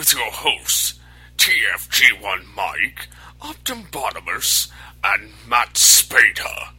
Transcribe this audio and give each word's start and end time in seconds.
With 0.00 0.14
your 0.14 0.30
hosts, 0.30 0.94
TFG1 1.36 2.54
Mike, 2.56 3.08
Optum 3.42 3.86
Bottomus, 3.90 4.70
and 5.04 5.28
Matt 5.46 5.74
Spader. 5.74 6.70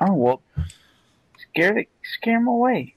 Oh 0.00 0.14
well, 0.14 0.42
scare 1.50 1.74
the, 1.74 1.88
scare 2.04 2.38
them 2.38 2.46
away. 2.46 2.94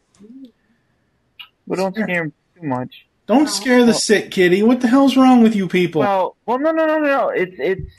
But 1.65 1.77
don't 1.77 1.95
scare 1.95 2.05
them 2.05 2.33
too 2.55 2.67
much. 2.67 3.07
Don't 3.25 3.49
scare 3.49 3.83
the 3.83 3.95
sick 3.95 4.29
kitty. 4.29 4.61
What 4.61 4.81
the 4.81 4.87
hell's 4.87 5.17
wrong 5.17 5.41
with 5.41 5.55
you 5.55 5.67
people? 5.67 6.01
Well, 6.01 6.35
well, 6.45 6.59
no, 6.59 6.69
no, 6.69 6.85
no, 6.85 6.99
no. 6.99 7.29
It's 7.29 7.55
it's 7.57 7.91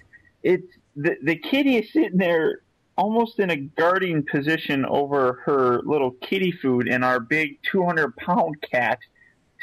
it's 0.44 0.72
the 0.94 1.16
the 1.20 1.34
kitty 1.34 1.78
is 1.78 1.92
sitting 1.92 2.18
there 2.18 2.60
almost 2.98 3.38
in 3.38 3.50
a 3.50 3.56
guarding 3.56 4.24
position 4.30 4.84
over 4.84 5.40
her 5.46 5.80
little 5.84 6.10
kitty 6.20 6.50
food, 6.52 6.88
and 6.88 7.04
our 7.04 7.20
big 7.20 7.58
200 7.70 8.14
pound 8.16 8.56
cat, 8.70 8.98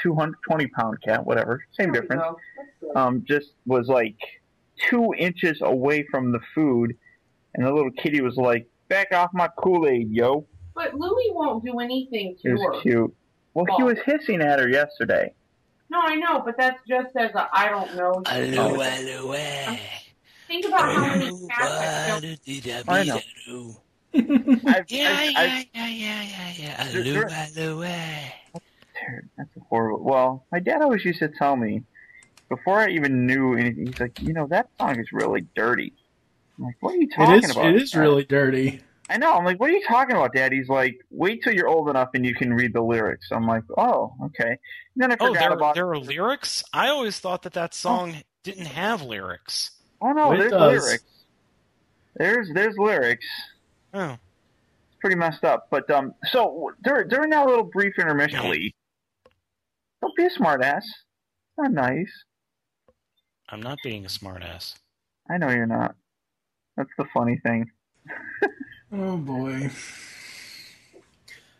220 0.02 0.68
pound 0.68 0.98
cat, 1.04 1.24
whatever, 1.26 1.64
same 1.78 1.92
difference. 1.92 2.24
Um, 2.96 3.24
just 3.28 3.52
was 3.68 3.88
like 3.88 4.16
two 4.90 5.14
inches 5.18 5.60
away 5.62 6.08
from 6.10 6.32
the 6.32 6.40
food, 6.56 6.96
and 7.54 7.66
the 7.66 7.72
little 7.74 7.92
kitty 7.92 8.22
was 8.22 8.38
like, 8.38 8.68
"Back 8.88 9.14
off 9.14 9.32
my 9.34 9.50
Kool 9.58 9.88
Aid, 9.88 10.10
yo." 10.12 10.46
But 10.74 10.94
Louie 10.96 11.32
won't 11.32 11.64
do 11.64 11.80
anything 11.80 12.36
to 12.42 12.54
It 12.54 12.60
her. 12.60 12.82
cute. 12.82 13.14
Well, 13.54 13.66
he 13.78 13.84
was 13.84 13.98
hissing 14.06 14.42
at 14.42 14.60
her 14.60 14.68
yesterday. 14.68 15.34
No, 15.90 16.00
I 16.02 16.16
know, 16.16 16.42
but 16.44 16.56
that's 16.58 16.80
just 16.88 17.16
as 17.16 17.32
a 17.36 17.48
I 17.54 17.70
don't 17.70 17.96
know. 17.96 18.22
Hello, 18.28 18.74
hello, 18.74 19.32
Think 20.48 20.66
about 20.66 20.94
how 20.94 21.08
many 21.08 21.48
cats 21.48 21.74
have 21.82 22.88
I 22.88 23.04
know. 23.04 23.22
I've, 24.14 24.86
yeah, 24.90 25.24
yeah, 25.24 25.64
yeah, 25.74 25.88
yeah, 25.88 26.54
yeah, 26.58 26.84
Hello, 26.84 27.28
hello, 27.28 27.82
eh. 27.82 28.30
That's 29.38 29.50
horrible. 29.70 30.04
Well, 30.04 30.46
my 30.52 30.60
dad 30.60 30.82
always 30.82 31.04
used 31.04 31.20
to 31.20 31.30
tell 31.30 31.56
me 31.56 31.84
before 32.50 32.80
I 32.80 32.90
even 32.90 33.26
knew 33.26 33.56
anything. 33.56 33.88
He's 33.88 34.00
like, 34.00 34.14
you 34.22 34.34
know, 34.34 34.48
that 34.48 34.70
song 34.80 35.00
is 35.00 35.12
really 35.12 35.46
dirty. 35.56 35.94
I'm 36.58 36.66
like, 36.66 36.76
what 36.80 36.94
are 36.94 36.98
you 36.98 37.10
talking 37.10 37.34
It 37.34 37.44
is. 37.44 37.52
about? 37.52 37.66
It 37.66 37.82
is 37.82 37.92
Dad?" 37.92 38.00
really 38.00 38.24
dirty. 38.24 38.82
I 39.10 39.18
know. 39.18 39.34
I'm 39.34 39.46
like, 39.46 39.60
what 39.60 39.70
are 39.70 39.74
you 39.74 39.86
talking 39.88 40.16
about, 40.16 40.34
Dad? 40.34 40.52
He's 40.52 40.70
like, 40.70 40.98
wait 41.12 41.44
till 41.44 41.54
you're 41.54 41.68
old 41.68 41.90
enough 41.90 42.10
and 42.16 42.26
you 42.26 42.34
can 42.34 42.54
read 42.54 42.74
the 42.74 42.82
lyrics. 42.82 43.28
I'm 43.32 43.46
like, 43.46 43.64
oh, 43.78 44.14
okay. 44.26 44.50
And 44.50 44.58
then 44.96 45.12
I 45.12 45.18
Oh, 45.20 45.34
there, 45.34 45.52
about. 45.52 45.76
there 45.76 45.90
are 45.92 46.00
lyrics? 46.00 46.64
I 46.74 46.88
always 46.90 47.20
thought 47.20 47.44
that 47.44 47.54
that 47.54 47.74
song 47.76 48.16
didn't 48.44 48.66
have 48.66 49.04
lyrics. 49.04 49.72
Oh 50.06 50.12
no, 50.12 50.34
It 50.34 50.38
there's 50.38 50.52
does. 50.52 50.84
lyrics. 50.86 51.04
There's 52.16 52.50
there's 52.54 52.78
lyrics. 52.78 53.26
Oh. 53.94 54.12
It's 54.12 55.00
pretty 55.02 55.16
messed 55.16 55.44
up. 55.44 55.68
But 55.72 55.90
um, 55.90 56.14
so 56.28 56.72
during 56.84 57.08
during 57.10 57.32
that 57.32 57.48
little 57.48 57.64
brief 57.64 57.98
intermission, 57.98 58.48
Lee, 58.52 58.74
don't 60.02 60.16
be 60.16 60.26
a 60.26 60.30
smartass. 60.30 60.84
Not 61.58 61.72
nice. 61.72 62.12
I'm 63.50 63.62
not 63.64 63.80
being 63.84 64.06
a 64.06 64.10
smartass. 64.10 64.76
I 65.30 65.38
know 65.40 65.50
you're 65.50 65.66
not. 65.66 65.96
That's 66.78 66.90
the 66.98 67.06
funny 67.14 67.40
thing. 67.44 67.70
Oh 68.94 69.18
boy. 69.18 69.72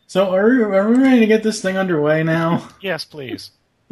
So 0.06 0.32
are 0.32 0.48
we, 0.48 0.62
are 0.62 0.88
we 0.88 0.96
ready 0.96 1.18
to 1.20 1.26
get 1.26 1.42
this 1.42 1.60
thing 1.60 1.76
underway 1.76 2.22
now? 2.22 2.68
Yes, 2.80 3.04
please. 3.04 3.50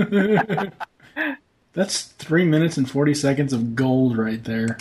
That's 1.75 2.03
three 2.03 2.45
minutes 2.45 2.77
and 2.77 2.89
forty 2.89 3.15
seconds 3.15 3.53
of 3.53 3.75
gold 3.75 4.17
right 4.17 4.43
there. 4.43 4.79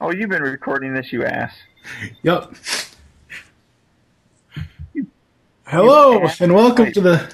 Oh, 0.00 0.12
you've 0.12 0.28
been 0.28 0.42
recording 0.42 0.92
this, 0.92 1.12
you 1.12 1.24
ass. 1.24 1.54
Yep. 2.22 2.52
Hello 5.66 6.26
and 6.40 6.52
welcome 6.52 6.92
to 6.92 7.00
the. 7.00 7.32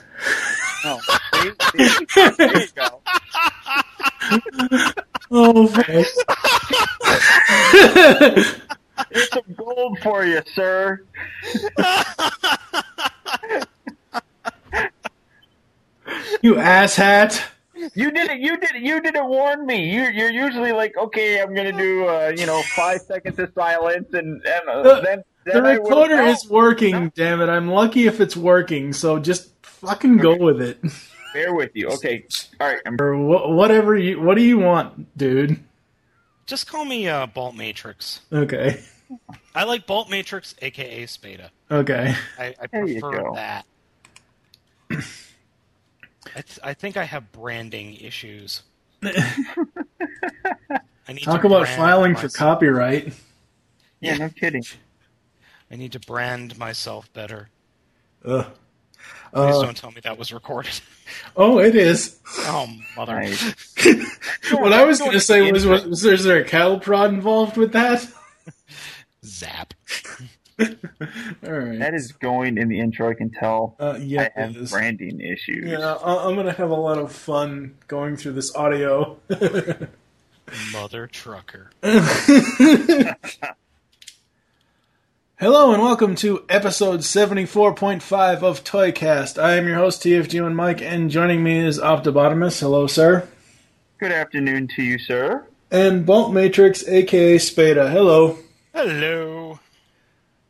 See? 1.34 1.50
See? 2.06 2.30
There 2.36 2.60
you 2.60 2.66
go. 2.74 3.00
Oh. 5.34 5.66
Here's 9.10 9.30
some 9.30 9.54
gold 9.56 9.98
for 10.00 10.26
you, 10.26 10.42
sir. 10.54 11.02
you 16.42 16.56
asshat! 16.56 17.42
You 17.94 18.10
didn't. 18.10 18.40
You 18.40 18.56
didn't. 18.58 18.84
You 18.84 19.00
didn't 19.00 19.28
warn 19.28 19.66
me. 19.66 19.92
You, 19.94 20.02
you're 20.04 20.30
usually 20.30 20.72
like, 20.72 20.96
okay, 20.96 21.40
I'm 21.40 21.54
gonna 21.54 21.72
do, 21.72 22.06
uh, 22.06 22.32
you 22.36 22.46
know, 22.46 22.62
five 22.76 23.00
seconds 23.02 23.38
of 23.38 23.52
silence, 23.54 24.08
and, 24.12 24.40
and 24.46 24.68
uh, 24.68 24.82
The- 24.82 25.00
then, 25.02 25.24
The 25.44 25.52
then 25.52 25.66
I 25.66 25.70
would've 25.78 25.84
recorder 25.84 26.16
known. 26.16 26.28
is 26.28 26.48
working. 26.48 27.12
Damn 27.14 27.40
it! 27.40 27.48
I'm 27.48 27.68
lucky 27.68 28.06
if 28.06 28.20
it's 28.20 28.36
working. 28.36 28.92
So 28.92 29.18
just 29.18 29.50
fucking 29.64 30.18
go 30.18 30.36
with 30.36 30.60
it. 30.62 30.78
Bear 31.34 31.54
with 31.54 31.70
you. 31.74 31.88
Okay. 31.88 32.24
All 32.60 32.68
right. 32.68 32.80
I'm 32.86 32.96
Or 33.00 33.16
wha- 33.16 33.48
whatever 33.54 33.96
you. 33.96 34.20
What 34.20 34.36
do 34.36 34.42
you 34.42 34.58
want, 34.58 35.16
dude? 35.16 35.58
Just 36.46 36.66
call 36.66 36.84
me 36.84 37.08
uh, 37.08 37.26
Bolt 37.26 37.54
Matrix. 37.56 38.20
Okay. 38.32 38.82
I 39.54 39.64
like 39.64 39.86
Bolt 39.86 40.10
Matrix, 40.10 40.54
aka 40.62 41.06
Spada. 41.06 41.50
Okay. 41.70 42.14
I, 42.38 42.54
I 42.60 42.66
prefer 42.66 43.30
that. 43.34 43.64
I, 46.34 46.40
th- 46.40 46.58
I 46.62 46.74
think 46.74 46.96
I 46.96 47.04
have 47.04 47.32
branding 47.32 47.94
issues. 47.96 48.62
I 49.02 49.12
need 51.08 51.22
Talk 51.22 51.42
to 51.42 51.46
about 51.46 51.62
brand 51.62 51.76
filing 51.76 52.16
for 52.16 52.28
copyright. 52.28 53.12
Yeah, 54.00 54.16
no 54.16 54.28
kidding. 54.28 54.64
I 55.70 55.76
need 55.76 55.92
to 55.92 56.00
brand 56.00 56.58
myself 56.58 57.12
better. 57.12 57.48
Ugh. 58.24 58.46
Please 59.32 59.56
Uh, 59.56 59.62
don't 59.62 59.76
tell 59.76 59.90
me 59.90 60.00
that 60.02 60.18
was 60.18 60.32
recorded. 60.32 60.78
oh, 61.36 61.58
it 61.58 61.74
is. 61.74 62.20
Oh, 62.40 62.68
mother. 62.96 63.14
what 64.52 64.72
I 64.72 64.84
was 64.84 64.98
going 64.98 65.12
to 65.12 65.20
say 65.20 65.50
was, 65.50 65.64
was, 65.66 65.86
was 65.86 66.02
there, 66.02 66.14
is 66.14 66.24
there 66.24 66.38
a 66.38 66.44
cattle 66.44 66.78
prod 66.78 67.14
involved 67.14 67.56
with 67.56 67.72
that? 67.72 68.06
Zap. 69.24 69.72
All 71.46 71.52
right. 71.52 71.78
That 71.78 71.94
is 71.94 72.12
going 72.12 72.58
in 72.58 72.68
the 72.68 72.78
intro. 72.80 73.10
I 73.10 73.14
can 73.14 73.30
tell. 73.30 73.74
Uh, 73.78 73.98
yeah, 74.00 74.28
I 74.36 74.40
have 74.40 74.50
it 74.50 74.62
is. 74.62 74.70
branding 74.72 75.20
issues. 75.20 75.70
Yeah, 75.70 75.94
I- 75.94 76.28
I'm 76.28 76.36
gonna 76.36 76.52
have 76.52 76.70
a 76.70 76.74
lot 76.74 76.98
of 76.98 77.12
fun 77.12 77.76
going 77.88 78.16
through 78.16 78.32
this 78.32 78.54
audio. 78.54 79.18
Mother 80.72 81.06
trucker. 81.06 81.70
Hello 85.38 85.72
and 85.72 85.82
welcome 85.82 86.14
to 86.16 86.44
episode 86.48 87.00
74.5 87.00 88.42
of 88.42 88.62
Toycast. 88.62 89.42
I 89.42 89.54
am 89.56 89.66
your 89.66 89.76
host, 89.76 90.02
TFG 90.02 90.44
and 90.46 90.56
Mike, 90.56 90.80
and 90.80 91.10
joining 91.10 91.42
me 91.42 91.58
is 91.58 91.80
Optobotomus. 91.80 92.60
Hello, 92.60 92.86
sir. 92.86 93.26
Good 93.98 94.12
afternoon 94.12 94.68
to 94.76 94.82
you, 94.82 94.98
sir. 94.98 95.44
And 95.70 96.06
Bump 96.06 96.32
Matrix, 96.32 96.86
aka 96.86 97.38
Spada. 97.38 97.90
Hello. 97.90 98.38
Hello. 98.74 99.58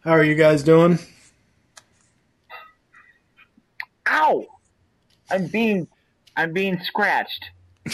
How 0.05 0.11
are 0.11 0.25
you 0.25 0.35
guys 0.35 0.65
doing? 0.65 0.99
Ow! 4.09 4.45
I'm 5.31 5.47
being, 5.47 5.87
I'm 6.37 6.53
being 6.53 6.81
scratched 6.81 7.51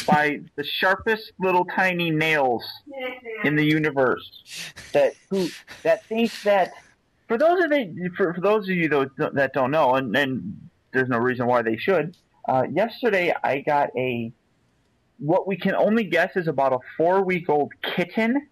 by 0.06 0.40
the 0.56 0.64
sharpest 0.64 1.32
little 1.38 1.66
tiny 1.66 2.10
nails 2.10 2.64
in 3.44 3.56
the 3.56 3.64
universe. 3.64 4.72
That 4.93 5.12
who 5.28 5.50
that 5.82 6.02
thinks 6.06 6.43
that 6.44 6.72
for 7.26 7.37
those 7.37 7.62
of 7.62 7.72
you, 7.72 8.11
for, 8.16 8.32
for 8.32 8.40
those 8.40 8.70
of 8.70 8.75
you 8.75 8.88
that, 8.88 9.34
that 9.34 9.52
don't 9.52 9.70
know, 9.70 9.96
and, 9.96 10.16
and 10.16 10.70
there's 10.94 11.11
no 11.11 11.19
reason 11.19 11.46
why 11.46 11.61
they 11.61 11.76
should. 11.76 12.16
Uh, 12.49 12.64
yesterday, 12.72 13.34
I 13.44 13.61
got 13.61 13.90
a 13.99 14.32
what 15.19 15.46
we 15.46 15.58
can 15.58 15.75
only 15.75 16.04
guess 16.04 16.37
is 16.37 16.49
about 16.49 16.72
a 16.72 16.78
four 16.96 17.22
week 17.22 17.50
old 17.50 17.72
kitten, 17.82 18.49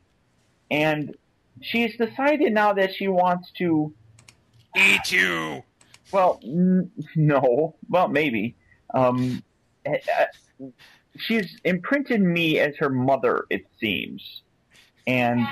and 0.70 1.16
she's 1.60 1.96
decided 1.96 2.52
now 2.52 2.72
that 2.74 2.94
she 2.94 3.08
wants 3.08 3.50
to 3.58 3.92
Eat 4.76 5.10
you. 5.10 5.62
well, 6.12 6.38
n- 6.44 6.90
no. 7.14 7.76
Well, 7.88 8.08
maybe. 8.08 8.54
Um, 8.92 9.42
eh, 9.84 9.98
eh, 10.18 10.66
she's 11.16 11.58
imprinted 11.64 12.20
me 12.20 12.58
as 12.58 12.74
her 12.78 12.90
mother, 12.90 13.46
it 13.50 13.66
seems, 13.80 14.42
and 15.06 15.46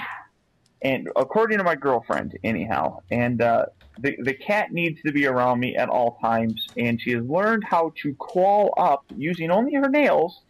and 0.82 1.08
according 1.16 1.58
to 1.58 1.64
my 1.64 1.74
girlfriend, 1.74 2.38
anyhow. 2.44 2.98
And 3.10 3.40
uh, 3.40 3.66
the 3.98 4.16
the 4.22 4.34
cat 4.34 4.72
needs 4.72 5.00
to 5.02 5.12
be 5.12 5.26
around 5.26 5.60
me 5.60 5.76
at 5.76 5.88
all 5.88 6.18
times, 6.20 6.68
and 6.76 7.00
she 7.00 7.12
has 7.12 7.24
learned 7.24 7.64
how 7.64 7.92
to 8.02 8.14
crawl 8.16 8.74
up 8.76 9.04
using 9.16 9.50
only 9.50 9.74
her 9.74 9.88
nails 9.88 10.42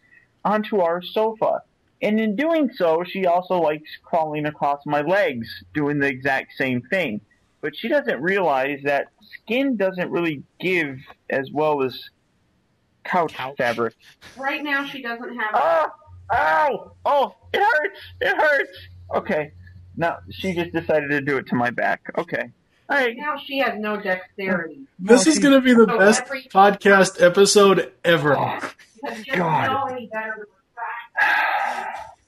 onto 0.43 0.79
our 0.79 1.01
sofa. 1.01 1.61
And 2.01 2.19
in 2.19 2.35
doing 2.35 2.69
so, 2.73 3.03
she 3.05 3.25
also 3.25 3.59
likes 3.59 3.89
crawling 4.03 4.45
across 4.45 4.81
my 4.85 5.01
legs, 5.01 5.47
doing 5.73 5.99
the 5.99 6.07
exact 6.07 6.53
same 6.57 6.81
thing 6.81 7.21
but 7.65 7.75
she 7.75 7.87
doesn't 7.87 8.21
realize 8.21 8.79
that 8.83 9.07
skin 9.41 9.75
doesn't 9.75 10.11
really 10.11 10.43
give 10.59 10.99
as 11.31 11.49
well 11.51 11.81
as 11.81 11.99
couch, 13.03 13.33
fabric. 13.57 13.95
Right 14.37 14.63
now, 14.63 14.85
she 14.85 15.01
doesn't 15.01 15.35
have. 15.35 15.49
Ah! 15.51 15.91
Ow! 16.31 16.91
Oh, 17.05 17.35
it 17.51 17.59
hurts! 17.59 17.99
It 18.21 18.37
hurts! 18.37 18.71
Okay. 19.15 19.51
Now, 19.97 20.19
she 20.29 20.53
just 20.53 20.73
decided 20.73 21.09
to 21.09 21.21
do 21.21 21.37
it 21.37 21.47
to 21.47 21.55
my 21.55 21.71
back. 21.71 22.03
Okay. 22.19 22.51
All 22.87 22.97
right. 22.97 23.17
Now 23.17 23.35
she 23.43 23.57
has 23.57 23.79
no 23.79 23.99
dexterity. 23.99 24.81
This 24.99 25.25
is 25.25 25.39
gonna 25.39 25.59
be 25.59 25.73
the 25.73 25.87
So 25.89 25.97
best 25.97 26.21
every- 26.21 26.43
podcast 26.43 27.19
episode 27.19 27.93
ever. 28.03 28.35
Because 29.01 29.17
she 29.23 29.31
doesn't 29.31 29.39
God. 29.39 30.45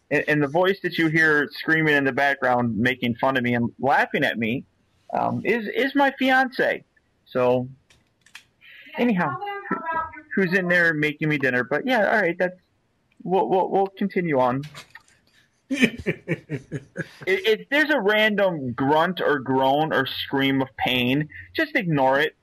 And, 0.10 0.24
and 0.28 0.44
the 0.44 0.48
voice 0.48 0.80
that 0.84 0.98
you 0.98 1.08
hear 1.08 1.50
screaming 1.52 1.96
in 1.96 2.06
the 2.06 2.14
background, 2.14 2.78
making 2.78 3.16
fun 3.16 3.36
of 3.36 3.44
me 3.44 3.56
and 3.56 3.70
laughing 3.80 4.24
at 4.24 4.38
me, 4.38 4.64
um, 5.14 5.42
is 5.44 5.68
is 5.76 5.96
my 5.96 6.14
fiance. 6.18 6.84
So, 7.26 7.68
anyhow, 8.98 9.36
who's 10.36 10.54
in 10.54 10.68
there 10.68 10.94
making 10.94 11.30
me 11.30 11.38
dinner? 11.38 11.64
But 11.64 11.86
yeah, 11.86 12.10
all 12.10 12.22
right, 12.22 12.38
that's 12.38 12.56
we'll 13.24 13.48
we'll, 13.50 13.70
we'll 13.70 13.88
continue 13.98 14.40
on. 14.40 14.64
If, 15.70 16.08
if 17.28 17.70
there's 17.70 17.90
a 17.90 18.00
random 18.00 18.72
grunt 18.72 19.20
or 19.20 19.40
groan 19.40 19.92
or 19.92 20.06
scream 20.06 20.62
of 20.62 20.70
pain, 20.78 21.28
just 21.54 21.76
ignore 21.76 22.22
it. 22.22 22.38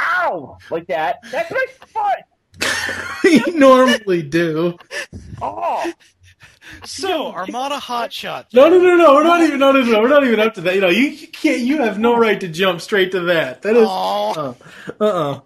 Ow! 0.00 0.56
Like 0.70 0.86
that. 0.86 1.18
That's 1.32 1.50
my 1.50 1.66
foot. 1.86 2.24
you 3.24 3.58
normally 3.58 4.22
do. 4.22 4.76
Oh. 5.40 5.92
So, 6.84 7.32
Armada 7.32 7.76
Hotshot. 7.76 8.46
No, 8.52 8.68
no, 8.68 8.78
no, 8.78 8.96
no. 8.96 9.14
We're 9.14 9.24
not 9.24 9.42
even. 9.42 9.58
No, 9.58 9.72
no, 9.72 9.82
no. 9.82 10.00
We're 10.00 10.08
not 10.08 10.24
even 10.24 10.40
up 10.40 10.54
to 10.54 10.60
that. 10.62 10.74
You 10.74 10.80
know, 10.80 10.88
you, 10.88 11.08
you 11.08 11.28
can't. 11.28 11.60
You 11.60 11.78
have 11.82 11.98
no 11.98 12.16
right 12.16 12.40
to 12.40 12.48
jump 12.48 12.80
straight 12.80 13.12
to 13.12 13.20
that. 13.22 13.62
That 13.62 13.76
is. 13.76 13.88
Uh. 13.88 14.54
Uh. 15.00 15.04
uh 15.04 15.40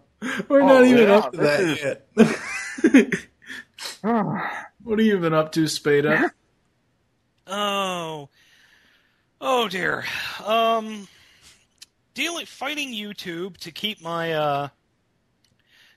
We're 0.49 0.63
Oh, 0.63 0.67
not 0.67 0.85
even 0.85 1.09
yeah, 1.09 1.15
up 1.17 1.33
to 1.33 1.39
this 1.39 1.81
that 2.15 2.31
yet. 3.17 3.17
what 4.83 4.99
have 4.99 5.07
you 5.07 5.19
been 5.19 5.35
up 5.35 5.53
to, 5.53 5.67
Spada? 5.67 6.33
Oh. 7.47 8.29
Oh 9.41 9.69
dear. 9.69 10.05
Um 10.45 11.09
dealing 12.15 12.47
fighting 12.47 12.93
YouTube 12.93 13.57
to 13.59 13.71
keep 13.73 14.01
my 14.01 14.33
uh 14.33 14.69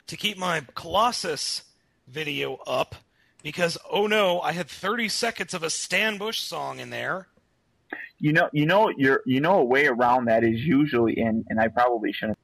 to 0.08 0.18
keep 0.18 0.38
my 0.38 0.62
Colossus 0.76 1.64
video 2.08 2.56
up 2.66 2.96
because 3.44 3.78
oh 3.90 4.08
no, 4.08 4.42
I 4.42 4.52
had 4.54 4.68
30 4.68 5.10
seconds 5.10 5.54
of 5.54 5.64
a 5.64 5.70
Stan 5.70 6.18
Bush 6.18 6.40
song 6.40 6.80
in 6.80 6.90
there. 6.90 7.28
You 8.20 8.34
know, 8.34 8.50
you 8.52 8.66
know, 8.66 8.90
you're, 8.98 9.22
you 9.26 9.40
know, 9.40 9.60
a 9.60 9.64
way 9.64 9.86
around 9.86 10.26
that 10.26 10.44
is 10.44 10.60
usually 10.66 11.18
in, 11.20 11.46
and 11.50 11.60
I 11.60 11.68
probably 11.68 12.12
shouldn't. 12.12 12.38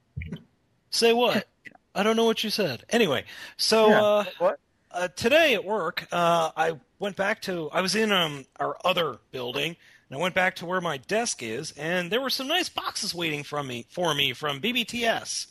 Say 0.91 1.13
what? 1.13 1.47
I 1.95 2.03
don't 2.03 2.15
know 2.15 2.25
what 2.25 2.43
you 2.43 2.49
said. 2.51 2.83
Anyway, 2.89 3.25
so 3.57 3.89
Yeah, 3.89 4.01
uh, 4.03 4.23
what? 4.37 4.59
uh, 4.91 5.07
today 5.15 5.55
at 5.55 5.65
work, 5.65 6.07
uh, 6.11 6.51
I 6.55 6.79
went 6.99 7.15
back 7.15 7.41
to. 7.43 7.69
I 7.71 7.81
was 7.81 7.95
in 7.95 8.11
um, 8.11 8.45
our 8.59 8.77
other 8.85 9.17
building, 9.31 9.75
and 10.09 10.17
I 10.17 10.21
went 10.21 10.35
back 10.35 10.55
to 10.57 10.65
where 10.67 10.79
my 10.79 10.97
desk 10.97 11.41
is, 11.41 11.71
and 11.71 12.11
there 12.11 12.21
were 12.21 12.29
some 12.29 12.47
nice 12.47 12.69
boxes 12.69 13.13
waiting 13.15 13.43
from 13.43 13.67
me 13.67 13.85
for 13.89 14.13
me 14.13 14.33
from 14.33 14.61
BBTS. 14.61 15.47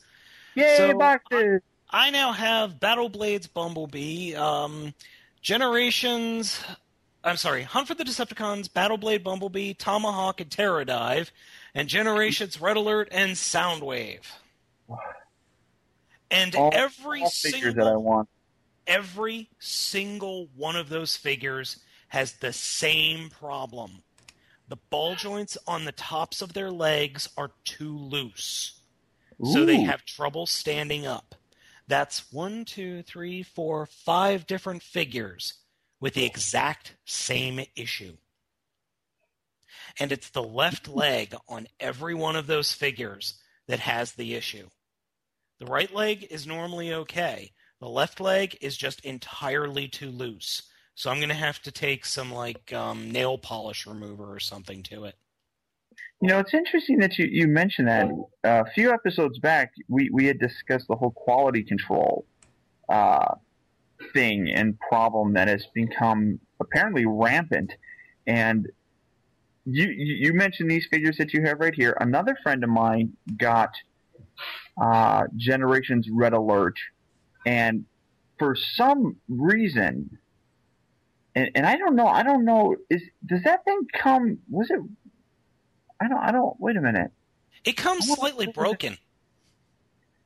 Yay, 0.54 0.76
So, 0.76 0.96
boxes! 0.96 1.60
I 1.92 2.10
now 2.10 2.32
have 2.32 2.80
Battle 2.80 3.08
Blades 3.08 3.46
Bumblebee, 3.46 4.34
um, 4.34 4.94
Generations. 5.42 6.60
I'm 7.22 7.36
sorry, 7.36 7.62
Hunt 7.62 7.86
for 7.86 7.94
the 7.94 8.04
Decepticons, 8.04 8.72
Battle 8.72 8.96
Blade 8.96 9.22
Bumblebee, 9.22 9.74
Tomahawk, 9.74 10.40
and 10.40 10.50
Terradive, 10.50 11.30
and 11.74 11.88
Generations 11.88 12.60
Red 12.60 12.76
Alert 12.76 13.08
and 13.12 13.32
Soundwave. 13.32 14.22
And 16.30 16.54
All, 16.54 16.70
every 16.72 17.22
all 17.22 17.30
single 17.30 17.74
that 17.74 17.86
I 17.86 17.96
want. 17.96 18.28
every 18.86 19.50
single 19.58 20.48
one 20.56 20.76
of 20.76 20.88
those 20.88 21.16
figures 21.16 21.76
has 22.08 22.32
the 22.34 22.52
same 22.52 23.28
problem. 23.28 24.02
The 24.68 24.76
ball 24.76 25.14
joints 25.14 25.58
on 25.66 25.84
the 25.84 25.92
tops 25.92 26.40
of 26.40 26.54
their 26.54 26.70
legs 26.70 27.28
are 27.36 27.50
too 27.64 27.96
loose. 27.96 28.80
So 29.44 29.66
they 29.66 29.80
have 29.80 30.04
trouble 30.04 30.46
standing 30.46 31.06
up. 31.06 31.34
That's 31.88 32.32
one, 32.32 32.64
two, 32.64 33.02
three, 33.02 33.42
four, 33.42 33.86
five 33.86 34.46
different 34.46 34.82
figures 34.82 35.54
with 36.00 36.14
the 36.14 36.24
exact 36.24 36.96
same 37.04 37.60
issue. 37.76 38.16
And 39.98 40.12
it's 40.12 40.30
the 40.30 40.42
left 40.42 40.88
leg 41.02 41.34
on 41.48 41.68
every 41.80 42.14
one 42.14 42.36
of 42.36 42.46
those 42.46 42.72
figures 42.72 43.34
that 43.68 43.80
has 43.80 44.12
the 44.12 44.34
issue. 44.34 44.68
The 45.58 45.66
right 45.66 45.92
leg 45.94 46.26
is 46.30 46.46
normally 46.46 46.92
okay. 46.92 47.52
The 47.80 47.88
left 47.88 48.20
leg 48.20 48.56
is 48.60 48.76
just 48.76 49.04
entirely 49.04 49.88
too 49.88 50.10
loose. 50.10 50.62
So 50.94 51.10
I'm 51.10 51.18
going 51.18 51.28
to 51.28 51.34
have 51.34 51.60
to 51.62 51.72
take 51.72 52.04
some 52.04 52.32
like 52.32 52.72
um, 52.72 53.10
nail 53.10 53.38
polish 53.38 53.86
remover 53.86 54.32
or 54.32 54.40
something 54.40 54.82
to 54.84 55.04
it. 55.04 55.16
You 56.22 56.28
know, 56.28 56.38
it's 56.38 56.54
interesting 56.54 56.98
that 57.00 57.18
you, 57.18 57.26
you 57.28 57.48
mentioned 57.48 57.88
that. 57.88 58.08
Uh, 58.44 58.62
a 58.64 58.70
few 58.70 58.92
episodes 58.92 59.40
back, 59.40 59.72
we, 59.88 60.08
we 60.12 60.24
had 60.26 60.38
discussed 60.38 60.86
the 60.86 60.94
whole 60.94 61.10
quality 61.10 61.64
control 61.64 62.24
uh, 62.88 63.34
thing 64.12 64.48
and 64.48 64.78
problem 64.78 65.32
that 65.32 65.48
has 65.48 65.66
become 65.74 66.38
apparently 66.60 67.06
rampant. 67.06 67.72
And 68.28 68.68
you, 69.64 69.86
you 69.88 70.32
mentioned 70.32 70.70
these 70.70 70.86
figures 70.92 71.16
that 71.18 71.34
you 71.34 71.42
have 71.42 71.58
right 71.58 71.74
here. 71.74 71.96
Another 72.00 72.38
friend 72.40 72.62
of 72.62 72.70
mine 72.70 73.14
got 73.36 73.70
uh, 74.80 75.24
Generations 75.36 76.06
Red 76.08 76.34
Alert, 76.34 76.76
and 77.44 77.84
for 78.38 78.54
some 78.76 79.16
reason, 79.28 80.18
and, 81.34 81.50
and 81.56 81.66
I 81.66 81.76
don't 81.76 81.96
know, 81.96 82.06
I 82.06 82.22
don't 82.22 82.44
know, 82.44 82.76
is 82.88 83.02
does 83.26 83.42
that 83.42 83.64
thing 83.64 83.80
come? 83.92 84.38
Was 84.48 84.70
it 84.70 84.80
I 86.02 86.08
don't. 86.08 86.18
I 86.18 86.32
don't. 86.32 86.58
Wait 86.60 86.76
a 86.76 86.80
minute. 86.80 87.10
It 87.64 87.76
comes 87.76 88.06
slightly 88.12 88.46
broken. 88.46 88.98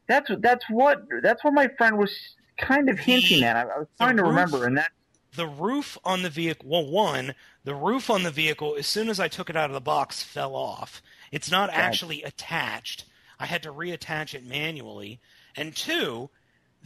That's 0.08 0.30
that's 0.38 0.64
what 0.70 1.02
that's 1.22 1.42
what 1.44 1.52
my 1.52 1.68
friend 1.76 1.98
was 1.98 2.16
kind 2.58 2.88
of 2.88 2.98
hinting 2.98 3.42
at. 3.44 3.56
I, 3.56 3.62
I 3.62 3.78
was 3.78 3.88
trying 3.98 4.16
to 4.16 4.22
roof- 4.22 4.30
remember, 4.30 4.66
and 4.66 4.78
that 4.78 4.92
The 5.34 5.46
roof 5.46 5.98
on 6.04 6.22
the 6.22 6.30
vehicle, 6.30 6.68
well, 6.68 6.86
one, 6.86 7.34
the 7.64 7.74
roof 7.74 8.08
on 8.08 8.22
the 8.22 8.30
vehicle, 8.30 8.76
as 8.78 8.86
soon 8.86 9.08
as 9.08 9.20
I 9.20 9.28
took 9.28 9.50
it 9.50 9.56
out 9.56 9.68
of 9.68 9.74
the 9.74 9.80
box, 9.80 10.22
fell 10.22 10.54
off. 10.54 11.02
It's 11.32 11.50
not 11.50 11.70
actually 11.70 12.22
attached. 12.22 13.04
I 13.38 13.46
had 13.46 13.62
to 13.64 13.72
reattach 13.72 14.32
it 14.32 14.46
manually. 14.46 15.20
And 15.56 15.74
two, 15.74 16.30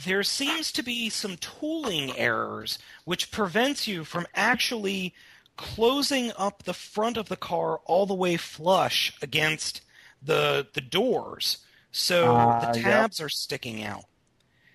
there 0.05 0.23
seems 0.23 0.73
to 0.73 0.83
be 0.83 1.11
some 1.11 1.37
tooling 1.37 2.17
errors 2.17 2.79
which 3.05 3.31
prevents 3.31 3.87
you 3.87 4.03
from 4.05 4.27
actually 4.35 5.15
closing 5.57 6.33
up 6.39 6.63
the 6.65 6.75
front 6.75 7.17
of 7.17 7.29
the 7.29 7.37
car 7.37 7.79
all 7.85 8.07
the 8.07 8.15
way 8.15 8.37
flush 8.37 9.13
against 9.23 9.83
the 10.23 10.67
the 10.75 10.81
doors. 10.81 11.59
So 11.93 12.35
Ah, 12.37 12.73
the 12.73 12.79
yep. 12.79 12.85
tabs 12.87 13.21
are 13.21 13.29
sticking 13.29 13.83
out. 13.83 14.05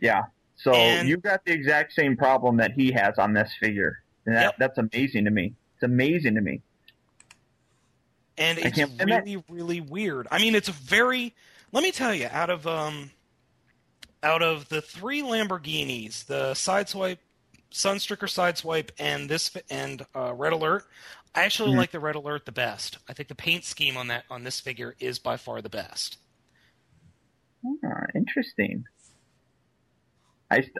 Yeah. 0.01 0.23
So 0.57 0.73
And- 0.73 1.07
you've 1.07 1.21
got 1.21 1.45
the 1.45 1.51
exact 1.53 1.93
same 1.93 2.15
problem 2.17 2.57
that 2.57 2.71
he 2.73 2.91
has 2.91 3.17
on 3.17 3.33
this 3.33 3.51
figure. 3.59 4.01
And 4.25 4.35
that, 4.35 4.41
Yep. 4.41 4.55
that's 4.57 4.77
amazing 4.77 5.25
to 5.25 5.31
me. 5.31 5.53
It's 5.75 5.83
amazing 5.83 6.35
to 6.35 6.41
me. 6.41 6.61
and 8.37 8.57
it's 8.57 8.75
can't- 8.75 8.91
and 8.99 9.09
that- 9.11 9.23
really 9.23 9.41
really 9.47 9.79
weird 9.79 10.27
i 10.29 10.37
mean 10.37 10.55
it's 10.55 10.67
a 10.67 10.73
very 10.73 11.33
let 11.71 11.83
me 11.83 11.89
tell 11.93 12.13
you 12.13 12.27
out 12.31 12.49
of 12.49 12.67
um 12.67 13.09
out 14.23 14.41
of 14.41 14.67
the 14.67 14.81
three 14.81 15.21
lamborghinis 15.21 16.25
the 16.25 16.51
sideswipe 16.51 17.19
Sunstreaker 17.75 18.29
sideswipe 18.29 18.89
and 18.97 19.29
this 19.29 19.51
and 19.69 20.05
uh, 20.15 20.33
red 20.33 20.53
alert 20.53 20.85
i 21.35 21.43
actually 21.43 21.73
Mhm. 21.73 21.77
like 21.77 21.91
the 21.91 21.99
red 21.99 22.15
alert 22.15 22.45
the 22.45 22.51
best 22.53 22.97
i 23.09 23.13
think 23.13 23.27
the 23.27 23.35
paint 23.35 23.65
scheme 23.65 23.97
on 23.97 24.07
that 24.07 24.23
on 24.29 24.45
this 24.45 24.61
figure 24.61 24.95
is 24.97 25.19
by 25.19 25.35
far 25.35 25.61
the 25.61 25.67
best 25.69 26.17
Ah, 27.83 28.05
interesting. 28.15 28.83
I, 30.51 30.61
st- 30.61 30.75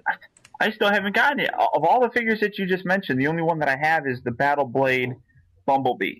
I 0.61 0.69
still 0.71 0.89
haven't 0.91 1.15
gotten 1.15 1.39
it. 1.39 1.49
Of 1.53 1.83
all 1.83 1.99
the 1.99 2.11
figures 2.11 2.39
that 2.41 2.59
you 2.59 2.67
just 2.67 2.85
mentioned, 2.85 3.19
the 3.19 3.25
only 3.27 3.41
one 3.41 3.57
that 3.59 3.67
I 3.67 3.75
have 3.75 4.05
is 4.05 4.21
the 4.21 4.29
Battle 4.31 4.65
Blade 4.65 5.13
Bumblebee. 5.65 6.19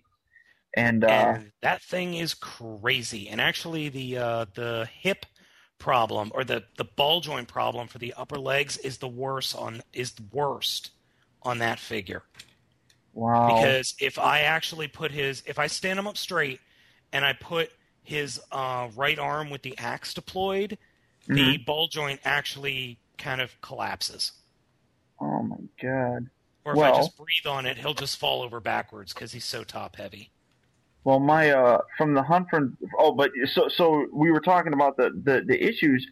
And, 0.76 1.04
uh, 1.06 1.08
and 1.08 1.52
that 1.62 1.84
thing 1.84 2.16
is 2.16 2.34
crazy 2.34 3.30
and 3.30 3.40
actually 3.40 3.90
the 3.90 4.18
uh, 4.18 4.46
the 4.56 4.90
hip 4.92 5.26
problem 5.78 6.32
or 6.34 6.44
the 6.44 6.64
the 6.78 6.84
ball 6.86 7.22
joint 7.22 7.48
problem 7.48 7.88
for 7.88 7.98
the 7.98 8.14
upper 8.16 8.38
legs 8.40 8.78
is 8.78 8.98
the 8.98 9.08
worst 9.08 9.56
on 9.56 9.82
is 9.94 10.14
the 10.14 10.24
worst 10.32 10.92
on 11.44 11.60
that 11.60 11.80
figure 11.80 12.24
wow. 13.14 13.48
because 13.56 13.94
if 14.00 14.18
I 14.18 14.40
actually 14.42 14.88
put 14.88 15.12
his, 15.12 15.44
if 15.46 15.60
I 15.60 15.68
stand 15.68 16.00
him 16.00 16.08
up 16.08 16.18
straight 16.18 16.60
and 17.14 17.24
I 17.24 17.34
put 17.34 17.72
his 18.04 18.42
uh, 18.52 18.88
right 18.96 19.20
arm 19.20 19.50
with 19.50 19.62
the 19.62 19.78
axe 19.78 20.14
deployed, 20.14 20.78
the 21.28 21.58
Mhm. 21.58 21.66
ball 21.66 21.88
joint 21.88 22.20
actually 22.26 22.98
kind 23.18 23.42
of 23.42 23.60
collapses. 23.62 24.32
oh 25.20 25.44
my 25.44 25.58
god. 25.82 26.30
Or 26.64 26.72
if 26.74 26.78
Well- 26.78 26.94
I 26.96 26.98
just 26.98 27.16
breathe 27.18 27.46
on 27.48 27.66
it, 27.68 27.78
he'll 27.78 27.94
just 27.94 28.18
fall 28.18 28.42
over 28.42 28.60
backwards 28.60 29.14
because 29.14 29.34
he's 29.34 29.46
so 29.46 29.64
top 29.64 29.98
heavy. 29.98 30.32
Well, 31.06 31.20
my 31.20 31.52
uh, 31.52 31.82
from 31.98 32.16
the 32.16 32.24
hunt 32.24 32.50
from 32.50 32.78
oh, 33.00 33.14
but 33.14 33.32
so 33.46 33.68
so 33.70 34.08
we 34.12 34.32
were 34.32 34.42
talking 34.42 34.74
about 34.74 34.98
the 34.98 35.12
the, 35.24 35.44
the 35.46 35.64
issues, 35.64 36.06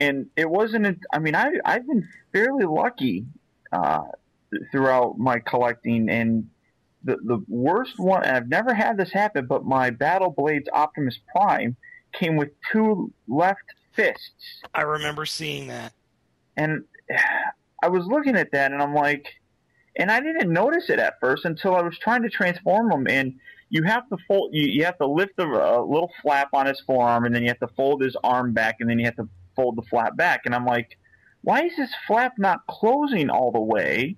and 0.00 0.26
it 0.36 0.50
wasn't. 0.50 0.98
I 1.12 1.18
mean, 1.20 1.34
I 1.34 1.52
I've 1.64 1.86
been 1.86 2.06
fairly 2.32 2.66
lucky 2.66 3.24
uh, 3.72 4.02
throughout 4.72 5.18
my 5.18 5.38
collecting, 5.38 6.10
and 6.10 6.50
the 7.04 7.16
the 7.24 7.42
worst 7.48 7.98
one. 7.98 8.24
And 8.24 8.36
I've 8.36 8.48
never 8.48 8.74
had 8.74 8.96
this 8.96 9.12
happen, 9.12 9.46
but 9.46 9.64
my 9.64 9.90
Battle 9.90 10.30
Blades 10.30 10.68
Optimus 10.72 11.18
Prime 11.34 11.76
came 12.12 12.36
with 12.36 12.50
two 12.72 13.12
left 13.28 13.62
fists, 13.92 14.62
I 14.74 14.82
remember 14.82 15.26
seeing 15.26 15.68
that. 15.68 15.92
and 16.56 16.84
I 17.82 17.88
was 17.88 18.04
looking 18.06 18.36
at 18.36 18.52
that, 18.52 18.72
and 18.72 18.82
I'm 18.82 18.94
like, 18.94 19.26
and 19.96 20.10
I 20.10 20.20
didn't 20.20 20.52
notice 20.52 20.90
it 20.90 20.98
at 20.98 21.14
first 21.18 21.46
until 21.46 21.74
I 21.74 21.80
was 21.80 21.96
trying 21.98 22.22
to 22.22 22.28
transform 22.28 22.90
them, 22.90 23.06
and 23.08 23.34
you 23.70 23.84
have 23.84 24.08
to 24.08 24.16
fold, 24.28 24.50
you, 24.52 24.66
you 24.66 24.84
have 24.84 24.98
to 24.98 25.06
lift 25.06 25.36
the 25.36 25.44
uh, 25.44 25.80
little 25.80 26.10
flap 26.22 26.48
on 26.52 26.66
his 26.66 26.80
forearm, 26.80 27.24
and 27.24 27.34
then 27.34 27.42
you 27.42 27.48
have 27.48 27.60
to 27.60 27.68
fold 27.68 28.02
his 28.02 28.16
arm 28.22 28.52
back, 28.52 28.76
and 28.80 28.90
then 28.90 28.98
you 28.98 29.06
have 29.06 29.16
to 29.16 29.28
fold 29.56 29.76
the 29.76 29.82
flap 29.82 30.16
back, 30.16 30.42
and 30.44 30.54
I'm 30.54 30.66
like, 30.66 30.98
why 31.42 31.62
is 31.62 31.76
this 31.76 31.90
flap 32.06 32.34
not 32.36 32.66
closing 32.68 33.30
all 33.30 33.52
the 33.52 33.60
way 33.60 34.16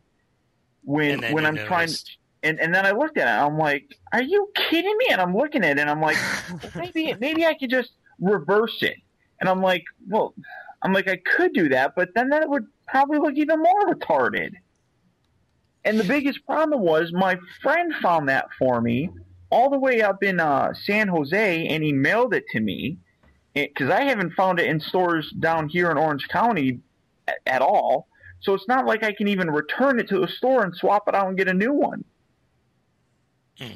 when 0.82 1.22
when 1.32 1.46
I'm 1.46 1.56
trying? 1.56 1.86
noticed. 1.86 2.16
And 2.42 2.58
and 2.58 2.74
then 2.74 2.84
I 2.84 2.90
looked 2.90 3.18
at 3.18 3.28
it, 3.28 3.44
I'm 3.44 3.58
like, 3.58 3.84
are 4.12 4.22
you 4.22 4.50
kidding 4.56 4.96
me? 4.98 5.06
And 5.10 5.20
I'm 5.20 5.36
looking 5.36 5.64
at 5.64 5.76
it, 5.76 5.80
and 5.80 5.88
I'm 5.88 6.00
like, 6.00 6.16
maybe 6.74 7.14
maybe 7.20 7.46
I 7.46 7.54
could 7.54 7.70
just 7.70 7.92
reverse 8.20 8.82
it. 8.82 8.96
And 9.38 9.48
I'm 9.48 9.60
like, 9.60 9.84
well, 10.08 10.34
I'm 10.82 10.92
like, 10.92 11.08
I 11.08 11.16
could 11.16 11.52
do 11.52 11.68
that, 11.68 11.94
but 11.94 12.08
then 12.14 12.30
that 12.30 12.48
would 12.48 12.66
probably 12.88 13.18
look 13.18 13.34
even 13.36 13.62
more 13.62 13.94
retarded. 13.94 14.52
And 15.84 15.98
the 15.98 16.04
biggest 16.04 16.44
problem 16.46 16.80
was 16.80 17.12
my 17.12 17.38
friend 17.60 17.92
found 18.00 18.28
that 18.28 18.46
for 18.58 18.80
me 18.80 19.10
all 19.52 19.68
the 19.68 19.78
way 19.78 20.00
up 20.00 20.22
in 20.24 20.40
uh, 20.40 20.72
San 20.72 21.08
Jose, 21.08 21.66
and 21.66 21.84
he 21.84 21.92
mailed 21.92 22.32
it 22.32 22.44
to 22.52 22.60
me 22.60 22.96
because 23.54 23.90
I 23.90 24.04
haven't 24.04 24.32
found 24.32 24.58
it 24.58 24.66
in 24.66 24.80
stores 24.80 25.30
down 25.38 25.68
here 25.68 25.90
in 25.90 25.98
Orange 25.98 26.26
County 26.28 26.80
at, 27.28 27.36
at 27.46 27.62
all. 27.62 28.08
So 28.40 28.54
it's 28.54 28.66
not 28.66 28.86
like 28.86 29.04
I 29.04 29.12
can 29.12 29.28
even 29.28 29.50
return 29.50 30.00
it 30.00 30.08
to 30.08 30.22
a 30.22 30.28
store 30.28 30.64
and 30.64 30.74
swap 30.74 31.06
it 31.06 31.14
out 31.14 31.28
and 31.28 31.36
get 31.36 31.48
a 31.48 31.54
new 31.54 31.74
one. 31.74 32.02
Hmm. 33.58 33.74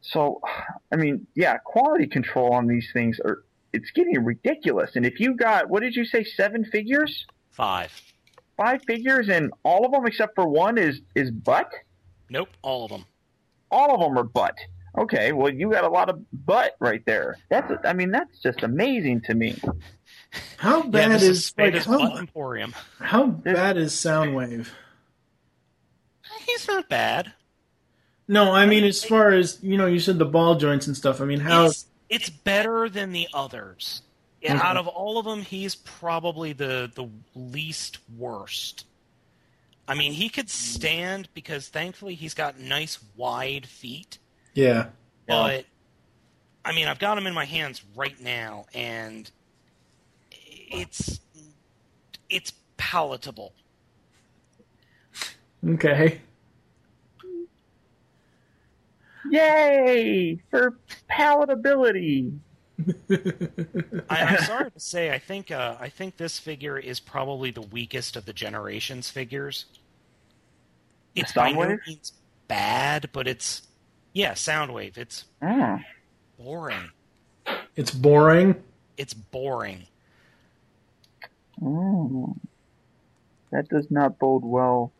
So, 0.00 0.40
I 0.92 0.96
mean, 0.96 1.26
yeah, 1.34 1.58
quality 1.58 2.06
control 2.06 2.54
on 2.54 2.66
these 2.66 2.88
things 2.92 3.20
are 3.20 3.44
it's 3.74 3.90
getting 3.90 4.24
ridiculous. 4.24 4.96
And 4.96 5.04
if 5.04 5.20
you 5.20 5.34
got 5.34 5.68
what 5.68 5.82
did 5.82 5.94
you 5.94 6.06
say, 6.06 6.24
seven 6.24 6.64
figures, 6.64 7.26
Five. 7.50 7.92
five 8.56 8.80
figures, 8.86 9.28
and 9.28 9.52
all 9.64 9.84
of 9.84 9.92
them 9.92 10.06
except 10.06 10.34
for 10.34 10.48
one 10.48 10.78
is 10.78 11.02
is 11.14 11.30
butt. 11.30 11.70
Nope, 12.30 12.48
all 12.62 12.86
of 12.86 12.90
them. 12.90 13.04
All 13.70 13.94
of 13.94 14.00
them 14.00 14.16
are 14.16 14.24
butt. 14.24 14.56
Okay, 14.96 15.32
well, 15.32 15.52
you 15.52 15.70
got 15.70 15.84
a 15.84 15.88
lot 15.88 16.08
of 16.08 16.24
butt 16.32 16.76
right 16.78 17.04
there. 17.04 17.36
That's 17.50 17.72
I 17.84 17.92
mean, 17.92 18.10
that's 18.10 18.38
just 18.40 18.62
amazing 18.62 19.22
to 19.22 19.34
me. 19.34 19.60
How 20.56 20.82
bad 20.82 21.12
this 21.12 21.22
is, 21.22 21.28
is 21.28 21.54
like 21.58 21.74
Spada's 21.74 21.84
how, 21.86 21.98
Butt 21.98 22.18
Emporium. 22.18 22.74
how 23.00 23.26
bad 23.26 23.76
is 23.76 23.92
Soundwave? 23.92 24.68
He's 26.46 26.68
not 26.68 26.88
bad. 26.88 27.32
No, 28.28 28.52
I 28.52 28.66
mean 28.66 28.84
as 28.84 29.04
far 29.04 29.30
as 29.30 29.58
you 29.62 29.76
know, 29.76 29.86
you 29.86 29.98
said 29.98 30.18
the 30.18 30.24
ball 30.24 30.54
joints 30.56 30.86
and 30.86 30.96
stuff. 30.96 31.20
I 31.20 31.24
mean, 31.24 31.40
how? 31.40 31.66
It's, 31.66 31.86
it's 32.08 32.30
better 32.30 32.88
than 32.88 33.12
the 33.12 33.28
others. 33.34 34.02
And 34.42 34.52
Okay. 34.52 34.58
Mm-hmm. 34.58 34.66
Out 34.66 34.76
of 34.76 34.86
all 34.86 35.18
of 35.18 35.24
them, 35.24 35.42
he's 35.42 35.74
probably 35.74 36.52
the 36.52 36.90
the 36.94 37.08
least 37.34 37.98
worst. 38.16 38.86
I 39.86 39.94
mean, 39.94 40.12
he 40.12 40.28
could 40.28 40.48
stand 40.48 41.28
because 41.34 41.68
thankfully 41.68 42.14
he's 42.14 42.34
got 42.34 42.58
nice 42.58 42.98
wide 43.16 43.66
feet. 43.66 44.18
Yeah. 44.54 44.86
But 45.26 45.64
I 46.64 46.72
mean, 46.72 46.86
I've 46.86 46.98
got 46.98 47.16
them 47.16 47.26
in 47.26 47.34
my 47.34 47.44
hands 47.44 47.82
right 47.94 48.18
now, 48.20 48.66
and 48.74 49.30
it's 50.30 51.20
it's 52.30 52.52
palatable. 52.76 53.52
Okay. 55.66 56.20
Yay 59.30 60.38
for 60.50 60.78
palatability. 61.10 62.38
I, 64.10 64.22
I'm 64.22 64.38
sorry 64.44 64.70
to 64.70 64.80
say, 64.80 65.10
I 65.10 65.18
think 65.18 65.50
uh, 65.50 65.76
I 65.80 65.88
think 65.88 66.16
this 66.16 66.38
figure 66.38 66.78
is 66.78 67.00
probably 67.00 67.50
the 67.50 67.62
weakest 67.62 68.16
of 68.16 68.26
the 68.26 68.32
generations 68.32 69.08
figures. 69.08 69.66
It's 71.14 71.32
by 71.32 71.52
no 71.52 71.78
means 71.86 72.12
bad, 72.48 73.10
but 73.12 73.28
it's 73.28 73.62
yeah, 74.14 74.32
Soundwave. 74.32 74.96
It's 74.96 75.24
Oh. 75.42 75.78
boring. 76.38 76.90
It's 77.76 77.90
boring. 77.90 78.62
It's 78.96 79.12
boring. 79.14 79.82
Oh. 81.62 82.34
That 83.50 83.68
does 83.68 83.90
not 83.90 84.18
bode 84.18 84.44
well. 84.44 84.90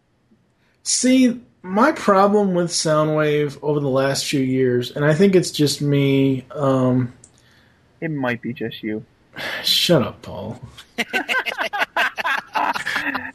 See, 0.83 1.41
my 1.63 1.93
problem 1.93 2.55
with 2.55 2.69
Soundwave 2.71 3.59
over 3.63 3.81
the 3.81 3.89
last 3.89 4.27
few 4.27 4.41
years, 4.43 4.91
and 4.91 5.05
I 5.05 5.15
think 5.15 5.35
it's 5.35 5.51
just 5.51 5.81
me. 5.81 6.45
Um, 6.51 7.13
It 8.01 8.11
might 8.11 8.43
be 8.43 8.53
just 8.53 8.83
you. 8.83 9.05
shut 9.65 10.03
up, 10.03 10.21
Paul. 10.23 10.61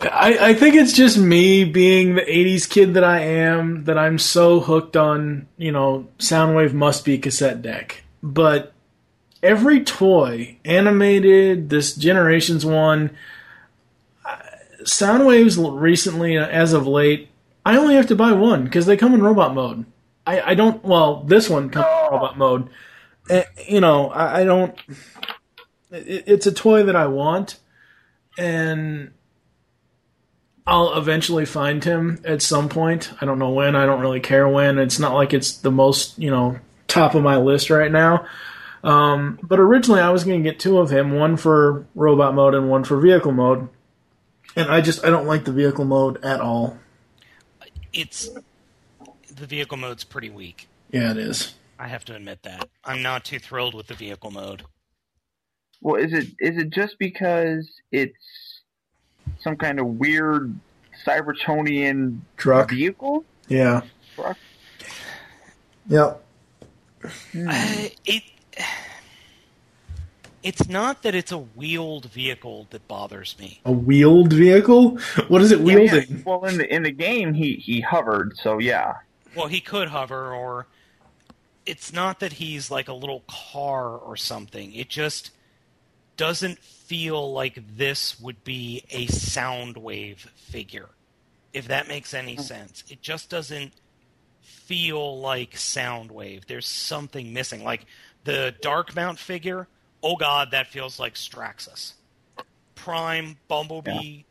I, 0.02 0.38
I 0.42 0.54
think 0.54 0.76
it's 0.76 0.94
just 0.94 1.18
me 1.18 1.64
being 1.64 2.16
the 2.16 2.22
80s 2.22 2.70
kid 2.70 2.94
that 2.96 3.04
I 3.04 3.20
am 3.20 3.84
that 3.86 3.98
I'm 3.98 4.18
so 4.18 4.60
hooked 4.60 4.98
on, 4.98 5.48
you 5.58 5.72
know, 5.72 6.08
Soundwave 6.18 6.74
must 6.74 7.06
be 7.06 7.18
cassette 7.18 7.62
deck. 7.62 8.04
But 8.24 8.74
every 9.44 9.84
toy, 9.84 10.58
animated, 10.66 11.70
this 11.70 11.96
Generations 11.96 12.66
one, 12.66 13.12
Soundwaves 14.84 15.80
recently, 15.80 16.38
uh, 16.38 16.48
as 16.48 16.74
of 16.74 16.88
late, 16.88 17.30
I 17.66 17.78
only 17.78 17.96
have 17.96 18.08
to 18.08 18.16
buy 18.16 18.32
one 18.32 18.64
because 18.64 18.86
they 18.86 18.98
come 18.98 19.14
in 19.14 19.22
robot 19.22 19.54
mode. 19.54 19.86
I, 20.26 20.42
I 20.42 20.56
don't, 20.56 20.84
well, 20.84 21.24
this 21.24 21.50
one 21.50 21.70
comes 21.70 21.86
in 21.86 22.12
robot 22.14 22.38
mode. 22.38 22.70
Uh, 23.30 23.44
you 23.68 23.82
know, 23.82 24.10
I, 24.10 24.42
I 24.42 24.44
don't, 24.44 24.78
it, 25.92 26.24
it's 26.28 26.48
a 26.48 26.52
toy 26.52 26.84
that 26.84 26.96
I 26.96 27.08
want, 27.08 27.58
and 28.38 29.12
I'll 30.70 30.96
eventually 31.00 31.46
find 31.48 31.84
him 31.84 32.22
at 32.24 32.44
some 32.44 32.70
point. 32.70 33.12
I 33.20 33.26
don't 33.26 33.40
know 33.40 33.50
when. 33.50 33.76
I 33.76 33.88
don't 33.88 34.02
really 34.02 34.20
care 34.20 34.48
when. 34.48 34.78
It's 34.78 35.00
not 35.00 35.16
like 35.16 35.34
it's 35.34 35.58
the 35.58 35.72
most, 35.72 36.20
you 36.20 36.30
know, 36.30 36.60
top 36.88 37.16
of 37.16 37.24
my 37.24 37.38
list 37.38 37.72
right 37.72 37.92
now. 37.92 38.28
Um, 38.84 39.40
but 39.42 39.60
originally, 39.60 40.00
I 40.00 40.12
was 40.12 40.24
going 40.24 40.44
to 40.44 40.48
get 40.48 40.60
two 40.60 40.78
of 40.78 40.92
him, 40.92 41.16
one 41.16 41.38
for 41.38 41.88
robot 41.96 42.36
mode 42.36 42.54
and 42.54 42.70
one 42.70 42.84
for 42.84 43.00
vehicle 43.00 43.32
mode. 43.32 43.68
And 44.56 44.70
I 44.70 44.82
just 44.82 45.04
I 45.04 45.10
don't 45.10 45.26
like 45.26 45.46
the 45.46 45.52
vehicle 45.52 45.86
mode 45.86 46.24
at 46.24 46.40
all. 46.40 46.78
It's 47.92 48.30
the 49.36 49.48
vehicle 49.48 49.78
mode's 49.78 50.04
pretty 50.04 50.30
weak. 50.30 50.68
Yeah, 50.92 51.10
it 51.12 51.18
is. 51.18 51.56
I 51.80 51.88
have 51.88 52.06
to 52.06 52.16
admit 52.16 52.44
that. 52.44 52.70
I'm 52.84 53.02
not 53.02 53.26
too 53.26 53.40
thrilled 53.40 53.74
with 53.74 53.88
the 53.88 53.96
vehicle 53.96 54.30
mode. 54.30 54.66
Well, 55.82 55.96
is 55.96 56.14
it 56.14 56.28
is 56.40 56.58
it 56.58 56.70
just 56.70 57.00
because 57.00 57.68
it's 57.92 58.14
some 59.42 59.56
kind 59.56 59.80
of 59.80 59.86
weird 59.86 60.54
Cybertronian 61.06 62.20
Truck. 62.38 62.70
vehicle? 62.72 63.24
Yeah. 63.48 63.82
Truck? 64.16 64.38
Yep. 65.88 66.24
Uh, 67.04 67.88
it 68.06 68.24
it's 70.42 70.68
not 70.70 71.04
that 71.04 71.16
it's 71.16 71.32
a 71.32 71.38
wheeled 71.38 72.06
vehicle 72.06 72.68
that 72.70 72.88
bothers 72.88 73.36
me. 73.40 73.60
A 73.66 73.72
wheeled 73.72 74.32
vehicle? 74.34 74.98
What 75.28 75.42
is 75.42 75.52
it 75.52 75.60
Yeah, 75.60 75.66
yeah. 75.78 75.94
wielding? 75.94 76.24
Well, 76.26 76.46
in 76.46 76.58
the 76.58 76.74
in 76.74 76.84
the 76.84 76.92
game, 76.92 77.34
he 77.34 77.54
he 77.56 77.82
hovered, 77.82 78.38
so 78.38 78.58
yeah. 78.60 78.96
Well, 79.36 79.48
he 79.48 79.60
could 79.62 79.90
hover, 79.90 80.34
or 80.34 80.68
it's 81.66 81.94
not 81.94 82.20
that 82.20 82.34
he's 82.34 82.72
like 82.72 82.88
a 82.88 82.94
little 82.94 83.24
car 83.28 83.90
or 83.98 84.16
something. 84.18 84.74
It 84.74 84.90
just 84.90 85.32
doesn't 86.18 86.60
feel 86.90 87.32
like 87.32 87.62
this 87.78 88.20
would 88.20 88.44
be 88.44 88.84
a 88.90 89.06
Soundwave 89.06 90.18
figure, 90.36 90.90
if 91.54 91.68
that 91.68 91.88
makes 91.88 92.16
any 92.16 92.36
mm. 92.36 92.42
sense. 92.42 92.84
It 92.90 93.00
just 93.04 93.30
doesn't 93.30 93.74
feel 94.42 95.20
like 95.20 95.52
Soundwave. 95.52 96.48
There's 96.48 96.66
something 96.66 97.32
missing. 97.32 97.64
Like 97.64 97.86
the 98.24 98.56
Dark 98.62 98.96
Mount 98.96 99.20
figure, 99.20 99.68
oh 100.02 100.16
god, 100.16 100.50
that 100.50 100.66
feels 100.66 101.00
like 101.00 101.14
Straxus. 101.14 101.94
Prime, 102.74 103.38
Bumblebee, 103.48 104.24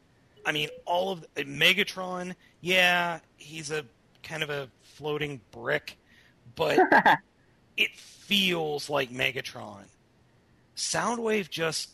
I 0.44 0.50
mean, 0.50 0.68
all 0.84 1.12
of 1.12 1.24
Megatron. 1.36 2.34
Yeah, 2.60 3.20
he's 3.36 3.70
a 3.70 3.84
kind 4.24 4.42
of 4.42 4.50
a 4.50 4.68
floating 4.82 5.40
brick, 5.52 5.96
but 6.56 6.80
it 7.76 7.94
feels 7.94 8.90
like 8.90 9.10
Megatron. 9.12 9.84
Soundwave 10.74 11.48
just 11.50 11.90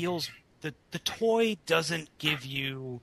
feels 0.00 0.30
the 0.60 0.74
the 0.90 0.98
toy 1.00 1.56
doesn't 1.66 2.08
give 2.18 2.44
you 2.44 3.00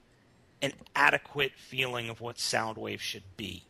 an 0.61 0.73
adequate 0.95 1.51
feeling 1.57 2.09
of 2.09 2.21
what 2.21 2.37
Soundwave 2.37 2.99
should 2.99 3.23
be. 3.37 3.63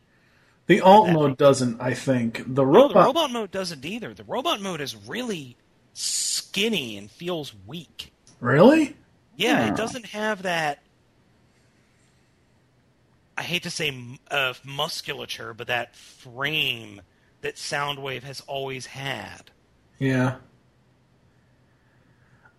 The 0.66 0.80
alt 0.80 1.10
mode 1.10 1.36
doesn't, 1.36 1.80
I 1.80 1.94
think. 1.94 2.38
The 2.46 2.64
No, 2.64 2.64
robot, 2.64 2.94
the 2.94 3.00
robot 3.00 3.30
mode 3.32 3.50
doesn't 3.50 3.84
either. 3.84 4.14
The 4.14 4.24
robot 4.24 4.60
mode 4.60 4.80
is 4.80 4.96
really 4.96 5.56
skinny 5.92 6.96
and 6.96 7.10
feels 7.10 7.52
weak. 7.66 8.12
Really? 8.40 8.96
Yeah, 9.36 9.66
Hmm. 9.66 9.72
it 9.72 9.76
doesn't 9.76 10.06
have 10.06 10.42
that. 10.42 10.80
I 13.38 13.42
hate 13.42 13.62
to 13.64 13.70
say 13.70 13.94
uh, 14.30 14.54
musculature, 14.64 15.52
but 15.54 15.66
that 15.66 15.94
frame 15.94 17.02
that 17.42 17.56
Soundwave 17.56 18.22
has 18.22 18.40
always 18.42 18.86
had. 18.86 19.50
Yeah. 19.98 20.36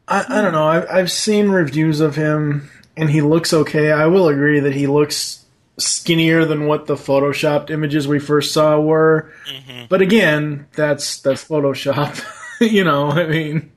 I, 0.07 0.25
I 0.27 0.41
don't 0.41 0.53
know. 0.53 0.67
I've, 0.67 0.89
I've 0.89 1.11
seen 1.11 1.49
reviews 1.49 1.99
of 1.99 2.15
him, 2.15 2.69
and 2.95 3.09
he 3.09 3.21
looks 3.21 3.53
okay. 3.53 3.91
I 3.91 4.07
will 4.07 4.27
agree 4.29 4.59
that 4.59 4.73
he 4.73 4.87
looks 4.87 5.45
skinnier 5.77 6.45
than 6.45 6.65
what 6.65 6.87
the 6.87 6.95
photoshopped 6.95 7.69
images 7.69 8.07
we 8.07 8.19
first 8.19 8.53
saw 8.53 8.79
were. 8.79 9.31
Mm-hmm. 9.49 9.85
But 9.89 10.01
again, 10.01 10.67
that's 10.73 11.19
that's 11.21 11.43
Photoshop. 11.43 12.23
you 12.61 12.83
know, 12.83 13.09
I 13.09 13.27
mean, 13.27 13.71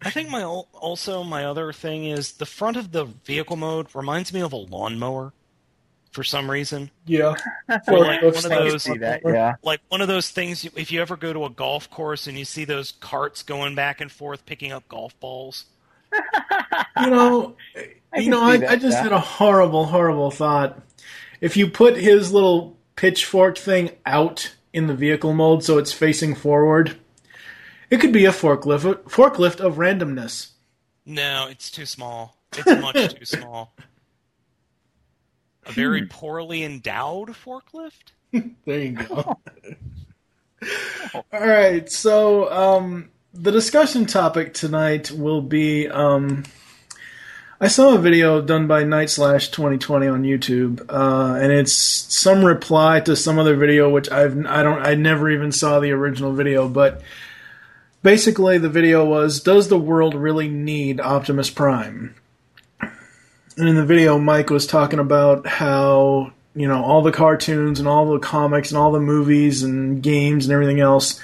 I 0.00 0.10
think 0.10 0.30
my 0.30 0.44
also 0.44 1.22
my 1.24 1.44
other 1.44 1.72
thing 1.72 2.04
is 2.04 2.32
the 2.32 2.46
front 2.46 2.76
of 2.76 2.92
the 2.92 3.04
vehicle 3.04 3.56
mode 3.56 3.88
reminds 3.94 4.32
me 4.32 4.40
of 4.40 4.52
a 4.52 4.56
lawnmower 4.56 5.32
for 6.12 6.22
some 6.22 6.50
reason. 6.50 6.90
yeah. 7.06 7.34
Or 7.88 7.98
like 8.00 8.22
one 8.22 8.36
of 8.36 8.42
those, 8.42 8.84
that, 8.84 9.22
yeah. 9.24 9.54
like 9.62 9.80
one 9.88 10.02
of 10.02 10.08
those 10.08 10.30
things. 10.30 10.64
If 10.76 10.92
you 10.92 11.00
ever 11.00 11.16
go 11.16 11.32
to 11.32 11.46
a 11.46 11.50
golf 11.50 11.90
course 11.90 12.26
and 12.26 12.38
you 12.38 12.44
see 12.44 12.64
those 12.64 12.92
carts 12.92 13.42
going 13.42 13.74
back 13.74 14.00
and 14.00 14.12
forth 14.12 14.44
picking 14.44 14.72
up 14.72 14.86
golf 14.88 15.18
balls, 15.20 15.64
you 17.00 17.10
know, 17.10 17.56
I 18.12 18.18
you 18.18 18.30
know, 18.30 18.42
I, 18.42 18.56
that, 18.58 18.70
I 18.70 18.76
just 18.76 18.96
yeah. 18.96 19.04
had 19.04 19.12
a 19.12 19.20
horrible, 19.20 19.86
horrible 19.86 20.30
thought. 20.30 20.80
If 21.40 21.56
you 21.56 21.68
put 21.68 21.96
his 21.96 22.32
little 22.32 22.76
pitchfork 22.96 23.58
thing 23.58 23.90
out 24.06 24.54
in 24.72 24.86
the 24.86 24.94
vehicle 24.94 25.32
mode 25.34 25.64
so 25.64 25.78
it's 25.78 25.92
facing 25.92 26.34
forward, 26.34 26.98
it 27.90 28.00
could 28.00 28.12
be 28.12 28.24
a 28.24 28.30
forklift 28.30 29.04
forklift 29.04 29.60
of 29.60 29.76
randomness. 29.76 30.50
no, 31.04 31.48
it's 31.50 31.70
too 31.70 31.86
small. 31.86 32.36
It's 32.56 32.80
much 32.80 33.14
too 33.18 33.24
small. 33.24 33.74
A 35.64 35.72
very 35.72 36.06
poorly 36.06 36.64
endowed 36.64 37.30
forklift. 37.30 38.12
There 38.64 38.78
you 38.78 38.92
go. 38.92 39.38
All 41.14 41.24
right, 41.32 41.90
so 41.90 42.50
um, 42.50 43.10
the 43.34 43.50
discussion 43.50 44.06
topic 44.06 44.54
tonight 44.54 45.10
will 45.10 45.40
be. 45.40 45.88
Um, 45.88 46.44
I 47.60 47.68
saw 47.68 47.94
a 47.94 47.98
video 47.98 48.42
done 48.42 48.66
by 48.66 48.82
Night 48.82 49.08
Slash 49.08 49.48
2020 49.50 50.08
on 50.08 50.22
YouTube, 50.24 50.84
uh, 50.88 51.38
and 51.40 51.52
it's 51.52 51.72
some 51.72 52.44
reply 52.44 53.00
to 53.00 53.14
some 53.14 53.38
other 53.38 53.56
video, 53.56 53.88
which 53.88 54.10
I've 54.10 54.36
I 54.46 54.62
don't 54.62 54.84
I 54.84 54.94
never 54.94 55.30
even 55.30 55.52
saw 55.52 55.80
the 55.80 55.92
original 55.92 56.32
video, 56.32 56.68
but 56.68 57.02
basically 58.02 58.58
the 58.58 58.68
video 58.68 59.04
was, 59.04 59.40
"Does 59.40 59.68
the 59.68 59.78
world 59.78 60.14
really 60.14 60.48
need 60.48 61.00
Optimus 61.00 61.50
Prime?" 61.50 62.14
And 62.80 63.68
in 63.68 63.76
the 63.76 63.84
video, 63.84 64.18
Mike 64.18 64.50
was 64.50 64.66
talking 64.66 64.98
about 64.98 65.46
how 65.46 66.32
you 66.54 66.66
know 66.66 66.84
all 66.84 67.00
the 67.00 67.12
cartoons 67.12 67.78
and 67.78 67.88
all 67.88 68.12
the 68.12 68.18
comics 68.18 68.70
and 68.70 68.78
all 68.78 68.92
the 68.92 69.00
movies 69.00 69.62
and 69.62 70.02
games 70.02 70.44
and 70.44 70.52
everything 70.52 70.80
else. 70.80 71.20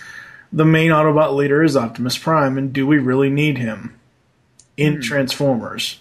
The 0.52 0.64
main 0.64 0.90
Autobot 0.90 1.34
leader 1.34 1.62
is 1.62 1.76
Optimus 1.76 2.16
Prime, 2.16 2.56
and 2.56 2.72
do 2.72 2.86
we 2.86 2.98
really 2.98 3.30
need 3.30 3.58
him 3.58 3.98
in 4.76 4.94
hmm. 4.96 5.00
Transformers? 5.00 5.98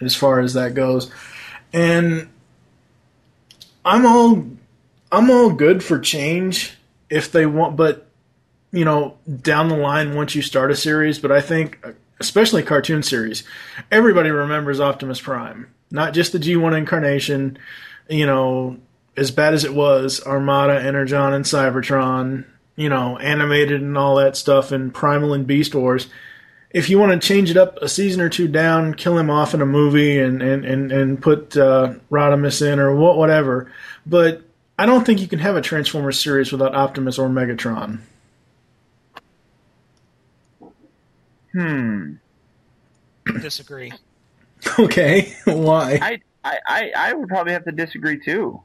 As 0.00 0.16
far 0.16 0.40
as 0.40 0.54
that 0.54 0.72
goes, 0.72 1.10
and 1.74 2.30
I'm 3.84 4.06
all 4.06 4.46
I'm 5.12 5.30
all 5.30 5.50
good 5.50 5.84
for 5.84 5.98
change 5.98 6.78
if 7.10 7.30
they 7.30 7.44
want, 7.44 7.76
but 7.76 8.06
you 8.72 8.84
know, 8.84 9.16
down 9.42 9.68
the 9.68 9.76
line 9.76 10.14
once 10.14 10.34
you 10.34 10.42
start 10.42 10.70
a 10.70 10.76
series, 10.76 11.18
but 11.18 11.32
I 11.32 11.40
think 11.40 11.84
especially 12.20 12.62
cartoon 12.62 13.02
series, 13.02 13.42
everybody 13.90 14.30
remembers 14.30 14.80
Optimus 14.80 15.20
Prime, 15.20 15.66
not 15.90 16.14
just 16.14 16.32
the 16.32 16.38
G1 16.38 16.76
incarnation, 16.76 17.58
you 18.08 18.26
know, 18.26 18.76
as 19.16 19.30
bad 19.30 19.54
as 19.54 19.64
it 19.64 19.74
was, 19.74 20.24
Armada, 20.24 20.80
Energon 20.80 21.32
and 21.32 21.44
Cybertron, 21.44 22.44
you 22.76 22.88
know, 22.88 23.18
animated 23.18 23.80
and 23.82 23.96
all 23.96 24.16
that 24.16 24.36
stuff 24.36 24.72
and 24.72 24.92
Primal 24.94 25.34
and 25.34 25.46
Beast 25.46 25.74
Wars. 25.74 26.08
If 26.70 26.88
you 26.88 26.98
want 26.98 27.20
to 27.20 27.26
change 27.26 27.50
it 27.50 27.56
up 27.56 27.76
a 27.78 27.88
season 27.88 28.20
or 28.20 28.28
two 28.28 28.46
down, 28.46 28.94
kill 28.94 29.18
him 29.18 29.28
off 29.28 29.54
in 29.54 29.60
a 29.60 29.66
movie 29.66 30.18
and 30.18 30.40
and 30.40 30.64
and, 30.64 30.92
and 30.92 31.20
put 31.20 31.56
uh, 31.56 31.94
Rodimus 32.10 32.64
in 32.64 32.78
or 32.78 32.94
what 32.94 33.16
whatever, 33.16 33.72
but 34.06 34.42
I 34.78 34.86
don't 34.86 35.04
think 35.04 35.20
you 35.20 35.28
can 35.28 35.40
have 35.40 35.56
a 35.56 35.60
Transformers 35.60 36.18
series 36.18 36.52
without 36.52 36.74
Optimus 36.74 37.18
or 37.18 37.28
Megatron. 37.28 38.00
Hmm. 41.52 42.14
Disagree. 43.40 43.92
Okay, 44.78 45.34
why? 45.44 45.98
I, 46.02 46.20
I, 46.44 46.58
I, 46.66 46.92
I 46.94 47.12
would 47.14 47.28
probably 47.28 47.54
have 47.54 47.64
to 47.64 47.72
disagree 47.72 48.20
too. 48.20 48.60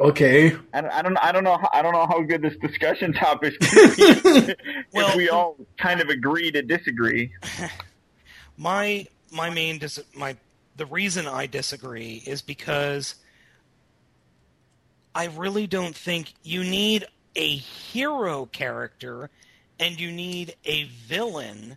Okay, 0.00 0.56
I 0.72 0.80
don't, 0.80 0.90
I 0.90 1.02
don't, 1.02 1.16
I 1.18 1.30
don't 1.30 1.44
know, 1.44 1.58
how, 1.58 1.68
I 1.74 1.82
don't 1.82 1.92
know 1.92 2.06
how 2.06 2.22
good 2.22 2.40
this 2.40 2.56
discussion 2.56 3.12
topic 3.12 3.54
is. 3.60 3.98
if 3.98 4.56
Well- 4.94 5.14
we 5.16 5.28
all 5.28 5.56
kind 5.76 6.00
of 6.00 6.08
agree 6.08 6.50
to 6.52 6.62
disagree. 6.62 7.30
my 8.56 9.06
my 9.30 9.50
main 9.50 9.78
dis- 9.78 10.02
my 10.14 10.36
the 10.76 10.86
reason 10.86 11.26
I 11.28 11.46
disagree 11.46 12.22
is 12.26 12.40
because 12.40 13.16
I 15.14 15.26
really 15.26 15.66
don't 15.66 15.94
think 15.94 16.32
you 16.42 16.64
need 16.64 17.06
a 17.36 17.56
hero 17.56 18.46
character 18.46 19.28
and 19.78 20.00
you 20.00 20.10
need 20.10 20.54
a 20.64 20.84
villain, 20.84 21.76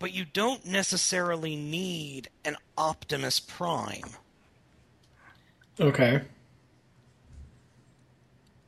but 0.00 0.12
you 0.12 0.24
don't 0.24 0.66
necessarily 0.66 1.54
need 1.54 2.28
an 2.44 2.56
Optimus 2.76 3.38
Prime. 3.38 4.10
okay, 5.80 6.22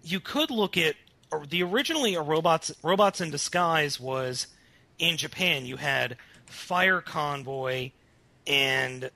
you 0.07 0.21
could 0.21 0.51
look 0.51 0.77
at 0.77 0.95
the 1.49 1.63
originally 1.63 2.15
a 2.15 2.23
robots 2.23 2.73
robots 2.83 3.21
in 3.21 3.31
disguise 3.31 3.99
was 3.99 4.47
in 4.99 5.17
Japan 5.17 5.67
you 5.67 5.77
had 5.77 6.17
Fire 6.47 7.01
Convoy 7.01 7.91
and 8.47 9.11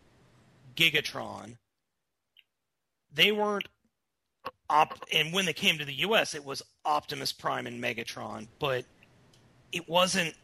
Gigatron. 0.76 1.56
They 3.12 3.30
weren't 3.30 3.68
Op- 4.68 5.04
and 5.12 5.32
when 5.32 5.46
they 5.46 5.52
came 5.52 5.78
to 5.78 5.84
the 5.84 5.94
U.S., 5.94 6.34
it 6.34 6.44
was 6.44 6.62
Optimus 6.84 7.32
Prime 7.32 7.66
and 7.66 7.82
Megatron, 7.82 8.46
but 8.58 8.84
it 9.72 9.88
wasn't. 9.88 10.34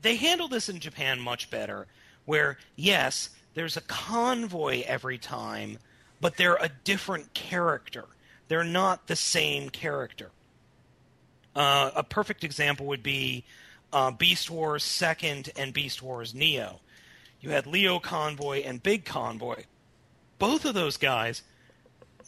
They 0.00 0.16
handled 0.16 0.52
this 0.52 0.68
in 0.68 0.78
Japan 0.78 1.20
much 1.20 1.50
better, 1.50 1.86
where 2.24 2.58
yes, 2.76 3.30
there's 3.54 3.76
a 3.76 3.82
convoy 3.82 4.84
every 4.86 5.18
time, 5.18 5.78
but 6.20 6.36
they're 6.36 6.56
a 6.56 6.70
different 6.84 7.34
character. 7.34 8.04
They're 8.48 8.64
not 8.64 9.06
the 9.06 9.16
same 9.16 9.70
character. 9.70 10.30
Uh, 11.54 11.90
a 11.96 12.02
perfect 12.02 12.44
example 12.44 12.86
would 12.86 13.02
be 13.02 13.44
uh, 13.92 14.10
Beast 14.10 14.50
Wars 14.50 14.84
Second 14.84 15.50
and 15.56 15.72
Beast 15.72 16.02
Wars 16.02 16.34
Neo. 16.34 16.80
You 17.40 17.50
had 17.50 17.66
Leo 17.66 17.98
Convoy 17.98 18.62
and 18.62 18.82
Big 18.82 19.04
Convoy. 19.04 19.64
Both 20.38 20.64
of 20.64 20.74
those 20.74 20.96
guys 20.96 21.42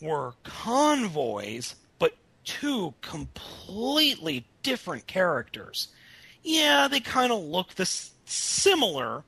were 0.00 0.34
convoys, 0.44 1.74
but 1.98 2.16
two 2.44 2.94
completely 3.00 4.46
different 4.62 5.06
characters. 5.06 5.88
Yeah, 6.42 6.88
they 6.88 7.00
kind 7.00 7.32
of 7.32 7.42
look 7.42 7.74
this 7.74 8.12
similar, 8.24 9.24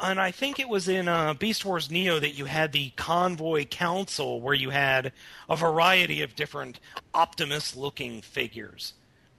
and 0.00 0.20
I 0.20 0.30
think 0.30 0.60
it 0.60 0.68
was 0.68 0.88
in 0.88 1.08
uh, 1.08 1.34
Beast 1.34 1.64
Wars 1.64 1.90
Neo 1.90 2.20
that 2.20 2.34
you 2.38 2.44
had 2.44 2.72
the 2.72 2.90
Convoy 2.90 3.64
Council, 3.64 4.40
where 4.40 4.54
you 4.54 4.70
had 4.70 5.12
a 5.48 5.56
variety 5.56 6.22
of 6.22 6.36
different 6.36 6.78
Optimus-looking 7.14 8.22
figures, 8.22 8.94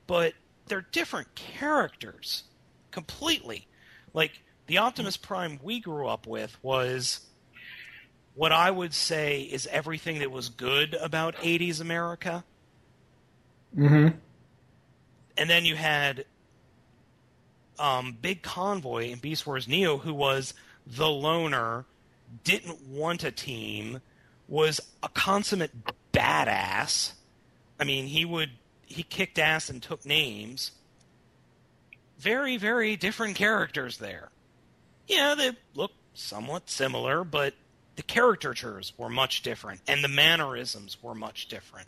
but 0.05 0.33
they're 0.67 0.85
different 0.91 1.33
characters 1.35 2.43
completely. 2.91 3.67
Like 4.13 4.41
the 4.67 4.79
Optimus 4.79 5.17
Prime 5.17 5.59
we 5.63 5.79
grew 5.79 6.07
up 6.07 6.27
with 6.27 6.57
was 6.61 7.21
what 8.35 8.51
I 8.51 8.69
would 8.71 8.93
say 8.93 9.41
is 9.41 9.67
everything 9.67 10.19
that 10.19 10.31
was 10.31 10.49
good 10.49 10.93
about 10.93 11.35
80s 11.37 11.81
America. 11.81 12.43
Mm-hmm. 13.77 14.17
And 15.37 15.49
then 15.49 15.65
you 15.65 15.75
had 15.75 16.25
um, 17.79 18.17
Big 18.21 18.41
Convoy 18.41 19.09
in 19.09 19.19
Beast 19.19 19.47
Wars 19.47 19.67
Neo, 19.67 19.97
who 19.97 20.13
was 20.13 20.53
the 20.85 21.09
loner, 21.09 21.85
didn't 22.43 22.87
want 22.87 23.23
a 23.23 23.31
team, 23.31 24.01
was 24.47 24.81
a 25.01 25.09
consummate 25.09 25.71
badass. 26.13 27.13
I 27.79 27.83
mean, 27.83 28.07
he 28.07 28.25
would 28.25 28.51
he 28.85 29.03
kicked 29.03 29.39
ass 29.39 29.69
and 29.69 29.81
took 29.81 30.05
names. 30.05 30.71
Very, 32.17 32.57
very 32.57 32.95
different 32.97 33.35
characters 33.35 33.97
there. 33.97 34.29
Yeah, 35.07 35.35
they 35.35 35.51
look 35.75 35.91
somewhat 36.13 36.69
similar, 36.69 37.23
but 37.23 37.53
the 37.95 38.03
caricatures 38.03 38.93
were 38.97 39.09
much 39.09 39.41
different, 39.41 39.81
and 39.87 40.03
the 40.03 40.09
mannerisms 40.09 40.97
were 41.01 41.15
much 41.15 41.47
different. 41.47 41.87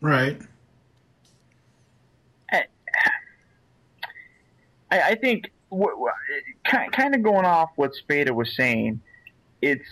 Right. 0.00 0.40
I, 4.90 5.00
I 5.02 5.14
think 5.16 5.52
what, 5.68 5.94
kind 6.64 7.14
of 7.14 7.22
going 7.22 7.44
off 7.44 7.70
what 7.76 7.94
Spada 7.94 8.32
was 8.32 8.54
saying, 8.54 9.00
it's 9.62 9.86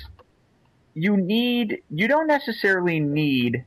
you 0.94 1.16
need 1.16 1.83
you 1.90 2.07
don't 2.07 2.26
necessarily 2.26 3.00
need 3.00 3.64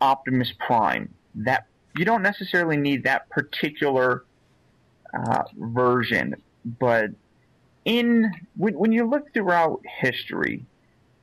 Optimus 0.00 0.52
Prime. 0.58 1.14
That 1.36 1.66
you 1.96 2.04
don't 2.04 2.22
necessarily 2.22 2.76
need 2.76 3.04
that 3.04 3.28
particular 3.30 4.24
uh, 5.14 5.44
version, 5.56 6.34
but 6.78 7.10
in 7.84 8.32
when, 8.56 8.74
when 8.74 8.92
you 8.92 9.08
look 9.08 9.32
throughout 9.32 9.80
history, 10.00 10.64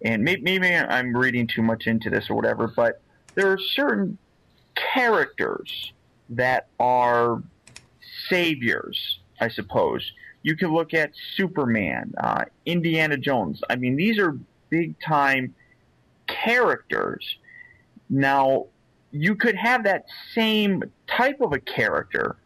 and 0.04 0.24
maybe, 0.24 0.42
maybe 0.42 0.76
I'm 0.76 1.16
reading 1.16 1.48
too 1.48 1.62
much 1.62 1.88
into 1.88 2.10
this 2.10 2.30
or 2.30 2.36
whatever, 2.36 2.68
but 2.68 3.02
there 3.36 3.52
are 3.52 3.60
certain 3.60 4.18
characters 4.76 5.94
that 6.30 6.68
are 6.80 7.44
saviors, 8.32 9.20
I 9.40 9.50
suppose. 9.50 10.12
You 10.44 10.56
can 10.56 10.74
look 10.74 10.94
at 10.94 11.12
Superman, 11.36 12.14
uh, 12.18 12.46
Indiana 12.66 13.18
Jones. 13.18 13.62
I 13.70 13.76
mean, 13.76 13.96
these 13.96 14.18
are 14.18 14.38
big 14.70 14.96
time 15.00 15.54
characters. 16.28 17.24
Now, 18.10 18.68
you 19.12 19.36
could 19.36 19.56
have 19.56 19.84
that 19.84 20.06
same 20.34 20.84
type 21.08 21.42
of 21.42 21.54
a 21.54 21.60
character 21.60 22.38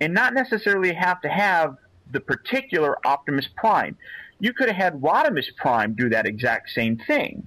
and 0.00 0.14
not 0.14 0.32
necessarily 0.32 0.92
have 0.92 1.20
to 1.22 1.28
have 1.28 1.76
the 2.12 2.20
particular 2.20 2.96
Optimus 3.06 3.48
Prime. 3.56 3.96
You 4.40 4.52
could 4.52 4.68
have 4.68 4.76
had 4.76 5.00
Rodimus 5.00 5.54
Prime 5.56 5.94
do 5.94 6.08
that 6.10 6.26
exact 6.26 6.70
same 6.70 6.96
thing 6.96 7.46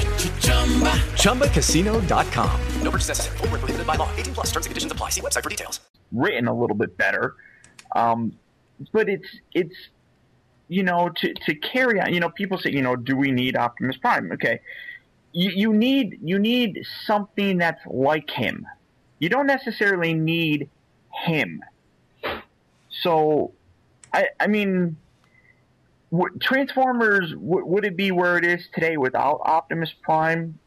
ChumbaCasino.com. 1.15 2.61
No 2.83 2.91
purchase 2.91 3.07
necessary. 3.07 3.37
Full 3.37 3.47
prohibited 3.47 3.87
by 3.87 3.95
law. 3.95 4.09
18 4.17 4.33
plus 4.33 4.47
terms 4.47 4.65
and 4.65 4.71
conditions 4.71 4.91
apply. 4.91 5.09
See 5.09 5.21
website 5.21 5.43
for 5.43 5.49
details. 5.49 5.79
Written 6.11 6.47
a 6.47 6.53
little 6.53 6.75
bit 6.75 6.97
better. 6.97 7.35
Um, 7.95 8.33
but 8.91 9.09
it's, 9.09 9.27
it's, 9.53 9.75
you 10.67 10.83
know, 10.83 11.09
to, 11.09 11.33
to 11.33 11.55
carry 11.55 11.99
on, 11.99 12.13
you 12.13 12.19
know, 12.19 12.29
people 12.29 12.57
say, 12.57 12.71
you 12.71 12.81
know, 12.81 12.95
do 12.95 13.15
we 13.15 13.31
need 13.31 13.55
Optimus 13.55 13.97
Prime? 13.97 14.31
Okay. 14.31 14.61
You, 15.33 15.51
you 15.51 15.73
need, 15.73 16.19
you 16.21 16.39
need 16.39 16.85
something 17.05 17.57
that's 17.57 17.81
like 17.85 18.29
him. 18.29 18.65
You 19.19 19.29
don't 19.29 19.47
necessarily 19.47 20.13
need 20.13 20.69
him. 21.13 21.61
So, 22.89 23.53
I, 24.13 24.27
I 24.39 24.47
mean, 24.47 24.97
Transformers, 26.41 27.31
w- 27.31 27.65
would 27.65 27.85
it 27.85 27.95
be 27.95 28.11
where 28.11 28.37
it 28.37 28.45
is 28.45 28.67
today 28.73 28.97
without 28.97 29.41
Optimus 29.45 29.93
Prime? 30.01 30.59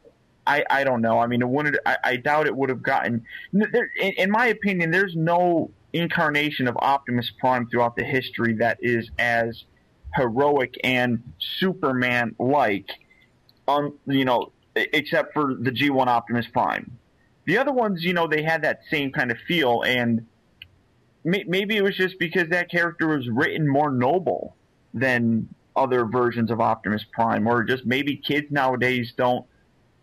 I, 0.46 0.64
I 0.70 0.84
don't 0.84 1.02
know. 1.02 1.18
I 1.18 1.26
mean, 1.26 1.42
it 1.42 1.48
wouldn't, 1.48 1.76
I, 1.84 1.96
I 2.04 2.16
doubt 2.16 2.46
it 2.46 2.56
would 2.56 2.70
have 2.70 2.82
gotten. 2.82 3.24
There, 3.52 3.90
in, 4.00 4.12
in 4.12 4.30
my 4.30 4.46
opinion, 4.46 4.90
there's 4.90 5.14
no 5.14 5.70
incarnation 5.92 6.66
of 6.66 6.76
Optimus 6.78 7.30
Prime 7.38 7.68
throughout 7.68 7.96
the 7.96 8.04
history 8.04 8.54
that 8.54 8.78
is 8.80 9.10
as 9.18 9.64
heroic 10.14 10.74
and 10.82 11.22
Superman 11.58 12.34
like, 12.38 12.90
on 13.66 13.84
um, 13.86 13.98
you 14.06 14.24
know, 14.24 14.52
except 14.74 15.32
for 15.34 15.54
the 15.54 15.70
G1 15.70 16.06
Optimus 16.06 16.46
Prime. 16.46 16.98
The 17.46 17.58
other 17.58 17.72
ones, 17.72 18.02
you 18.02 18.14
know, 18.14 18.26
they 18.26 18.42
had 18.42 18.62
that 18.62 18.80
same 18.90 19.12
kind 19.12 19.30
of 19.30 19.36
feel, 19.46 19.82
and 19.82 20.26
may, 21.22 21.44
maybe 21.46 21.76
it 21.76 21.82
was 21.82 21.96
just 21.96 22.18
because 22.18 22.48
that 22.48 22.70
character 22.70 23.08
was 23.08 23.28
written 23.28 23.68
more 23.68 23.90
noble 23.90 24.56
than 24.94 25.48
other 25.76 26.06
versions 26.06 26.50
of 26.50 26.60
Optimus 26.60 27.04
Prime, 27.12 27.46
or 27.46 27.64
just 27.64 27.84
maybe 27.84 28.16
kids 28.16 28.46
nowadays 28.50 29.12
don't 29.16 29.44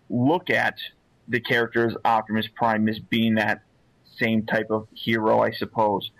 look 0.09 0.49
at 0.49 0.75
the 1.29 1.39
character 1.39 1.87
as 1.87 1.95
Optimus 2.03 2.47
Prime 2.53 2.87
as 2.89 2.99
being 2.99 3.35
that 3.35 3.63
same 4.17 4.45
type 4.45 4.67
of 4.69 4.87
hero, 4.93 5.39
I 5.39 5.51
suppose. 5.51 6.11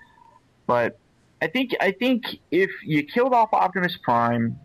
But 0.66 0.98
I 1.42 1.48
think 1.48 1.72
I 1.82 1.92
think 1.92 2.24
if 2.50 2.72
you 2.84 3.04
killed 3.04 3.34
off 3.34 3.50
Optimus 3.52 3.98
Prime, 4.02 4.58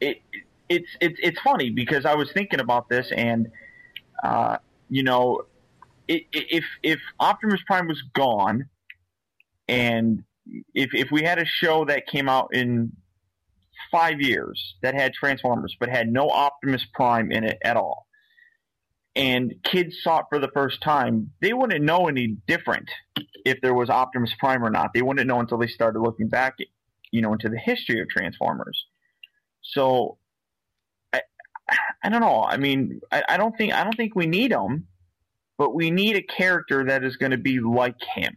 it 0.00 0.20
it's 0.68 0.88
it's 1.00 1.18
it's 1.22 1.40
funny 1.40 1.70
because 1.70 2.04
I 2.04 2.14
was 2.14 2.30
thinking 2.32 2.60
about 2.60 2.88
this 2.88 3.10
and 3.16 3.50
uh, 4.22 4.58
you 4.90 5.02
know 5.02 5.42
it, 6.06 6.24
if 6.32 6.64
if 6.82 7.00
Optimus 7.18 7.60
Prime 7.66 7.88
was 7.88 8.02
gone 8.12 8.68
and 9.68 10.24
if 10.74 10.90
if 10.94 11.10
we 11.10 11.22
had 11.22 11.38
a 11.38 11.44
show 11.44 11.84
that 11.86 12.06
came 12.06 12.28
out 12.28 12.48
in 12.52 12.92
five 13.90 14.20
years 14.20 14.74
that 14.82 14.94
had 14.94 15.12
Transformers 15.12 15.76
but 15.78 15.88
had 15.88 16.08
no 16.08 16.28
Optimus 16.28 16.84
Prime 16.94 17.32
in 17.32 17.44
it 17.44 17.58
at 17.62 17.76
all, 17.76 18.06
and 19.16 19.54
kids 19.64 19.96
saw 20.02 20.20
it 20.20 20.26
for 20.28 20.38
the 20.38 20.50
first 20.54 20.80
time, 20.82 21.32
they 21.40 21.52
wouldn't 21.52 21.84
know 21.84 22.08
any 22.08 22.36
different 22.46 22.88
if 23.44 23.60
there 23.60 23.74
was 23.74 23.90
Optimus 23.90 24.32
Prime 24.38 24.64
or 24.64 24.70
not. 24.70 24.92
They 24.94 25.02
wouldn't 25.02 25.26
know 25.26 25.40
until 25.40 25.58
they 25.58 25.66
started 25.66 26.00
looking 26.00 26.28
back, 26.28 26.58
you 27.10 27.20
know, 27.20 27.32
into 27.32 27.48
the 27.48 27.58
history 27.58 28.00
of 28.00 28.08
Transformers. 28.08 28.86
So, 29.62 30.18
I, 31.12 31.22
I 32.02 32.08
don't 32.08 32.20
know. 32.20 32.44
I 32.44 32.56
mean, 32.56 33.00
I, 33.10 33.22
I 33.30 33.36
don't 33.36 33.56
think 33.56 33.72
I 33.72 33.84
don't 33.84 33.96
think 33.96 34.14
we 34.14 34.26
need 34.26 34.52
him, 34.52 34.86
but 35.58 35.74
we 35.74 35.90
need 35.90 36.16
a 36.16 36.22
character 36.22 36.84
that 36.84 37.04
is 37.04 37.16
going 37.16 37.32
to 37.32 37.38
be 37.38 37.60
like 37.60 38.00
him. 38.14 38.36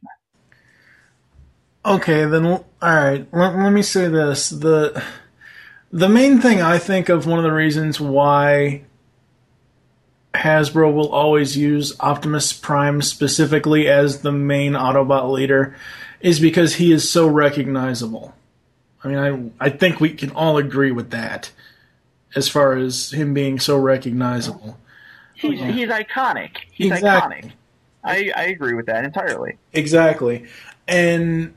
Okay, 1.85 2.25
then 2.25 2.45
all 2.45 2.65
right. 2.81 3.27
Let, 3.33 3.55
let 3.57 3.71
me 3.71 3.81
say 3.81 4.07
this: 4.07 4.49
the 4.49 5.03
the 5.91 6.09
main 6.09 6.39
thing 6.39 6.61
I 6.61 6.77
think 6.79 7.09
of 7.09 7.27
one 7.27 7.39
of 7.39 7.43
the 7.43 7.51
reasons 7.51 7.99
why 7.99 8.83
Hasbro 10.33 10.93
will 10.93 11.09
always 11.09 11.57
use 11.57 11.93
Optimus 11.99 12.53
Prime 12.53 13.01
specifically 13.01 13.87
as 13.87 14.21
the 14.21 14.31
main 14.31 14.73
Autobot 14.73 15.31
leader 15.31 15.75
is 16.21 16.39
because 16.39 16.75
he 16.75 16.91
is 16.91 17.09
so 17.09 17.27
recognizable. 17.27 18.33
I 19.03 19.07
mean, 19.09 19.51
I 19.59 19.65
I 19.65 19.69
think 19.69 19.99
we 19.99 20.11
can 20.11 20.31
all 20.31 20.57
agree 20.57 20.91
with 20.91 21.11
that 21.11 21.51
as 22.35 22.47
far 22.47 22.73
as 22.77 23.11
him 23.11 23.33
being 23.33 23.59
so 23.59 23.77
recognizable. 23.77 24.77
He's 25.35 25.61
uh, 25.61 25.65
he's 25.65 25.89
iconic. 25.89 26.57
He's 26.71 26.91
Exactly. 26.93 27.35
iconic. 27.35 27.51
I 28.03 28.31
I 28.35 28.43
agree 28.45 28.73
with 28.73 28.85
that 28.87 29.03
entirely. 29.03 29.57
Exactly. 29.73 30.45
And 30.87 31.53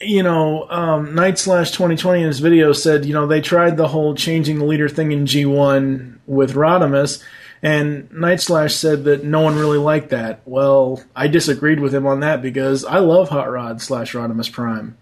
you 0.00 0.22
know, 0.22 0.68
um, 0.70 1.14
Night 1.14 1.38
Slash 1.38 1.70
2020 1.70 2.20
in 2.20 2.26
his 2.26 2.40
video 2.40 2.72
said, 2.72 3.04
you 3.04 3.12
know, 3.12 3.26
they 3.26 3.40
tried 3.40 3.76
the 3.76 3.88
whole 3.88 4.14
changing 4.14 4.58
the 4.58 4.64
leader 4.64 4.88
thing 4.88 5.12
in 5.12 5.24
G1 5.24 6.18
with 6.26 6.54
Rodimus, 6.54 7.22
and 7.62 8.10
Night 8.12 8.40
Slash 8.40 8.74
said 8.74 9.04
that 9.04 9.24
no 9.24 9.40
one 9.40 9.56
really 9.56 9.78
liked 9.78 10.10
that. 10.10 10.40
Well, 10.44 11.02
I 11.14 11.28
disagreed 11.28 11.80
with 11.80 11.94
him 11.94 12.06
on 12.06 12.20
that 12.20 12.42
because 12.42 12.84
I 12.84 12.98
love 12.98 13.28
Hot 13.30 13.50
Rod 13.50 13.80
slash 13.80 14.12
Rodimus 14.12 14.52
Prime. 14.52 14.98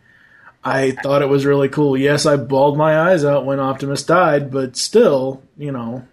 I 0.65 0.93
thought 0.93 1.23
it 1.23 1.29
was 1.29 1.45
really 1.45 1.69
cool. 1.69 1.97
Yes, 1.97 2.25
I 2.25 2.37
bawled 2.37 2.77
my 2.77 3.11
eyes 3.11 3.25
out 3.25 3.45
when 3.45 3.59
Optimus 3.59 4.05
died, 4.05 4.53
but 4.53 4.77
still, 4.77 5.43
you 5.57 5.73
know. 5.73 6.07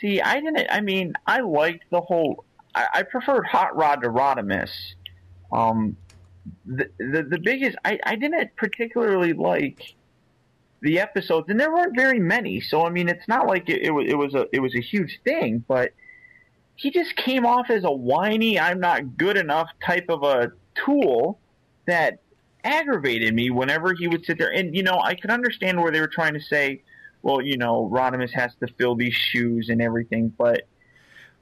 See, 0.00 0.20
I 0.20 0.40
didn't. 0.40 0.68
I 0.70 0.80
mean, 0.80 1.12
I 1.26 1.40
liked 1.40 1.84
the 1.90 2.00
whole. 2.00 2.44
I, 2.74 2.86
I 2.94 3.02
preferred 3.02 3.44
Hot 3.46 3.76
Rod 3.76 4.02
to 4.02 4.08
Rodimus. 4.08 4.70
Um, 5.52 5.96
the 6.66 6.88
the, 6.98 7.38
biggest. 7.42 7.76
I, 7.84 7.98
I 8.04 8.16
didn't 8.16 8.56
particularly 8.56 9.32
like 9.32 9.94
the 10.80 11.00
episodes, 11.00 11.48
and 11.48 11.58
there 11.58 11.72
weren't 11.72 11.96
very 11.96 12.20
many. 12.20 12.60
So 12.60 12.84
I 12.84 12.90
mean, 12.90 13.08
it's 13.08 13.26
not 13.28 13.46
like 13.46 13.68
it, 13.68 13.82
it 13.82 13.90
was 13.90 14.06
it 14.08 14.16
was 14.16 14.34
a 14.34 14.46
it 14.52 14.60
was 14.60 14.74
a 14.74 14.80
huge 14.80 15.20
thing, 15.24 15.64
but 15.66 15.92
he 16.76 16.90
just 16.92 17.16
came 17.16 17.44
off 17.44 17.70
as 17.70 17.82
a 17.82 17.90
whiny, 17.90 18.58
I'm 18.58 18.78
not 18.78 19.16
good 19.16 19.36
enough 19.36 19.68
type 19.84 20.06
of 20.08 20.22
a 20.22 20.52
tool 20.84 21.40
that 21.86 22.20
aggravated 22.62 23.34
me 23.34 23.50
whenever 23.50 23.94
he 23.94 24.06
would 24.06 24.24
sit 24.24 24.38
there. 24.38 24.52
And 24.52 24.76
you 24.76 24.84
know, 24.84 25.00
I 25.00 25.16
could 25.16 25.30
understand 25.30 25.80
where 25.80 25.90
they 25.90 26.00
were 26.00 26.06
trying 26.06 26.34
to 26.34 26.40
say, 26.40 26.82
well, 27.22 27.42
you 27.42 27.56
know, 27.56 27.90
Rodimus 27.92 28.30
has 28.32 28.52
to 28.60 28.68
fill 28.78 28.94
these 28.94 29.14
shoes 29.14 29.70
and 29.70 29.82
everything, 29.82 30.28
but 30.38 30.68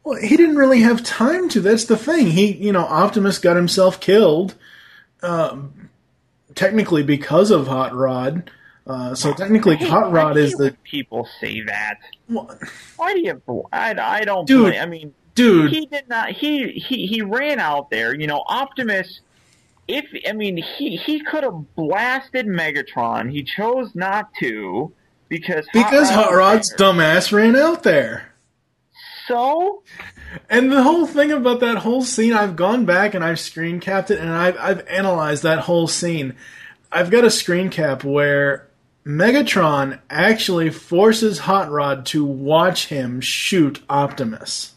Well, 0.05 0.19
he 0.21 0.37
didn't 0.37 0.57
really 0.57 0.81
have 0.81 1.03
time 1.03 1.49
to. 1.51 1.61
That's 1.61 1.85
the 1.85 1.97
thing. 1.99 2.29
He, 2.29 2.53
you 2.53 2.73
know, 2.73 2.87
Optimus 2.87 3.39
got 3.39 3.57
himself 3.57 4.01
killed, 4.01 4.55
um, 5.27 5.91
technically 6.55 7.03
because 7.03 7.51
of 7.51 7.67
Hot 7.67 7.95
Rod. 7.95 8.51
Uh, 8.87 9.15
so 9.17 9.33
technically, 9.35 9.77
Hot 9.77 10.13
Rod 10.13 10.37
is 10.37 10.53
the 10.53 10.77
people 10.85 11.29
say 11.41 11.61
that. 11.63 11.99
Why 12.29 13.15
do 13.15 13.21
you? 13.21 13.65
I 13.73 13.95
I 13.99 14.25
don't. 14.25 14.47
Dude, 14.47 14.71
blame- 14.73 14.81
I 14.83 14.87
mean, 14.87 15.15
dude. 15.35 15.73
he 15.73 15.87
did 15.87 16.09
not. 16.09 16.31
He 16.31 16.71
he 16.73 17.07
he 17.07 17.23
ran 17.23 17.59
out 17.59 17.91
there. 17.91 18.15
You 18.15 18.27
know, 18.29 18.45
Optimus. 18.47 19.21
If 19.89 20.05
I 20.29 20.33
mean, 20.33 20.57
he 20.57 20.97
he 20.97 21.21
could 21.21 21.43
have 21.45 21.75
blasted 21.75 22.47
Megatron. 22.47 23.31
He 23.31 23.43
chose 23.43 23.95
not 23.95 24.33
to 24.41 24.93
because 25.29 25.67
because 25.73 26.09
Hot 26.11 26.33
Rod's 26.33 26.71
there. 26.71 26.79
dumbass 26.93 27.33
ran 27.33 27.57
out 27.57 27.83
there. 27.83 28.33
So, 29.27 29.83
and 30.51 30.71
the 30.71 30.83
whole 30.83 31.07
thing 31.07 31.33
about 31.33 31.61
that 31.61 31.79
whole 31.79 32.03
scene, 32.03 32.33
I've 32.33 32.57
gone 32.57 32.85
back 32.85 33.15
and 33.15 33.25
I've 33.25 33.41
screen 33.41 33.81
capped 33.81 34.11
it 34.11 34.19
and 34.21 34.31
I've 34.31 34.57
I've 34.59 34.87
analyzed 34.89 35.43
that 35.43 35.61
whole 35.61 35.87
scene. 35.89 36.35
I've 36.93 37.11
got 37.11 37.25
a 37.25 37.31
screen 37.31 37.69
cap 37.71 38.05
where 38.05 38.67
Megatron 39.05 39.99
actually 40.11 40.71
forces 40.71 41.39
Hot 41.41 41.71
Rod 41.71 42.07
to 42.07 42.25
watch 42.25 42.87
him 42.87 43.21
shoot 43.21 43.83
Optimus. 43.91 44.73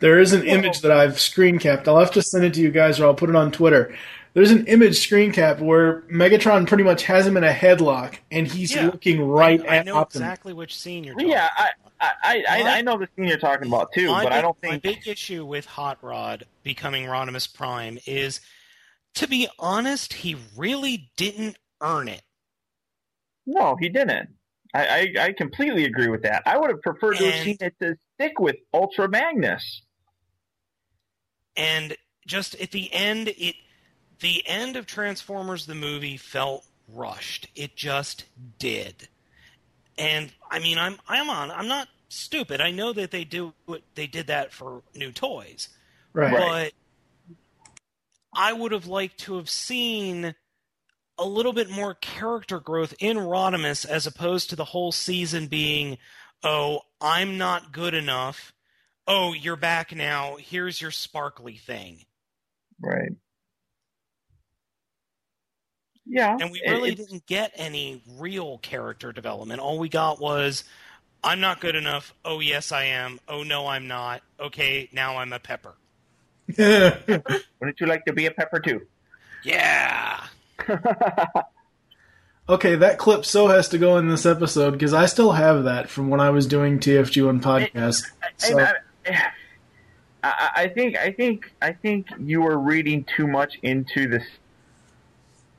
There 0.00 0.18
is 0.18 0.32
an 0.32 0.46
image 0.46 0.80
that 0.80 0.90
I've 0.92 1.20
screen 1.20 1.58
capped. 1.58 1.86
I'll 1.86 1.98
have 1.98 2.12
to 2.12 2.22
send 2.22 2.44
it 2.44 2.54
to 2.54 2.60
you 2.60 2.70
guys 2.70 2.98
or 2.98 3.04
I'll 3.06 3.14
put 3.14 3.28
it 3.28 3.36
on 3.36 3.52
Twitter. 3.52 3.94
There's 4.32 4.50
an 4.50 4.66
image 4.66 4.98
screen 4.98 5.32
cap 5.32 5.60
where 5.60 6.02
Megatron 6.02 6.66
pretty 6.66 6.84
much 6.84 7.02
has 7.02 7.26
him 7.26 7.36
in 7.36 7.44
a 7.44 7.52
headlock 7.52 8.16
and 8.30 8.46
he's 8.46 8.74
Yeah. 8.74 8.86
looking 8.86 9.20
right 9.22 9.60
I 9.68 9.78
at 9.78 9.86
know 9.86 9.96
Optimus. 9.96 10.22
exactly 10.26 10.52
which 10.54 10.78
scene 10.78 11.04
you're 11.04 11.14
talking 11.14 11.28
yeah, 11.30 11.48
I 11.56 11.70
I 12.00 12.44
I, 12.48 12.62
I 12.78 12.80
know 12.82 12.98
the 12.98 13.08
scene 13.16 13.26
you're 13.26 13.36
talking 13.38 13.68
about 13.68 13.92
too, 13.92 14.08
my 14.08 14.22
but 14.22 14.32
I 14.32 14.40
don't 14.40 14.58
think 14.60 14.72
my 14.72 14.78
big 14.78 15.06
issue 15.06 15.44
with 15.44 15.66
Hot 15.66 15.98
Rod 16.02 16.46
becoming 16.62 17.04
Rodimus 17.04 17.52
Prime 17.52 17.98
is, 18.06 18.40
to 19.14 19.28
be 19.28 19.48
honest, 19.58 20.12
he 20.14 20.36
really 20.56 21.10
didn't 21.16 21.56
earn 21.80 22.08
it. 22.08 22.22
no, 23.46 23.76
he 23.80 23.88
didn't. 23.88 24.30
I, 24.72 25.12
I, 25.18 25.24
I 25.24 25.32
completely 25.32 25.84
agree 25.84 26.08
with 26.08 26.22
that. 26.22 26.42
I 26.46 26.56
would 26.56 26.70
have 26.70 26.80
preferred 26.80 27.16
to 27.16 27.24
have 27.30 27.44
seen 27.44 27.56
it 27.60 27.74
to 27.82 27.96
stick 28.14 28.38
with 28.38 28.56
Ultra 28.72 29.08
Magnus. 29.08 29.82
and 31.56 31.96
just 32.26 32.54
at 32.60 32.70
the 32.70 32.92
end 32.92 33.28
it 33.36 33.56
the 34.20 34.42
end 34.46 34.76
of 34.76 34.86
transformers 34.86 35.66
the 35.66 35.74
movie 35.74 36.16
felt 36.16 36.64
rushed 36.88 37.48
it 37.56 37.74
just 37.76 38.24
did 38.58 39.08
and 40.00 40.32
i 40.50 40.58
mean 40.58 40.78
i'm 40.78 40.96
i'm 41.08 41.28
on 41.30 41.50
i'm 41.50 41.68
not 41.68 41.88
stupid 42.08 42.60
i 42.60 42.70
know 42.70 42.92
that 42.92 43.10
they 43.10 43.24
do 43.24 43.52
they 43.94 44.06
did 44.06 44.26
that 44.28 44.52
for 44.52 44.82
new 44.94 45.12
toys 45.12 45.68
Right. 46.12 46.32
but 46.36 46.72
i 48.34 48.52
would 48.52 48.72
have 48.72 48.86
liked 48.86 49.18
to 49.20 49.36
have 49.36 49.48
seen 49.48 50.34
a 51.18 51.24
little 51.24 51.52
bit 51.52 51.68
more 51.70 51.94
character 51.94 52.58
growth 52.58 52.94
in 52.98 53.18
Rodimus 53.18 53.84
as 53.84 54.06
opposed 54.06 54.48
to 54.50 54.56
the 54.56 54.64
whole 54.64 54.90
season 54.90 55.48
being, 55.48 55.98
oh, 56.42 56.80
I'm 56.98 57.36
not 57.36 57.72
good 57.72 57.92
enough. 57.92 58.54
Oh, 59.06 59.34
you're 59.34 59.56
back 59.56 59.94
now. 59.94 60.36
Here's 60.40 60.80
your 60.80 60.90
sparkly 60.90 61.56
thing. 61.58 62.06
Right. 62.80 63.12
Yeah. 66.12 66.36
And 66.40 66.50
we 66.50 66.60
really 66.66 66.90
it's- 66.92 67.06
didn't 67.06 67.24
get 67.26 67.52
any 67.54 68.02
real 68.18 68.58
character 68.58 69.12
development. 69.12 69.60
All 69.60 69.78
we 69.78 69.88
got 69.88 70.20
was, 70.20 70.64
I'm 71.22 71.38
not 71.40 71.60
good 71.60 71.76
enough. 71.76 72.12
Oh, 72.24 72.40
yes, 72.40 72.72
I 72.72 72.84
am. 72.84 73.20
Oh, 73.28 73.44
no, 73.44 73.66
I'm 73.68 73.86
not. 73.86 74.22
Okay, 74.40 74.88
now 74.92 75.18
I'm 75.18 75.32
a 75.32 75.38
pepper. 75.38 75.74
Wouldn't 76.58 77.80
you 77.80 77.86
like 77.86 78.04
to 78.06 78.12
be 78.12 78.26
a 78.26 78.30
pepper 78.32 78.58
too? 78.58 78.82
Yeah. 79.44 80.24
Okay, 82.48 82.74
that 82.74 82.98
clip 82.98 83.24
so 83.24 83.46
has 83.46 83.68
to 83.68 83.78
go 83.78 83.96
in 83.98 84.08
this 84.08 84.26
episode 84.26 84.72
because 84.72 84.92
I 84.92 85.06
still 85.06 85.30
have 85.30 85.64
that 85.64 85.88
from 85.88 86.08
when 86.08 86.18
I 86.18 86.30
was 86.30 86.48
doing 86.48 86.80
TFG1 86.80 87.40
podcast. 87.40 88.02
So, 88.38 88.58
And 88.58 88.68
I, 89.06 89.22
I, 90.24 90.50
I 90.56 90.68
think 90.68 90.96
I 90.96 91.12
think 91.12 91.52
I 91.62 91.72
think 91.72 92.08
you 92.18 92.42
were 92.42 92.58
reading 92.58 93.04
too 93.16 93.28
much 93.28 93.56
into 93.62 94.08
this 94.08 94.24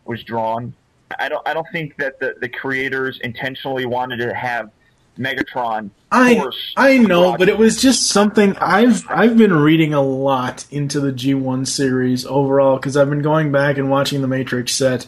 was 0.05 0.23
drawn. 0.23 0.73
I 1.19 1.29
don't 1.29 1.47
I 1.47 1.53
don't 1.53 1.67
think 1.71 1.97
that 1.97 2.19
the, 2.19 2.35
the 2.39 2.49
creators 2.49 3.19
intentionally 3.23 3.85
wanted 3.85 4.17
to 4.17 4.33
have 4.33 4.71
Megatron 5.19 5.89
I 6.11 6.41
I 6.77 6.97
know, 6.97 7.31
Rod- 7.31 7.39
but 7.39 7.49
it 7.49 7.57
was 7.57 7.81
just 7.81 8.07
something 8.07 8.55
I've 8.57 9.05
I've 9.09 9.37
been 9.37 9.53
reading 9.53 9.93
a 9.93 10.01
lot 10.01 10.65
into 10.71 10.99
the 11.01 11.11
G1 11.11 11.67
series 11.67 12.25
overall 12.25 12.77
because 12.77 12.95
I've 12.97 13.09
been 13.09 13.21
going 13.21 13.51
back 13.51 13.77
and 13.77 13.89
watching 13.89 14.21
the 14.21 14.27
Matrix 14.27 14.73
set, 14.73 15.07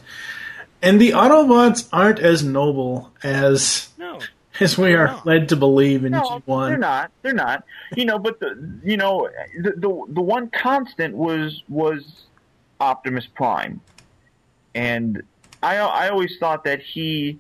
and 0.82 1.00
the 1.00 1.12
Autobots 1.12 1.88
aren't 1.94 2.20
as 2.20 2.44
noble 2.44 3.12
as 3.24 3.90
No. 3.98 4.20
as 4.60 4.78
we 4.78 4.94
are 4.94 5.22
led 5.26 5.50
to 5.50 5.56
believe 5.56 6.04
in 6.06 6.12
No, 6.12 6.22
G1. 6.22 6.68
they're 6.70 6.78
not. 6.78 7.12
They're 7.22 7.34
not. 7.34 7.64
You 7.96 8.06
know, 8.06 8.20
but 8.20 8.40
the 8.42 8.80
you 8.84 8.98
know 8.98 9.30
the 9.62 9.72
the, 9.72 10.06
the 10.10 10.22
one 10.22 10.50
constant 10.50 11.16
was 11.16 11.64
was 11.70 12.26
Optimus 12.82 13.26
Prime, 13.36 13.80
and 14.76 15.22
I 15.62 15.78
I 15.78 16.10
always 16.10 16.38
thought 16.38 16.64
that 16.66 16.82
he 16.82 17.40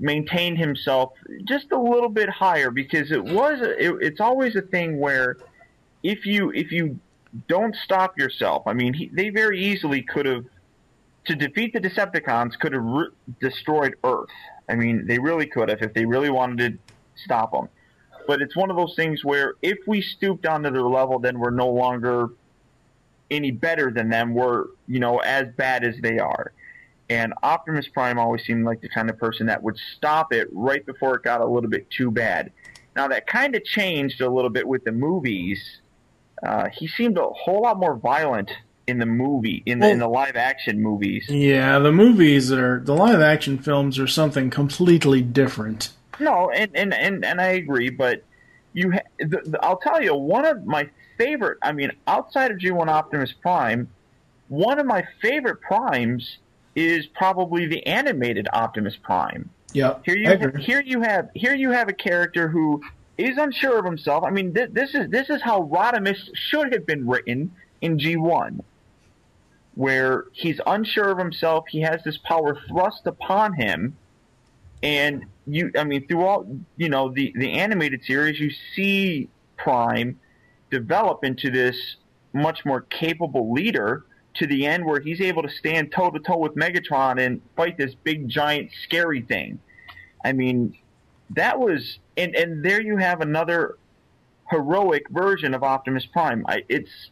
maintained 0.00 0.58
himself 0.58 1.12
just 1.44 1.70
a 1.72 1.78
little 1.78 2.08
bit 2.08 2.28
higher 2.28 2.70
because 2.70 3.10
it 3.10 3.24
was 3.24 3.60
it, 3.60 3.94
it's 4.00 4.20
always 4.20 4.56
a 4.56 4.62
thing 4.62 4.98
where 4.98 5.36
if 6.02 6.26
you 6.26 6.50
if 6.50 6.72
you 6.72 6.98
don't 7.48 7.74
stop 7.74 8.18
yourself, 8.18 8.62
I 8.66 8.74
mean, 8.74 8.94
he, 8.94 9.08
they 9.12 9.30
very 9.30 9.60
easily 9.60 10.02
could 10.02 10.26
have 10.26 10.44
to 11.26 11.34
defeat 11.34 11.72
the 11.72 11.80
Decepticons 11.80 12.58
could 12.58 12.72
have 12.72 12.84
re- 12.84 13.08
destroyed 13.40 13.96
Earth. 14.04 14.28
I 14.68 14.74
mean, 14.74 15.06
they 15.06 15.18
really 15.18 15.46
could 15.46 15.68
have 15.68 15.82
if 15.82 15.94
they 15.94 16.04
really 16.04 16.30
wanted 16.30 16.78
to 16.78 16.94
stop 17.16 17.52
them. 17.52 17.68
but 18.26 18.40
it's 18.42 18.56
one 18.56 18.70
of 18.70 18.76
those 18.76 18.94
things 18.94 19.24
where 19.24 19.54
if 19.62 19.78
we 19.86 20.00
stoop 20.00 20.42
down 20.42 20.62
to 20.62 20.70
their 20.70 20.82
level, 20.82 21.18
then 21.18 21.38
we're 21.38 21.50
no 21.50 21.68
longer 21.68 22.30
any 23.30 23.50
better 23.50 23.90
than 23.90 24.10
them. 24.10 24.34
We're 24.34 24.66
you 24.86 25.00
know 25.00 25.18
as 25.18 25.48
bad 25.56 25.84
as 25.84 25.96
they 26.00 26.18
are. 26.18 26.52
And 27.10 27.34
Optimus 27.42 27.86
Prime 27.88 28.18
always 28.18 28.44
seemed 28.44 28.64
like 28.64 28.80
the 28.80 28.88
kind 28.88 29.10
of 29.10 29.18
person 29.18 29.46
that 29.46 29.62
would 29.62 29.76
stop 29.96 30.32
it 30.32 30.48
right 30.52 30.84
before 30.84 31.16
it 31.16 31.22
got 31.22 31.40
a 31.40 31.46
little 31.46 31.68
bit 31.68 31.90
too 31.90 32.10
bad. 32.10 32.50
Now 32.96 33.08
that 33.08 33.26
kind 33.26 33.54
of 33.54 33.64
changed 33.64 34.20
a 34.20 34.30
little 34.30 34.50
bit 34.50 34.66
with 34.66 34.84
the 34.84 34.92
movies. 34.92 35.80
Uh, 36.42 36.68
he 36.70 36.88
seemed 36.88 37.18
a 37.18 37.26
whole 37.26 37.62
lot 37.62 37.78
more 37.78 37.96
violent 37.96 38.50
in 38.86 38.98
the 38.98 39.06
movie, 39.06 39.62
in 39.66 39.78
the, 39.78 39.90
in 39.90 39.98
the 39.98 40.08
live 40.08 40.36
action 40.36 40.82
movies. 40.82 41.26
Yeah, 41.28 41.78
the 41.78 41.92
movies 41.92 42.52
are 42.52 42.80
the 42.80 42.94
live 42.94 43.20
action 43.20 43.58
films 43.58 43.98
are 43.98 44.06
something 44.06 44.50
completely 44.50 45.22
different. 45.22 45.90
No, 46.20 46.50
and 46.50 46.70
and 46.74 46.94
and, 46.94 47.24
and 47.24 47.40
I 47.40 47.48
agree, 47.48 47.90
but 47.90 48.22
you, 48.72 48.92
ha- 48.92 49.00
the, 49.18 49.40
the, 49.44 49.58
I'll 49.62 49.78
tell 49.78 50.02
you, 50.02 50.14
one 50.14 50.44
of 50.44 50.64
my 50.66 50.88
favorite. 51.18 51.58
I 51.62 51.72
mean, 51.72 51.92
outside 52.06 52.50
of 52.50 52.58
G1 52.58 52.88
Optimus 52.88 53.32
Prime, 53.32 53.88
one 54.48 54.78
of 54.78 54.86
my 54.86 55.06
favorite 55.22 55.60
primes 55.60 56.38
is 56.74 57.06
probably 57.06 57.66
the 57.66 57.86
animated 57.86 58.48
Optimus 58.52 58.96
Prime. 58.96 59.50
Yeah, 59.72 59.98
Here 60.04 60.16
you 60.16 60.28
have, 60.28 60.54
here 60.56 60.80
you 60.80 61.00
have 61.00 61.30
here 61.34 61.54
you 61.54 61.70
have 61.70 61.88
a 61.88 61.92
character 61.92 62.48
who 62.48 62.80
is 63.18 63.38
unsure 63.38 63.78
of 63.78 63.84
himself. 63.84 64.24
I 64.24 64.30
mean, 64.30 64.54
th- 64.54 64.70
this 64.72 64.94
is 64.94 65.10
this 65.10 65.30
is 65.30 65.42
how 65.42 65.62
Rodimus 65.62 66.30
should 66.34 66.72
have 66.72 66.86
been 66.86 67.08
written 67.08 67.52
in 67.80 67.98
G1, 67.98 68.60
where 69.74 70.26
he's 70.32 70.60
unsure 70.66 71.10
of 71.10 71.18
himself. 71.18 71.64
He 71.68 71.80
has 71.80 72.02
this 72.04 72.18
power 72.18 72.60
thrust 72.68 73.06
upon 73.06 73.54
him, 73.54 73.96
and 74.82 75.24
you. 75.46 75.72
I 75.76 75.82
mean, 75.82 76.06
throughout 76.06 76.46
you 76.76 76.88
know 76.88 77.10
the 77.12 77.32
the 77.36 77.52
animated 77.52 78.04
series, 78.04 78.38
you 78.38 78.52
see 78.76 79.28
Prime 79.56 80.20
develop 80.70 81.24
into 81.24 81.50
this 81.50 81.96
much 82.32 82.64
more 82.64 82.80
capable 82.82 83.52
leader 83.52 84.04
to 84.34 84.46
the 84.46 84.66
end 84.66 84.84
where 84.84 85.00
he's 85.00 85.20
able 85.20 85.42
to 85.42 85.48
stand 85.48 85.92
toe 85.92 86.10
to 86.10 86.18
toe 86.18 86.38
with 86.38 86.54
Megatron 86.54 87.24
and 87.24 87.40
fight 87.56 87.78
this 87.78 87.94
big 87.94 88.28
giant 88.28 88.70
scary 88.82 89.22
thing. 89.22 89.58
I 90.24 90.32
mean, 90.32 90.76
that 91.30 91.58
was 91.58 91.98
and 92.16 92.34
and 92.34 92.64
there 92.64 92.80
you 92.80 92.96
have 92.96 93.20
another 93.20 93.76
heroic 94.50 95.08
version 95.10 95.54
of 95.54 95.62
Optimus 95.62 96.06
Prime. 96.06 96.44
I, 96.48 96.64
it's 96.68 97.10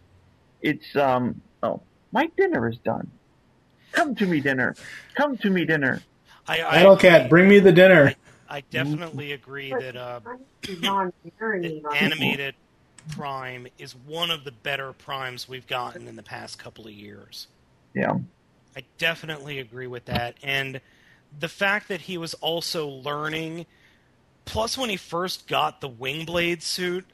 it's 0.61 0.96
um 0.96 1.40
oh 1.62 1.80
my 2.12 2.30
dinner 2.37 2.68
is 2.68 2.78
done. 2.78 3.11
Come 3.92 4.14
to 4.16 4.26
me 4.26 4.40
dinner. 4.40 4.74
Come 5.14 5.37
to 5.38 5.50
me 5.50 5.64
dinner. 5.64 6.02
I, 6.46 6.58
Battle 6.58 6.96
Cat, 6.96 7.30
bring 7.30 7.48
me 7.48 7.61
the 7.61 7.72
dinner. 7.72 8.14
I 8.48 8.62
definitely 8.70 9.32
agree 9.32 9.70
that 9.70 9.96
uh, 9.96 10.20
the 10.62 11.82
animated 11.94 12.54
Prime 13.10 13.66
is 13.78 13.94
one 13.94 14.30
of 14.30 14.44
the 14.44 14.52
better 14.52 14.92
primes 14.92 15.48
we've 15.48 15.66
gotten 15.66 16.08
in 16.08 16.16
the 16.16 16.22
past 16.22 16.58
couple 16.58 16.86
of 16.86 16.92
years. 16.92 17.46
Yeah. 17.94 18.18
I 18.76 18.82
definitely 18.98 19.58
agree 19.58 19.86
with 19.86 20.06
that. 20.06 20.36
And 20.42 20.80
the 21.38 21.48
fact 21.48 21.88
that 21.88 22.02
he 22.02 22.16
was 22.18 22.34
also 22.34 22.86
learning, 22.86 23.66
plus 24.44 24.78
when 24.78 24.90
he 24.90 24.96
first 24.96 25.46
got 25.46 25.80
the 25.80 25.88
Wingblade 25.90 26.62
suit, 26.62 27.04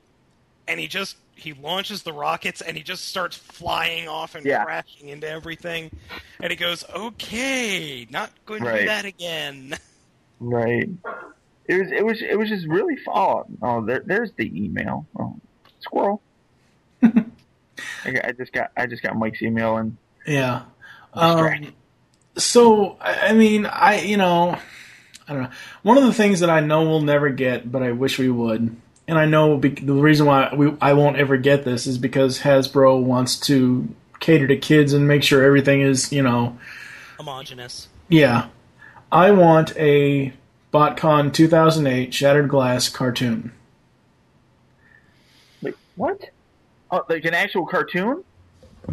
and 0.66 0.78
he 0.78 0.86
just 0.88 1.16
he 1.34 1.52
launches 1.52 2.02
the 2.02 2.12
rockets 2.12 2.60
and 2.60 2.76
he 2.76 2.82
just 2.82 3.04
starts 3.06 3.36
flying 3.36 4.08
off 4.08 4.34
and 4.34 4.44
Yeah. 4.44 4.64
crashing 4.64 5.08
into 5.08 5.28
everything, 5.28 5.90
and 6.40 6.50
he 6.50 6.56
goes, 6.56 6.84
"Okay, 6.92 8.06
not 8.10 8.30
going 8.44 8.62
to 8.64 8.78
do 8.80 8.86
that 8.86 9.04
again." 9.04 9.76
Right. 10.40 10.88
It 11.66 11.76
was 11.82 11.90
it 11.90 12.04
was 12.06 12.22
it 12.22 12.38
was 12.38 12.48
just 12.48 12.66
really 12.68 12.94
fun. 12.96 13.14
Oh, 13.16 13.44
oh 13.60 13.84
there, 13.84 14.04
there's 14.06 14.30
the 14.36 14.46
email. 14.56 15.04
Oh, 15.18 15.36
squirrel. 15.80 16.22
I, 17.02 17.24
I 18.04 18.32
just 18.36 18.52
got 18.52 18.70
I 18.76 18.86
just 18.86 19.02
got 19.02 19.16
Mike's 19.16 19.42
email 19.42 19.76
and 19.76 19.96
Yeah. 20.26 20.62
Um, 21.14 21.72
so 22.36 22.96
I 23.00 23.28
I 23.28 23.32
mean, 23.32 23.66
I 23.66 24.00
you 24.02 24.16
know, 24.16 24.58
I 25.28 25.32
don't 25.32 25.42
know. 25.44 25.50
One 25.82 25.98
of 25.98 26.04
the 26.04 26.12
things 26.12 26.40
that 26.40 26.50
I 26.50 26.60
know 26.60 26.82
we'll 26.82 27.00
never 27.02 27.30
get, 27.30 27.70
but 27.70 27.82
I 27.82 27.92
wish 27.92 28.18
we 28.18 28.28
would, 28.30 28.74
and 29.06 29.18
I 29.18 29.26
know 29.26 29.56
be- 29.56 29.68
the 29.70 29.94
reason 29.94 30.26
why 30.26 30.52
we 30.54 30.74
I 30.80 30.92
won't 30.94 31.16
ever 31.16 31.36
get 31.36 31.64
this 31.64 31.86
is 31.86 31.98
because 31.98 32.40
Hasbro 32.40 33.02
wants 33.02 33.38
to 33.40 33.88
cater 34.20 34.46
to 34.48 34.56
kids 34.56 34.92
and 34.92 35.06
make 35.06 35.22
sure 35.22 35.42
everything 35.44 35.80
is 35.80 36.12
you 36.12 36.22
know, 36.22 36.58
Homogeneous. 37.16 37.88
yeah. 38.08 38.48
I 39.10 39.30
want 39.30 39.74
a 39.78 40.34
BotCon 40.72 41.32
2008 41.32 42.12
Shattered 42.12 42.48
Glass 42.50 42.90
cartoon. 42.90 43.52
What? 45.98 46.30
Oh, 46.90 47.04
like 47.08 47.26
an 47.26 47.34
actual 47.34 47.66
cartoon? 47.66 48.24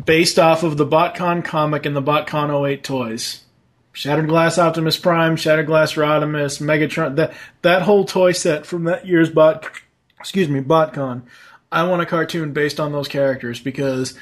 based 0.03 0.37
off 0.37 0.63
of 0.63 0.77
the 0.77 0.85
BotCon 0.85 1.43
comic 1.43 1.85
and 1.85 1.95
the 1.95 2.01
BotCon 2.01 2.67
08 2.67 2.83
toys. 2.83 3.41
Shattered 3.93 4.27
Glass 4.27 4.57
Optimus 4.57 4.97
Prime, 4.97 5.37
Shattered 5.37 5.67
Glass 5.67 5.93
Rodimus, 5.93 6.61
Megatron, 6.61 7.15
that 7.15 7.33
that 7.61 7.83
whole 7.83 8.03
toy 8.03 8.33
set 8.33 8.65
from 8.65 8.83
that 8.83 9.07
year's 9.07 9.29
Bot 9.29 9.69
excuse 10.19 10.49
me, 10.49 10.59
BotCon. 10.59 11.21
I 11.71 11.83
want 11.83 12.01
a 12.01 12.05
cartoon 12.05 12.51
based 12.51 12.79
on 12.79 12.91
those 12.91 13.07
characters 13.07 13.59
because 13.59 14.17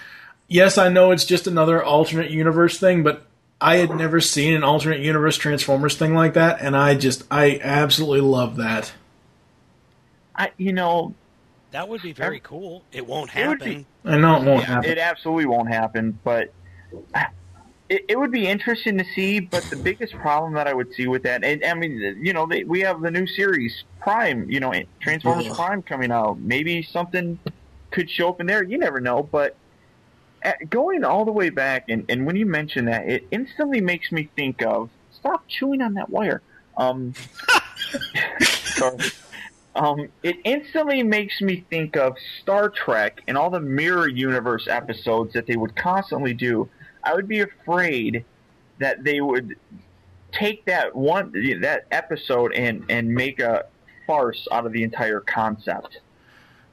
yes, 0.47 0.77
I 0.77 0.89
know 0.89 1.11
it's 1.11 1.25
just 1.25 1.47
another 1.47 1.83
alternate 1.83 2.29
universe 2.29 2.77
thing, 2.77 3.01
but 3.01 3.25
I 3.59 3.77
had 3.77 3.95
never 3.95 4.21
seen 4.21 4.53
an 4.53 4.63
alternate 4.63 4.99
universe 4.99 5.37
Transformers 5.37 5.95
thing 5.95 6.13
like 6.13 6.35
that 6.35 6.61
and 6.61 6.77
I 6.77 6.93
just 6.93 7.23
I 7.31 7.59
absolutely 7.63 8.21
love 8.21 8.57
that. 8.57 8.93
I 10.35 10.51
you 10.57 10.73
know 10.73 11.15
That 11.73 11.89
would 11.89 12.03
be 12.03 12.13
very 12.13 12.39
cool. 12.39 12.83
It 12.91 13.05
won't 13.05 13.31
It 13.31 13.33
happen. 13.33 13.57
be- 14.03 14.09
I 14.11 14.17
know 14.17 14.37
it 14.37 14.43
won't 14.45 14.61
Yeah, 14.61 14.65
happen. 14.67 14.89
It 14.91 14.97
absolutely 14.99 15.47
won't 15.47 15.69
happen, 15.69 16.19
but 16.23 16.53
it, 17.89 18.05
it 18.07 18.19
would 18.19 18.31
be 18.31 18.47
interesting 18.47 18.95
to 18.99 19.03
see. 19.15 19.39
But 19.39 19.67
the 19.71 19.75
biggest 19.75 20.13
problem 20.13 20.53
that 20.53 20.67
I 20.67 20.73
would 20.75 20.93
see 20.93 21.07
with 21.07 21.23
that, 21.23 21.43
and 21.43 21.65
I 21.65 21.73
mean, 21.73 22.19
you 22.21 22.31
know, 22.31 22.45
they, 22.45 22.63
we 22.63 22.81
have 22.81 23.01
the 23.01 23.09
new 23.09 23.25
series 23.25 23.85
Prime, 24.01 24.47
you 24.51 24.59
know, 24.59 24.71
Transformers 25.01 25.45
Yeah. 25.45 25.55
Prime 25.55 25.81
coming 25.81 26.11
out. 26.11 26.39
Maybe 26.39 26.83
something 26.83 27.39
could 27.89 28.07
show 28.07 28.29
up 28.29 28.39
in 28.39 28.45
there. 28.45 28.61
You 28.63 28.77
never 28.77 29.01
know. 29.01 29.23
But 29.23 29.55
at, 30.43 30.69
going 30.69 31.03
all 31.03 31.25
the 31.25 31.31
way 31.31 31.49
back, 31.49 31.85
and, 31.89 32.05
and 32.07 32.27
when 32.27 32.35
you 32.35 32.45
mention 32.45 32.85
that, 32.85 33.09
it 33.09 33.27
instantly 33.31 33.81
makes 33.81 34.11
me 34.11 34.29
think 34.35 34.61
of 34.61 34.91
stop 35.11 35.43
chewing 35.47 35.81
on 35.81 35.95
that 35.95 36.11
wire. 36.11 36.43
Um, 36.77 37.15
sorry. 38.41 38.97
Um, 39.75 40.09
it 40.21 40.37
instantly 40.43 41.01
makes 41.01 41.41
me 41.41 41.65
think 41.69 41.97
of 41.97 42.15
Star 42.41 42.69
Trek 42.69 43.21
and 43.27 43.37
all 43.37 43.49
the 43.49 43.59
mirror 43.59 44.07
universe 44.07 44.67
episodes 44.67 45.33
that 45.33 45.47
they 45.47 45.55
would 45.55 45.75
constantly 45.75 46.33
do. 46.33 46.69
I 47.03 47.13
would 47.13 47.27
be 47.27 47.39
afraid 47.39 48.23
that 48.79 49.03
they 49.03 49.19
would 49.19 49.55
take 50.31 50.65
that 50.65 50.95
one 50.95 51.31
that 51.61 51.85
episode 51.91 52.53
and 52.53 52.85
and 52.89 53.13
make 53.13 53.39
a 53.39 53.65
farce 54.05 54.47
out 54.51 54.65
of 54.65 54.73
the 54.73 54.83
entire 54.83 55.19
concept. 55.19 55.99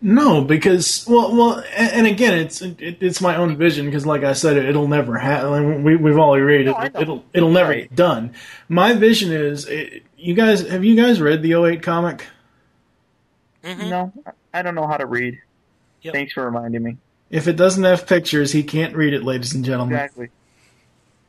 No, 0.03 0.43
because 0.43 1.07
well, 1.07 1.37
well, 1.37 1.65
and, 1.77 1.93
and 1.93 2.07
again, 2.07 2.39
it's 2.39 2.63
it, 2.63 2.81
it's 2.81 3.21
my 3.21 3.37
own 3.37 3.57
vision 3.57 3.85
because, 3.85 4.07
like 4.07 4.25
I 4.25 4.33
said, 4.33 4.57
it, 4.57 4.75
will 4.75 4.89
never 4.89 5.19
happen. 5.19 5.83
We 5.85 5.97
we've 5.97 6.19
all 6.19 6.35
agreed 6.35 6.67
No, 6.67 6.79
it, 6.81 6.93
it'll 6.99 7.25
it'll 7.35 7.51
never 7.51 7.75
get 7.75 7.95
done. 7.95 8.33
My 8.69 8.95
vision 8.95 9.31
is, 9.31 9.67
it, 9.67 10.05
you 10.17 10.33
guys 10.33 10.67
have 10.69 10.85
you 10.85 10.97
guys 10.97 11.21
read 11.21 11.43
the 11.43 11.53
08 11.53 11.83
comic? 11.83 12.27
Mm-hmm. 13.65 13.91
No, 13.91 14.13
I 14.55 14.63
don't 14.63 14.75
know 14.75 14.87
how 14.87 14.97
to 14.97 15.07
read. 15.07 15.39
Thanks 16.05 16.33
for 16.33 16.45
reminding 16.45 16.83
me. 16.83 16.97
If 17.31 17.47
it 17.47 17.57
doesn't 17.57 17.85
have 17.85 18.07
pictures, 18.07 18.53
he 18.53 18.63
can't 18.63 18.97
read 18.97 19.13
it, 19.15 19.23
ladies 19.23 19.55
and 19.55 19.65
gentlemen. 19.65 19.95
Exactly. 19.97 20.29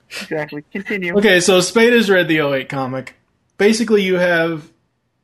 Exactly. 0.09 0.63
Continue. 0.71 1.17
Okay, 1.17 1.39
so 1.39 1.59
Spada 1.61 1.95
has 1.95 2.09
read 2.09 2.27
the 2.27 2.39
08 2.39 2.69
comic. 2.69 3.15
Basically, 3.57 4.01
you 4.01 4.15
have, 4.15 4.69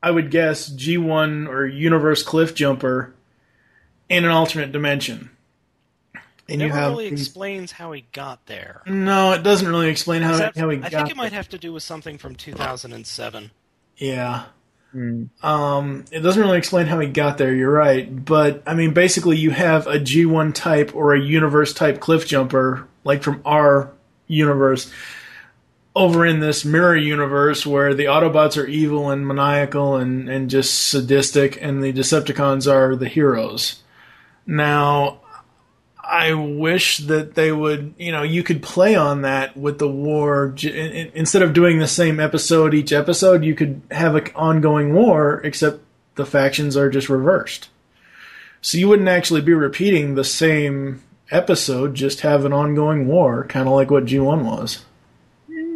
I 0.02 0.12
would 0.12 0.32
guess, 0.32 0.70
G1 0.70 1.48
or 1.50 1.66
Universe 1.66 2.24
Cliff 2.24 2.54
Jumper 2.56 3.14
in 4.10 4.24
an 4.24 4.32
alternate 4.32 4.72
dimension. 4.72 5.30
And 6.50 6.62
you 6.62 6.68
Never 6.68 6.80
have 6.80 6.92
really 6.92 7.10
these- 7.10 7.22
explains 7.28 7.74
how 7.74 7.92
he 7.92 8.06
got 8.14 8.46
there. 8.46 8.82
no, 8.86 9.34
it 9.34 9.44
doesn't 9.44 9.68
really 9.68 9.90
explain 9.90 10.22
how 10.22 10.34
Is 10.34 10.40
that- 10.40 10.56
how 10.58 10.70
he 10.70 10.78
I 10.78 10.82
got. 10.82 10.92
think 10.92 11.10
it 11.10 11.18
might 11.18 11.34
have 11.34 11.50
to 11.50 11.58
do 11.58 11.74
with 11.74 11.84
something 11.84 12.18
from 12.18 12.36
2007. 12.36 13.52
Yeah. 13.98 14.44
Um, 15.44 16.06
it 16.12 16.22
doesn't 16.22 16.42
really 16.42 16.58
explain 16.58 16.88
how 16.88 17.00
he 17.00 17.08
got 17.08 17.38
there. 17.38 17.54
You're 17.54 17.72
right, 17.72 18.26
but 18.26 18.64
I 18.66 18.74
mean, 18.74 18.94
basically, 18.94 19.38
you 19.38 19.52
have 19.52 19.88
a 19.88 20.00
G1 20.00 20.54
type 20.54 20.96
or 20.96 21.14
a 21.14 21.20
universe 21.20 21.74
type 21.74 22.00
cliff 22.00 22.26
jumper, 22.26 22.88
like 23.04 23.24
from 23.24 23.42
our 23.46 23.92
universe, 24.28 24.92
over 25.96 26.26
in 26.26 26.40
this 26.40 26.66
mirror 26.66 26.96
universe 26.96 27.66
where 27.66 27.94
the 27.94 28.06
Autobots 28.06 28.62
are 28.62 28.68
evil 28.68 29.10
and 29.10 29.28
maniacal 29.28 29.96
and 29.96 30.30
and 30.30 30.50
just 30.50 30.88
sadistic, 30.88 31.62
and 31.62 31.84
the 31.84 31.94
Decepticons 31.94 32.72
are 32.72 32.96
the 32.96 33.10
heroes. 33.10 33.82
Now, 34.46 35.20
I 36.10 36.34
wish 36.34 37.00
that 37.00 37.36
they 37.36 37.52
would, 37.52 37.94
you 37.98 38.12
know, 38.12 38.24
you 38.24 38.42
could 38.44 38.62
play 38.64 38.96
on 38.96 39.24
that 39.24 39.58
with 39.58 39.78
the 39.80 39.90
war. 39.90 40.52
j- 40.56 40.70
in- 40.70 40.92
in- 40.92 41.12
Instead 41.14 41.42
of 41.42 41.54
doing 41.54 41.80
the 41.80 41.88
same 41.88 42.20
episode 42.20 42.74
each 42.74 42.94
episode, 42.94 43.44
you 43.44 43.54
could 43.56 43.82
have 43.92 44.16
an 44.16 44.28
ongoing 44.36 44.94
war, 44.94 45.42
except 45.44 45.80
the 46.16 46.26
factions 46.26 46.78
are 46.78 46.90
just 46.90 47.10
reversed. 47.10 47.70
So 48.62 48.78
you 48.78 48.88
wouldn't 48.88 49.10
actually 49.10 49.42
be 49.42 49.54
repeating 49.54 50.16
the 50.16 50.24
same 50.24 51.02
episode, 51.30 51.94
just 51.94 52.22
have 52.22 52.46
an 52.46 52.54
ongoing 52.54 53.08
war, 53.08 53.44
kind 53.46 53.68
of 53.68 53.74
like 53.74 53.92
what 53.92 54.06
G1 54.06 54.44
was. 54.46 54.86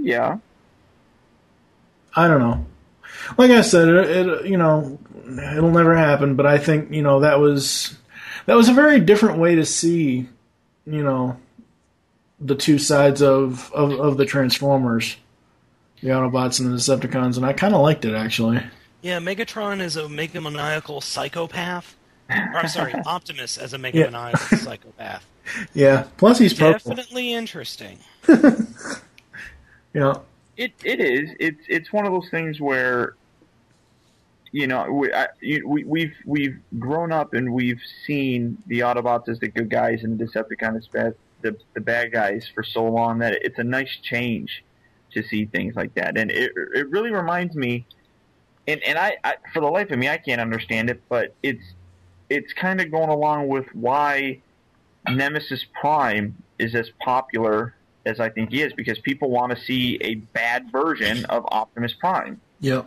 Yeah. 0.01 0.37
I 2.15 2.27
don't 2.27 2.39
know. 2.39 2.65
Like 3.37 3.51
I 3.51 3.61
said, 3.61 3.87
it, 3.87 4.09
it 4.27 4.45
you 4.47 4.57
know 4.57 4.97
it'll 5.27 5.71
never 5.71 5.95
happen, 5.95 6.35
but 6.35 6.45
I 6.45 6.57
think 6.57 6.91
you 6.91 7.01
know 7.01 7.19
that 7.21 7.39
was 7.39 7.95
that 8.45 8.55
was 8.55 8.69
a 8.69 8.73
very 8.73 8.99
different 8.99 9.39
way 9.39 9.55
to 9.55 9.65
see 9.65 10.27
you 10.85 11.03
know 11.03 11.37
the 12.39 12.55
two 12.55 12.77
sides 12.77 13.21
of 13.21 13.71
of, 13.73 13.91
of 13.91 14.17
the 14.17 14.25
Transformers, 14.25 15.17
the 16.01 16.09
Autobots 16.09 16.59
and 16.59 16.71
the 16.71 16.77
Decepticons, 16.77 17.37
and 17.37 17.45
I 17.45 17.53
kind 17.53 17.73
of 17.73 17.81
liked 17.81 18.05
it 18.05 18.13
actually. 18.13 18.61
Yeah, 19.01 19.19
Megatron 19.19 19.81
is 19.81 19.97
a 19.97 20.03
megamaniacal 20.03 21.01
psychopath. 21.01 21.95
Or, 22.29 22.35
I'm 22.57 22.67
sorry, 22.67 22.93
Optimus 23.05 23.57
as 23.57 23.73
a 23.73 23.77
megamaniacal 23.77 24.57
psychopath. 24.57 25.25
Yeah. 25.73 26.05
Plus 26.17 26.37
he's 26.37 26.53
purple. 26.53 26.95
Definitely 26.95 27.33
interesting. 27.33 27.97
Yeah. 29.93 30.19
It 30.57 30.73
it 30.83 30.99
is. 30.99 31.31
It's 31.39 31.61
it's 31.67 31.93
one 31.93 32.05
of 32.05 32.11
those 32.13 32.29
things 32.29 32.59
where, 32.61 33.15
you 34.51 34.67
know, 34.67 34.91
we 34.91 35.13
I, 35.13 35.27
we 35.41 35.83
we've 35.83 36.13
we've 36.25 36.59
grown 36.77 37.11
up 37.11 37.33
and 37.33 37.53
we've 37.53 37.81
seen 38.05 38.57
the 38.67 38.79
Autobots 38.79 39.29
as 39.29 39.39
the 39.39 39.47
good 39.47 39.69
guys 39.69 40.03
and 40.03 40.17
the 40.19 40.25
Decepticons 40.25 40.77
as 40.77 40.87
bad 40.87 41.15
the 41.41 41.57
the 41.73 41.81
bad 41.81 42.11
guys 42.11 42.49
for 42.53 42.63
so 42.63 42.83
long 42.83 43.19
that 43.19 43.33
it's 43.43 43.59
a 43.59 43.63
nice 43.63 43.97
change 44.01 44.63
to 45.13 45.23
see 45.23 45.45
things 45.45 45.75
like 45.75 45.93
that, 45.95 46.17
and 46.17 46.31
it 46.31 46.51
it 46.75 46.89
really 46.89 47.11
reminds 47.11 47.55
me, 47.55 47.85
and 48.67 48.81
and 48.83 48.97
I, 48.97 49.17
I 49.23 49.35
for 49.53 49.61
the 49.61 49.67
life 49.67 49.91
of 49.91 49.99
me 49.99 50.09
I 50.09 50.17
can't 50.17 50.41
understand 50.41 50.89
it, 50.89 51.01
but 51.09 51.33
it's 51.43 51.63
it's 52.29 52.53
kind 52.53 52.79
of 52.81 52.91
going 52.91 53.09
along 53.09 53.47
with 53.47 53.65
why 53.73 54.41
Nemesis 55.09 55.65
Prime 55.79 56.35
is 56.59 56.75
as 56.75 56.89
popular 56.99 57.75
as 58.05 58.19
I 58.19 58.29
think 58.29 58.51
he 58.51 58.61
is 58.61 58.73
because 58.73 58.99
people 58.99 59.29
want 59.29 59.55
to 59.55 59.61
see 59.61 59.97
a 60.01 60.15
bad 60.15 60.71
version 60.71 61.25
of 61.25 61.45
Optimus 61.51 61.93
Prime. 61.93 62.39
Yep. 62.61 62.85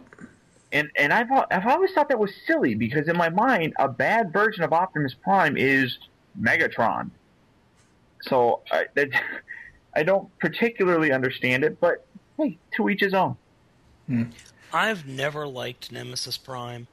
And 0.75 0.91
and 0.97 1.13
I've 1.13 1.31
I've 1.51 1.67
always 1.67 1.93
thought 1.93 2.09
that 2.09 2.19
was 2.19 2.33
silly 2.47 2.75
because 2.75 3.09
in 3.09 3.17
my 3.17 3.31
mind 3.31 3.73
a 3.79 3.89
bad 3.89 4.33
version 4.33 4.65
of 4.65 4.73
Optimus 4.73 5.15
Prime 5.15 5.57
is 5.57 5.99
Megatron. 6.39 7.11
So 8.23 8.61
I 8.71 8.87
that, 8.95 9.09
I 9.95 10.03
don't 10.03 10.37
particularly 10.41 11.13
understand 11.13 11.63
it, 11.63 11.81
but 11.81 12.05
hey, 12.37 12.59
to 12.77 12.89
each 12.89 13.01
his 13.01 13.15
own. 13.15 13.37
Hmm. 14.09 14.25
I've 14.73 15.07
never 15.07 15.47
liked 15.47 15.93
Nemesis 15.93 16.37
Prime. 16.37 16.89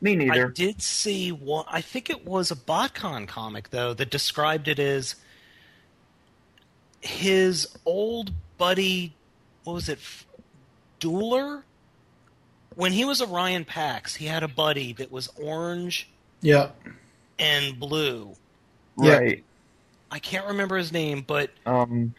Me 0.00 0.14
neither. 0.14 0.46
I 0.46 0.50
did 0.52 0.80
see 0.80 1.32
one. 1.32 1.64
I 1.68 1.80
think 1.80 2.08
it 2.08 2.24
was 2.24 2.52
a 2.52 2.56
BotCon 2.56 3.26
comic 3.26 3.70
though 3.70 3.92
that 3.94 4.10
described 4.10 4.68
it 4.68 4.78
as 4.78 5.16
his 7.00 7.76
old 7.84 8.30
buddy. 8.56 9.14
What 9.64 9.74
was 9.74 9.88
it? 9.88 9.98
F- 9.98 10.26
Dueler. 11.00 11.64
When 12.74 12.92
he 12.92 13.04
was 13.04 13.22
Orion 13.22 13.64
Pax, 13.64 14.16
he 14.16 14.26
had 14.26 14.42
a 14.42 14.48
buddy 14.48 14.92
that 14.94 15.10
was 15.12 15.28
orange 15.40 16.08
Yeah. 16.40 16.70
and 17.38 17.78
blue. 17.78 18.34
Right. 18.96 19.44
I 20.10 20.18
can't 20.18 20.46
remember 20.46 20.76
his 20.76 20.92
name, 20.92 21.24
but 21.26 21.50
Um, 21.66 22.14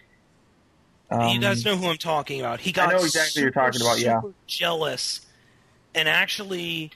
you 1.11 1.17
um, 1.17 1.39
guys 1.39 1.63
know 1.63 1.75
who 1.77 1.87
I'm 1.87 1.97
talking 1.97 2.39
about. 2.41 2.59
He 2.59 2.71
I 2.71 2.73
got 2.73 2.89
know 2.91 2.97
exactly 2.97 3.41
what 3.41 3.43
you're 3.43 3.51
talking 3.51 3.81
about, 3.81 3.99
yeah. 3.99 4.21
jealous, 4.47 5.25
and 5.93 6.09
actually, 6.09 6.91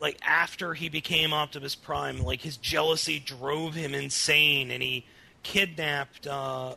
like 0.00 0.18
after 0.22 0.72
he 0.72 0.88
became 0.88 1.32
Optimus 1.34 1.74
Prime, 1.74 2.20
like 2.22 2.40
his 2.40 2.56
jealousy 2.56 3.18
drove 3.18 3.74
him 3.74 3.94
insane, 3.94 4.70
and 4.70 4.82
he 4.82 5.04
kidnapped 5.42 6.26
uh, 6.26 6.74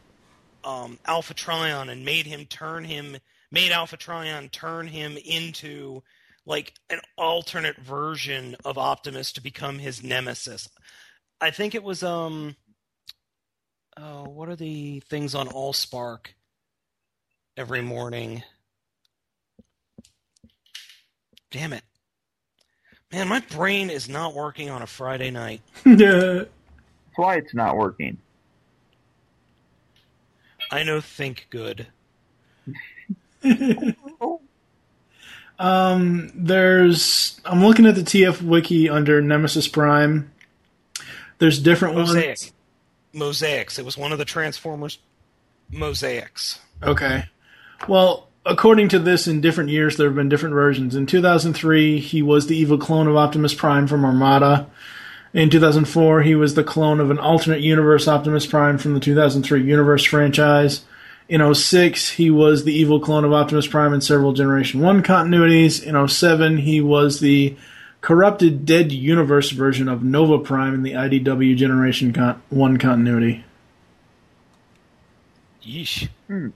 um, 0.66 1.00
Alpha 1.06 1.34
Trion 1.34 1.90
and 1.90 2.04
made 2.04 2.26
him 2.26 2.46
turn 2.46 2.84
him, 2.84 3.18
made 3.52 3.72
Alpha 3.72 3.98
Trion 3.98 4.50
turn 4.50 4.88
him 4.88 5.18
into 5.18 6.04
like 6.46 6.74
an 6.90 7.00
alternate 7.18 7.78
version 7.78 8.56
of 8.64 8.78
Optimus 8.78 9.34
to 9.34 9.42
become 9.42 9.80
his 9.80 10.04
nemesis. 10.04 10.70
I 11.42 11.52
think 11.52 11.76
it 11.76 11.84
was 11.84 12.04
um. 12.04 12.56
Oh, 14.00 14.30
what 14.30 14.48
are 14.48 14.56
the 14.56 15.00
things 15.02 15.34
on 15.34 15.48
Allspark? 15.48 16.28
every 17.58 17.82
morning. 17.82 18.44
Damn 21.52 21.74
it. 21.74 21.84
Man, 23.12 23.28
my 23.28 23.40
brain 23.40 23.90
is 23.90 24.08
not 24.08 24.36
working 24.36 24.70
on 24.70 24.82
a 24.82 24.88
Friday 24.88 25.32
night. 25.32 25.62
That's 25.86 26.50
why 27.16 27.36
it's 27.38 27.56
not 27.56 27.76
working. 27.76 28.18
I 30.70 30.84
know 30.84 31.02
think 31.02 31.48
good. 31.50 31.88
Um, 35.60 36.32
there's. 36.36 37.40
I'm 37.46 37.64
looking 37.64 37.86
at 37.86 37.96
the 37.96 38.02
TF 38.02 38.42
wiki 38.42 38.90
under 38.90 39.22
Nemesis 39.22 39.68
Prime. 39.68 40.32
There's 41.40 41.60
different 41.60 41.96
Mosaic. 41.96 42.28
ones. 42.28 42.54
Mosaics. 43.14 43.80
It 43.80 43.86
was 43.86 43.98
one 43.98 44.12
of 44.12 44.18
the 44.18 44.26
Transformers 44.26 45.00
mosaics. 45.72 46.60
Okay. 46.84 47.26
Well, 47.88 48.30
according 48.46 48.90
to 48.90 49.00
this, 49.00 49.28
in 49.28 49.42
different 49.42 49.70
years 49.70 49.98
there 49.98 50.08
have 50.08 50.16
been 50.16 50.30
different 50.30 50.54
versions. 50.54 50.96
In 50.96 51.06
2003, 51.06 52.00
he 52.00 52.22
was 52.22 52.48
the 52.48 52.56
evil 52.56 52.78
clone 52.78 53.08
of 53.08 53.16
Optimus 53.16 53.54
Prime 53.54 53.88
from 53.88 54.06
Armada. 54.06 54.70
In 55.34 55.50
2004, 55.50 56.22
he 56.22 56.36
was 56.36 56.56
the 56.56 56.64
clone 56.64 57.00
of 57.00 57.12
an 57.12 57.20
alternate 57.20 57.62
universe 57.62 58.08
Optimus 58.08 58.46
Prime 58.46 58.78
from 58.78 58.94
the 58.94 59.00
2003 59.00 59.64
Universe 59.64 60.04
franchise. 60.04 60.82
In 61.30 61.54
06, 61.54 62.12
he 62.12 62.32
was 62.32 62.64
the 62.64 62.74
evil 62.74 63.00
clone 63.00 63.26
of 63.26 63.34
Optimus 63.34 63.68
Prime 63.68 63.94
in 63.94 64.00
several 64.00 64.32
Generation 64.32 64.80
1 64.80 65.04
continuities. 65.04 65.84
In 65.84 66.08
07, 66.08 66.60
he 66.60 66.80
was 66.80 67.20
the 67.20 67.56
corrupted 68.00 68.66
Dead 68.66 68.92
Universe 68.94 69.52
version 69.52 69.90
of 69.90 70.04
Nova 70.04 70.40
Prime 70.40 70.74
in 70.74 70.84
the 70.84 70.94
IDW 70.94 71.58
Generation 71.58 72.14
con- 72.14 72.42
1 72.50 72.78
continuity. 72.78 73.44
Yeesh. 75.62 76.08
Hmm. 76.28 76.50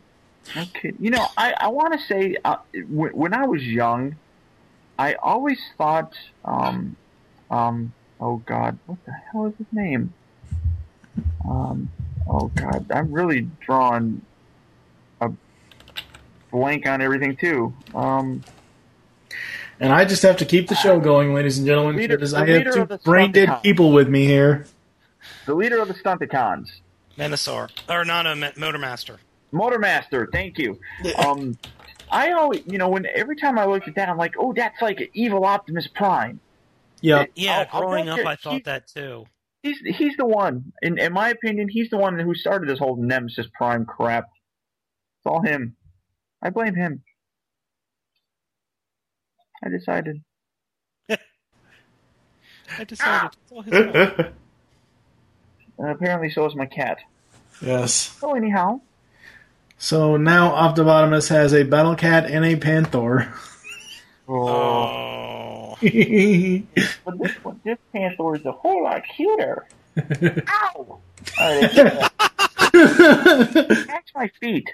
Okay. 0.56 0.94
You 1.00 1.12
know, 1.12 1.28
I, 1.38 1.54
I 1.58 1.68
want 1.68 1.94
to 1.94 2.00
say 2.06 2.38
uh, 2.46 2.58
when, 2.88 3.12
when 3.12 3.34
I 3.34 3.46
was 3.46 3.64
young, 3.64 4.16
I 4.98 5.16
always 5.16 5.60
thought, 5.78 6.14
um, 6.46 6.96
um, 7.50 7.94
oh 8.20 8.38
God, 8.38 8.80
what 8.86 9.04
the 9.06 9.12
hell 9.12 9.48
is 9.48 9.54
his 9.58 9.68
name? 9.74 10.14
Um, 11.48 11.92
oh 12.30 12.48
God, 12.56 12.86
I'm 12.92 13.12
really 13.12 13.50
drawing 13.60 14.22
a 14.22 14.31
blank 16.52 16.88
on 16.88 17.02
everything 17.02 17.36
too. 17.36 17.74
Um, 17.96 18.44
And 19.80 19.92
I 19.92 20.06
just 20.06 20.22
have 20.22 20.38
to 20.38 20.46
keep 20.46 20.68
the 20.68 20.76
show 20.76 21.00
going, 21.00 21.34
ladies 21.34 21.58
and 21.58 21.66
gentlemen, 21.66 21.96
Leader- 21.96 22.16
because 22.16 22.36
I 22.36 22.46
have 22.48 22.72
two 22.72 22.86
brain 23.04 23.32
dead 23.32 23.64
people 23.64 23.92
with 23.92 24.08
me 24.08 24.26
here. 24.26 24.66
the 25.48 25.56
leader 25.56 25.80
of 25.80 25.88
the 25.88 25.96
Stunticons. 25.96 26.68
Menasor. 27.18 27.70
Or 27.90 28.06
not 28.06 28.26
a 28.28 28.30
Motormaster. 28.36 29.18
Motormaster, 29.52 30.28
thank 30.32 30.58
you. 30.60 30.80
Um, 31.18 31.58
I 32.12 32.32
always, 32.32 32.62
you 32.68 32.78
know, 32.78 32.90
when 32.90 33.06
every 33.14 33.36
time 33.36 33.58
I 33.58 33.66
looked 33.66 33.88
at 33.88 33.96
that, 33.96 34.08
I'm 34.08 34.18
like, 34.18 34.34
oh, 34.38 34.54
that's 34.54 34.82
like 34.82 35.00
an 35.02 35.08
evil 35.14 35.46
Optimus 35.46 35.88
Prime. 35.88 36.40
Yeah. 37.02 37.26
Yeah, 37.36 37.60
I'll- 37.60 37.68
I'll 37.74 37.82
growing 37.90 38.10
up 38.10 38.18
you 38.20 38.26
I 38.28 38.36
thought 38.36 38.54
he- 38.54 38.60
that 38.62 38.88
too. 38.88 39.26
He's 39.64 39.80
he's 39.80 40.16
the 40.18 40.26
one, 40.26 40.74
in 40.82 40.98
in 40.98 41.14
my 41.14 41.30
opinion, 41.30 41.70
he's 41.70 41.90
the 41.92 41.98
one 41.98 42.18
who 42.18 42.34
started 42.34 42.68
this 42.68 42.80
whole 42.80 42.96
Nemesis 42.96 43.48
Prime 43.54 43.86
crap. 43.86 44.26
It's 44.26 45.26
all 45.26 45.42
him. 45.42 45.76
I 46.42 46.50
blame 46.50 46.76
him. 46.76 47.04
I 49.64 49.70
decided. 49.70 50.24
I 51.10 52.84
decided. 52.86 53.32
it's 53.44 53.52
all 53.52 53.62
his 53.62 53.74
fault. 53.74 54.34
And 55.78 55.90
apparently, 55.90 56.30
so 56.30 56.46
is 56.46 56.56
my 56.56 56.66
cat. 56.68 57.00
Yes. 57.62 57.94
So 57.94 58.36
anyhow, 58.36 58.82
So 59.78 60.18
now 60.18 60.54
Optimus 60.54 61.28
has 61.30 61.54
a 61.54 61.64
Battle 61.64 61.96
Cat 61.96 62.26
and 62.30 62.46
a 62.46 62.56
Panther. 62.56 63.34
Oh. 64.28 65.76
but 65.82 67.18
this 67.20 67.44
one, 67.44 67.60
this 67.64 67.78
Panther 67.92 68.36
is 68.36 68.46
a 68.46 68.52
whole 68.52 68.84
lot 68.84 69.04
cuter. 69.16 69.68
Ow! 69.98 71.00
Alright, 71.40 71.72
Catch 73.88 74.12
my 74.16 74.30
feet. 74.40 74.70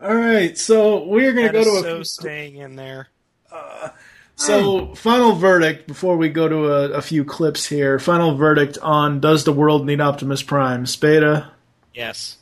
All 0.00 0.14
right, 0.14 0.56
so 0.56 1.04
we're 1.04 1.32
gonna 1.32 1.52
go 1.52 1.64
to 1.64 1.70
a 1.70 1.82
so 1.82 2.02
staying 2.02 2.56
in 2.56 2.76
there. 2.76 3.08
Uh, 3.50 3.88
so, 4.36 4.94
final 4.94 5.32
verdict 5.32 5.88
before 5.88 6.16
we 6.16 6.28
go 6.28 6.48
to 6.48 6.66
a, 6.72 6.90
a 6.90 7.02
few 7.02 7.24
clips 7.24 7.66
here. 7.66 7.98
Final 7.98 8.36
verdict 8.36 8.78
on 8.82 9.18
Does 9.18 9.42
the 9.42 9.52
World 9.52 9.84
Need 9.84 10.00
Optimus 10.00 10.42
Prime? 10.44 10.86
Spada, 10.86 11.50
Yes. 11.92 12.36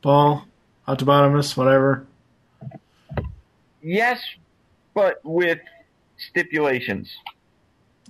Paul, 0.00 0.44
Optimus, 0.86 1.56
whatever. 1.56 2.06
Yes, 3.82 4.20
but 4.94 5.20
with 5.24 5.58
stipulations? 6.16 7.16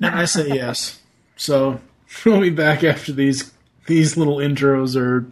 And 0.03 0.15
I 0.15 0.27
say 0.27 0.49
yes. 0.49 1.01
So 1.37 1.81
we'll 2.25 2.41
be 2.41 2.51
back 2.51 2.85
after 2.85 3.13
these 3.13 3.53
these 3.87 4.17
little 4.19 4.37
intros 4.37 4.97
or 4.97 5.27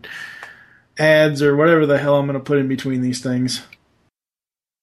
ads 0.98 1.42
or 1.42 1.56
whatever 1.56 1.86
the 1.86 1.98
hell 1.98 2.16
I'm 2.16 2.26
going 2.26 2.38
to 2.38 2.44
put 2.44 2.58
in 2.58 2.68
between 2.68 3.00
these 3.00 3.22
things. 3.22 3.62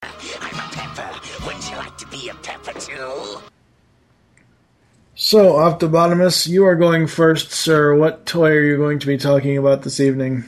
I'm 0.01 0.09
a 0.11 0.69
pepper. 0.71 1.45
Wouldn't 1.45 1.69
you 1.69 1.77
like 1.77 1.97
to 1.97 2.07
be 2.07 2.29
a 2.29 2.35
pepper 2.35 2.79
too? 2.79 3.39
So, 5.15 5.53
Optobotomus, 5.53 6.47
you 6.47 6.65
are 6.65 6.75
going 6.75 7.07
first, 7.07 7.51
sir. 7.51 7.95
What 7.95 8.25
toy 8.25 8.51
are 8.51 8.63
you 8.63 8.77
going 8.77 8.99
to 8.99 9.07
be 9.07 9.17
talking 9.17 9.57
about 9.57 9.83
this 9.83 9.99
evening? 9.99 10.43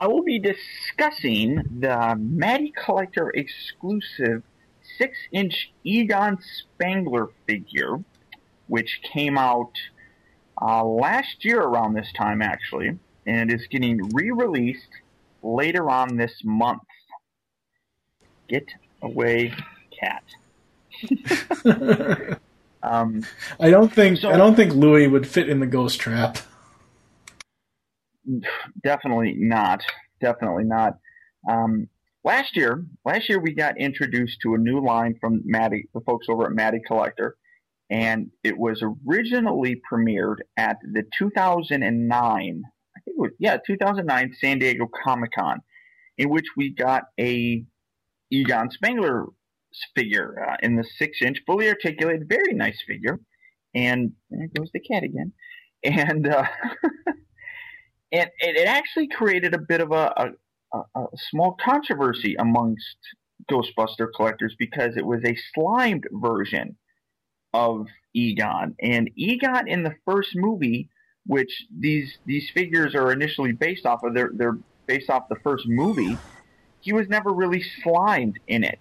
I 0.00 0.06
will 0.06 0.22
be 0.22 0.38
discussing 0.38 1.62
the 1.80 2.14
Matty 2.18 2.72
Collector 2.84 3.30
exclusive 3.30 4.42
6 4.98 5.18
inch 5.32 5.72
Egon 5.82 6.38
Spengler 6.40 7.28
figure, 7.46 8.02
which 8.68 9.00
came 9.02 9.36
out 9.38 9.72
uh, 10.60 10.84
last 10.84 11.44
year 11.44 11.60
around 11.60 11.94
this 11.94 12.12
time, 12.12 12.42
actually, 12.42 12.98
and 13.28 13.52
is 13.52 13.66
getting 13.70 14.00
re 14.14 14.30
released 14.30 14.88
later 15.42 15.90
on 15.90 16.16
this 16.16 16.32
month. 16.42 16.82
Get 18.48 18.66
away, 19.02 19.52
cat. 20.00 20.24
um, 22.82 23.24
I 23.60 23.70
don't 23.70 23.92
think 23.92 24.24
I 24.24 24.36
don't 24.36 24.54
think 24.54 24.72
Louis 24.72 25.06
would 25.06 25.26
fit 25.26 25.48
in 25.48 25.60
the 25.60 25.66
ghost 25.66 26.00
trap. 26.00 26.38
Definitely 28.82 29.34
not. 29.36 29.84
Definitely 30.20 30.64
not. 30.64 30.98
Um, 31.48 31.88
last 32.24 32.56
year, 32.56 32.84
last 33.04 33.28
year 33.28 33.40
we 33.40 33.52
got 33.52 33.78
introduced 33.78 34.40
to 34.42 34.54
a 34.54 34.58
new 34.58 34.80
line 34.80 35.16
from 35.20 35.42
Matty, 35.44 35.88
the 35.94 36.00
folks 36.00 36.28
over 36.28 36.46
at 36.46 36.52
Matty 36.52 36.80
Collector, 36.86 37.36
and 37.90 38.30
it 38.42 38.56
was 38.56 38.82
originally 39.06 39.80
premiered 39.90 40.38
at 40.56 40.78
the 40.82 41.04
2009, 41.18 42.62
I 42.64 42.70
think 43.08 43.16
it 43.16 43.20
was 43.20 43.30
yeah 43.38 43.58
2009 43.66 44.34
San 44.38 44.58
Diego 44.58 44.88
Comic 45.04 45.32
Con, 45.32 45.60
in 46.16 46.28
which 46.28 46.46
we 46.56 46.70
got 46.70 47.04
a 47.18 47.64
Egon 48.30 48.70
Spengler 48.70 49.26
figure 49.94 50.44
uh, 50.48 50.56
in 50.62 50.76
the 50.76 50.84
six 50.84 51.22
inch, 51.22 51.38
fully 51.46 51.68
articulated, 51.68 52.28
very 52.28 52.54
nice 52.54 52.82
figure, 52.86 53.20
and 53.74 54.12
there 54.30 54.48
goes 54.56 54.70
the 54.72 54.80
cat 54.80 55.02
again, 55.02 55.32
and. 55.84 56.28
Uh, 56.28 56.44
and 58.12 58.30
it, 58.40 58.56
it 58.56 58.66
actually 58.66 59.06
created 59.08 59.54
a 59.54 59.58
bit 59.58 59.80
of 59.80 59.92
a, 59.92 60.32
a, 60.72 60.78
a 60.96 61.06
small 61.30 61.56
controversy 61.62 62.34
amongst 62.38 62.96
Ghostbuster 63.50 64.08
collectors 64.14 64.54
because 64.58 64.96
it 64.96 65.04
was 65.04 65.20
a 65.24 65.36
slimed 65.54 66.06
version 66.12 66.76
of 67.52 67.86
Egon, 68.14 68.74
and 68.80 69.10
Egon 69.16 69.68
in 69.68 69.82
the 69.82 69.94
first 70.06 70.30
movie, 70.34 70.88
which 71.28 71.66
these 71.78 72.18
these 72.26 72.50
figures 72.50 72.94
are 72.96 73.12
initially 73.12 73.52
based 73.52 73.86
off 73.86 74.02
of, 74.02 74.14
they're 74.14 74.30
they're 74.34 74.58
based 74.86 75.08
off 75.08 75.28
the 75.28 75.36
first 75.36 75.68
movie. 75.68 76.18
He 76.80 76.92
was 76.92 77.08
never 77.08 77.32
really 77.32 77.62
slimed 77.82 78.40
in 78.48 78.64
it, 78.64 78.78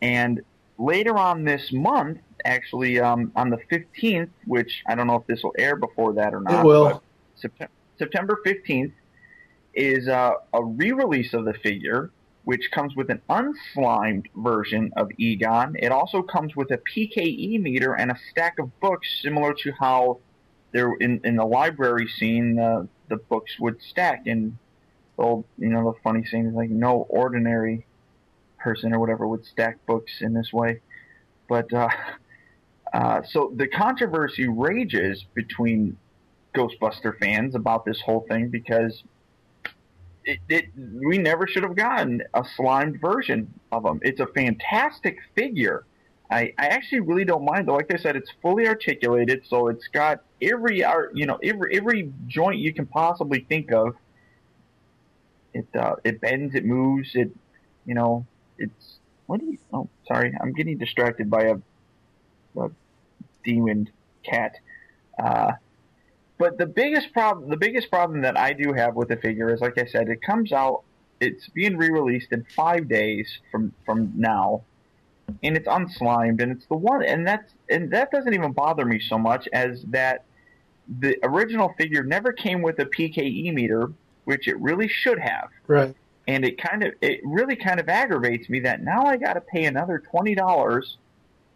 and 0.00 0.42
later 0.78 1.16
on 1.16 1.44
this 1.44 1.72
month, 1.72 2.18
actually 2.44 3.00
um, 3.00 3.32
on 3.34 3.50
the 3.50 3.58
fifteenth, 3.68 4.30
which 4.44 4.82
I 4.86 4.94
don't 4.94 5.06
know 5.08 5.16
if 5.16 5.26
this 5.26 5.42
will 5.42 5.54
air 5.58 5.74
before 5.74 6.12
that 6.14 6.34
or 6.34 6.40
not. 6.40 6.64
It 6.64 6.66
will. 6.66 7.02
September. 7.36 7.72
September 8.00 8.40
15th 8.46 8.92
is 9.74 10.08
uh, 10.08 10.32
a 10.54 10.64
re-release 10.64 11.34
of 11.34 11.44
the 11.44 11.52
figure, 11.52 12.10
which 12.44 12.70
comes 12.72 12.96
with 12.96 13.10
an 13.10 13.20
unslimed 13.28 14.24
version 14.36 14.90
of 14.96 15.10
Egon. 15.18 15.76
It 15.78 15.92
also 15.92 16.22
comes 16.22 16.56
with 16.56 16.70
a 16.70 16.78
PKE 16.78 17.60
meter 17.60 17.92
and 17.92 18.10
a 18.10 18.16
stack 18.30 18.58
of 18.58 18.80
books, 18.80 19.06
similar 19.22 19.52
to 19.52 19.72
how 19.78 20.18
there 20.72 20.92
in, 20.94 21.20
in 21.24 21.36
the 21.36 21.44
library 21.44 22.08
scene 22.08 22.58
uh, 22.58 22.86
the 23.08 23.16
books 23.16 23.58
would 23.58 23.82
stack. 23.82 24.26
And 24.26 24.56
the 25.16 25.22
old, 25.22 25.44
you 25.58 25.68
know, 25.68 25.92
the 25.92 25.98
funny 26.02 26.24
thing 26.24 26.46
is 26.46 26.54
like 26.54 26.70
no 26.70 27.06
ordinary 27.08 27.86
person 28.58 28.94
or 28.94 29.00
whatever 29.00 29.26
would 29.26 29.44
stack 29.44 29.84
books 29.86 30.20
in 30.20 30.32
this 30.32 30.52
way. 30.52 30.80
But 31.48 31.72
uh, 31.72 31.88
uh, 32.92 33.22
so 33.28 33.52
the 33.54 33.68
controversy 33.68 34.48
rages 34.48 35.24
between 35.34 35.96
Ghostbuster 36.54 37.18
fans 37.18 37.54
about 37.54 37.84
this 37.84 38.00
whole 38.00 38.26
thing 38.28 38.48
because 38.48 39.02
it, 40.24 40.38
it, 40.48 40.64
we 40.76 41.18
never 41.18 41.46
should 41.46 41.62
have 41.62 41.76
gotten 41.76 42.22
a 42.34 42.44
slimed 42.56 43.00
version 43.00 43.52
of 43.72 43.84
him. 43.84 44.00
It's 44.02 44.20
a 44.20 44.26
fantastic 44.26 45.18
figure. 45.34 45.84
I, 46.30 46.52
I 46.58 46.66
actually 46.68 47.00
really 47.00 47.24
don't 47.24 47.44
mind 47.44 47.66
though. 47.66 47.74
Like 47.74 47.92
I 47.92 47.96
said, 47.96 48.14
it's 48.16 48.30
fully 48.40 48.68
articulated, 48.68 49.42
so 49.48 49.68
it's 49.68 49.88
got 49.88 50.22
every 50.40 50.84
art, 50.84 51.16
you 51.16 51.26
know, 51.26 51.38
every 51.42 51.76
every 51.76 52.12
joint 52.28 52.58
you 52.58 52.72
can 52.72 52.86
possibly 52.86 53.40
think 53.48 53.72
of. 53.72 53.96
It 55.52 55.66
uh, 55.74 55.96
it 56.04 56.20
bends, 56.20 56.54
it 56.54 56.64
moves, 56.64 57.10
it, 57.14 57.30
you 57.84 57.94
know, 57.94 58.26
it's 58.58 58.98
what 59.26 59.40
do 59.40 59.46
you? 59.46 59.58
Oh, 59.72 59.88
sorry, 60.06 60.32
I'm 60.40 60.52
getting 60.52 60.78
distracted 60.78 61.28
by 61.28 61.42
a, 61.42 61.56
a 62.60 62.70
demon 63.44 63.90
cat. 64.22 64.56
Uh, 65.18 65.52
but 66.38 66.58
the 66.58 66.66
biggest 66.66 67.12
problem, 67.12 67.50
the 67.50 67.56
biggest 67.56 67.90
problem 67.90 68.22
that 68.22 68.38
I 68.38 68.52
do 68.52 68.72
have 68.72 68.94
with 68.94 69.08
the 69.08 69.16
figure 69.16 69.52
is, 69.52 69.60
like 69.60 69.78
I 69.78 69.86
said, 69.86 70.08
it 70.08 70.22
comes 70.22 70.52
out, 70.52 70.84
it's 71.20 71.48
being 71.48 71.76
re-released 71.76 72.32
in 72.32 72.46
five 72.56 72.88
days 72.88 73.40
from 73.50 73.72
from 73.84 74.12
now, 74.16 74.62
and 75.42 75.56
it's 75.56 75.68
unslimed, 75.68 76.40
and 76.42 76.52
it's 76.52 76.66
the 76.66 76.76
one, 76.76 77.02
and 77.04 77.26
that's 77.26 77.52
and 77.68 77.90
that 77.92 78.10
doesn't 78.10 78.34
even 78.34 78.52
bother 78.52 78.84
me 78.84 79.00
so 79.00 79.18
much 79.18 79.48
as 79.52 79.82
that 79.88 80.24
the 81.00 81.16
original 81.22 81.74
figure 81.78 82.02
never 82.02 82.32
came 82.32 82.62
with 82.62 82.78
a 82.80 82.86
PKE 82.86 83.52
meter, 83.54 83.92
which 84.24 84.48
it 84.48 84.58
really 84.60 84.88
should 84.88 85.18
have, 85.18 85.48
Right. 85.66 85.94
and 86.26 86.44
it 86.44 86.58
kind 86.60 86.82
of 86.82 86.94
it 87.00 87.20
really 87.24 87.56
kind 87.56 87.80
of 87.80 87.88
aggravates 87.88 88.48
me 88.48 88.60
that 88.60 88.82
now 88.82 89.04
I 89.06 89.16
got 89.16 89.34
to 89.34 89.40
pay 89.40 89.64
another 89.66 90.02
twenty 90.10 90.34
dollars 90.34 90.96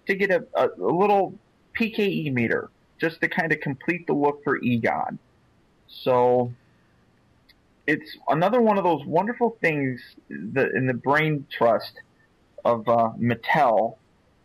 to 0.07 0.15
get 0.15 0.31
a, 0.31 0.45
a, 0.55 0.69
a 0.69 0.93
little 0.93 1.35
PKE 1.79 2.33
meter 2.33 2.71
just 3.01 3.21
to 3.21 3.29
kind 3.29 3.53
of 3.53 3.61
complete 3.61 4.07
the 4.07 4.13
look 4.13 4.45
for 4.45 4.59
Egon. 4.63 5.19
So 5.89 6.53
it's 7.87 8.17
another 8.29 8.61
one 8.61 8.79
of 8.79 8.85
those 8.85 9.05
wonderful 9.05 9.57
things 9.61 10.01
that 10.29 10.71
in 10.73 10.87
the 10.87 10.95
brain 10.95 11.47
trust 11.51 11.93
of 12.65 12.89
uh, 12.89 13.11
Mattel, 13.19 13.97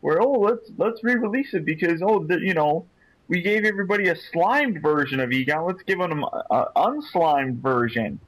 where 0.02 0.22
oh 0.22 0.32
let's 0.32 0.70
let's 0.78 1.04
re-release 1.04 1.54
it 1.54 1.66
because 1.66 2.02
oh 2.02 2.24
the, 2.24 2.40
you 2.40 2.54
know 2.54 2.86
we 3.28 3.42
gave 3.42 3.64
everybody 3.64 4.10
a 4.10 4.16
slimed 4.16 4.82
version 4.82 5.20
of 5.20 5.32
Egon, 5.32 5.66
let's 5.66 5.84
give 5.84 6.00
them 6.00 6.12
an 6.12 6.66
unslimed 6.76 7.58
version. 7.58 8.20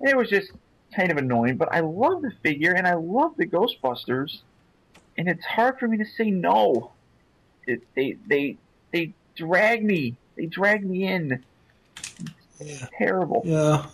And 0.00 0.08
it 0.08 0.16
was 0.16 0.30
just 0.30 0.52
kind 0.94 1.10
of 1.10 1.16
annoying, 1.16 1.56
but 1.56 1.68
I 1.72 1.80
love 1.80 2.22
the 2.22 2.32
figure 2.42 2.72
and 2.72 2.86
I 2.86 2.94
love 2.94 3.32
the 3.36 3.46
Ghostbusters, 3.46 4.38
and 5.16 5.28
it's 5.28 5.44
hard 5.44 5.78
for 5.78 5.88
me 5.88 5.98
to 5.98 6.04
say 6.04 6.30
no. 6.30 6.92
It, 7.66 7.82
they 7.94 8.16
they 8.26 8.56
they 8.92 9.12
drag 9.34 9.84
me. 9.84 10.16
They 10.36 10.46
drag 10.46 10.84
me 10.84 11.04
in. 11.04 11.44
It's 12.60 12.84
terrible. 12.96 13.42
Yeah. 13.44 13.86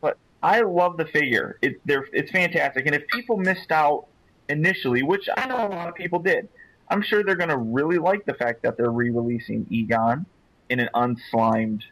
But 0.00 0.18
I 0.42 0.60
love 0.60 0.96
the 0.96 1.06
figure. 1.06 1.58
It, 1.62 1.80
they're, 1.84 2.06
it's 2.12 2.30
fantastic. 2.30 2.86
And 2.86 2.94
if 2.94 3.06
people 3.08 3.36
missed 3.36 3.72
out 3.72 4.06
initially, 4.48 5.02
which 5.02 5.28
I 5.36 5.46
know 5.46 5.66
a 5.66 5.68
lot 5.68 5.88
of 5.88 5.94
people 5.94 6.18
did, 6.20 6.48
I'm 6.88 7.02
sure 7.02 7.22
they're 7.24 7.34
going 7.36 7.50
to 7.50 7.56
really 7.56 7.98
like 7.98 8.24
the 8.26 8.34
fact 8.34 8.62
that 8.62 8.76
they're 8.76 8.90
re-releasing 8.90 9.66
Egon 9.70 10.26
in 10.68 10.80
an 10.80 10.88
unslimed 10.94 11.82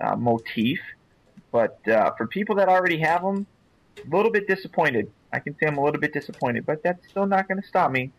uh, 0.00 0.16
motif. 0.16 0.78
But 1.50 1.86
uh, 1.88 2.12
for 2.16 2.26
people 2.26 2.56
that 2.56 2.68
already 2.68 2.98
have 3.00 3.22
them, 3.22 3.46
a 3.98 4.16
little 4.16 4.30
bit 4.32 4.46
disappointed. 4.46 5.10
I 5.32 5.38
can 5.38 5.54
say 5.54 5.66
I'm 5.66 5.78
a 5.78 5.84
little 5.84 6.00
bit 6.00 6.12
disappointed, 6.12 6.66
but 6.66 6.82
that's 6.82 7.06
still 7.08 7.26
not 7.26 7.48
going 7.48 7.60
to 7.60 7.66
stop 7.66 7.90
me 7.90 8.10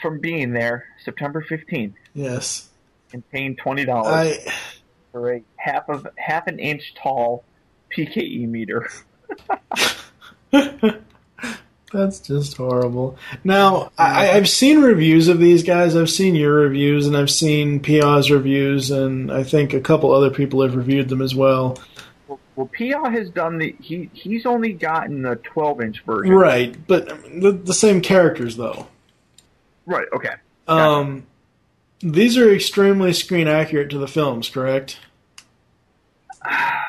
from 0.00 0.20
being 0.20 0.52
there 0.52 0.86
September 1.04 1.44
15th 1.48 1.94
Yes. 2.14 2.68
and 3.12 3.28
paying 3.30 3.56
twenty 3.56 3.84
dollars 3.84 4.12
I 4.12 4.52
for 5.12 5.34
a 5.34 5.42
half 5.56 5.88
of 5.88 6.06
half 6.16 6.46
an 6.46 6.58
inch 6.58 6.94
tall 6.94 7.44
PKE 7.96 8.48
meter. 8.48 8.88
That's 11.92 12.20
just 12.20 12.56
horrible. 12.56 13.18
Now, 13.44 13.92
I, 13.98 14.30
I've 14.30 14.48
seen 14.48 14.80
reviews 14.80 15.28
of 15.28 15.38
these 15.38 15.62
guys. 15.62 15.94
I've 15.94 16.10
seen 16.10 16.34
your 16.34 16.54
reviews, 16.54 17.06
and 17.06 17.16
I've 17.16 17.30
seen 17.30 17.80
Pia's 17.80 18.30
reviews, 18.30 18.90
and 18.90 19.30
I 19.30 19.42
think 19.42 19.74
a 19.74 19.80
couple 19.80 20.12
other 20.12 20.30
people 20.30 20.62
have 20.62 20.74
reviewed 20.74 21.10
them 21.10 21.20
as 21.20 21.34
well. 21.34 21.78
Well, 22.56 22.66
Pia 22.66 23.10
has 23.10 23.30
done 23.30 23.58
the 23.58 23.74
he 23.80 24.10
he's 24.12 24.46
only 24.46 24.72
gotten 24.72 25.22
the 25.22 25.36
twelve 25.36 25.80
inch 25.80 26.02
version. 26.04 26.34
Right, 26.34 26.74
but 26.86 27.08
the, 27.40 27.52
the 27.52 27.74
same 27.74 28.00
characters, 28.00 28.56
though. 28.56 28.88
Right. 29.86 30.06
Okay. 30.14 30.34
Um, 30.68 31.26
these 32.00 32.38
are 32.38 32.50
extremely 32.52 33.12
screen 33.12 33.48
accurate 33.48 33.90
to 33.90 33.98
the 33.98 34.08
films, 34.08 34.48
correct? 34.48 34.98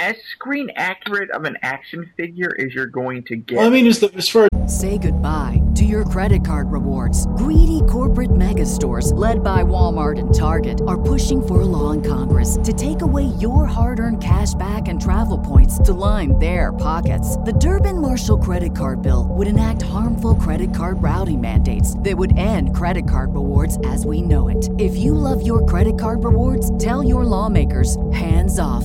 as 0.00 0.16
screen 0.32 0.70
accurate 0.76 1.30
of 1.30 1.44
an 1.44 1.58
action 1.60 2.10
figure 2.16 2.56
as 2.58 2.72
you're 2.74 2.86
going 2.86 3.22
to 3.24 3.36
get. 3.36 3.58
Well, 3.58 3.66
I 3.66 3.70
mean, 3.70 3.86
as, 3.86 4.00
the, 4.00 4.10
as 4.14 4.28
far 4.28 4.48
Say 4.70 4.98
goodbye 4.98 5.60
to 5.74 5.84
your 5.84 6.04
credit 6.04 6.44
card 6.44 6.70
rewards. 6.70 7.26
Greedy 7.36 7.80
corporate 7.88 8.36
mega 8.36 8.64
stores, 8.64 9.12
led 9.14 9.42
by 9.42 9.64
Walmart 9.64 10.20
and 10.20 10.32
Target, 10.32 10.80
are 10.86 11.00
pushing 11.00 11.44
for 11.44 11.62
a 11.62 11.64
law 11.64 11.90
in 11.90 12.02
Congress 12.02 12.56
to 12.62 12.72
take 12.72 13.02
away 13.02 13.24
your 13.40 13.66
hard 13.66 13.98
earned 13.98 14.22
cash 14.22 14.54
back 14.54 14.86
and 14.86 15.02
travel 15.02 15.38
points 15.38 15.80
to 15.80 15.92
line 15.92 16.38
their 16.38 16.72
pockets. 16.72 17.36
The 17.38 17.52
Durbin 17.52 18.00
Marshall 18.00 18.38
credit 18.38 18.76
card 18.76 19.02
bill 19.02 19.26
would 19.30 19.48
enact 19.48 19.82
harmful 19.82 20.36
credit 20.36 20.72
card 20.72 21.02
routing 21.02 21.40
mandates 21.40 21.98
that 22.00 22.16
would 22.16 22.38
end 22.38 22.74
credit 22.74 23.08
card 23.08 23.34
rewards 23.34 23.76
as 23.86 24.06
we 24.06 24.22
know 24.22 24.46
it. 24.48 24.68
If 24.78 24.96
you 24.96 25.14
love 25.14 25.44
your 25.44 25.66
credit 25.66 25.98
card 25.98 26.22
rewards, 26.22 26.76
tell 26.78 27.02
your 27.02 27.24
lawmakers 27.24 27.96
hands 28.12 28.60
off 28.60 28.84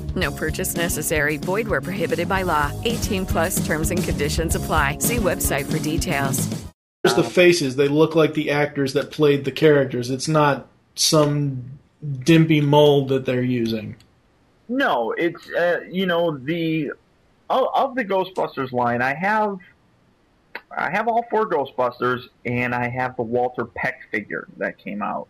No 0.15 0.31
purchase 0.31 0.75
necessary. 0.75 1.37
Void 1.37 1.67
where 1.67 1.81
prohibited 1.81 2.27
by 2.27 2.41
law. 2.41 2.71
18 2.83 3.25
plus 3.25 3.65
terms 3.65 3.91
and 3.91 4.03
conditions 4.03 4.55
apply. 4.55 4.97
See 4.99 5.17
website 5.17 5.71
for 5.71 5.79
details. 5.79 6.49
There's 7.03 7.15
the 7.15 7.23
faces. 7.23 7.75
They 7.75 7.87
look 7.87 8.15
like 8.15 8.33
the 8.33 8.51
actors 8.51 8.93
that 8.93 9.11
played 9.11 9.45
the 9.45 9.51
characters. 9.51 10.11
It's 10.11 10.27
not 10.27 10.67
some 10.95 11.79
dimpy 12.03 12.61
mold 12.61 13.09
that 13.09 13.25
they're 13.25 13.41
using. 13.41 13.95
No, 14.69 15.11
it's 15.17 15.49
uh, 15.51 15.81
you 15.89 16.05
know 16.05 16.37
the 16.37 16.91
of, 17.49 17.67
of 17.73 17.95
the 17.95 18.05
Ghostbusters 18.05 18.71
line. 18.71 19.01
I 19.01 19.13
have 19.13 19.57
I 20.75 20.89
have 20.89 21.07
all 21.07 21.25
four 21.29 21.49
Ghostbusters, 21.49 22.23
and 22.45 22.73
I 22.73 22.87
have 22.87 23.15
the 23.17 23.23
Walter 23.23 23.65
Peck 23.65 24.01
figure 24.11 24.47
that 24.57 24.77
came 24.77 25.01
out. 25.01 25.27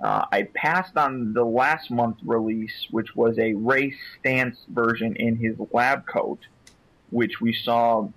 Uh, 0.00 0.24
I 0.30 0.42
passed 0.54 0.96
on 0.96 1.32
the 1.32 1.44
last 1.44 1.90
month 1.90 2.18
release, 2.24 2.86
which 2.90 3.16
was 3.16 3.38
a 3.38 3.54
Ray 3.54 3.94
Stantz 4.24 4.58
version 4.68 5.16
in 5.16 5.36
his 5.36 5.56
lab 5.72 6.06
coat, 6.06 6.40
which 7.10 7.40
we 7.40 7.52
saw 7.54 8.08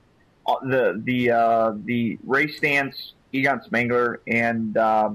uh, 0.46 0.56
the 0.64 1.02
the 1.04 1.32
uh, 1.32 1.74
the 1.86 2.20
Ray 2.26 2.48
Stantz, 2.48 3.14
Egon 3.32 3.62
Spengler, 3.64 4.20
and 4.28 4.76
uh, 4.76 5.12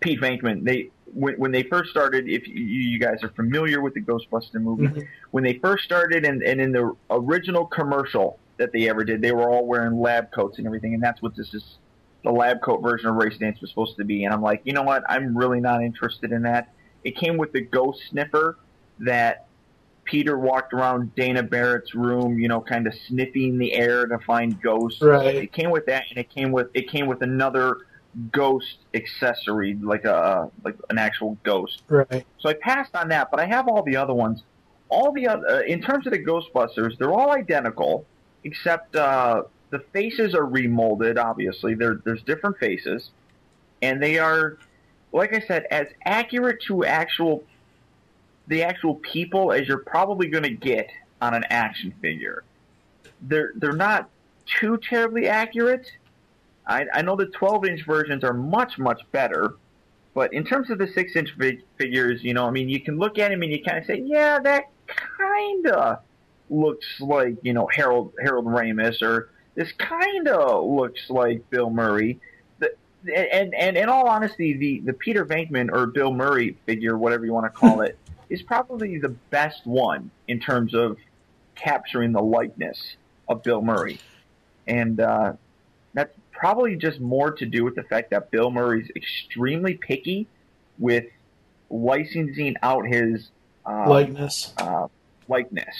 Pete 0.00 0.20
Venkman. 0.20 0.64
They 0.64 0.90
when, 1.14 1.34
when 1.36 1.52
they 1.52 1.62
first 1.62 1.90
started, 1.90 2.28
if 2.28 2.46
you, 2.46 2.54
you 2.54 2.98
guys 2.98 3.24
are 3.24 3.30
familiar 3.30 3.80
with 3.80 3.94
the 3.94 4.02
Ghostbuster 4.02 4.60
movie, 4.60 4.88
Mhm. 4.88 5.06
when 5.30 5.42
they 5.42 5.54
first 5.54 5.84
started, 5.84 6.26
and, 6.26 6.42
and 6.42 6.60
in 6.60 6.70
the 6.72 6.94
original 7.10 7.64
commercial 7.64 8.38
that 8.58 8.72
they 8.72 8.90
ever 8.90 9.04
did, 9.04 9.22
they 9.22 9.32
were 9.32 9.48
all 9.48 9.64
wearing 9.64 9.98
lab 9.98 10.30
coats 10.32 10.58
and 10.58 10.66
everything, 10.66 10.92
and 10.92 11.02
that's 11.02 11.22
what 11.22 11.34
this 11.34 11.54
is. 11.54 11.77
The 12.24 12.32
lab 12.32 12.60
coat 12.62 12.82
version 12.82 13.08
of 13.08 13.16
Ray 13.16 13.30
Stantz 13.30 13.60
was 13.60 13.70
supposed 13.70 13.96
to 13.96 14.04
be, 14.04 14.24
and 14.24 14.34
I'm 14.34 14.42
like, 14.42 14.62
you 14.64 14.72
know 14.72 14.82
what? 14.82 15.04
I'm 15.08 15.36
really 15.36 15.60
not 15.60 15.82
interested 15.82 16.32
in 16.32 16.42
that. 16.42 16.72
It 17.04 17.16
came 17.16 17.36
with 17.36 17.52
the 17.52 17.60
ghost 17.60 18.02
sniffer 18.10 18.58
that 19.00 19.46
Peter 20.04 20.38
walked 20.38 20.72
around 20.72 21.14
Dana 21.14 21.42
Barrett's 21.42 21.94
room, 21.94 22.38
you 22.38 22.48
know, 22.48 22.60
kind 22.60 22.86
of 22.86 22.94
sniffing 23.06 23.58
the 23.58 23.74
air 23.74 24.06
to 24.06 24.18
find 24.20 24.60
ghosts. 24.60 25.02
Right. 25.02 25.34
It 25.34 25.52
came 25.52 25.70
with 25.70 25.86
that, 25.86 26.04
and 26.08 26.18
it 26.18 26.30
came 26.30 26.50
with 26.50 26.68
it 26.74 26.90
came 26.90 27.06
with 27.06 27.22
another 27.22 27.78
ghost 28.32 28.78
accessory, 28.94 29.74
like 29.74 30.04
a 30.04 30.50
like 30.64 30.76
an 30.90 30.98
actual 30.98 31.36
ghost. 31.42 31.82
Right. 31.88 32.24
So 32.38 32.48
I 32.48 32.54
passed 32.54 32.96
on 32.96 33.08
that, 33.08 33.30
but 33.30 33.38
I 33.38 33.46
have 33.46 33.68
all 33.68 33.82
the 33.82 33.96
other 33.96 34.14
ones. 34.14 34.42
All 34.88 35.12
the 35.12 35.28
other, 35.28 35.46
uh, 35.46 35.60
in 35.60 35.82
terms 35.82 36.06
of 36.06 36.14
the 36.14 36.24
Ghostbusters, 36.24 36.96
they're 36.96 37.12
all 37.12 37.32
identical, 37.32 38.06
except 38.44 38.96
uh, 38.96 39.42
the 39.70 39.80
faces 39.92 40.34
are 40.34 40.46
remolded. 40.46 41.18
Obviously, 41.18 41.74
there 41.74 42.00
there's 42.04 42.22
different 42.22 42.58
faces, 42.58 43.10
and 43.82 44.02
they 44.02 44.18
are, 44.18 44.58
like 45.12 45.34
I 45.34 45.40
said, 45.40 45.66
as 45.70 45.86
accurate 46.04 46.62
to 46.62 46.84
actual 46.84 47.44
the 48.46 48.62
actual 48.62 48.96
people 48.96 49.52
as 49.52 49.68
you're 49.68 49.78
probably 49.78 50.28
going 50.28 50.44
to 50.44 50.50
get 50.50 50.88
on 51.20 51.34
an 51.34 51.44
action 51.50 51.92
figure. 52.00 52.44
They're 53.22 53.52
they're 53.56 53.72
not 53.72 54.08
too 54.46 54.78
terribly 54.78 55.28
accurate. 55.28 55.90
I, 56.66 56.86
I 56.92 57.02
know 57.02 57.16
the 57.16 57.26
12 57.26 57.64
inch 57.64 57.86
versions 57.86 58.24
are 58.24 58.34
much 58.34 58.78
much 58.78 59.00
better, 59.12 59.54
but 60.14 60.32
in 60.32 60.44
terms 60.44 60.70
of 60.70 60.78
the 60.78 60.86
six 60.88 61.16
inch 61.16 61.30
fig- 61.38 61.62
figures, 61.76 62.22
you 62.22 62.34
know, 62.34 62.46
I 62.46 62.50
mean, 62.50 62.68
you 62.68 62.80
can 62.80 62.98
look 62.98 63.18
at 63.18 63.30
them 63.30 63.42
and 63.42 63.52
you 63.52 63.62
kind 63.62 63.78
of 63.78 63.86
say, 63.86 64.02
yeah, 64.04 64.38
that 64.40 64.64
kind 64.86 65.66
of 65.66 65.98
looks 66.50 66.86
like 67.00 67.36
you 67.42 67.52
know 67.52 67.68
Harold 67.72 68.12
Harold 68.20 68.46
Ramis, 68.46 69.02
or 69.02 69.30
this 69.58 69.72
kind 69.72 70.28
of 70.28 70.70
looks 70.70 71.10
like 71.10 71.50
Bill 71.50 71.68
Murray. 71.68 72.20
The, 72.60 72.70
and, 73.34 73.52
and 73.56 73.76
in 73.76 73.88
all 73.88 74.06
honesty, 74.06 74.56
the, 74.56 74.78
the 74.84 74.92
Peter 74.92 75.26
Venkman 75.26 75.68
or 75.72 75.88
Bill 75.88 76.12
Murray 76.12 76.56
figure, 76.64 76.96
whatever 76.96 77.26
you 77.26 77.32
want 77.32 77.46
to 77.46 77.50
call 77.50 77.80
it, 77.80 77.98
is 78.30 78.40
probably 78.40 78.98
the 78.98 79.08
best 79.08 79.66
one 79.66 80.12
in 80.28 80.38
terms 80.38 80.74
of 80.74 80.96
capturing 81.56 82.12
the 82.12 82.22
likeness 82.22 82.94
of 83.28 83.42
Bill 83.42 83.60
Murray. 83.60 83.98
And 84.68 85.00
uh, 85.00 85.32
that's 85.92 86.14
probably 86.30 86.76
just 86.76 87.00
more 87.00 87.32
to 87.32 87.44
do 87.44 87.64
with 87.64 87.74
the 87.74 87.82
fact 87.82 88.10
that 88.10 88.30
Bill 88.30 88.52
Murray's 88.52 88.88
extremely 88.94 89.74
picky 89.74 90.28
with 90.78 91.06
licensing 91.68 92.54
out 92.62 92.86
his 92.86 93.30
uh, 93.66 93.88
Likeness. 93.88 94.54
uh, 94.56 94.86
likeness, 95.26 95.74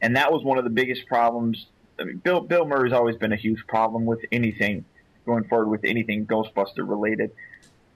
and 0.00 0.14
that 0.14 0.32
was 0.32 0.44
one 0.44 0.56
of 0.56 0.62
the 0.62 0.70
biggest 0.70 1.04
problems. 1.08 1.66
I 1.98 2.04
mean, 2.04 2.18
Bill 2.18 2.40
Bill 2.40 2.66
Murray's 2.66 2.92
always 2.92 3.16
been 3.16 3.32
a 3.32 3.36
huge 3.36 3.66
problem 3.66 4.06
with 4.06 4.20
anything 4.32 4.84
going 5.26 5.44
forward 5.44 5.68
with 5.68 5.84
anything 5.84 6.26
Ghostbuster 6.26 6.88
related, 6.88 7.32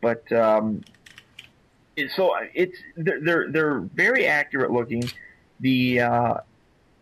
but 0.00 0.30
um, 0.32 0.82
it, 1.96 2.10
so 2.10 2.34
it's 2.54 2.78
they're, 2.96 3.20
they're 3.20 3.50
they're 3.50 3.80
very 3.80 4.26
accurate 4.26 4.70
looking. 4.70 5.10
The 5.60 6.00
uh, 6.00 6.34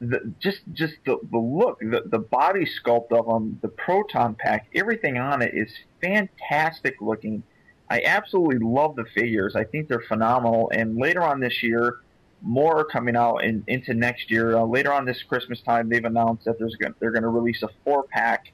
the 0.01 0.33
just 0.41 0.61
just 0.73 0.95
the, 1.07 1.19
the 1.31 1.39
look, 1.39 1.81
the 1.81 2.03
the 2.07 2.19
body 2.19 2.67
sculpt 2.67 3.13
of 3.13 3.27
them, 3.27 3.59
the 3.63 3.69
proton 3.69 4.35
pack, 4.35 4.69
everything 4.75 5.19
on 5.19 5.43
it 5.43 5.55
is 5.55 5.73
fantastic 6.01 6.97
looking. 7.01 7.43
I 7.89 8.03
absolutely 8.05 8.59
love 8.59 8.95
the 8.95 9.05
figures. 9.05 9.57
I 9.57 9.65
think 9.65 9.89
they're 9.89 10.05
phenomenal. 10.07 10.71
And 10.73 10.97
later 10.97 11.23
on 11.23 11.41
this 11.41 11.61
year, 11.63 11.99
more 12.43 12.85
coming 12.85 13.17
out 13.17 13.39
in, 13.39 13.65
into 13.67 13.95
next 13.95 14.31
year. 14.31 14.57
Uh, 14.57 14.65
later 14.65 14.93
on 14.93 15.05
this 15.05 15.23
Christmas 15.23 15.61
time, 15.61 15.89
they've 15.89 16.05
announced 16.05 16.45
that 16.45 16.59
there's 16.59 16.77
gonna, 16.77 16.95
they're 16.99 17.11
going 17.11 17.23
to 17.23 17.29
release 17.29 17.63
a 17.63 17.69
four 17.85 18.05
pack 18.05 18.53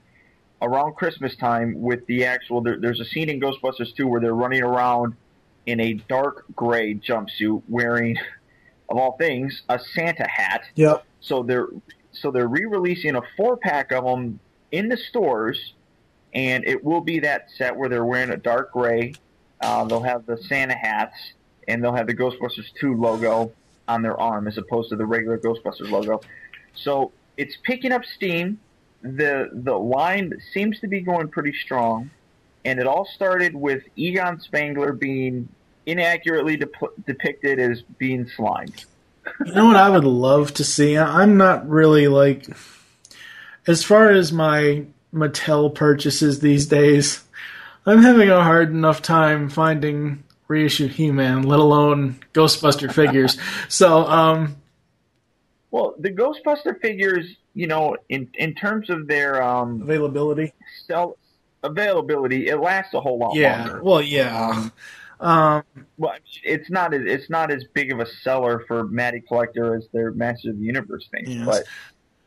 around 0.63 0.95
Christmas 0.95 1.37
time 1.37 1.81
with 1.81 2.05
the 2.07 2.25
actual. 2.25 2.61
There, 2.61 2.79
there's 2.79 3.01
a 3.01 3.05
scene 3.05 3.29
in 3.29 3.41
Ghostbusters 3.41 3.95
2 3.95 4.07
where 4.07 4.21
they're 4.21 4.35
running 4.35 4.63
around 4.63 5.15
in 5.67 5.81
a 5.81 5.95
dark 5.95 6.45
gray 6.55 6.95
jumpsuit, 6.95 7.63
wearing, 7.69 8.17
of 8.89 8.97
all 8.97 9.17
things, 9.17 9.63
a 9.69 9.79
Santa 9.79 10.29
hat. 10.29 10.63
Yep. 10.75 11.05
So 11.21 11.43
they're 11.43 11.69
so 12.13 12.31
they're 12.31 12.49
re-releasing 12.49 13.17
a 13.17 13.23
four 13.37 13.57
pack 13.57 13.93
of 13.93 14.05
them 14.05 14.41
in 14.73 14.89
the 14.89 14.97
stores, 14.97 15.75
and 16.33 16.65
it 16.65 16.83
will 16.83 17.03
be 17.03 17.21
that 17.21 17.51
set 17.57 17.77
where 17.77 17.89
they're 17.89 18.05
wearing 18.05 18.31
a 18.31 18.37
dark 18.37 18.73
gray. 18.73 19.15
Uh, 19.61 19.85
they'll 19.85 20.03
have 20.03 20.27
the 20.27 20.37
Santa 20.37 20.75
hats, 20.75 21.17
and 21.69 21.83
they'll 21.83 21.95
have 21.95 22.07
the 22.07 22.15
Ghostbusters 22.15 22.73
2 22.81 22.97
logo 22.97 23.53
on 23.89 24.03
their 24.03 24.19
arm 24.21 24.47
as 24.49 24.59
opposed 24.59 24.91
to 24.91 24.97
the 24.97 25.07
regular 25.07 25.39
Ghostbusters 25.39 25.91
logo. 25.91 26.21
So 26.75 27.13
it's 27.37 27.57
picking 27.63 27.93
up 27.93 28.05
steam. 28.05 28.61
The 29.03 29.51
the 29.53 29.79
line 29.79 30.33
seems 30.53 30.81
to 30.81 30.89
be 30.89 31.01
going 31.01 31.29
pretty 31.29 31.53
strong, 31.53 32.11
and 32.65 32.81
it 32.81 32.87
all 32.87 33.05
started 33.05 33.55
with 33.55 33.83
Egon 33.95 34.41
Spengler 34.41 34.93
being 34.93 35.49
inaccurately 35.85 36.57
dep- 36.57 37.05
depicted 37.07 37.59
as 37.61 37.83
being 37.99 38.29
slimed. 38.29 38.85
You 39.45 39.55
know 39.55 39.67
what 39.67 39.77
I 39.77 39.91
would 39.91 40.05
love 40.05 40.55
to 40.55 40.65
see? 40.65 40.97
I'm 40.97 41.37
not 41.37 41.69
really 41.69 42.09
like, 42.09 42.49
as 43.67 43.85
far 43.85 44.11
as 44.11 44.33
my 44.33 44.87
Mattel 45.15 45.75
purchases 45.75 46.41
these 46.41 46.67
days, 46.67 47.23
I'm 47.85 48.03
having 48.03 48.31
a 48.31 48.43
hard 48.43 48.71
enough 48.71 49.03
time 49.03 49.49
finding 49.49 50.25
reissued 50.49 50.93
He-Man, 50.93 51.43
let 51.43 51.59
alone 51.59 52.19
Ghostbuster 52.33 52.93
figures. 52.93 53.39
So, 53.69 54.07
um, 54.07 54.57
Well, 55.71 55.95
the 55.99 56.11
Ghostbuster 56.11 56.81
figures, 56.81 57.27
you 57.55 57.67
know, 57.67 57.97
in 58.09 58.29
in 58.35 58.55
terms 58.55 58.91
of 58.91 59.07
their 59.09 59.43
um, 59.43 59.83
availability, 59.83 60.53
sell 60.87 61.17
availability, 61.63 62.49
it 62.49 62.57
lasts 62.61 62.95
a 62.95 63.01
whole 63.01 63.19
lot 63.19 63.35
yeah, 63.35 63.65
longer. 63.65 63.83
well, 63.83 64.03
yeah. 64.03 64.69
Um, 65.19 65.63
well, 65.97 66.15
it's 66.45 66.71
not 66.71 66.93
as 66.95 67.03
it's 67.07 67.31
not 67.31 67.51
as 67.51 67.65
big 67.73 67.91
of 67.91 68.01
a 68.01 68.07
seller 68.07 68.65
for 68.69 68.85
Matty 68.85 69.21
Collector 69.23 69.75
as 69.75 69.89
their 69.93 70.13
Masters 70.13 70.51
of 70.53 70.59
the 70.61 70.67
Universe 70.67 71.09
thing, 71.11 71.25
Yes. 71.27 71.47
but 71.47 71.65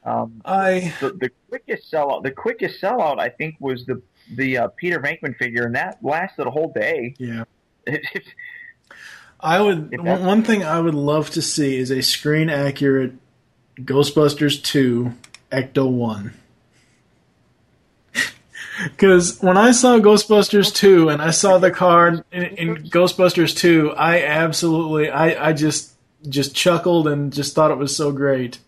um, 0.09 0.41
I 0.43 0.93
the, 0.99 1.11
the 1.11 1.29
quickest 1.49 1.91
sellout 1.91 2.23
the 2.23 2.31
quickest 2.31 2.81
sellout 2.81 3.19
I 3.19 3.29
think 3.29 3.55
was 3.59 3.85
the 3.85 4.01
the 4.35 4.57
uh, 4.57 4.67
Peter 4.75 4.99
Venkman 4.99 5.37
figure, 5.37 5.65
and 5.65 5.75
that 5.75 5.99
lasted 6.03 6.47
a 6.47 6.51
whole 6.51 6.71
day. 6.73 7.13
Yeah. 7.19 7.43
I 9.39 9.61
would 9.61 9.97
one 10.01 10.43
thing 10.43 10.63
I 10.63 10.79
would 10.79 10.95
love 10.95 11.29
to 11.31 11.41
see 11.41 11.77
is 11.77 11.91
a 11.91 12.01
screen 12.01 12.49
accurate 12.49 13.13
Ghostbusters 13.77 14.61
2 14.63 15.13
Ecto 15.51 15.89
1. 15.89 16.33
Because 18.83 19.41
when 19.41 19.57
I 19.57 19.71
saw 19.71 19.97
Ghostbusters 19.99 20.73
2 20.73 21.09
and 21.09 21.21
I 21.21 21.31
saw 21.31 21.57
the 21.57 21.69
card 21.71 22.23
in, 22.31 22.43
in 22.43 22.75
Ghostbusters 22.85 23.53
2, 23.57 23.91
I 23.91 24.23
absolutely, 24.23 25.09
I, 25.09 25.49
I 25.49 25.53
just 25.53 25.93
just 26.27 26.55
chuckled 26.55 27.07
and 27.07 27.31
just 27.33 27.55
thought 27.55 27.71
it 27.71 27.77
was 27.77 27.93
so 27.95 28.11
great. 28.13 28.59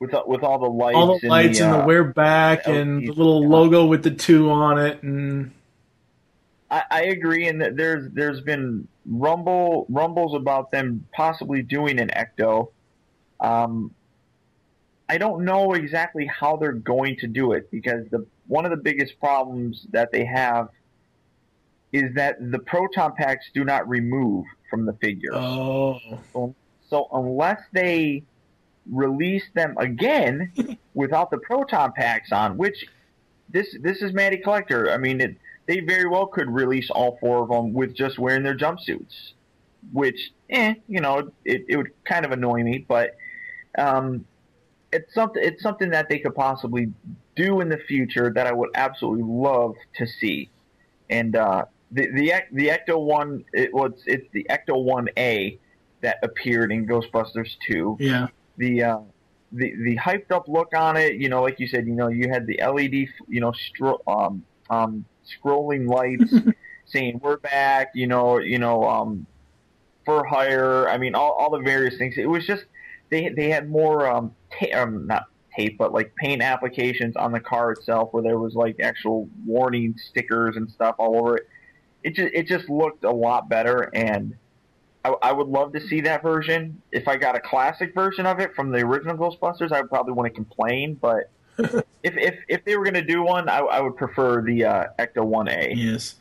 with 0.00 0.14
all- 0.14 0.26
with 0.26 0.42
all 0.42 0.58
the 0.58 0.66
lights, 0.68 0.96
All 0.96 1.06
the 1.06 1.18
and 1.22 1.30
lights 1.30 1.60
and 1.60 1.72
the 1.74 1.78
uh, 1.82 1.86
wear 1.86 2.02
back 2.04 2.66
and 2.66 3.02
the 3.06 3.12
little 3.12 3.46
logo 3.48 3.86
with 3.86 4.02
the 4.02 4.10
2 4.10 4.50
on 4.50 4.78
it. 4.78 5.00
And 5.04 5.52
I, 6.70 6.82
I 6.90 7.02
agree, 7.04 7.48
and 7.48 7.60
there's 7.60 8.10
there's 8.12 8.40
been 8.40 8.86
rumble 9.06 9.86
rumbles 9.88 10.34
about 10.34 10.70
them 10.70 11.06
possibly 11.12 11.62
doing 11.62 11.98
an 11.98 12.08
ecto. 12.08 12.70
Um, 13.40 13.94
I 15.08 15.18
don't 15.18 15.44
know 15.44 15.72
exactly 15.72 16.26
how 16.26 16.56
they're 16.56 16.72
going 16.72 17.16
to 17.16 17.26
do 17.26 17.52
it 17.52 17.70
because 17.70 18.08
the 18.10 18.26
one 18.46 18.64
of 18.64 18.70
the 18.70 18.76
biggest 18.76 19.18
problems 19.18 19.86
that 19.90 20.12
they 20.12 20.24
have 20.24 20.68
is 21.92 22.14
that 22.14 22.36
the 22.52 22.58
proton 22.58 23.14
packs 23.16 23.46
do 23.52 23.64
not 23.64 23.88
remove 23.88 24.44
from 24.68 24.86
the 24.86 24.92
figure. 24.94 25.34
Oh. 25.34 25.98
So, 26.32 26.54
so 26.88 27.08
unless 27.12 27.60
they 27.72 28.22
release 28.90 29.44
them 29.54 29.74
again 29.78 30.78
without 30.94 31.30
the 31.30 31.38
proton 31.38 31.92
packs 31.92 32.30
on, 32.30 32.56
which 32.56 32.86
this 33.48 33.76
this 33.80 34.02
is 34.02 34.12
Matty 34.12 34.36
Collector. 34.36 34.90
I 34.92 34.98
mean, 34.98 35.20
it, 35.20 35.36
they 35.70 35.78
very 35.78 36.08
well 36.08 36.26
could 36.26 36.50
release 36.50 36.90
all 36.90 37.16
four 37.20 37.44
of 37.44 37.48
them 37.48 37.72
with 37.72 37.94
just 37.94 38.18
wearing 38.18 38.42
their 38.42 38.56
jumpsuits, 38.56 39.34
which, 39.92 40.32
eh, 40.50 40.74
you 40.88 41.00
know, 41.00 41.30
it, 41.44 41.64
it 41.68 41.76
would 41.76 41.92
kind 42.04 42.24
of 42.24 42.32
annoy 42.32 42.64
me, 42.64 42.84
but 42.88 43.14
um, 43.78 44.24
it's 44.92 45.14
something 45.14 45.40
it's 45.40 45.62
something 45.62 45.90
that 45.90 46.08
they 46.08 46.18
could 46.18 46.34
possibly 46.34 46.92
do 47.36 47.60
in 47.60 47.68
the 47.68 47.76
future 47.76 48.32
that 48.34 48.48
I 48.48 48.52
would 48.52 48.70
absolutely 48.74 49.22
love 49.22 49.76
to 49.98 50.08
see. 50.08 50.50
And 51.08 51.36
uh, 51.36 51.66
the 51.92 52.08
the 52.16 52.32
the 52.50 52.66
Ecto 52.66 53.00
one 53.00 53.44
it 53.52 53.72
was 53.72 53.92
it's 54.06 54.26
the 54.32 54.44
Ecto 54.50 54.82
one 54.82 55.08
A 55.16 55.56
that 56.00 56.18
appeared 56.24 56.72
in 56.72 56.84
Ghostbusters 56.88 57.56
two. 57.64 57.96
yeah. 58.00 58.26
The 58.56 58.82
uh, 58.82 58.98
the 59.52 59.72
the 59.84 59.96
hyped 59.98 60.32
up 60.32 60.48
look 60.48 60.74
on 60.74 60.96
it, 60.96 61.14
you 61.14 61.28
know, 61.28 61.42
like 61.42 61.60
you 61.60 61.68
said, 61.68 61.86
you 61.86 61.94
know, 61.94 62.08
you 62.08 62.28
had 62.28 62.44
the 62.48 62.60
LED, 62.60 63.06
you 63.28 63.40
know, 63.40 63.52
stro- 63.52 64.00
um, 64.08 64.44
um, 64.68 65.04
scrolling 65.30 65.88
lights 65.88 66.34
saying 66.86 67.20
we're 67.22 67.38
back, 67.38 67.90
you 67.94 68.06
know, 68.06 68.38
you 68.38 68.58
know, 68.58 68.84
um, 68.84 69.26
for 70.04 70.24
hire. 70.24 70.88
I 70.88 70.98
mean, 70.98 71.14
all, 71.14 71.32
all 71.32 71.50
the 71.50 71.62
various 71.62 71.96
things. 71.98 72.14
It 72.16 72.28
was 72.28 72.46
just 72.46 72.64
they 73.10 73.28
they 73.28 73.50
had 73.50 73.68
more 73.68 74.08
um, 74.08 74.34
ta- 74.58 74.82
um 74.82 75.06
not 75.06 75.24
tape, 75.56 75.78
but 75.78 75.92
like 75.92 76.14
paint 76.16 76.42
applications 76.42 77.16
on 77.16 77.32
the 77.32 77.40
car 77.40 77.72
itself, 77.72 78.12
where 78.12 78.22
there 78.22 78.38
was 78.38 78.54
like 78.54 78.76
actual 78.80 79.28
warning 79.44 79.94
stickers 80.10 80.56
and 80.56 80.70
stuff 80.70 80.96
all 80.98 81.16
over 81.16 81.36
it. 81.36 81.48
It 82.02 82.14
just 82.14 82.32
it 82.32 82.46
just 82.46 82.68
looked 82.68 83.04
a 83.04 83.10
lot 83.10 83.48
better, 83.48 83.90
and 83.94 84.34
I, 85.04 85.14
I 85.22 85.32
would 85.32 85.48
love 85.48 85.72
to 85.74 85.80
see 85.80 86.00
that 86.02 86.22
version. 86.22 86.80
If 86.92 87.08
I 87.08 87.16
got 87.16 87.36
a 87.36 87.40
classic 87.40 87.94
version 87.94 88.26
of 88.26 88.40
it 88.40 88.54
from 88.54 88.70
the 88.70 88.78
original 88.78 89.16
Ghostbusters, 89.16 89.72
I 89.72 89.80
would 89.80 89.90
probably 89.90 90.12
want 90.14 90.26
to 90.26 90.34
complain, 90.34 90.94
but. 91.00 91.30
If, 92.02 92.16
if 92.16 92.38
if 92.48 92.64
they 92.64 92.76
were 92.76 92.84
going 92.84 92.94
to 92.94 93.02
do 93.02 93.22
one, 93.22 93.48
I, 93.48 93.58
I 93.58 93.80
would 93.80 93.96
prefer 93.96 94.42
the 94.42 94.64
uh, 94.64 94.84
Ecto 94.98 95.24
One 95.24 95.48
A. 95.48 95.72
Yes. 95.74 96.16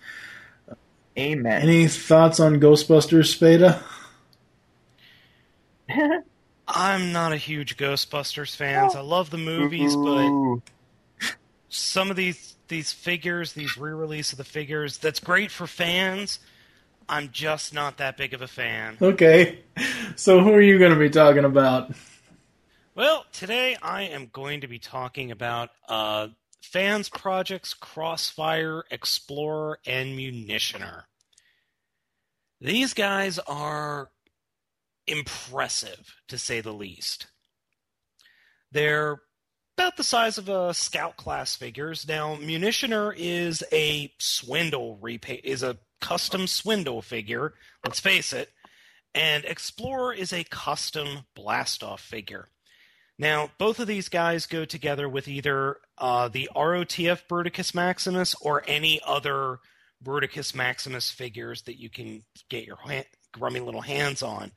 Amen. 1.17 1.61
Any 1.61 1.87
thoughts 1.87 2.39
on 2.39 2.59
Ghostbusters, 2.59 3.27
Spada? 3.27 3.83
I'm 6.67 7.11
not 7.11 7.33
a 7.33 7.37
huge 7.37 7.77
Ghostbusters 7.77 8.55
fans. 8.55 8.95
I 8.95 9.01
love 9.01 9.31
the 9.31 9.37
movies, 9.37 9.95
but 9.95 10.61
some 11.69 12.09
of 12.09 12.15
these 12.15 12.55
these 12.67 12.91
figures, 12.91 13.53
these 13.53 13.77
re-release 13.77 14.31
of 14.31 14.37
the 14.37 14.43
figures, 14.43 14.97
that's 14.97 15.19
great 15.19 15.51
for 15.51 15.67
fans. 15.67 16.39
I'm 17.09 17.29
just 17.31 17.73
not 17.73 17.97
that 17.97 18.17
big 18.17 18.35
of 18.35 18.41
a 18.43 18.47
fan. 18.47 18.97
Okay. 19.01 19.59
So 20.15 20.41
who 20.41 20.53
are 20.53 20.61
you 20.61 20.77
going 20.77 20.93
to 20.93 20.99
be 20.99 21.09
talking 21.09 21.45
about? 21.45 21.91
Well, 22.99 23.25
today 23.31 23.77
I 23.81 24.01
am 24.01 24.27
going 24.27 24.59
to 24.59 24.67
be 24.67 24.77
talking 24.77 25.31
about 25.31 25.69
uh, 25.87 26.27
Fans 26.61 27.07
Projects 27.07 27.73
Crossfire, 27.73 28.83
Explorer, 28.91 29.79
and 29.85 30.19
Munitioner. 30.19 31.03
These 32.59 32.93
guys 32.93 33.39
are 33.39 34.09
impressive, 35.07 36.13
to 36.27 36.37
say 36.37 36.59
the 36.59 36.73
least. 36.73 37.27
They're 38.73 39.21
about 39.77 39.95
the 39.95 40.03
size 40.03 40.37
of 40.37 40.49
a 40.49 40.73
scout 40.73 41.15
class 41.15 41.55
figures. 41.55 42.05
Now, 42.05 42.35
Munitioner 42.35 43.13
is 43.15 43.63
a 43.71 44.11
swindle 44.19 44.99
repa- 45.01 45.39
is 45.45 45.63
a 45.63 45.77
custom 46.01 46.47
swindle 46.47 47.01
figure, 47.01 47.53
let's 47.85 48.01
face 48.01 48.33
it, 48.33 48.49
and 49.15 49.45
Explorer 49.45 50.15
is 50.15 50.33
a 50.33 50.43
custom 50.43 51.19
blastoff 51.33 51.99
figure. 51.99 52.49
Now, 53.19 53.51
both 53.57 53.79
of 53.79 53.87
these 53.87 54.07
guys 54.07 54.45
go 54.45 54.63
together 54.63 55.09
with 55.09 55.27
either 55.27 55.77
uh, 55.97 56.29
the 56.29 56.49
ROTF 56.55 57.27
Bruticus 57.29 57.75
Maximus 57.75 58.33
or 58.39 58.63
any 58.65 59.01
other 59.05 59.59
Bruticus 60.01 60.55
Maximus 60.55 61.11
figures 61.11 61.63
that 61.63 61.77
you 61.77 61.89
can 61.89 62.23
get 62.49 62.65
your 62.65 62.77
ha- 62.77 63.03
grubby 63.33 63.59
little 63.59 63.81
hands 63.81 64.23
on. 64.23 64.53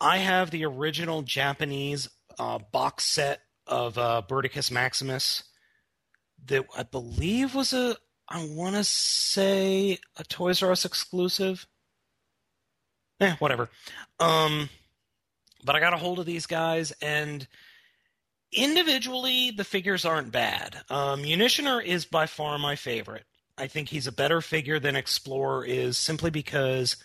I 0.00 0.18
have 0.18 0.52
the 0.52 0.64
original 0.66 1.22
Japanese 1.22 2.08
uh, 2.38 2.60
box 2.70 3.04
set 3.06 3.40
of 3.66 3.98
uh, 3.98 4.22
Bruticus 4.26 4.70
Maximus 4.70 5.42
that 6.46 6.64
I 6.76 6.84
believe 6.84 7.56
was 7.56 7.72
a, 7.72 7.96
I 8.28 8.46
want 8.52 8.76
to 8.76 8.84
say 8.84 9.98
a 10.16 10.22
Toys 10.22 10.62
R 10.62 10.70
Us 10.70 10.84
exclusive. 10.84 11.66
Eh, 13.18 13.34
whatever. 13.40 13.68
Um, 14.20 14.68
but 15.64 15.74
I 15.74 15.80
got 15.80 15.92
a 15.92 15.98
hold 15.98 16.20
of 16.20 16.26
these 16.26 16.46
guys, 16.46 16.92
and 17.02 17.46
individually, 18.52 19.50
the 19.50 19.64
figures 19.64 20.04
aren't 20.04 20.32
bad. 20.32 20.76
Um, 20.88 21.22
Munitioner 21.22 21.84
is 21.84 22.04
by 22.04 22.26
far 22.26 22.58
my 22.58 22.76
favorite. 22.76 23.24
I 23.56 23.66
think 23.66 23.88
he's 23.88 24.06
a 24.06 24.12
better 24.12 24.40
figure 24.40 24.78
than 24.78 24.96
Explorer 24.96 25.64
is 25.64 25.98
simply 25.98 26.30
because 26.30 26.96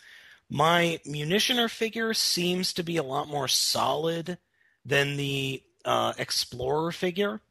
my 0.49 0.99
Munitioner 1.05 1.69
figure 1.69 2.13
seems 2.13 2.73
to 2.73 2.83
be 2.83 2.97
a 2.97 3.03
lot 3.03 3.27
more 3.27 3.47
solid 3.47 4.37
than 4.85 5.17
the 5.17 5.61
uh, 5.83 6.13
Explorer 6.17 6.91
figure. 6.91 7.41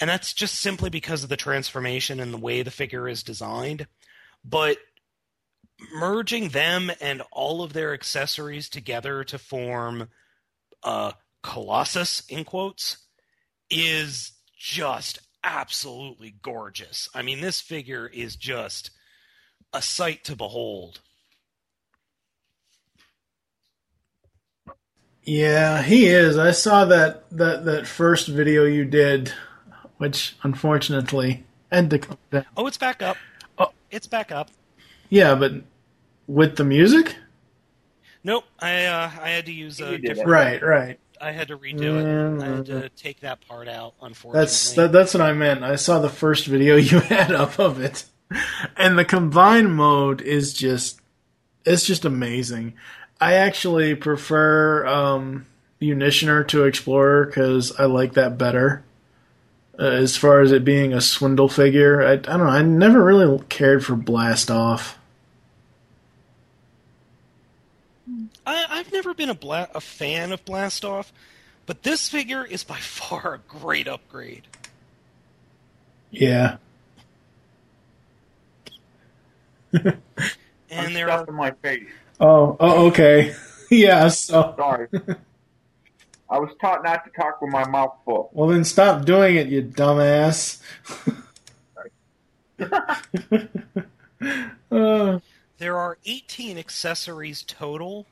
And 0.00 0.08
that's 0.08 0.32
just 0.32 0.54
simply 0.54 0.88
because 0.88 1.22
of 1.22 1.28
the 1.28 1.36
transformation 1.36 2.20
and 2.20 2.32
the 2.32 2.38
way 2.38 2.62
the 2.62 2.70
figure 2.70 3.06
is 3.06 3.22
designed. 3.22 3.86
But 4.42 4.78
merging 5.94 6.48
them 6.48 6.90
and 7.00 7.22
all 7.30 7.62
of 7.62 7.72
their 7.72 7.92
accessories 7.92 8.68
together 8.68 9.24
to 9.24 9.38
form 9.38 10.08
uh, 10.82 11.12
Colossus, 11.42 12.22
in 12.28 12.44
quotes, 12.44 12.98
is 13.70 14.32
just 14.58 15.18
absolutely 15.42 16.34
gorgeous. 16.42 17.08
I 17.14 17.22
mean, 17.22 17.40
this 17.40 17.60
figure 17.60 18.06
is 18.06 18.36
just 18.36 18.90
a 19.72 19.80
sight 19.80 20.24
to 20.24 20.36
behold. 20.36 21.00
Yeah, 25.24 25.82
he 25.82 26.06
is. 26.06 26.38
I 26.38 26.50
saw 26.50 26.86
that 26.86 27.28
that 27.30 27.64
that 27.66 27.86
first 27.86 28.28
video 28.28 28.64
you 28.64 28.84
did, 28.84 29.32
which 29.98 30.34
unfortunately 30.42 31.44
had 31.70 31.90
to 31.90 31.98
come 31.98 32.18
down. 32.30 32.46
Oh, 32.56 32.66
it's 32.66 32.78
back 32.78 33.02
up. 33.02 33.16
Oh, 33.58 33.70
It's 33.90 34.06
back 34.06 34.32
up. 34.32 34.50
Yeah, 35.08 35.34
but 35.34 35.52
with 36.26 36.56
the 36.56 36.64
music, 36.64 37.16
Nope, 38.22 38.44
I 38.58 38.84
uh, 38.84 39.10
I 39.20 39.30
had 39.30 39.46
to 39.46 39.52
use 39.52 39.80
a 39.80 39.98
different. 39.98 40.28
Right, 40.28 40.62
right. 40.62 41.00
I 41.20 41.32
had 41.32 41.48
to 41.48 41.58
redo 41.58 42.00
it. 42.00 42.42
I 42.42 42.56
had 42.56 42.66
to 42.66 42.88
take 42.90 43.20
that 43.20 43.46
part 43.46 43.68
out. 43.68 43.94
Unfortunately, 44.00 44.40
that's 44.40 44.72
that, 44.72 44.92
that's 44.92 45.14
what 45.14 45.20
I 45.20 45.32
meant. 45.34 45.62
I 45.62 45.76
saw 45.76 45.98
the 45.98 46.08
first 46.08 46.46
video 46.46 46.76
you 46.76 47.00
had 47.00 47.32
up 47.32 47.58
of 47.58 47.80
it, 47.80 48.04
and 48.76 48.98
the 48.98 49.04
combined 49.04 49.74
mode 49.74 50.22
is 50.22 50.54
just 50.54 51.00
it's 51.64 51.84
just 51.84 52.04
amazing. 52.04 52.74
I 53.20 53.34
actually 53.34 53.94
prefer 53.94 54.86
um, 54.86 55.46
Munitioner 55.80 56.48
to 56.48 56.64
Explorer 56.64 57.26
because 57.26 57.78
I 57.78 57.84
like 57.84 58.14
that 58.14 58.38
better. 58.38 58.82
Uh, 59.78 59.84
as 59.84 60.16
far 60.16 60.40
as 60.40 60.52
it 60.52 60.64
being 60.64 60.92
a 60.92 61.00
swindle 61.00 61.48
figure, 61.48 62.02
I, 62.02 62.12
I 62.12 62.16
don't 62.16 62.38
know. 62.40 62.48
I 62.48 62.62
never 62.62 63.02
really 63.04 63.42
cared 63.48 63.84
for 63.84 63.94
Blast 63.94 64.50
Off. 64.50 64.98
I, 68.46 68.66
I've 68.80 68.92
never 68.94 69.12
been 69.12 69.28
a 69.28 69.34
bla- 69.34 69.68
a 69.74 69.80
fan 69.80 70.32
of 70.32 70.42
Blastoff, 70.46 71.12
but 71.66 71.82
this 71.82 72.08
figure 72.08 72.46
is 72.46 72.64
by 72.64 72.76
far 72.80 73.34
a 73.34 73.38
great 73.38 73.86
upgrade. 73.86 74.46
Yeah. 76.10 76.56
And 79.72 80.96
there 80.96 81.10
are 81.10 81.26
in 81.28 81.34
my 81.34 81.50
face. 81.50 81.88
Oh, 82.20 82.56
oh, 82.58 82.86
okay. 82.86 83.34
yeah, 83.70 84.08
so. 84.08 84.54
Sorry. 84.56 84.88
I 86.30 86.38
was 86.38 86.50
taught 86.58 86.82
not 86.82 87.04
to 87.04 87.10
talk 87.10 87.42
with 87.42 87.50
my 87.50 87.68
mouth 87.68 87.94
full. 88.06 88.30
Well, 88.32 88.48
then 88.48 88.64
stop 88.64 89.04
doing 89.04 89.36
it, 89.36 89.48
you 89.48 89.62
dumbass. 89.62 90.62
uh, 94.70 95.18
there 95.58 95.76
are 95.76 95.98
18 96.06 96.56
accessories 96.56 97.42
total, 97.42 98.06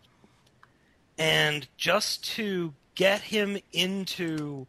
and 1.19 1.67
just 1.77 2.25
to 2.37 2.73
get 2.95 3.21
him 3.21 3.59
into 3.73 4.67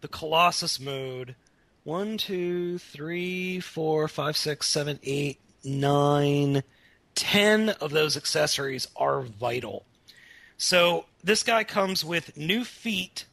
the 0.00 0.08
Colossus 0.08 0.80
mode, 0.80 1.36
one, 1.84 2.16
two, 2.16 2.78
three, 2.78 3.60
four, 3.60 4.08
five, 4.08 4.36
six, 4.36 4.66
seven, 4.66 4.98
eight, 5.02 5.38
nine, 5.62 6.62
ten 7.14 7.68
of 7.68 7.90
those 7.90 8.16
accessories 8.16 8.88
are 8.96 9.22
vital. 9.22 9.84
So 10.56 11.06
this 11.22 11.42
guy 11.42 11.64
comes 11.64 12.04
with 12.04 12.36
new 12.36 12.64
feet, 12.64 13.26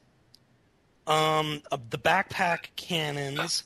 um, 1.06 1.62
of 1.72 1.90
the 1.90 1.98
backpack 1.98 2.68
cannons, 2.76 3.64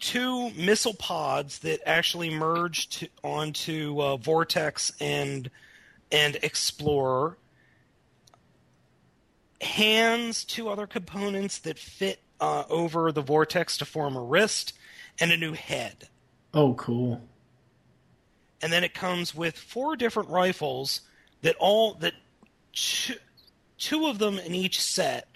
two 0.00 0.50
missile 0.50 0.94
pods 0.94 1.60
that 1.60 1.80
actually 1.86 2.30
merge 2.30 2.88
to, 2.88 3.08
onto 3.22 4.00
uh, 4.00 4.16
Vortex 4.16 4.92
and 5.00 5.50
and 6.10 6.36
Explorer. 6.42 7.36
Hands, 9.62 10.44
two 10.44 10.68
other 10.68 10.86
components 10.86 11.58
that 11.60 11.78
fit 11.78 12.20
uh, 12.40 12.64
over 12.68 13.12
the 13.12 13.22
Vortex 13.22 13.78
to 13.78 13.84
form 13.84 14.16
a 14.16 14.22
wrist, 14.22 14.74
and 15.20 15.30
a 15.30 15.36
new 15.36 15.52
head. 15.52 16.08
oh, 16.54 16.74
cool. 16.74 17.22
And 18.60 18.72
then 18.72 18.84
it 18.84 18.94
comes 18.94 19.34
with 19.34 19.58
four 19.58 19.96
different 19.96 20.28
rifles 20.28 21.00
that 21.42 21.56
all 21.58 21.94
that 21.94 22.14
two, 22.72 23.14
two 23.76 24.06
of 24.06 24.18
them 24.18 24.38
in 24.38 24.54
each 24.54 24.80
set 24.80 25.26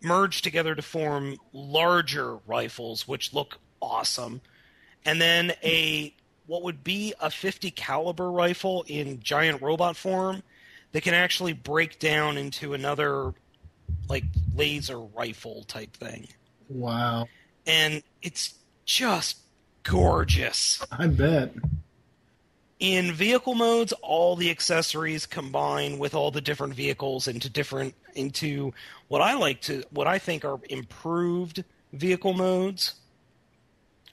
merge 0.00 0.42
together 0.42 0.74
to 0.74 0.82
form 0.82 1.36
larger 1.52 2.36
rifles, 2.46 3.08
which 3.08 3.32
look 3.32 3.58
awesome. 3.82 4.40
And 5.04 5.20
then 5.20 5.52
a 5.62 6.14
what 6.46 6.62
would 6.62 6.84
be 6.84 7.14
a 7.20 7.30
50 7.30 7.70
caliber 7.70 8.30
rifle 8.30 8.84
in 8.86 9.20
giant 9.20 9.62
robot 9.62 9.96
form 9.96 10.42
that 10.92 11.02
can 11.02 11.14
actually 11.14 11.54
break 11.54 11.98
down 11.98 12.36
into 12.36 12.74
another 12.74 13.34
like 14.08 14.24
laser 14.54 14.98
rifle 14.98 15.64
type 15.64 15.96
thing. 15.96 16.28
Wow. 16.68 17.28
And 17.66 18.02
it's 18.22 18.54
just 18.84 19.38
gorgeous. 19.82 20.84
I 20.90 21.06
bet. 21.06 21.54
In 22.80 23.12
vehicle 23.12 23.54
modes, 23.54 23.92
all 24.02 24.36
the 24.36 24.50
accessories 24.50 25.26
combine 25.26 25.98
with 25.98 26.14
all 26.14 26.30
the 26.30 26.40
different 26.40 26.74
vehicles 26.74 27.28
into 27.28 27.48
different 27.48 27.94
into 28.14 28.72
what 29.08 29.20
I 29.20 29.34
like 29.34 29.60
to 29.62 29.84
what 29.90 30.06
I 30.06 30.18
think 30.18 30.44
are 30.44 30.58
improved 30.68 31.64
vehicle 31.92 32.34
modes. 32.34 32.94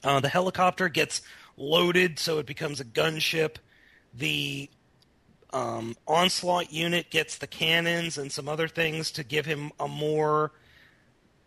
Uh, 0.04 0.20
the 0.20 0.30
helicopter 0.30 0.90
gets 0.90 1.22
loaded 1.58 2.18
so 2.18 2.40
it 2.40 2.46
becomes 2.46 2.80
a 2.80 2.86
gunship. 2.86 3.56
The 4.14 4.70
um, 5.54 5.96
onslaught 6.08 6.72
unit 6.72 7.10
gets 7.10 7.38
the 7.38 7.48
cannons 7.48 8.18
and 8.18 8.32
some 8.32 8.48
other 8.48 8.68
things 8.68 9.12
to 9.12 9.24
give 9.24 9.46
him 9.46 9.72
a 9.80 9.88
more 9.88 10.52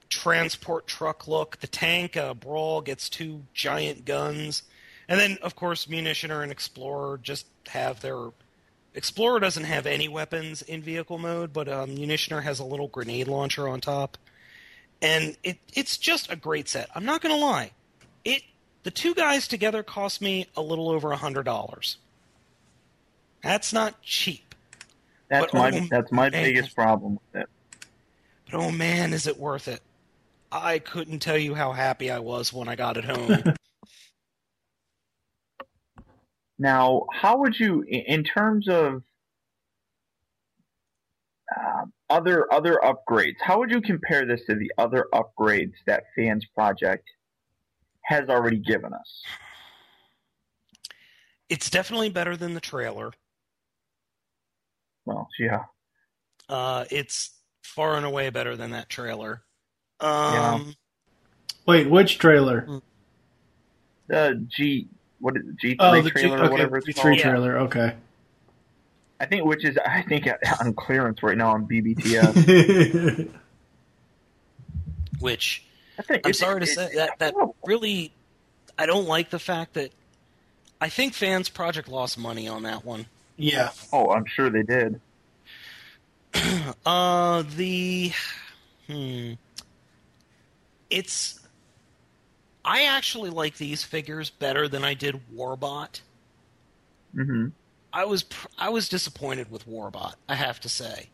transport 0.09 0.87
truck 0.87 1.27
look. 1.27 1.59
The 1.61 1.67
tank, 1.67 2.17
uh, 2.17 2.35
Brawl, 2.35 2.81
gets 2.81 3.09
two 3.09 3.43
giant 3.55 4.05
guns. 4.05 4.63
And 5.09 5.19
then, 5.19 5.39
of 5.43 5.57
course, 5.57 5.87
Munitioner 5.87 6.43
and 6.43 6.53
Explorer 6.53 7.19
just 7.23 7.47
have 7.69 8.01
their. 8.01 8.31
Explorer 8.95 9.41
doesn't 9.41 9.65
have 9.65 9.87
any 9.87 10.07
weapons 10.07 10.63
in 10.63 10.81
vehicle 10.81 11.19
mode, 11.19 11.53
but 11.53 11.69
um, 11.69 11.97
Munitioner 11.97 12.43
has 12.43 12.61
a 12.61 12.65
little 12.65 12.87
grenade 12.87 13.27
launcher 13.27 13.69
on 13.69 13.81
top. 13.81 14.17
And 15.03 15.37
it, 15.43 15.59
it's 15.75 15.99
just 15.99 16.31
a 16.31 16.37
great 16.37 16.69
set. 16.69 16.89
I'm 16.95 17.05
not 17.05 17.21
going 17.21 17.35
to 17.35 17.41
lie. 17.41 17.73
It 18.25 18.43
The 18.85 18.93
two 18.93 19.15
guys 19.15 19.49
together 19.49 19.83
cost 19.83 20.23
me 20.23 20.47
a 20.57 20.63
little 20.63 20.89
over 20.91 21.13
a 21.13 21.17
$100. 21.17 21.97
That's 23.45 23.73
not 23.73 24.01
cheap. 24.03 24.55
That's 25.29 25.53
But, 25.53 25.59
my 25.59 25.79
oh, 25.79 25.87
that's 25.91 26.11
my 26.11 26.31
man. 26.31 26.45
biggest 26.45 26.75
problem 26.75 27.19
with 27.33 27.43
it. 27.43 27.49
But 28.51 28.59
oh 28.59 28.71
man, 28.71 29.13
is 29.13 29.27
it 29.27 29.39
worth 29.39 29.69
it? 29.69 29.81
I 30.51 30.79
couldn't 30.79 31.19
tell 31.21 31.37
you 31.37 31.55
how 31.55 31.73
happy 31.73 32.11
I 32.11 32.21
was 32.21 32.53
when 32.53 32.69
I 32.69 32.75
got 32.77 32.97
it 32.97 33.05
home. 33.05 33.55
Now, 36.57 37.07
how 37.13 37.39
would 37.39 37.59
you, 37.59 37.83
in 37.83 38.23
terms 38.23 38.69
of 38.69 39.03
um, 41.55 41.93
other 42.09 42.47
other 42.55 42.81
upgrades, 42.83 43.35
how 43.41 43.59
would 43.59 43.73
you 43.73 43.81
compare 43.81 44.25
this 44.25 44.45
to 44.47 44.55
the 44.55 44.71
other 44.79 45.09
upgrades 45.13 45.73
that 45.89 46.05
Fans 46.17 46.47
Project 46.55 47.09
has 48.05 48.29
already 48.29 48.59
given 48.59 48.95
us? 48.95 49.23
it's 51.49 51.69
definitely 51.69 52.09
better 52.09 52.37
than 52.37 52.55
the 52.55 52.61
trailer. 52.61 53.13
Well, 55.07 55.29
yeah, 55.39 55.65
Uh, 56.49 56.85
it's 56.91 57.31
far 57.63 57.97
and 57.97 58.07
away 58.07 58.31
better 58.31 58.57
than 58.57 58.71
that 58.73 58.89
trailer. 58.89 59.43
Yeah. 60.03 60.53
Um, 60.55 60.75
Wait, 61.67 61.89
which 61.89 62.19
trailer? 62.19 62.81
the 64.09 64.45
G 64.49 64.89
what 65.21 65.37
is 65.37 65.43
G 65.61 65.69
three 65.71 65.77
Oh, 65.81 65.93
the 66.03 66.03
G, 66.03 66.11
trailer 66.11 66.45
or 66.45 66.51
whatever 66.51 66.77
it's 66.79 66.87
G3 66.89 66.95
called. 67.03 67.19
trailer. 67.19 67.59
Okay. 67.61 67.95
I 69.21 69.27
think 69.27 69.45
which 69.47 69.65
is 69.65 69.79
I 69.79 70.03
think 70.03 70.27
on 70.61 70.75
clearance 70.75 71.23
right 71.23 71.37
now 71.39 71.51
on 71.53 71.67
BBTS. 71.67 73.31
which 75.21 75.65
I 75.99 76.03
think 76.03 76.27
I'm 76.27 76.31
it's- 76.31 76.39
sorry 76.39 76.61
to 76.61 76.71
it's- 76.71 76.91
say 76.91 76.97
that 76.97 77.19
that 77.19 77.35
really 77.65 78.13
I 78.79 78.87
don't 78.87 79.07
like 79.07 79.31
the 79.31 79.39
fact 79.39 79.75
that 79.75 79.93
I 80.81 80.89
think 80.89 81.15
Fans 81.15 81.49
Project 81.49 81.89
lost 81.89 82.19
money 82.19 82.49
on 82.49 82.65
that 82.65 82.85
one. 82.85 83.07
Yeah. 83.37 83.71
Oh, 83.93 84.11
I'm 84.11 84.25
sure 84.27 84.51
they 84.51 84.63
did. 84.63 85.01
Uh, 86.87 87.43
the 87.57 88.13
hmm, 88.87 89.33
it's. 90.91 91.41
I 92.65 92.85
actually 92.85 93.31
like 93.31 93.57
these 93.57 93.83
figures 93.85 94.31
better 94.31 94.69
than 94.69 94.85
I 94.85 94.95
did 94.95 95.21
Warbot. 95.35 96.01
hmm 97.15 97.49
I 97.93 98.05
was 98.05 98.25
pr- 98.25 98.49
I 98.59 98.71
was 98.71 98.89
disappointed 98.89 99.51
with 99.51 99.67
Warbot. 99.69 100.15
I 100.29 100.35
have 100.35 100.59
to 100.61 100.69
say, 100.69 101.09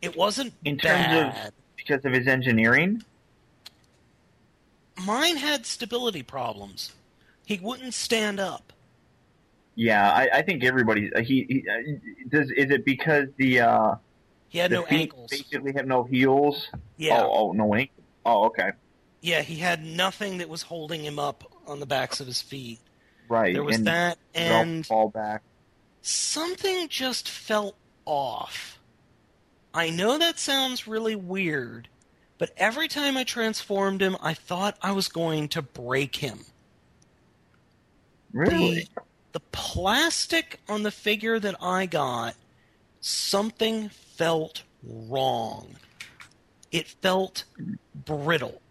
it 0.00 0.16
wasn't 0.16 0.54
In 0.64 0.78
terms 0.78 1.06
bad. 1.06 1.48
of 1.48 1.52
because 1.76 2.04
of 2.04 2.12
his 2.12 2.26
engineering. 2.26 3.02
Mine 5.04 5.36
had 5.36 5.66
stability 5.66 6.22
problems. 6.22 6.92
He 7.44 7.58
wouldn't 7.62 7.94
stand 7.94 8.40
up. 8.40 8.72
Yeah, 9.76 10.10
I, 10.10 10.28
I 10.34 10.42
think 10.42 10.62
everybody 10.64 11.10
he, 11.22 11.46
he 11.48 11.64
uh, 11.68 12.28
does. 12.28 12.50
Is 12.50 12.70
it 12.70 12.84
because 12.84 13.28
the 13.36 13.60
uh, 13.60 13.94
He 14.48 14.58
had 14.58 14.70
the 14.70 14.76
no 14.76 14.82
feet 14.82 15.00
ankles. 15.00 15.30
basically 15.30 15.72
have 15.72 15.86
no 15.86 16.04
heels? 16.04 16.68
Yeah. 16.96 17.22
Oh, 17.22 17.30
oh 17.32 17.52
no 17.52 17.74
ankles. 17.74 18.06
Oh, 18.24 18.44
okay. 18.46 18.72
Yeah, 19.20 19.42
he 19.42 19.56
had 19.56 19.84
nothing 19.84 20.38
that 20.38 20.48
was 20.48 20.62
holding 20.62 21.04
him 21.04 21.18
up 21.18 21.50
on 21.66 21.80
the 21.80 21.86
backs 21.86 22.20
of 22.20 22.26
his 22.26 22.42
feet. 22.42 22.78
Right. 23.28 23.54
There 23.54 23.64
was 23.64 23.76
and 23.76 23.86
that, 23.86 24.18
and 24.34 24.86
fall 24.86 25.08
back. 25.08 25.42
something 26.02 26.88
just 26.88 27.28
felt 27.28 27.74
off. 28.04 28.78
I 29.72 29.90
know 29.90 30.18
that 30.18 30.38
sounds 30.38 30.86
really 30.86 31.16
weird, 31.16 31.88
but 32.38 32.50
every 32.56 32.86
time 32.86 33.16
I 33.16 33.24
transformed 33.24 34.02
him, 34.02 34.16
I 34.22 34.34
thought 34.34 34.76
I 34.82 34.92
was 34.92 35.08
going 35.08 35.48
to 35.48 35.62
break 35.62 36.16
him. 36.16 36.40
Really? 38.32 38.88
The, 38.94 39.02
the 39.34 39.40
plastic 39.50 40.60
on 40.68 40.84
the 40.84 40.92
figure 40.92 41.40
that 41.40 41.56
I 41.60 41.86
got, 41.86 42.36
something 43.00 43.88
felt 43.88 44.62
wrong. 44.84 45.74
It 46.70 46.86
felt 46.86 47.42
brittle. 47.94 48.62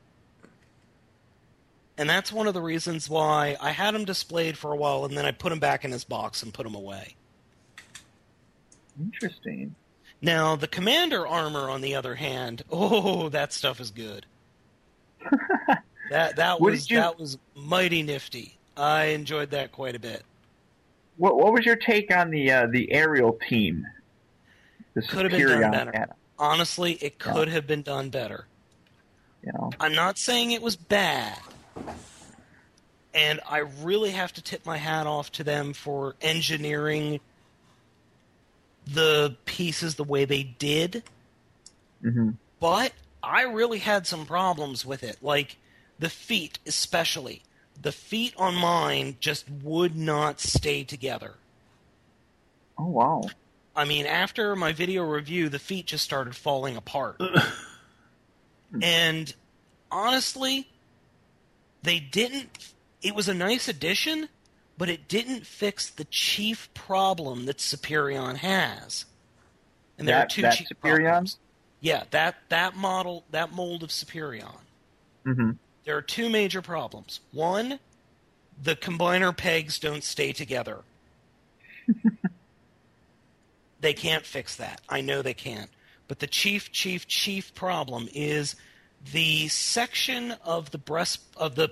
And 1.97 2.09
that's 2.09 2.31
one 2.31 2.47
of 2.47 2.53
the 2.53 2.61
reasons 2.61 3.09
why 3.09 3.57
I 3.59 3.71
had 3.71 3.93
him 3.93 4.05
displayed 4.05 4.57
for 4.57 4.71
a 4.71 4.77
while 4.77 5.03
and 5.03 5.17
then 5.17 5.25
I 5.25 5.31
put 5.31 5.51
him 5.51 5.59
back 5.59 5.83
in 5.83 5.91
his 5.91 6.05
box 6.05 6.41
and 6.41 6.53
put 6.53 6.65
him 6.65 6.75
away. 6.75 7.15
Interesting. 8.99 9.75
Now, 10.21 10.55
the 10.55 10.67
commander 10.69 11.27
armor, 11.27 11.69
on 11.69 11.81
the 11.81 11.95
other 11.95 12.15
hand, 12.15 12.63
oh, 12.71 13.27
that 13.29 13.51
stuff 13.51 13.81
is 13.81 13.91
good. 13.91 14.25
that 16.09 16.37
that 16.37 16.61
was 16.61 16.89
you- 16.89 16.97
that 16.97 17.19
was 17.19 17.37
mighty 17.53 18.01
nifty. 18.01 18.57
I 18.77 19.05
enjoyed 19.07 19.51
that 19.51 19.73
quite 19.73 19.95
a 19.95 19.99
bit. 19.99 20.23
What 21.17 21.37
What 21.37 21.53
was 21.53 21.65
your 21.65 21.75
take 21.75 22.15
on 22.15 22.31
the 22.31 22.51
uh, 22.51 22.67
the 22.71 22.91
aerial 22.91 23.39
team? 23.47 23.85
Could 25.07 25.31
have 25.31 25.31
been 25.31 25.47
done 25.47 25.71
better. 25.71 26.05
Honestly, 26.37 26.93
it 26.93 27.19
could 27.19 27.47
have 27.47 27.67
been 27.67 27.81
done 27.81 28.09
better. 28.09 28.47
You 29.43 29.51
know, 29.53 29.71
I'm 29.79 29.93
not 29.93 30.17
saying 30.17 30.51
it 30.51 30.61
was 30.61 30.75
bad. 30.75 31.39
And 33.13 33.39
I 33.47 33.59
really 33.59 34.11
have 34.11 34.33
to 34.33 34.41
tip 34.41 34.65
my 34.65 34.77
hat 34.77 35.05
off 35.05 35.31
to 35.33 35.43
them 35.43 35.73
for 35.73 36.15
engineering 36.21 37.19
the 38.87 39.37
pieces 39.45 39.95
the 39.95 40.03
way 40.03 40.25
they 40.25 40.43
did. 40.43 41.03
hmm 42.01 42.31
But 42.59 42.93
I 43.21 43.43
really 43.43 43.79
had 43.79 44.07
some 44.07 44.25
problems 44.25 44.85
with 44.85 45.03
it. 45.03 45.17
Like 45.21 45.57
the 45.99 46.09
feet, 46.09 46.59
especially. 46.65 47.43
The 47.81 47.91
feet 47.91 48.33
on 48.37 48.55
mine 48.55 49.17
just 49.19 49.49
would 49.49 49.95
not 49.95 50.39
stay 50.39 50.83
together. 50.83 51.33
Oh 52.77 52.87
wow. 52.87 53.23
I 53.75 53.85
mean, 53.85 54.05
after 54.05 54.55
my 54.55 54.71
video 54.71 55.03
review, 55.03 55.49
the 55.49 55.59
feet 55.59 55.87
just 55.87 56.03
started 56.03 56.35
falling 56.35 56.75
apart. 56.77 57.19
and 58.81 59.33
honestly, 59.91 60.67
they 61.81 61.99
didn't. 61.99 62.73
It 63.01 63.15
was 63.15 63.27
a 63.27 63.33
nice 63.33 63.67
addition, 63.67 64.29
but 64.77 64.89
it 64.89 65.07
didn't 65.07 65.45
fix 65.45 65.89
the 65.89 66.05
chief 66.05 66.69
problem 66.73 67.45
that 67.45 67.57
Superion 67.57 68.37
has. 68.37 69.05
And 69.97 70.07
there 70.07 70.15
That- 70.17 70.25
are 70.25 70.29
two 70.29 70.41
that 70.43 70.55
chief 70.55 70.67
Superion? 70.69 71.03
problems. 71.03 71.37
Yeah, 71.81 72.03
that 72.11 72.35
that 72.49 72.75
model, 72.77 73.25
that 73.31 73.51
mold 73.51 73.83
of 73.83 73.89
Superion. 73.89 74.59
hmm 75.25 75.51
There 75.85 75.97
are 75.97 76.01
two 76.01 76.29
major 76.29 76.61
problems. 76.61 77.19
One, 77.31 77.79
the 78.61 78.75
combiner 78.75 79.35
pegs 79.35 79.79
don't 79.79 80.03
stay 80.03 80.31
together. 80.31 80.79
they 83.81 83.93
can't 83.93 84.25
fix 84.25 84.55
that. 84.55 84.81
I 84.87 85.01
know 85.01 85.21
they 85.21 85.33
can't. 85.33 85.69
But 86.07 86.19
the 86.19 86.27
chief, 86.27 86.71
chief, 86.71 87.07
chief 87.07 87.53
problem 87.53 88.07
is 88.13 88.55
the 89.11 89.47
section 89.49 90.33
of 90.43 90.71
the 90.71 90.77
breast 90.77 91.21
of 91.35 91.55
the 91.55 91.69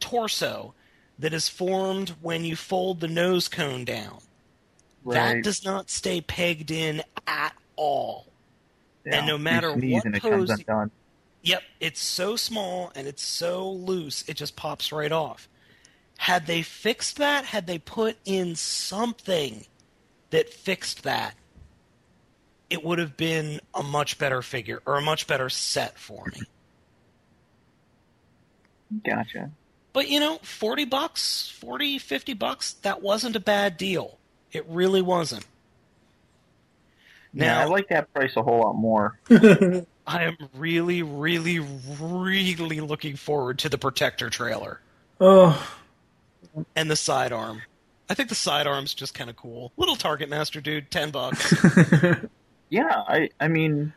torso 0.00 0.74
that 1.18 1.32
is 1.32 1.48
formed 1.48 2.10
when 2.20 2.44
you 2.44 2.56
fold 2.56 3.00
the 3.00 3.08
nose 3.08 3.48
cone 3.48 3.84
down. 3.84 4.18
That 5.06 5.42
does 5.44 5.64
not 5.64 5.90
stay 5.90 6.20
pegged 6.20 6.70
in 6.70 7.02
at 7.26 7.54
all. 7.76 8.26
Yeah, 9.04 9.18
and 9.18 9.26
no 9.26 9.36
matter 9.36 9.70
what 9.70 10.04
and 10.04 10.16
it 10.16 10.22
comes 10.22 10.50
pose. 10.50 10.90
Yep, 11.44 11.62
it's 11.78 12.00
so 12.00 12.36
small 12.36 12.90
and 12.94 13.06
it's 13.06 13.22
so 13.22 13.70
loose, 13.70 14.24
it 14.28 14.34
just 14.34 14.56
pops 14.56 14.90
right 14.92 15.12
off. 15.12 15.48
Had 16.18 16.46
they 16.46 16.62
fixed 16.62 17.18
that, 17.18 17.44
had 17.44 17.66
they 17.66 17.78
put 17.78 18.16
in 18.24 18.56
something 18.56 19.66
that 20.30 20.48
fixed 20.48 21.02
that, 21.02 21.34
it 22.70 22.82
would 22.82 22.98
have 22.98 23.16
been 23.16 23.60
a 23.74 23.82
much 23.82 24.16
better 24.18 24.40
figure 24.42 24.80
or 24.86 24.96
a 24.96 25.02
much 25.02 25.26
better 25.26 25.48
set 25.50 25.98
for 25.98 26.24
me. 26.34 26.42
Gotcha. 29.04 29.50
But 29.92 30.08
you 30.08 30.20
know, 30.20 30.38
40 30.42 30.86
bucks, 30.86 31.50
40, 31.60 31.98
50 31.98 32.34
bucks, 32.34 32.72
that 32.82 33.02
wasn't 33.02 33.36
a 33.36 33.40
bad 33.40 33.76
deal. 33.76 34.18
It 34.50 34.64
really 34.68 35.02
wasn't. 35.02 35.44
yeah, 37.34 37.46
Now- 37.54 37.60
I 37.60 37.64
like 37.66 37.88
that 37.88 38.12
price 38.14 38.32
a 38.36 38.42
whole 38.42 38.60
lot 38.60 38.74
more. 38.76 39.18
I 40.06 40.24
am 40.24 40.36
really, 40.54 41.02
really, 41.02 41.60
really 42.00 42.80
looking 42.80 43.16
forward 43.16 43.58
to 43.60 43.68
the 43.68 43.78
Protector 43.78 44.28
trailer. 44.30 44.80
Oh, 45.20 45.74
and 46.76 46.90
the 46.90 46.96
sidearm. 46.96 47.62
I 48.08 48.14
think 48.14 48.28
the 48.28 48.34
sidearm's 48.34 48.92
just 48.94 49.14
kind 49.14 49.30
of 49.30 49.36
cool. 49.36 49.72
Little 49.76 49.96
Target 49.96 50.28
Master 50.28 50.60
dude, 50.60 50.90
ten 50.90 51.10
bucks. 51.10 51.54
Yeah, 52.70 53.02
I 53.06 53.28
I 53.38 53.46
mean, 53.48 53.92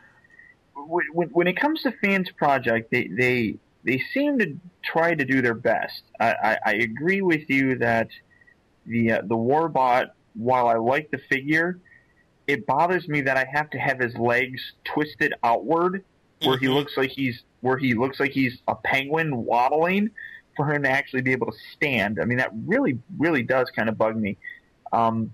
when 0.76 1.04
when- 1.12 1.28
when 1.30 1.46
it 1.48 1.56
comes 1.56 1.82
to 1.82 1.90
fans 1.90 2.30
project, 2.30 2.90
they 2.92 3.08
they 3.08 3.56
they 3.84 3.98
seem 4.14 4.38
to 4.38 4.56
try 4.84 5.14
to 5.14 5.24
do 5.24 5.42
their 5.42 5.54
best. 5.54 6.02
I 6.20 6.30
I, 6.32 6.58
I 6.64 6.72
agree 6.74 7.20
with 7.22 7.48
you 7.50 7.76
that 7.78 8.08
the 8.86 9.12
uh, 9.12 9.22
the 9.22 9.36
Warbot, 9.36 10.10
while 10.34 10.68
I 10.68 10.74
like 10.76 11.10
the 11.10 11.18
figure, 11.18 11.80
it 12.48 12.66
bothers 12.66 13.06
me 13.06 13.20
that 13.20 13.36
I 13.36 13.46
have 13.52 13.70
to 13.70 13.78
have 13.78 14.00
his 14.00 14.16
legs 14.16 14.72
twisted 14.84 15.34
outward, 15.44 16.02
where 16.42 16.58
he 16.58 16.68
looks 16.68 16.96
like 16.96 17.10
he's 17.10 17.42
where 17.60 17.76
he 17.76 17.94
looks 17.94 18.18
like 18.18 18.32
he's 18.32 18.58
a 18.66 18.74
penguin 18.74 19.36
waddling, 19.44 20.10
for 20.56 20.72
him 20.72 20.82
to 20.82 20.90
actually 20.90 21.22
be 21.22 21.32
able 21.32 21.46
to 21.46 21.58
stand. 21.74 22.18
I 22.20 22.24
mean, 22.24 22.38
that 22.38 22.50
really 22.66 22.98
really 23.18 23.44
does 23.44 23.70
kind 23.70 23.88
of 23.88 23.96
bug 23.96 24.16
me. 24.16 24.38
Um, 24.92 25.32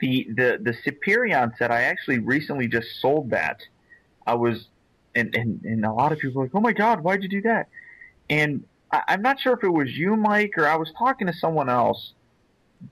the 0.00 0.28
the 0.36 0.58
the 0.60 0.74
Superion 0.84 1.56
set 1.56 1.70
I 1.70 1.84
actually 1.84 2.18
recently 2.18 2.68
just 2.68 3.00
sold 3.00 3.30
that. 3.30 3.60
I 4.26 4.34
was 4.34 4.66
and 5.14 5.34
and, 5.34 5.64
and 5.64 5.84
a 5.86 5.92
lot 5.92 6.12
of 6.12 6.18
people 6.18 6.40
were 6.40 6.46
like, 6.46 6.54
oh 6.54 6.60
my 6.60 6.72
god, 6.72 7.00
why'd 7.00 7.22
you 7.22 7.28
do 7.28 7.42
that? 7.42 7.68
And 8.28 8.64
I, 8.90 9.02
I'm 9.08 9.22
not 9.22 9.40
sure 9.40 9.54
if 9.54 9.62
it 9.62 9.68
was 9.68 9.96
you, 9.96 10.16
Mike, 10.16 10.54
or 10.58 10.66
I 10.66 10.76
was 10.76 10.92
talking 10.98 11.26
to 11.28 11.32
someone 11.32 11.70
else, 11.70 12.12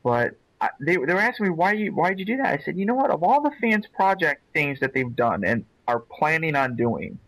but 0.03 0.37
I, 0.63 0.69
they 0.81 0.93
they 0.93 1.13
were 1.13 1.19
asking 1.19 1.47
me 1.47 1.51
why 1.51 1.73
you 1.73 1.93
why'd 1.93 2.21
you 2.21 2.25
do 2.25 2.37
that? 2.37 2.47
I 2.47 2.63
said, 2.65 2.79
you 2.79 2.87
know 2.87 2.95
what? 2.95 3.11
Of 3.11 3.25
all 3.25 3.43
the 3.43 3.51
fans 3.61 3.85
project 3.93 4.43
things 4.53 4.79
that 4.79 4.95
they've 4.95 5.15
done 5.15 5.45
and 5.45 5.65
are 5.89 5.99
planning 5.99 6.55
on 6.55 6.77
doing, 6.77 7.19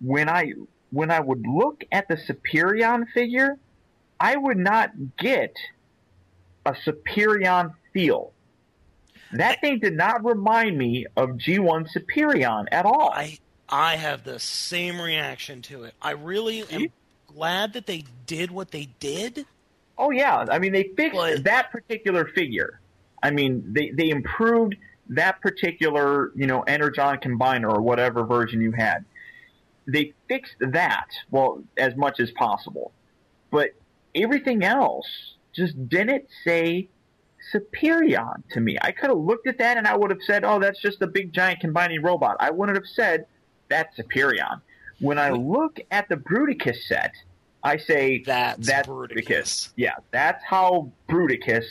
when 0.00 0.28
I 0.28 0.54
when 0.90 1.12
I 1.12 1.20
would 1.20 1.46
look 1.46 1.84
at 1.92 2.08
the 2.08 2.16
Superion 2.16 3.06
figure, 3.14 3.58
I 4.18 4.36
would 4.36 4.58
not 4.58 4.90
get 5.16 5.54
a 6.66 6.72
Superion 6.72 7.74
feel. 7.92 8.32
That 9.34 9.60
thing 9.60 9.78
did 9.78 9.94
not 9.94 10.24
remind 10.24 10.76
me 10.76 11.06
of 11.16 11.30
G1 11.30 11.88
Superion 11.96 12.66
at 12.72 12.84
all. 12.84 13.10
I 13.14 13.38
I 13.68 13.94
have 13.94 14.24
the 14.24 14.40
same 14.40 15.00
reaction 15.00 15.62
to 15.62 15.84
it. 15.84 15.94
I 16.02 16.10
really 16.10 16.64
am 16.70 16.88
glad 17.28 17.74
that 17.74 17.86
they 17.86 18.04
did 18.26 18.50
what 18.50 18.72
they 18.72 18.88
did. 18.98 19.46
Oh 19.98 20.10
yeah, 20.10 20.44
I 20.50 20.58
mean 20.58 20.72
they 20.72 20.90
fixed 20.96 21.44
that 21.44 21.70
particular 21.70 22.26
figure. 22.26 22.80
I 23.22 23.30
mean 23.30 23.64
they 23.72 23.90
they 23.90 24.10
improved 24.10 24.76
that 25.08 25.40
particular 25.40 26.32
you 26.34 26.46
know 26.46 26.62
Energon 26.62 27.18
combiner 27.18 27.72
or 27.72 27.80
whatever 27.80 28.24
version 28.24 28.60
you 28.60 28.72
had. 28.72 29.04
They 29.86 30.12
fixed 30.28 30.56
that 30.60 31.08
well 31.30 31.62
as 31.76 31.96
much 31.96 32.20
as 32.20 32.30
possible, 32.32 32.92
but 33.50 33.70
everything 34.14 34.64
else 34.64 35.06
just 35.52 35.88
didn't 35.88 36.26
say 36.44 36.88
Superion 37.52 38.42
to 38.50 38.60
me. 38.60 38.78
I 38.80 38.92
could 38.92 39.10
have 39.10 39.18
looked 39.18 39.46
at 39.46 39.58
that 39.58 39.76
and 39.76 39.86
I 39.86 39.96
would 39.96 40.10
have 40.10 40.22
said, 40.22 40.44
"Oh, 40.44 40.58
that's 40.58 40.80
just 40.80 41.02
a 41.02 41.06
big 41.06 41.32
giant 41.32 41.60
combining 41.60 42.02
robot." 42.02 42.36
I 42.40 42.50
wouldn't 42.50 42.76
have 42.76 42.86
said 42.86 43.26
that's 43.68 43.96
Superion. 43.98 44.60
When 45.00 45.18
I 45.18 45.30
look 45.30 45.80
at 45.90 46.08
the 46.08 46.16
Bruticus 46.16 46.84
set, 46.86 47.12
I 47.64 47.76
say 47.76 48.22
that's, 48.26 48.68
Bruticus. 48.68 49.70
Yeah, 49.76 49.94
that's 50.10 50.42
how 50.44 50.90
Bruticus 51.08 51.64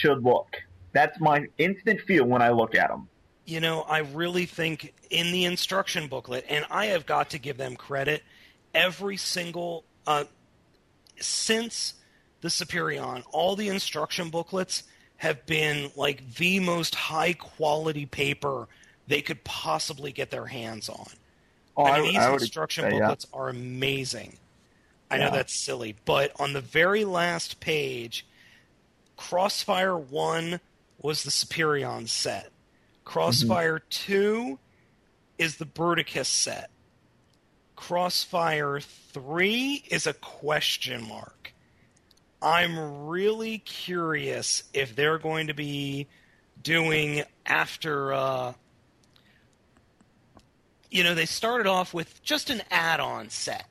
should 0.00 0.22
look. 0.24 0.56
That's 0.92 1.20
my 1.20 1.46
instant 1.58 2.00
feel 2.02 2.24
when 2.24 2.40
I 2.42 2.50
look 2.50 2.74
at 2.74 2.90
him. 2.90 3.08
You 3.44 3.60
know, 3.60 3.82
I 3.82 3.98
really 3.98 4.46
think 4.46 4.94
in 5.10 5.30
the 5.32 5.44
instruction 5.44 6.08
booklet, 6.08 6.44
and 6.48 6.64
I 6.70 6.86
have 6.86 7.06
got 7.06 7.30
to 7.30 7.38
give 7.38 7.58
them 7.58 7.76
credit, 7.76 8.22
every 8.74 9.16
single 9.16 9.84
uh, 10.06 10.24
since 11.20 11.94
the 12.40 12.48
Superion, 12.48 13.22
all 13.30 13.56
the 13.56 13.68
instruction 13.68 14.30
booklets 14.30 14.84
have 15.18 15.44
been 15.46 15.90
like 15.96 16.34
the 16.36 16.60
most 16.60 16.94
high 16.94 17.32
quality 17.34 18.06
paper 18.06 18.68
they 19.06 19.22
could 19.22 19.42
possibly 19.44 20.12
get 20.12 20.30
their 20.30 20.46
hands 20.46 20.88
on. 20.88 21.06
Oh, 21.76 21.84
I 21.84 21.90
I- 21.90 22.00
mean, 22.00 22.12
these 22.12 22.22
I 22.22 22.32
instruction 22.32 22.84
say, 22.84 22.92
yeah. 22.96 23.00
booklets 23.00 23.26
are 23.32 23.48
amazing. 23.48 24.36
I 25.10 25.18
know 25.18 25.30
that's 25.30 25.54
silly, 25.54 25.96
but 26.04 26.32
on 26.40 26.52
the 26.52 26.60
very 26.60 27.04
last 27.04 27.60
page, 27.60 28.26
Crossfire 29.16 29.96
1 29.96 30.60
was 31.00 31.22
the 31.22 31.30
Superion 31.30 32.08
set. 32.08 32.50
Crossfire 33.04 33.78
2 33.78 34.58
is 35.38 35.56
the 35.56 35.64
Bruticus 35.64 36.26
set. 36.26 36.70
Crossfire 37.76 38.80
3 38.80 39.84
is 39.90 40.06
a 40.06 40.14
question 40.14 41.06
mark. 41.06 41.52
I'm 42.42 43.06
really 43.06 43.58
curious 43.58 44.64
if 44.74 44.96
they're 44.96 45.18
going 45.18 45.46
to 45.46 45.54
be 45.54 46.06
doing 46.62 47.22
after 47.44 48.12
uh 48.12 48.52
you 50.90 51.04
know, 51.04 51.14
they 51.14 51.26
started 51.26 51.66
off 51.66 51.92
with 51.92 52.22
just 52.22 52.48
an 52.48 52.62
add-on 52.70 53.28
set. 53.28 53.66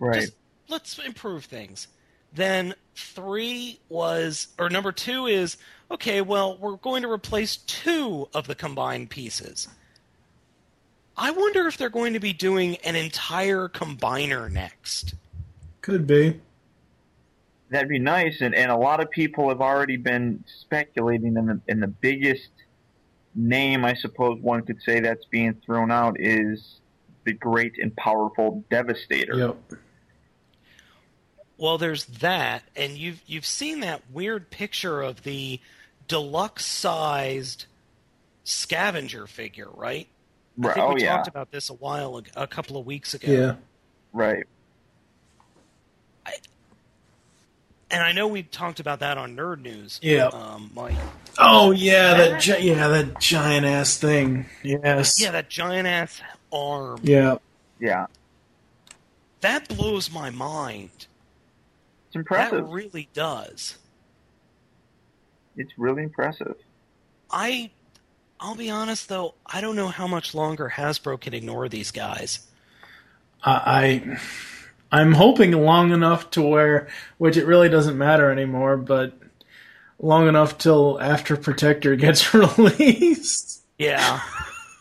Right. 0.00 0.22
Just 0.22 0.32
let's 0.68 0.98
improve 0.98 1.44
things. 1.44 1.86
Then 2.32 2.74
three 2.94 3.80
was, 3.88 4.48
or 4.58 4.70
number 4.70 4.92
two 4.92 5.26
is, 5.26 5.56
okay, 5.90 6.20
well, 6.20 6.58
we're 6.58 6.76
going 6.76 7.02
to 7.02 7.10
replace 7.10 7.56
two 7.58 8.28
of 8.34 8.46
the 8.46 8.54
combined 8.54 9.10
pieces. 9.10 9.68
I 11.16 11.32
wonder 11.32 11.66
if 11.66 11.76
they're 11.76 11.90
going 11.90 12.14
to 12.14 12.20
be 12.20 12.32
doing 12.32 12.76
an 12.78 12.96
entire 12.96 13.68
combiner 13.68 14.50
next. 14.50 15.14
could 15.82 16.06
be. 16.06 16.40
That'd 17.68 17.88
be 17.88 17.98
nice, 17.98 18.40
and, 18.40 18.54
and 18.54 18.70
a 18.70 18.76
lot 18.76 19.00
of 19.00 19.10
people 19.10 19.48
have 19.48 19.60
already 19.60 19.96
been 19.96 20.42
speculating 20.60 21.36
in 21.36 21.46
the 21.46 21.60
in 21.68 21.78
the 21.78 21.86
biggest 21.86 22.48
name 23.34 23.84
I 23.84 23.94
suppose 23.94 24.40
one 24.40 24.62
could 24.62 24.82
say 24.82 24.98
that's 24.98 25.24
being 25.26 25.54
thrown 25.64 25.90
out 25.90 26.16
is 26.18 26.80
the 27.24 27.32
great 27.32 27.78
and 27.78 27.94
powerful 27.96 28.64
Devastator. 28.70 29.36
Yep. 29.36 29.56
Well, 31.60 31.76
there's 31.76 32.06
that, 32.06 32.62
and 32.74 32.96
you've 32.96 33.20
you've 33.26 33.44
seen 33.44 33.80
that 33.80 34.00
weird 34.10 34.48
picture 34.50 35.02
of 35.02 35.22
the 35.24 35.60
deluxe 36.08 36.64
sized 36.64 37.66
scavenger 38.44 39.26
figure, 39.26 39.68
right? 39.74 40.08
right. 40.56 40.64
I 40.64 40.66
Right, 40.68 40.74
think 40.74 40.86
oh, 40.86 40.94
we 40.94 41.02
yeah. 41.02 41.16
talked 41.16 41.28
about 41.28 41.50
this 41.50 41.68
a 41.68 41.74
while 41.74 42.16
ago, 42.16 42.30
a 42.34 42.46
couple 42.46 42.78
of 42.78 42.86
weeks 42.86 43.12
ago. 43.12 43.30
Yeah. 43.30 43.54
Right. 44.14 44.44
And 47.92 48.02
I 48.04 48.12
know 48.12 48.28
we 48.28 48.44
talked 48.44 48.78
about 48.78 49.00
that 49.00 49.18
on 49.18 49.36
Nerd 49.36 49.60
News. 49.62 49.98
Yeah. 50.00 50.26
Um, 50.28 50.70
Mike. 50.74 50.94
Oh 51.38 51.72
yeah, 51.72 52.14
that 52.14 52.40
gi- 52.40 52.58
yeah 52.60 52.86
that 52.88 53.18
giant 53.20 53.66
ass 53.66 53.98
thing. 53.98 54.46
Yes. 54.62 55.20
Yeah, 55.20 55.32
that 55.32 55.48
giant 55.50 55.88
ass 55.88 56.22
arm. 56.52 57.00
Yeah. 57.02 57.36
Yeah. 57.80 58.06
That 59.40 59.68
blows 59.68 60.10
my 60.12 60.30
mind. 60.30 61.06
It's 62.10 62.16
impressive. 62.16 62.66
That 62.66 62.72
really 62.72 63.08
does. 63.14 63.78
It's 65.56 65.70
really 65.78 66.02
impressive. 66.02 66.56
I 67.30 67.70
I'll 68.40 68.56
be 68.56 68.68
honest 68.68 69.08
though, 69.08 69.34
I 69.46 69.60
don't 69.60 69.76
know 69.76 69.86
how 69.86 70.08
much 70.08 70.34
longer 70.34 70.72
Hasbro 70.74 71.20
can 71.20 71.34
ignore 71.34 71.68
these 71.68 71.92
guys. 71.92 72.48
I, 73.44 73.52
I 73.54 74.18
I'm 74.90 75.12
hoping 75.12 75.52
long 75.52 75.92
enough 75.92 76.30
to 76.30 76.42
where, 76.42 76.88
which 77.18 77.36
it 77.36 77.46
really 77.46 77.68
doesn't 77.68 77.96
matter 77.96 78.28
anymore, 78.28 78.76
but 78.76 79.16
long 80.00 80.26
enough 80.26 80.58
till 80.58 81.00
after 81.00 81.36
Protector 81.36 81.94
gets 81.94 82.34
released. 82.34 83.62
Yeah. 83.78 84.20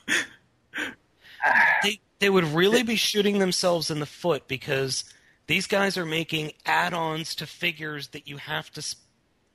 they 1.83 1.99
they 2.17 2.31
would 2.31 2.45
really 2.45 2.81
be 2.81 2.95
shooting 2.95 3.37
themselves 3.37 3.91
in 3.91 3.99
the 3.99 4.07
foot 4.07 4.47
because 4.47 5.03
these 5.49 5.65
guys 5.65 5.97
are 5.97 6.05
making 6.05 6.53
add-ons 6.63 7.33
to 7.33 7.47
figures 7.47 8.09
that 8.09 8.27
you 8.27 8.37
have 8.37 8.69
to 8.69 8.95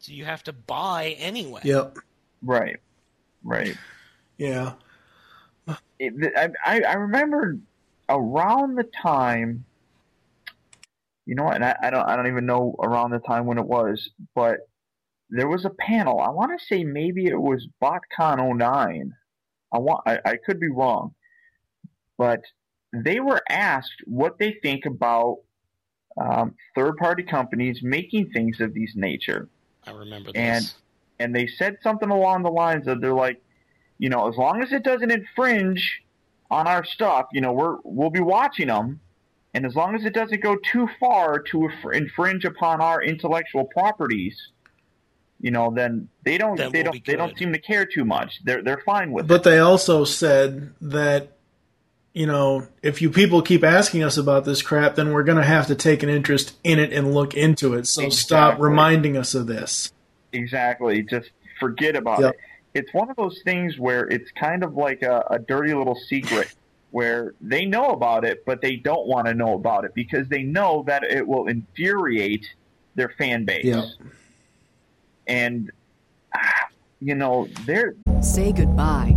you 0.06 0.24
have 0.24 0.42
to 0.42 0.52
buy 0.52 1.14
anyway. 1.18 1.60
Yep. 1.62 1.98
Right. 2.42 2.78
Right. 3.44 3.76
Yeah. 4.36 4.72
It, 6.00 6.34
I, 6.36 6.48
I 6.66 6.80
I 6.82 6.92
remember 6.94 7.58
around 8.08 8.74
the 8.74 8.82
time. 8.82 9.64
You 11.26 11.36
know 11.36 11.44
what? 11.44 11.54
And 11.54 11.64
I, 11.64 11.76
I 11.80 11.90
don't 11.90 12.08
I 12.08 12.16
don't 12.16 12.26
even 12.26 12.44
know 12.44 12.74
around 12.82 13.12
the 13.12 13.20
time 13.20 13.46
when 13.46 13.58
it 13.58 13.64
was, 13.64 14.10
but 14.34 14.68
there 15.30 15.48
was 15.48 15.64
a 15.64 15.70
panel. 15.70 16.20
I 16.20 16.30
want 16.30 16.58
to 16.58 16.66
say 16.66 16.82
maybe 16.82 17.26
it 17.26 17.40
was 17.40 17.68
BotCon 17.80 18.58
09. 18.58 19.12
I 19.72 19.78
want 19.78 20.00
I, 20.06 20.18
I 20.24 20.36
could 20.44 20.58
be 20.58 20.70
wrong, 20.70 21.14
but 22.18 22.40
they 22.92 23.20
were 23.20 23.40
asked 23.48 24.02
what 24.06 24.38
they 24.40 24.56
think 24.60 24.86
about 24.86 25.38
um, 26.16 26.54
third-party 26.74 27.24
companies 27.24 27.80
making 27.82 28.30
things 28.30 28.60
of 28.60 28.72
these 28.74 28.92
nature, 28.94 29.48
I 29.86 29.92
remember 29.92 30.32
this. 30.32 30.40
and 30.40 30.72
and 31.18 31.34
they 31.34 31.46
said 31.46 31.78
something 31.82 32.10
along 32.10 32.42
the 32.42 32.50
lines 32.50 32.86
of 32.86 33.00
they're 33.00 33.14
like, 33.14 33.40
you 33.98 34.08
know, 34.08 34.28
as 34.28 34.36
long 34.36 34.62
as 34.62 34.72
it 34.72 34.82
doesn't 34.82 35.10
infringe 35.10 36.02
on 36.50 36.66
our 36.66 36.84
stuff, 36.84 37.26
you 37.32 37.40
know, 37.40 37.52
we're 37.52 37.76
we'll 37.84 38.10
be 38.10 38.20
watching 38.20 38.68
them, 38.68 39.00
and 39.54 39.66
as 39.66 39.74
long 39.74 39.94
as 39.94 40.04
it 40.04 40.14
doesn't 40.14 40.42
go 40.42 40.56
too 40.56 40.88
far 41.00 41.40
to 41.40 41.68
infringe 41.92 42.44
upon 42.44 42.80
our 42.80 43.02
intellectual 43.02 43.64
properties, 43.64 44.36
you 45.40 45.50
know, 45.50 45.72
then 45.74 46.08
they 46.24 46.38
don't 46.38 46.56
Then 46.56 46.72
they 46.72 46.82
we'll 46.82 46.92
don't 46.92 47.04
they 47.04 47.16
don't 47.16 47.36
seem 47.38 47.52
to 47.52 47.58
care 47.58 47.84
too 47.84 48.04
much. 48.04 48.40
They're 48.44 48.62
they're 48.62 48.82
fine 48.84 49.12
with 49.12 49.26
But 49.26 49.34
it. 49.34 49.36
But 49.44 49.50
they 49.50 49.58
also 49.58 50.04
said 50.04 50.72
that, 50.80 51.33
you 52.14 52.26
know, 52.26 52.66
if 52.80 53.02
you 53.02 53.10
people 53.10 53.42
keep 53.42 53.64
asking 53.64 54.04
us 54.04 54.16
about 54.16 54.44
this 54.44 54.62
crap, 54.62 54.94
then 54.94 55.12
we're 55.12 55.24
going 55.24 55.36
to 55.36 55.44
have 55.44 55.66
to 55.66 55.74
take 55.74 56.04
an 56.04 56.08
interest 56.08 56.56
in 56.62 56.78
it 56.78 56.92
and 56.92 57.12
look 57.12 57.34
into 57.34 57.74
it. 57.74 57.88
So 57.88 58.08
stop 58.08 58.60
reminding 58.60 59.16
us 59.16 59.34
of 59.34 59.48
this. 59.48 59.92
Exactly. 60.32 61.02
Just 61.02 61.30
forget 61.58 61.96
about 61.96 62.20
Yep. 62.20 62.34
it. 62.34 62.38
It's 62.74 62.94
one 62.94 63.10
of 63.10 63.16
those 63.16 63.40
things 63.44 63.78
where 63.78 64.06
it's 64.08 64.30
kind 64.32 64.62
of 64.62 64.76
like 64.76 65.02
a, 65.02 65.24
a 65.28 65.38
dirty 65.40 65.74
little 65.74 65.96
secret 65.96 66.54
where 66.92 67.34
they 67.40 67.66
know 67.66 67.86
about 67.90 68.24
it, 68.24 68.44
but 68.46 68.60
they 68.62 68.76
don't 68.76 69.08
want 69.08 69.26
to 69.26 69.34
know 69.34 69.54
about 69.54 69.84
it 69.84 69.92
because 69.94 70.28
they 70.28 70.44
know 70.44 70.84
that 70.86 71.02
it 71.02 71.26
will 71.26 71.48
infuriate 71.48 72.46
their 72.94 73.08
fan 73.18 73.44
base. 73.44 73.64
Yep. 73.64 73.84
And, 75.26 75.72
ah, 76.32 76.68
you 77.00 77.16
know, 77.16 77.48
they're. 77.66 77.94
Say 78.20 78.52
goodbye 78.52 79.16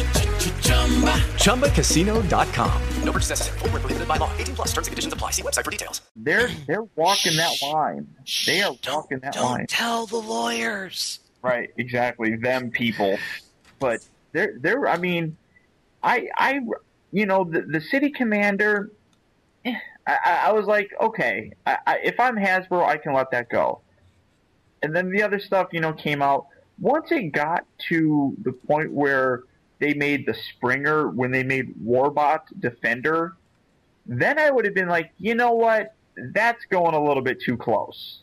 ChumbaCasino.com. 1.41 2.81
No 3.03 3.11
purchase 3.11 3.29
necessary. 3.29 3.59
Void 3.59 3.71
where 3.71 3.79
prohibited 3.81 4.07
by 4.07 4.17
law. 4.17 4.31
18 4.37 4.55
plus 4.55 4.67
terms 4.69 4.87
and 4.87 4.91
conditions 4.93 5.13
apply. 5.13 5.31
See 5.31 5.41
website 5.41 5.65
for 5.65 5.71
details. 5.71 6.01
They're 6.15 6.49
they're 6.67 6.83
walking 6.95 7.35
that 7.37 7.53
line. 7.61 8.07
They 8.45 8.61
are 8.61 8.73
walking 8.87 9.19
that 9.19 9.33
Don't 9.33 9.43
line. 9.51 9.65
tell 9.67 10.05
the 10.05 10.17
lawyers. 10.17 11.19
Right, 11.41 11.71
exactly. 11.77 12.35
Them 12.35 12.69
people, 12.71 13.17
but 13.79 14.01
they're 14.31 14.53
they're. 14.59 14.87
I 14.87 14.97
mean, 14.97 15.35
I 16.03 16.29
I 16.37 16.61
you 17.11 17.25
know 17.25 17.43
the 17.43 17.61
the 17.61 17.81
city 17.81 18.09
commander. 18.11 18.91
eh, 19.65 19.73
I, 20.07 20.17
I 20.23 20.31
I 20.47 20.51
was 20.51 20.67
like, 20.67 20.91
okay, 21.01 21.51
I, 21.65 21.77
I, 21.87 21.97
if 22.03 22.19
I'm 22.19 22.35
Hasbro, 22.37 22.85
I 22.85 22.97
can 22.97 23.13
let 23.13 23.31
that 23.31 23.49
go. 23.49 23.81
And 24.83 24.95
then 24.95 25.11
the 25.11 25.21
other 25.23 25.39
stuff, 25.39 25.69
you 25.71 25.79
know, 25.81 25.93
came 25.93 26.21
out. 26.21 26.47
Once 26.79 27.11
it 27.11 27.31
got 27.31 27.65
to 27.89 28.35
the 28.43 28.51
point 28.51 28.91
where 28.91 29.43
they 29.81 29.93
made 29.95 30.25
the 30.25 30.33
Springer, 30.33 31.09
when 31.09 31.31
they 31.31 31.43
made 31.43 31.73
Warbot 31.83 32.41
Defender, 32.57 33.35
then 34.05 34.39
I 34.39 34.49
would 34.51 34.63
have 34.63 34.75
been 34.75 34.87
like, 34.87 35.11
you 35.17 35.35
know 35.35 35.53
what, 35.53 35.95
that's 36.15 36.63
going 36.65 36.93
a 36.93 37.03
little 37.03 37.23
bit 37.23 37.41
too 37.41 37.57
close. 37.57 38.19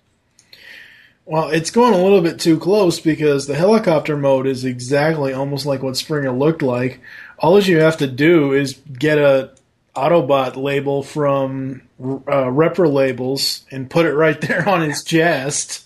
Well, 1.26 1.50
it's 1.50 1.70
going 1.70 1.92
a 1.92 2.02
little 2.02 2.22
bit 2.22 2.40
too 2.40 2.58
close 2.58 3.00
because 3.00 3.46
the 3.46 3.56
helicopter 3.56 4.16
mode 4.16 4.46
is 4.46 4.64
exactly 4.64 5.34
almost 5.34 5.66
like 5.66 5.82
what 5.82 5.96
Springer 5.96 6.30
looked 6.30 6.62
like. 6.62 7.00
All 7.38 7.60
you 7.60 7.80
have 7.80 7.98
to 7.98 8.06
do 8.06 8.52
is 8.54 8.80
get 8.90 9.18
a 9.18 9.50
Autobot 9.94 10.56
label 10.56 11.02
from 11.02 11.82
uh, 12.00 12.46
Repro 12.46 12.90
Labels 12.90 13.66
and 13.72 13.90
put 13.90 14.06
it 14.06 14.14
right 14.14 14.40
there 14.40 14.66
on 14.68 14.88
his 14.88 15.02
chest. 15.02 15.84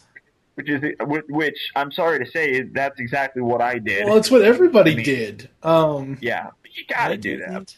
Which 0.55 0.69
is 0.69 0.83
which, 1.01 1.25
which 1.29 1.59
I'm 1.75 1.91
sorry 1.93 2.25
to 2.25 2.31
say 2.31 2.63
that's 2.63 3.01
exactly 3.01 3.43
what 3.43 3.61
I 3.61 3.79
did. 3.79 4.07
Well, 4.07 4.17
it's 4.17 4.31
what 4.31 4.43
everybody 4.43 5.03
did. 5.03 5.49
Um, 5.63 6.19
yeah, 6.21 6.51
but 6.63 6.77
you 6.77 6.85
gotta 6.89 7.17
do 7.17 7.39
that. 7.39 7.75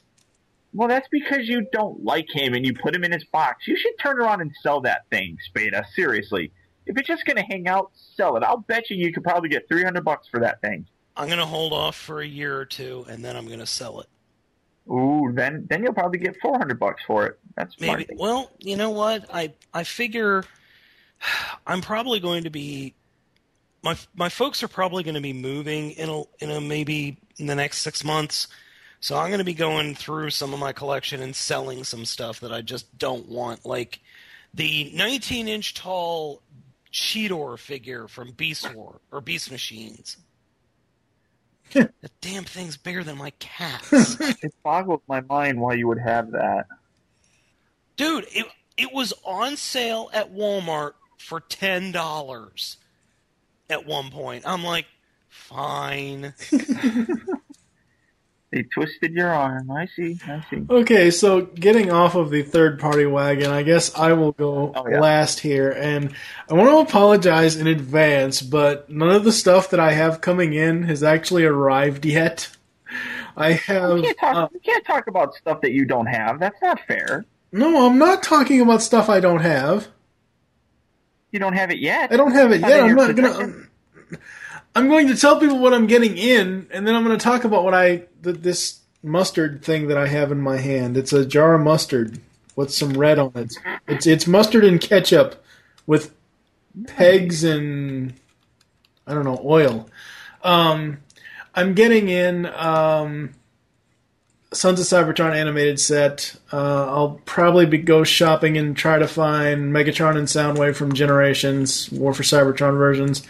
Well, 0.73 0.89
that's 0.89 1.07
because 1.09 1.49
you 1.49 1.67
don't 1.73 2.03
like 2.03 2.27
him 2.29 2.55
and 2.55 2.67
you 2.67 2.75
put 2.75 2.97
him 2.97 3.05
in 3.05 3.13
his 3.13 3.25
box. 3.25 3.69
You 3.69 3.77
should 3.77 3.93
turn 4.01 4.21
around 4.21 4.41
and 4.41 4.51
sell 4.61 4.81
that 4.81 5.03
thing, 5.09 5.39
Spada. 5.47 5.85
Seriously, 5.95 6.51
if 6.87 6.99
it's 6.99 7.07
just 7.07 7.25
gonna 7.25 7.45
hang 7.49 7.69
out, 7.69 7.93
sell 8.17 8.37
it. 8.37 8.43
I'll 8.43 8.59
bet 8.59 8.91
you 8.91 8.97
you 8.97 9.13
could 9.13 9.23
probably 9.23 9.49
get 9.49 9.69
300 9.69 10.05
bucks 10.05 10.27
for 10.29 10.41
that 10.41 10.61
thing. 10.61 10.87
I'm 11.17 11.29
gonna 11.29 11.47
hold 11.47 11.73
off 11.73 11.95
for 11.95 12.21
a 12.21 12.27
year 12.27 12.59
or 12.59 12.65
two, 12.65 13.07
and 13.09 13.25
then 13.25 13.37
I'm 13.37 13.49
gonna 13.49 13.67
sell 13.67 14.01
it. 14.01 14.09
Ooh, 14.91 15.31
then 15.33 15.67
then 15.71 15.83
you'll 15.83 15.95
probably 15.95 16.19
get 16.19 16.37
400 16.43 16.79
bucks 16.79 17.03
for 17.07 17.27
it. 17.27 17.39
That's 17.57 17.81
Maybe. 17.81 18.05
funny. 18.05 18.19
Well, 18.19 18.51
you 18.59 18.77
know 18.77 18.91
what? 18.91 19.27
I 19.33 19.53
I 19.73 19.85
figure 19.85 20.45
I'm 21.67 21.81
probably 21.81 22.21
going 22.21 22.45
to 22.45 22.51
be 22.51 22.95
my 23.83 23.97
my 24.17 24.29
folks 24.29 24.63
are 24.63 24.69
probably 24.69 25.03
going 25.03 25.15
to 25.15 25.21
be 25.21 25.33
moving 25.33 25.93
in 25.93 26.09
a 26.09 26.23
in 26.39 26.51
a 26.51 26.61
maybe 26.61 27.19
in 27.37 27.47
the 27.47 27.55
next 27.55 27.79
six 27.79 28.03
months. 28.03 28.49
So 29.01 29.19
I'm 29.19 29.29
going 29.29 29.39
to 29.39 29.45
be 29.45 29.55
going 29.55 29.95
through 29.95 30.31
some 30.31 30.55
of 30.55 30.59
my 30.59 30.73
collection 30.73 31.21
and 31.21 31.37
selling 31.37 31.85
some 31.85 32.07
stuff 32.07 32.41
that 32.41 32.53
I 32.53 32.63
just 32.63 32.97
don't 32.99 33.29
want. 33.29 33.67
Like 33.67 34.01
the 34.55 34.91
19 34.95 35.47
inch 35.47 35.75
tall 35.75 36.41
Cheetor 36.91 37.59
figure 37.59 38.09
from 38.09 38.31
Beast 38.31 38.73
War 38.75 39.01
or 39.13 39.21
Beast 39.21 39.51
Machines. 39.51 40.17
the 41.73 41.91
damn 42.23 42.45
thing's 42.45 42.79
bigger 42.79 43.05
than 43.05 43.19
my 43.19 43.31
cats. 43.41 43.93
it 44.21 44.55
boggles 44.63 45.03
my 45.07 45.21
mind 45.23 45.61
why 45.61 45.75
you 45.75 45.87
would 45.87 45.99
have 45.99 46.31
that. 46.31 46.67
Dude, 47.97 48.27
it 48.33 48.47
it 48.77 48.93
was 48.93 49.13
on 49.25 49.57
sale 49.57 50.09
at 50.15 50.33
Walmart 50.33 50.95
for 51.25 51.41
ten 51.41 51.91
dollars 51.93 52.77
at 53.71 53.87
one 53.87 54.11
point. 54.11 54.45
I'm 54.47 54.63
like, 54.65 54.87
fine. 55.29 56.35
They 58.51 58.63
twisted 58.63 59.13
your 59.15 59.31
arm. 59.31 59.69
I 59.73 59.87
see. 59.87 60.17
I 60.29 60.45
see. 60.49 60.63
Okay, 60.71 61.11
so 61.11 61.41
getting 61.41 61.91
off 61.91 62.15
of 62.15 62.31
the 62.31 62.45
third 62.45 62.79
party 62.79 63.05
wagon, 63.05 63.51
I 63.51 63.65
guess 63.65 63.93
I 63.97 64.13
will 64.13 64.31
go 64.31 64.71
Oh, 64.77 64.87
yeah. 64.89 65.01
last 65.01 65.41
here. 65.41 65.71
And 65.73 66.15
I 66.49 66.55
want 66.55 66.71
to 66.71 66.89
apologize 66.89 67.57
in 67.57 67.67
advance, 67.67 68.41
but 68.43 68.89
none 68.89 69.11
of 69.11 69.25
the 69.25 69.33
stuff 69.33 69.71
that 69.71 69.81
I 69.81 69.91
have 69.95 70.21
coming 70.21 70.55
in 70.55 70.85
has 70.85 71.03
actually 71.03 71.45
arrived 71.45 72.07
yet. 72.07 72.49
I 73.37 73.55
have. 73.55 73.97
You 73.99 74.05
can't 74.05 74.19
talk. 74.21 74.37
uh, 74.37 74.49
you 74.55 74.61
can't 74.61 74.87
talk 74.87 75.09
about 75.09 75.35
stuff 75.35 75.61
that 75.63 75.73
you 75.73 75.85
don't 75.85 76.07
have. 76.07 76.39
That's 76.39 76.63
not 76.63 76.79
fair. 76.87 77.25
no, 77.51 77.85
I'm 77.89 77.99
not 77.99 78.23
talking 78.23 78.61
about 78.61 78.83
stuff 78.83 79.09
I 79.11 79.19
don't 79.19 79.41
have. 79.41 79.89
You 81.35 81.41
don't 81.41 81.55
have 81.55 81.73
it 81.73 81.81
yet. 81.81 82.13
I 82.13 82.17
don't 82.17 82.31
have 82.31 82.53
it 82.53 82.61
yet. 82.61 82.81
I'm 82.81 82.95
not 82.95 83.17
gonna. 83.17 83.33
I'm, 83.33 83.69
I'm 84.77 84.89
going 84.89 85.09
to 85.09 85.17
tell 85.17 85.41
people 85.41 85.59
what 85.59 85.75
I'm 85.75 85.89
getting 85.89 86.17
in, 86.17 86.69
and 86.71 86.87
then 86.87 86.95
I'm 86.95 87.03
going 87.03 87.19
to 87.19 87.23
talk 87.23 87.43
about 87.43 87.65
what 87.65 87.75
I 87.75 88.05
th- 88.23 88.37
this 88.37 88.79
mustard 89.03 89.65
thing 89.65 89.89
that 89.89 89.99
I 89.99 90.07
have 90.07 90.31
in 90.31 90.41
my 90.41 90.59
hand. 90.59 90.97
It's 90.97 91.13
a 91.13 91.27
jar 91.27 91.55
of 91.55 91.63
mustard 91.63 92.21
with 92.55 92.73
some 92.73 92.93
red 92.93 93.19
on 93.19 93.33
it. 93.35 93.53
It's 93.89 94.07
it's 94.07 94.29
mustard 94.29 94.65
and 94.65 94.81
ketchup 94.81 95.45
with 95.89 96.15
pegs 96.87 97.43
and 97.43 98.15
I 99.09 99.15
don't 99.15 99.25
know 99.25 99.41
oil. 99.45 99.89
Um, 100.45 100.99
I'm 101.53 101.75
getting 101.75 102.11
in 102.11 102.47
um, 102.47 103.35
Sons 104.55 104.81
of 104.81 104.87
Cybertron 104.87 105.35
animated 105.35 105.79
set. 105.81 106.35
Uh, 106.53 106.87
I'll 106.87 107.21
probably 107.25 107.67
be 107.67 107.79
go 107.79 108.05
shopping 108.05 108.57
and 108.57 108.77
try 108.77 108.99
to 108.99 109.09
find 109.09 109.73
Megatron 109.73 110.17
and 110.17 110.29
Soundwave 110.29 110.77
from 110.77 110.95
Generations 110.95 111.91
War 111.91 112.15
for 112.15 112.23
Cybertron 112.23 112.79
versions. 112.79 113.23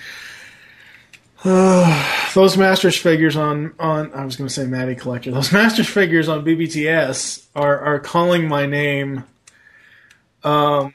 Uh, 1.45 2.31
those 2.35 2.57
Masters 2.57 2.97
figures 2.97 3.37
on 3.37 3.75
on 3.79 4.13
I 4.15 4.25
was 4.25 4.37
going 4.37 4.49
to 4.49 4.55
say 4.55 4.67
Matty 4.67 4.95
Collector. 4.95 5.31
Those 5.31 5.53
Masters 5.53 5.89
figures 5.89 6.29
on 6.29 6.45
BBTS 6.45 7.47
are 7.57 7.79
are 7.81 7.99
calling 7.99 8.49
my 8.49 8.67
name. 8.67 9.25
Um, 10.43 10.95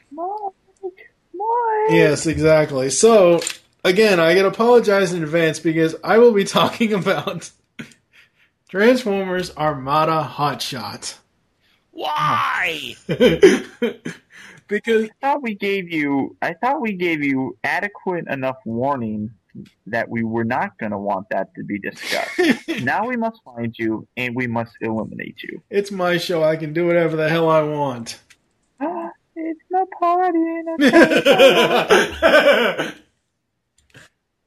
Yes, 1.89 2.27
exactly. 2.27 2.91
So 2.91 3.41
again, 3.83 4.19
I 4.19 4.35
can 4.35 4.45
apologize 4.45 5.11
in 5.11 5.23
advance 5.23 5.59
because 5.59 5.95
I 6.03 6.19
will 6.19 6.33
be 6.33 6.43
talking 6.45 6.93
about 6.93 7.49
Transformers 8.69 9.55
Armada 9.57 10.23
Hotshot. 10.31 11.17
Why? 11.89 12.95
because 14.67 15.05
I 15.05 15.09
thought 15.19 15.41
we 15.41 15.55
gave 15.55 15.91
you. 15.91 16.37
I 16.41 16.53
thought 16.53 16.79
we 16.79 16.93
gave 16.93 17.23
you 17.23 17.57
adequate 17.63 18.27
enough 18.29 18.57
warning 18.65 19.31
that 19.87 20.07
we 20.07 20.23
were 20.23 20.43
not 20.43 20.77
going 20.77 20.91
to 20.91 20.99
want 20.99 21.27
that 21.31 21.53
to 21.55 21.63
be 21.63 21.79
discussed. 21.79 22.39
now 22.83 23.07
we 23.07 23.17
must 23.17 23.41
find 23.43 23.75
you 23.77 24.07
and 24.15 24.35
we 24.35 24.45
must 24.45 24.73
eliminate 24.81 25.41
you. 25.41 25.63
It's 25.71 25.89
my 25.89 26.17
show. 26.17 26.43
I 26.43 26.55
can 26.55 26.71
do 26.71 26.85
whatever 26.85 27.15
the 27.15 27.27
hell 27.27 27.49
I 27.49 27.63
want. 27.63 28.19
It's 29.41 29.61
my 29.71 29.85
party. 29.97 30.37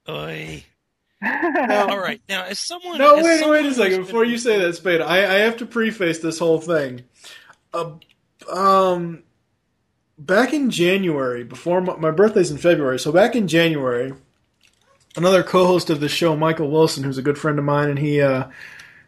Oi. 0.08 0.64
All 1.24 1.98
right, 1.98 2.20
now 2.28 2.44
as 2.44 2.58
someone, 2.58 2.98
No, 2.98 3.16
as 3.16 3.24
wait, 3.24 3.40
someone 3.40 3.62
wait 3.62 3.70
a 3.70 3.74
second. 3.74 4.00
Before 4.00 4.24
you 4.24 4.38
say 4.38 4.58
that, 4.58 4.74
Spada, 4.74 5.04
I, 5.04 5.18
I 5.18 5.38
have 5.38 5.56
to 5.58 5.66
preface 5.66 6.18
this 6.18 6.38
whole 6.38 6.60
thing. 6.60 7.04
Uh, 7.72 7.92
um, 8.52 9.22
back 10.18 10.52
in 10.52 10.70
January, 10.70 11.44
before 11.44 11.80
my, 11.80 11.96
my 11.96 12.10
birthday's 12.10 12.50
in 12.50 12.58
February, 12.58 12.98
so 12.98 13.12
back 13.12 13.36
in 13.36 13.46
January, 13.46 14.14
another 15.16 15.42
co-host 15.42 15.90
of 15.90 16.00
the 16.00 16.08
show, 16.08 16.36
Michael 16.36 16.70
Wilson, 16.70 17.04
who's 17.04 17.18
a 17.18 17.22
good 17.22 17.38
friend 17.38 17.58
of 17.58 17.64
mine, 17.64 17.88
and 17.88 17.98
he 17.98 18.20
uh, 18.20 18.48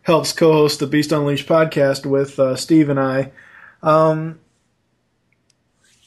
helps 0.03 0.33
co-host 0.33 0.81
the 0.81 0.87
Beast 0.87 1.13
Unleashed 1.13 1.49
podcast 1.49 2.07
with 2.07 2.39
uh, 2.39 2.57
Steve 2.57 2.89
and 2.89 3.01
I. 3.01 3.33
Um, 3.83 4.39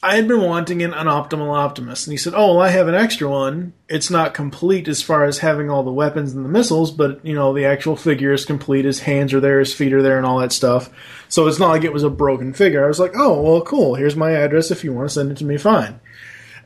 I 0.00 0.14
had 0.14 0.28
been 0.28 0.42
wanting 0.42 0.82
an, 0.82 0.94
an 0.94 1.06
Optimal 1.06 1.52
Optimus, 1.52 2.06
and 2.06 2.12
he 2.12 2.18
said, 2.18 2.32
"Oh, 2.36 2.54
well, 2.54 2.60
I 2.60 2.68
have 2.68 2.86
an 2.86 2.94
extra 2.94 3.28
one. 3.28 3.72
It's 3.88 4.10
not 4.10 4.32
complete 4.32 4.86
as 4.86 5.02
far 5.02 5.24
as 5.24 5.38
having 5.38 5.70
all 5.70 5.82
the 5.82 5.90
weapons 5.90 6.32
and 6.32 6.44
the 6.44 6.48
missiles, 6.48 6.92
but 6.92 7.24
you 7.24 7.34
know, 7.34 7.52
the 7.52 7.64
actual 7.64 7.96
figure 7.96 8.32
is 8.32 8.44
complete. 8.44 8.84
His 8.84 9.00
hands 9.00 9.34
are 9.34 9.40
there, 9.40 9.58
his 9.58 9.74
feet 9.74 9.92
are 9.92 10.02
there, 10.02 10.16
and 10.16 10.24
all 10.24 10.38
that 10.38 10.52
stuff. 10.52 10.90
So 11.28 11.48
it's 11.48 11.58
not 11.58 11.70
like 11.70 11.82
it 11.82 11.92
was 11.92 12.04
a 12.04 12.10
broken 12.10 12.52
figure. 12.52 12.84
I 12.84 12.88
was 12.88 13.00
like, 13.00 13.12
oh, 13.16 13.42
well, 13.42 13.62
cool. 13.62 13.96
Here's 13.96 14.14
my 14.14 14.30
address. 14.30 14.70
If 14.70 14.84
you 14.84 14.92
want 14.92 15.08
to 15.08 15.14
send 15.14 15.32
it 15.32 15.38
to 15.38 15.44
me, 15.44 15.56
fine." 15.56 15.98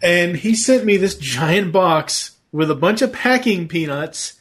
And 0.03 0.37
he 0.37 0.55
sent 0.55 0.85
me 0.85 0.97
this 0.97 1.17
giant 1.17 1.73
box 1.73 2.33
with 2.51 2.71
a 2.71 2.75
bunch 2.75 3.01
of 3.01 3.13
packing 3.13 3.67
peanuts 3.67 4.35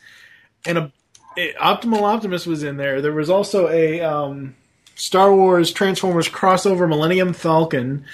and 0.65 0.77
a, 0.77 0.91
a 1.37 1.53
Optimal 1.53 2.01
Optimus 2.01 2.45
was 2.45 2.63
in 2.63 2.77
there. 2.77 3.01
There 3.01 3.13
was 3.13 3.29
also 3.29 3.69
a 3.69 4.01
um, 4.01 4.55
Star 4.95 5.33
Wars 5.33 5.71
Transformers 5.71 6.27
crossover 6.27 6.89
Millennium 6.89 7.33
Falcon 7.33 8.05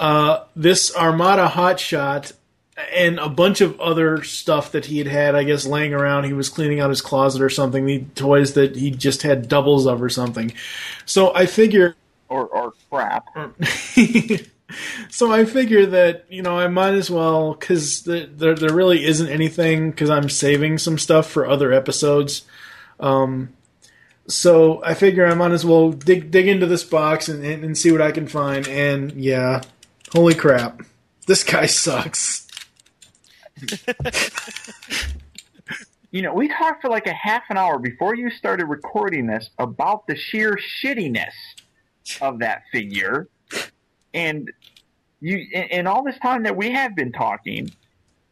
uh, 0.00 0.44
this 0.56 0.96
Armada 0.96 1.46
Hotshot, 1.46 2.32
and 2.94 3.18
a 3.18 3.28
bunch 3.28 3.60
of 3.60 3.78
other 3.78 4.22
stuff 4.24 4.72
that 4.72 4.86
he 4.86 4.96
had 4.96 5.06
had, 5.06 5.34
I 5.34 5.44
guess, 5.44 5.66
laying 5.66 5.92
around. 5.92 6.24
He 6.24 6.32
was 6.32 6.48
cleaning 6.48 6.80
out 6.80 6.88
his 6.88 7.02
closet 7.02 7.42
or 7.42 7.50
something. 7.50 7.84
The 7.84 8.04
toys 8.14 8.54
that 8.54 8.76
he 8.76 8.90
just 8.90 9.22
had 9.22 9.46
doubles 9.46 9.86
of 9.86 10.02
or 10.02 10.08
something. 10.08 10.52
So 11.04 11.34
I 11.34 11.44
figure, 11.44 11.96
or 12.30 12.46
or 12.46 12.72
crap. 12.90 13.26
so 15.10 15.30
I 15.30 15.44
figure 15.44 15.84
that 15.84 16.24
you 16.30 16.40
know 16.40 16.58
I 16.58 16.68
might 16.68 16.94
as 16.94 17.10
well 17.10 17.52
because 17.52 18.04
the, 18.04 18.26
there 18.34 18.54
there 18.54 18.72
really 18.72 19.04
isn't 19.04 19.28
anything 19.28 19.90
because 19.90 20.08
I'm 20.08 20.30
saving 20.30 20.78
some 20.78 20.96
stuff 20.96 21.30
for 21.30 21.46
other 21.46 21.74
episodes. 21.74 22.42
Um, 22.98 23.50
so 24.28 24.82
I 24.82 24.94
figure 24.94 25.26
I 25.26 25.34
might 25.34 25.52
as 25.52 25.66
well 25.66 25.92
dig 25.92 26.30
dig 26.30 26.48
into 26.48 26.64
this 26.64 26.84
box 26.84 27.28
and, 27.28 27.44
and, 27.44 27.64
and 27.64 27.76
see 27.76 27.92
what 27.92 28.00
I 28.00 28.12
can 28.12 28.26
find. 28.26 28.66
And 28.66 29.12
yeah, 29.12 29.60
holy 30.12 30.34
crap, 30.34 30.82
this 31.26 31.44
guy 31.44 31.66
sucks. 31.66 32.46
You 36.12 36.22
know, 36.22 36.34
we 36.34 36.48
talked 36.48 36.82
for 36.82 36.88
like 36.88 37.06
a 37.06 37.12
half 37.12 37.44
an 37.50 37.56
hour 37.56 37.78
before 37.78 38.16
you 38.16 38.30
started 38.30 38.66
recording 38.66 39.28
this 39.28 39.48
about 39.58 40.08
the 40.08 40.16
sheer 40.16 40.56
shittiness 40.56 41.34
of 42.20 42.40
that 42.40 42.62
figure, 42.72 43.28
and 44.12 44.50
you, 45.20 45.46
in, 45.52 45.62
in 45.62 45.86
all 45.86 46.02
this 46.02 46.18
time 46.18 46.42
that 46.42 46.56
we 46.56 46.72
have 46.72 46.96
been 46.96 47.12
talking, 47.12 47.70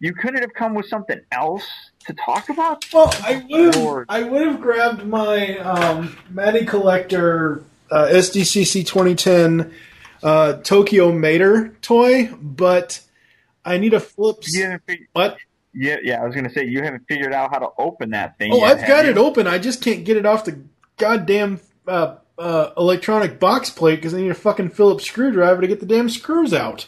you 0.01 0.13
couldn't 0.13 0.41
have 0.41 0.55
come 0.55 0.75
with 0.75 0.87
something 0.87 1.21
else 1.31 1.65
to 2.07 2.15
talk 2.15 2.49
about. 2.49 2.85
Well, 2.93 3.15
I 3.23 3.45
would 3.49 3.75
have 3.77 4.05
I 4.09 4.23
would 4.25 4.43
have 4.49 4.61
grabbed 4.61 5.07
my 5.07 5.59
um, 5.59 6.17
Matty 6.31 6.65
Collector 6.65 7.63
uh, 7.93 8.07
SDCC 8.07 8.87
2010 8.87 9.73
uh, 10.23 10.55
Tokyo 10.55 11.12
Mater 11.12 11.77
toy, 11.82 12.31
but 12.40 13.01
I 13.65 13.78
need 13.78 13.95
a 13.95 14.01
flip. 14.01 14.36
You 14.47 14.62
haven't 14.65 14.82
fig- 14.86 15.09
What? 15.12 15.39
Yeah, 15.74 15.97
yeah. 16.03 16.23
I 16.23 16.27
was 16.27 16.35
gonna 16.35 16.51
say 16.53 16.65
you 16.65 16.82
haven't 16.82 17.05
figured 17.09 17.32
out 17.32 17.51
how 17.51 17.59
to 17.59 17.69
open 17.78 18.11
that 18.11 18.39
thing. 18.39 18.53
Oh, 18.53 18.59
yet, 18.59 18.78
I've 18.78 18.89
got 18.89 19.05
you? 19.05 19.12
it 19.12 19.19
open. 19.19 19.47
I 19.47 19.59
just 19.59 19.82
can't 19.82 20.05
get 20.05 20.16
it 20.16 20.27
off 20.27 20.45
the 20.45 20.61
goddamn 20.97 21.61
uh, 21.86 22.16
uh, 22.39 22.70
electronic 22.77 23.39
box 23.39 23.70
plate 23.70 23.97
because 23.97 24.15
I 24.15 24.20
need 24.20 24.31
a 24.31 24.35
fucking 24.35 24.70
Phillips 24.70 25.05
screwdriver 25.05 25.61
to 25.61 25.66
get 25.66 25.81
the 25.81 25.86
damn 25.86 26.09
screws 26.09 26.53
out. 26.55 26.86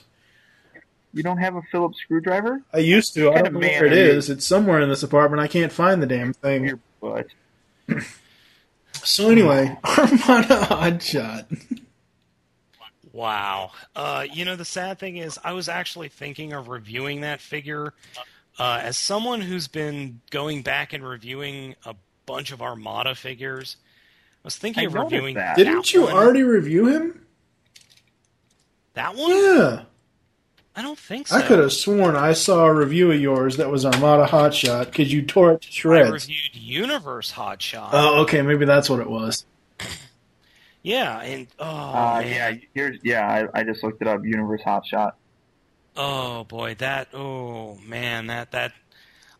You 1.12 1.22
don't 1.22 1.38
have 1.38 1.56
a 1.56 1.62
Phillips 1.72 1.98
screwdriver? 1.98 2.62
I 2.72 2.78
used 2.78 3.14
to. 3.14 3.30
I 3.32 3.42
don't 3.42 3.54
know 3.54 3.60
where 3.60 3.86
it 3.86 3.92
are 3.92 4.12
you? 4.12 4.18
It's 4.18 4.46
somewhere 4.46 4.80
in 4.80 4.88
this 4.88 5.02
apartment. 5.02 5.40
I 5.42 5.48
can't 5.48 5.72
find 5.72 6.02
the 6.02 6.06
damn 6.06 6.32
thing. 6.32 6.64
Your 6.64 6.78
butt. 7.00 7.26
So 8.92 9.30
anyway, 9.30 9.76
Armada 9.84 10.60
Hotshot. 10.66 11.80
Wow. 13.20 13.72
Uh, 13.94 14.26
you 14.32 14.46
know, 14.46 14.56
the 14.56 14.64
sad 14.64 14.98
thing 14.98 15.18
is, 15.18 15.38
I 15.44 15.52
was 15.52 15.68
actually 15.68 16.08
thinking 16.08 16.54
of 16.54 16.68
reviewing 16.68 17.20
that 17.20 17.42
figure. 17.42 17.92
Uh, 18.58 18.80
as 18.82 18.96
someone 18.96 19.42
who's 19.42 19.68
been 19.68 20.22
going 20.30 20.62
back 20.62 20.94
and 20.94 21.06
reviewing 21.06 21.74
a 21.84 21.94
bunch 22.24 22.50
of 22.50 22.62
Armada 22.62 23.14
figures, 23.14 23.76
I 24.42 24.46
was 24.46 24.56
thinking 24.56 24.84
I 24.84 24.86
of 24.86 24.94
noticed 24.94 25.12
reviewing 25.12 25.34
that. 25.34 25.56
Didn't 25.56 25.92
you 25.92 26.04
one. 26.04 26.14
already 26.14 26.42
review 26.44 26.86
him? 26.86 27.26
that 28.94 29.14
one? 29.14 29.30
Yeah. 29.30 29.82
I 30.74 30.80
don't 30.80 30.98
think 30.98 31.28
so. 31.28 31.36
I 31.36 31.42
could 31.42 31.58
have 31.58 31.74
sworn 31.74 32.16
I 32.16 32.32
saw 32.32 32.64
a 32.64 32.72
review 32.72 33.12
of 33.12 33.20
yours 33.20 33.58
that 33.58 33.70
was 33.70 33.84
Armada 33.84 34.24
Hotshot 34.24 34.86
because 34.86 35.12
you 35.12 35.20
tore 35.20 35.52
it 35.52 35.60
to 35.60 35.70
shreds. 35.70 36.06
I 36.06 36.10
shreds. 36.10 36.26
reviewed 36.26 36.56
Universe 36.56 37.32
Hotshot. 37.32 37.90
Oh, 37.92 38.22
okay, 38.22 38.40
maybe 38.40 38.64
that's 38.64 38.88
what 38.88 39.00
it 39.00 39.10
was. 39.10 39.44
Yeah, 40.82 41.20
and 41.20 41.48
oh 41.58 41.64
Uh, 41.66 42.22
yeah, 42.26 42.54
here's 42.74 42.98
yeah. 43.02 43.48
I, 43.54 43.60
I 43.60 43.64
just 43.64 43.82
looked 43.84 44.02
it 44.02 44.08
up. 44.08 44.24
Universe 44.24 44.62
Hotshot. 44.66 45.12
Oh 45.96 46.44
boy, 46.44 46.74
that 46.76 47.08
oh 47.14 47.76
man, 47.76 48.28
that 48.28 48.52
that 48.52 48.72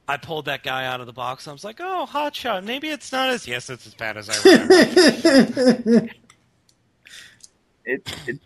I 0.08 0.16
pulled 0.18 0.46
that 0.46 0.62
guy 0.62 0.86
out 0.86 1.00
of 1.00 1.06
the 1.06 1.12
box. 1.12 1.48
I 1.48 1.52
was 1.52 1.64
like, 1.64 1.78
oh, 1.80 2.06
hot 2.06 2.34
shot. 2.34 2.64
Maybe 2.64 2.88
it's 2.90 3.12
not 3.12 3.30
as 3.30 3.46
yes, 3.46 3.70
it's 3.70 3.86
as 3.86 3.94
bad 3.94 4.16
as 4.16 4.28
I 4.28 4.36
remember. 4.38 4.78
It, 7.84 8.02
it, 8.26 8.40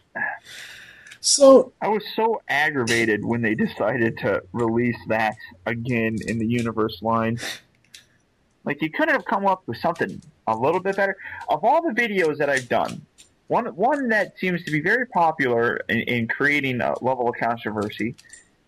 so 1.21 1.73
I 1.81 1.89
was 1.89 2.05
so 2.15 2.43
aggravated 2.49 3.25
when 3.25 3.43
they 3.43 3.55
decided 3.55 4.19
to 4.19 4.43
release 4.53 4.99
that 5.09 5.37
again 5.67 6.17
in 6.27 6.39
the 6.39 6.47
universe 6.47 7.01
line. 7.03 7.41
Like 8.65 8.83
you 8.83 8.91
couldn't 8.91 9.15
have 9.15 9.25
come 9.25 9.47
up 9.47 9.63
with 9.67 9.79
something 9.79 10.23
a 10.47 10.57
little 10.57 10.81
bit 10.81 10.97
better. 10.97 11.17
Of 11.49 11.65
all 11.65 11.83
the 11.83 11.93
videos 11.93 12.39
that 12.39 12.51
I've 12.51 12.69
done, 12.69 13.05
one 13.49 13.67
one 13.77 14.09
that 14.09 14.39
seems 14.39 14.65
to 14.65 14.71
be 14.71 14.81
very 14.81 15.07
popular 15.07 15.77
in, 15.89 15.99
in 16.01 16.29
creating 16.29 16.81
a 16.81 16.95
level 17.05 17.29
of 17.29 17.35
controversy 17.37 18.15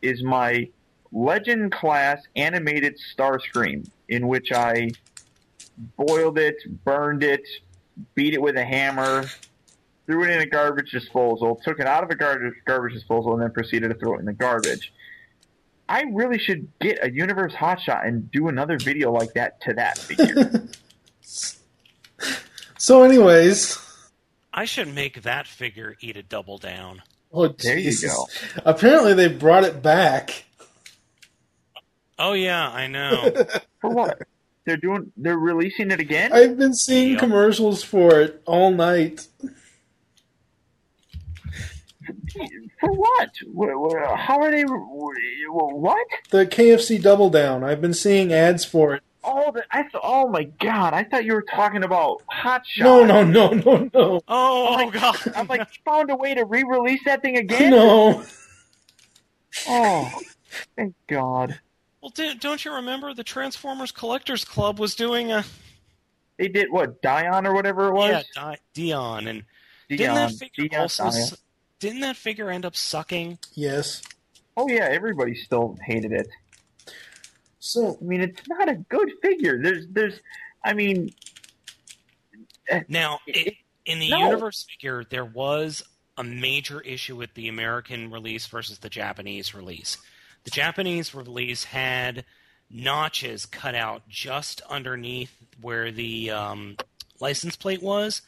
is 0.03 0.23
my 0.23 0.69
Legend 1.13 1.73
class 1.73 2.23
animated 2.35 2.99
Starscream, 3.17 3.89
in 4.09 4.29
which 4.29 4.53
I 4.53 4.91
boiled 5.97 6.39
it, 6.39 6.57
burned 6.85 7.23
it, 7.23 7.47
beat 8.15 8.35
it 8.35 8.43
with 8.43 8.57
a 8.57 8.65
hammer, 8.65 9.25
threw 10.07 10.25
it 10.25 10.31
in 10.31 10.41
a 10.41 10.47
garbage 10.47 10.91
disposal, 10.91 11.61
took 11.65 11.81
it 11.81 11.87
out 11.87 12.03
of 12.03 12.11
a 12.11 12.15
garbage 12.15 12.55
garbage 12.67 12.93
disposal, 12.93 13.35
and 13.35 13.43
then 13.43 13.51
proceeded 13.51 13.89
to 13.89 13.95
throw 13.95 14.17
it 14.17 14.21
in 14.21 14.27
the 14.27 14.33
garbage. 14.33 14.93
I 15.89 16.03
really 16.13 16.39
should 16.39 16.69
get 16.81 16.99
a 17.03 17.11
Universe 17.11 17.55
Hotshot 17.55 18.07
and 18.07 18.31
do 18.33 18.49
another 18.49 18.77
video 18.77 19.13
like 19.13 19.33
that 19.35 19.61
to 19.63 19.73
that 19.75 19.99
figure. 19.99 20.69
So, 22.79 23.03
anyways, 23.03 23.79
I 24.53 24.65
should 24.65 24.95
make 24.95 25.23
that 25.23 25.47
figure 25.47 25.97
eat 26.01 26.17
a 26.17 26.23
double 26.23 26.59
down. 26.59 27.03
oh, 27.33 27.49
There 27.49 27.79
you 27.79 27.93
go. 28.01 28.27
Apparently, 28.65 29.15
they 29.15 29.29
brought 29.29 29.65
it 29.65 29.83
back. 29.83 30.45
Oh 32.19 32.33
yeah, 32.33 32.71
I 32.71 32.87
know. 32.87 33.31
For 33.81 33.91
what? 33.91 34.23
They're 34.65 34.77
doing. 34.79 35.13
They're 35.17 35.39
releasing 35.39 35.91
it 35.91 36.01
again. 36.01 36.33
I've 36.33 36.57
been 36.59 36.75
seeing 36.75 37.17
commercials 37.19 37.83
for 37.85 38.21
it 38.21 38.43
all 38.47 38.73
night. 38.73 39.29
For 42.81 42.93
what? 42.93 43.31
Wh- 43.55 43.95
wh- 43.95 44.17
How 44.17 44.41
are 44.41 44.51
they? 44.51 44.65
What? 44.65 46.07
The 46.31 46.47
KFC 46.47 47.01
Double 47.01 47.31
Down. 47.31 47.63
I've 47.65 47.81
been 47.81 47.95
seeing 47.95 48.33
ads 48.33 48.65
for 48.65 48.95
it. 48.95 49.03
Oh, 49.29 49.51
the, 49.53 49.65
I 49.73 49.83
th- 49.83 49.95
oh 50.03 50.29
my 50.29 50.45
god! 50.45 50.95
I 50.95 51.03
thought 51.03 51.25
you 51.25 51.33
were 51.33 51.43
talking 51.51 51.83
about 51.83 52.23
Hot 52.29 52.65
Shot. 52.65 52.85
No, 52.85 53.05
no, 53.05 53.25
no, 53.25 53.49
no, 53.51 53.91
no. 53.93 54.21
Oh, 54.29 54.89
god! 54.91 55.17
I'm 55.35 55.49
like, 55.49 55.61
you 55.61 55.83
found 55.85 56.11
a 56.11 56.17
way 56.17 56.35
to 56.35 56.45
re-release 56.45 57.01
that 57.07 57.23
thing 57.23 57.37
again? 57.37 57.71
No. 57.73 58.23
Oh, 59.69 60.13
thank 60.77 60.95
God. 61.09 61.59
Well, 62.01 62.11
di- 62.15 62.35
don't 62.35 62.65
you 62.65 62.73
remember 62.73 63.15
the 63.15 63.25
Transformers 63.25 63.91
Collectors 63.91 64.45
Club 64.45 64.79
was 64.79 64.95
doing 64.95 65.33
a 65.33 65.45
They 66.39 66.47
did 66.47 66.71
what 66.71 67.03
Dion 67.03 67.47
or 67.47 67.53
whatever 67.55 67.89
it 67.89 67.95
was. 67.95 68.11
yeah 68.11 68.23
Di- 68.35 68.59
Dion 68.75 69.27
and 69.27 69.43
didn't 69.89 70.15
that 70.15 70.29
Dion, 70.29 70.39
figure 70.39 70.69
Dion, 70.69 70.83
also 70.83 71.11
Dion. 71.11 71.29
didn't 71.81 72.01
that 72.03 72.17
figure 72.17 72.49
end 72.51 72.65
up 72.65 72.77
sucking? 72.77 73.39
Yes. 73.55 74.03
Oh 74.57 74.69
yeah, 74.69 74.87
everybody 74.91 75.35
still 75.35 75.77
hated 75.85 76.13
it. 76.13 76.29
So 77.59 77.99
I 78.01 78.05
mean, 78.05 78.21
it's 78.21 78.47
not 78.49 78.69
a 78.69 78.75
good 78.75 79.11
figure. 79.23 79.61
There's, 79.63 79.87
there's, 79.89 80.21
I 80.65 80.73
mean, 80.75 81.11
Now, 82.89 83.21
i 83.29 83.57
in 83.85 84.01
the 84.01 84.11
no. 84.11 84.19
universe 84.19 84.67
figure, 84.69 85.05
there 85.09 85.25
was 85.25 85.85
a 86.19 86.25
major 86.25 86.81
issue 86.81 87.15
with 87.15 87.33
the 87.35 87.49
American 87.49 88.11
release 88.11 88.47
versus 88.47 88.81
the 88.81 88.89
Japanese 88.89 89.55
release. 89.55 89.97
The 90.45 90.51
Japanese 90.51 91.15
release 91.15 91.65
had 91.65 92.25
notches 92.69 93.47
cut 93.47 93.77
out 93.77 94.09
just 94.09 94.61
underneath 94.63 95.33
where 95.61 95.93
the 95.93 96.33
um, 96.33 96.77
license 97.21 97.55
plate 97.55 97.83
was, 97.83 98.23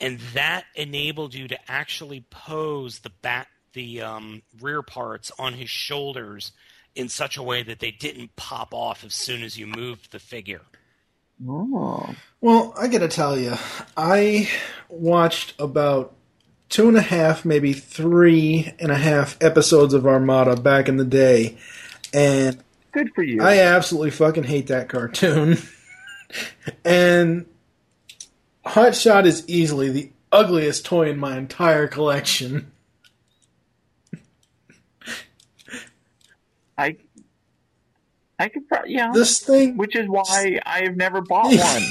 and 0.00 0.18
that 0.34 0.64
enabled 0.74 1.34
you 1.34 1.48
to 1.48 1.70
actually 1.70 2.26
pose 2.28 2.98
the 2.98 3.10
back, 3.10 3.48
the 3.72 4.02
um, 4.02 4.42
rear 4.60 4.82
parts 4.82 5.32
on 5.38 5.54
his 5.54 5.70
shoulders 5.70 6.52
in 6.96 7.08
such 7.08 7.36
a 7.36 7.42
way 7.42 7.62
that 7.62 7.78
they 7.78 7.90
didn't 7.90 8.34
pop 8.36 8.72
off 8.72 9.04
as 9.04 9.14
soon 9.14 9.42
as 9.42 9.58
you 9.58 9.66
moved 9.66 10.10
the 10.10 10.18
figure. 10.18 10.62
oh, 11.48 12.14
Well, 12.40 12.74
I 12.76 12.88
gotta 12.88 13.08
tell 13.08 13.38
you, 13.38 13.54
I 13.96 14.50
watched 14.88 15.54
about 15.60 16.14
two 16.68 16.88
and 16.88 16.96
a 16.96 17.02
half, 17.02 17.44
maybe 17.44 17.72
three 17.72 18.72
and 18.78 18.90
a 18.90 18.96
half 18.96 19.36
episodes 19.42 19.94
of 19.94 20.06
Armada 20.06 20.56
back 20.56 20.88
in 20.88 20.96
the 20.96 21.04
day, 21.04 21.58
and 22.12 22.62
good 22.92 23.14
for 23.14 23.22
you. 23.22 23.42
I 23.42 23.58
absolutely 23.58 24.10
fucking 24.10 24.44
hate 24.44 24.68
that 24.68 24.88
cartoon. 24.88 25.58
and 26.84 27.46
Hot 28.64 28.94
Shot 28.94 29.26
is 29.26 29.46
easily 29.46 29.90
the 29.90 30.10
ugliest 30.32 30.84
toy 30.84 31.10
in 31.10 31.18
my 31.18 31.36
entire 31.36 31.86
collection. 31.86 32.72
I, 36.78 36.96
I 38.38 38.48
could, 38.48 38.68
pro- 38.68 38.84
yeah. 38.84 39.10
This 39.12 39.40
thing, 39.40 39.76
which 39.76 39.96
is 39.96 40.08
why 40.08 40.60
I 40.64 40.82
have 40.82 40.96
never 40.96 41.20
bought 41.20 41.46
one. 41.56 41.82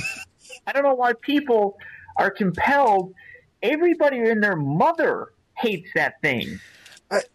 I 0.68 0.72
don't 0.72 0.84
know 0.84 0.96
why 0.96 1.14
people 1.14 1.78
are 2.18 2.32
compelled. 2.32 3.14
Everybody 3.62 4.20
and 4.20 4.44
their 4.44 4.56
mother 4.56 5.34
hates 5.58 5.90
that 5.96 6.22
thing. 6.22 6.60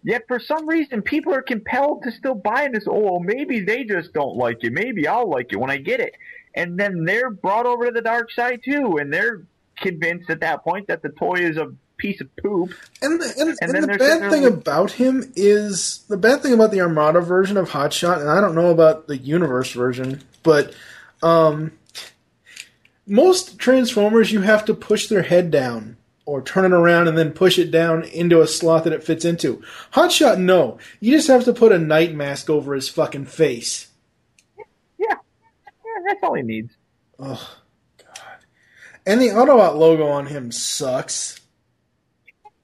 Yet 0.02 0.24
for 0.28 0.38
some 0.38 0.68
reason, 0.68 1.02
people 1.02 1.32
are 1.34 1.42
compelled 1.42 2.02
to 2.02 2.12
still 2.12 2.34
buy 2.34 2.68
this. 2.72 2.84
Oh, 2.88 3.18
maybe 3.20 3.60
they 3.60 3.84
just 3.84 4.12
don't 4.12 4.36
like 4.36 4.62
it. 4.62 4.72
Maybe 4.72 5.06
I'll 5.06 5.28
like 5.28 5.52
it 5.52 5.56
when 5.56 5.70
I 5.70 5.78
get 5.78 6.00
it. 6.00 6.14
And 6.54 6.78
then 6.78 7.04
they're 7.04 7.30
brought 7.30 7.66
over 7.66 7.86
to 7.86 7.92
the 7.92 8.02
dark 8.02 8.30
side 8.32 8.60
too, 8.64 8.98
and 8.98 9.12
they're 9.12 9.44
convinced 9.76 10.28
at 10.28 10.40
that 10.40 10.64
point 10.64 10.88
that 10.88 11.02
the 11.02 11.10
toy 11.10 11.36
is 11.36 11.56
a 11.56 11.72
piece 12.00 12.20
of 12.20 12.34
poop. 12.36 12.72
And 13.02 13.20
the, 13.20 13.34
and, 13.38 13.56
And 13.60 13.76
and 13.76 13.84
the 13.84 13.98
bad 13.98 14.30
thing 14.30 14.42
with- 14.42 14.54
about 14.54 14.92
him 14.92 15.32
is 15.36 16.04
the 16.08 16.16
bad 16.16 16.42
thing 16.42 16.52
about 16.52 16.70
the 16.72 16.80
Armada 16.80 17.20
version 17.20 17.56
of 17.56 17.70
Hot 17.70 17.92
Shot, 17.92 18.20
and 18.20 18.28
I 18.30 18.40
don't 18.40 18.54
know 18.54 18.70
about 18.70 19.06
the 19.06 19.16
Universe 19.18 19.72
version, 19.72 20.22
but 20.42 20.74
um, 21.22 21.72
most 23.06 23.58
Transformers 23.58 24.32
you 24.32 24.40
have 24.42 24.64
to 24.66 24.74
push 24.74 25.06
their 25.08 25.22
head 25.22 25.50
down 25.50 25.96
or 26.26 26.40
turn 26.42 26.64
it 26.64 26.72
around 26.72 27.08
and 27.08 27.18
then 27.18 27.32
push 27.32 27.58
it 27.58 27.70
down 27.70 28.04
into 28.04 28.40
a 28.40 28.46
slot 28.46 28.84
that 28.84 28.92
it 28.92 29.02
fits 29.02 29.24
into. 29.24 29.62
Hot 29.92 30.12
Shot, 30.12 30.38
no, 30.38 30.78
you 31.00 31.16
just 31.16 31.28
have 31.28 31.44
to 31.44 31.52
put 31.52 31.72
a 31.72 31.78
night 31.78 32.14
mask 32.14 32.48
over 32.48 32.74
his 32.74 32.88
fucking 32.88 33.26
face. 33.26 33.88
Yeah, 34.98 35.14
that's 36.06 36.20
all 36.22 36.34
he 36.34 36.42
needs. 36.42 36.72
Oh 37.18 37.56
God! 37.98 38.38
And 39.06 39.20
the 39.20 39.28
Autobot 39.28 39.74
logo 39.76 40.06
on 40.06 40.26
him 40.26 40.52
sucks. 40.52 41.39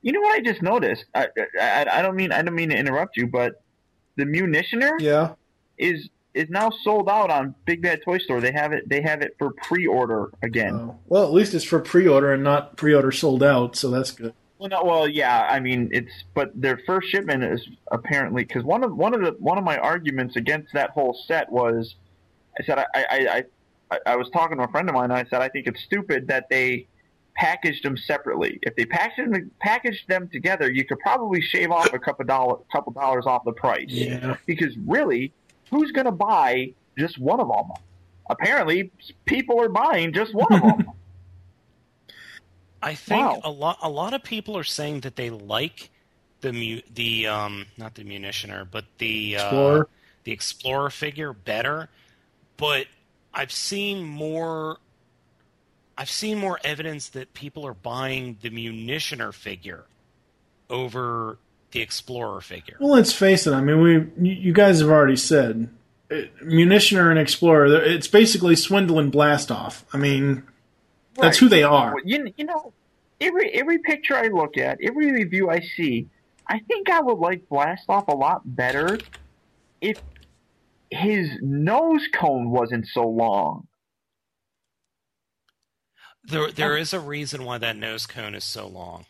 You 0.06 0.12
know 0.12 0.20
what 0.20 0.36
I 0.36 0.40
just 0.40 0.62
noticed? 0.62 1.04
I, 1.16 1.26
I, 1.60 1.86
I 1.94 2.00
don't 2.02 2.14
mean 2.14 2.30
I 2.30 2.40
don't 2.40 2.54
mean 2.54 2.68
to 2.70 2.76
interrupt 2.76 3.16
you, 3.16 3.26
but 3.26 3.60
the 4.14 4.22
munitioner 4.24 5.00
Yeah. 5.00 5.32
is 5.78 6.08
is 6.32 6.48
now 6.48 6.70
sold 6.84 7.08
out 7.08 7.28
on 7.28 7.56
Big 7.64 7.82
Bad 7.82 8.02
Toy 8.04 8.18
Store. 8.18 8.40
They 8.40 8.52
have 8.52 8.72
it 8.72 8.88
they 8.88 9.00
have 9.02 9.20
it 9.20 9.34
for 9.36 9.50
pre-order 9.64 10.30
again. 10.42 10.74
Oh. 10.74 10.98
Well, 11.08 11.24
at 11.24 11.32
least 11.32 11.54
it's 11.54 11.64
for 11.64 11.80
pre-order 11.80 12.32
and 12.32 12.44
not 12.44 12.76
pre-order 12.76 13.10
sold 13.10 13.42
out, 13.42 13.74
so 13.74 13.90
that's 13.90 14.12
good. 14.12 14.32
Well, 14.58 14.68
no, 14.68 14.84
well, 14.84 15.08
yeah. 15.08 15.48
I 15.50 15.58
mean, 15.58 15.90
it's 15.92 16.12
but 16.34 16.52
their 16.54 16.78
first 16.86 17.08
shipment 17.08 17.42
is 17.42 17.66
apparently 17.90 18.44
because 18.44 18.62
one 18.62 18.84
of 18.84 18.96
one 18.96 19.12
of 19.12 19.22
the 19.22 19.32
one 19.40 19.58
of 19.58 19.64
my 19.64 19.76
arguments 19.76 20.36
against 20.36 20.72
that 20.74 20.90
whole 20.90 21.18
set 21.26 21.50
was, 21.50 21.96
I 22.60 22.62
said 22.64 22.78
I 22.78 22.86
I, 22.94 23.44
I, 23.90 23.98
I 24.06 24.14
was 24.16 24.30
talking 24.30 24.58
to 24.58 24.62
a 24.62 24.68
friend 24.68 24.88
of 24.88 24.94
mine. 24.94 25.10
and 25.10 25.14
I 25.14 25.24
said 25.28 25.42
I 25.42 25.48
think 25.48 25.66
it's 25.66 25.82
stupid 25.82 26.28
that 26.28 26.48
they 26.48 26.86
packaged 27.36 27.84
them 27.84 27.96
separately. 27.96 28.58
If 28.62 28.74
they 28.76 28.84
packaged 28.86 29.32
them 29.32 29.50
packaged 29.60 30.08
them 30.08 30.28
together, 30.28 30.70
you 30.70 30.84
could 30.84 30.98
probably 31.00 31.40
shave 31.40 31.70
off 31.70 31.92
a 31.92 31.98
couple 31.98 32.24
dollar 32.24 32.56
couple 32.72 32.92
dollars 32.92 33.26
off 33.26 33.44
the 33.44 33.52
price. 33.52 33.86
Yeah. 33.88 34.36
Because 34.46 34.76
really, 34.86 35.32
who's 35.70 35.92
going 35.92 36.06
to 36.06 36.12
buy 36.12 36.72
just 36.98 37.18
one 37.18 37.40
of 37.40 37.48
them? 37.48 37.70
Apparently, 38.28 38.90
people 39.26 39.60
are 39.60 39.68
buying 39.68 40.12
just 40.12 40.34
one 40.34 40.52
of 40.52 40.60
them. 40.60 40.90
I 42.82 42.94
think 42.94 43.20
Wow. 43.20 43.40
a 43.44 43.50
lot 43.50 43.78
a 43.82 43.88
lot 43.88 44.14
of 44.14 44.22
people 44.22 44.56
are 44.56 44.64
saying 44.64 45.00
that 45.00 45.16
they 45.16 45.30
like 45.30 45.90
the 46.40 46.52
mu- 46.52 46.82
the 46.94 47.26
um 47.26 47.66
not 47.76 47.94
the 47.94 48.04
munitioner 48.04 48.66
but 48.70 48.84
the 48.98 49.36
uh, 49.36 49.42
Explorer? 49.44 49.88
the 50.24 50.32
explorer 50.32 50.90
figure 50.90 51.32
better, 51.32 51.88
but 52.56 52.86
I've 53.32 53.50
seen 53.52 54.04
more 54.04 54.78
I've 55.98 56.10
seen 56.10 56.38
more 56.38 56.58
evidence 56.62 57.08
that 57.10 57.32
people 57.32 57.66
are 57.66 57.74
buying 57.74 58.36
the 58.42 58.50
munitioner 58.50 59.32
figure 59.32 59.84
over 60.68 61.38
the 61.70 61.80
explorer 61.80 62.40
figure. 62.40 62.76
Well, 62.80 62.92
let's 62.92 63.12
face 63.12 63.46
it. 63.46 63.52
I 63.52 63.60
mean, 63.60 63.80
we 63.80 63.92
you 64.30 64.32
you 64.40 64.52
guys 64.52 64.80
have 64.80 64.90
already 64.90 65.16
said 65.16 65.68
uh, 66.10 66.14
munitioner 66.42 67.10
and 67.10 67.18
explorer. 67.18 67.66
It's 67.82 68.08
basically 68.08 68.56
swindle 68.56 68.98
and 68.98 69.10
blast 69.10 69.50
off. 69.50 69.84
I 69.92 69.96
mean, 69.98 70.42
that's 71.14 71.40
Right. 71.40 71.44
who 71.44 71.48
they 71.48 71.62
are. 71.62 71.94
You, 72.04 72.32
you 72.36 72.44
know, 72.44 72.72
every 73.20 73.50
every 73.52 73.78
picture 73.78 74.16
I 74.16 74.28
look 74.28 74.56
at, 74.58 74.78
every 74.82 75.10
review 75.12 75.48
I 75.50 75.60
see, 75.60 76.08
I 76.46 76.58
think 76.60 76.90
I 76.90 77.00
would 77.00 77.18
like 77.18 77.48
Blastoff 77.48 78.08
a 78.08 78.14
lot 78.14 78.42
better 78.44 78.98
if 79.80 80.00
his 80.90 81.30
nose 81.40 82.06
cone 82.12 82.50
wasn't 82.50 82.86
so 82.86 83.06
long. 83.08 83.66
There, 86.26 86.50
there 86.50 86.76
is 86.76 86.92
a 86.92 87.00
reason 87.00 87.44
why 87.44 87.58
that 87.58 87.76
nose 87.76 88.06
cone 88.06 88.34
is 88.34 88.44
so 88.44 88.66
long. 88.66 89.06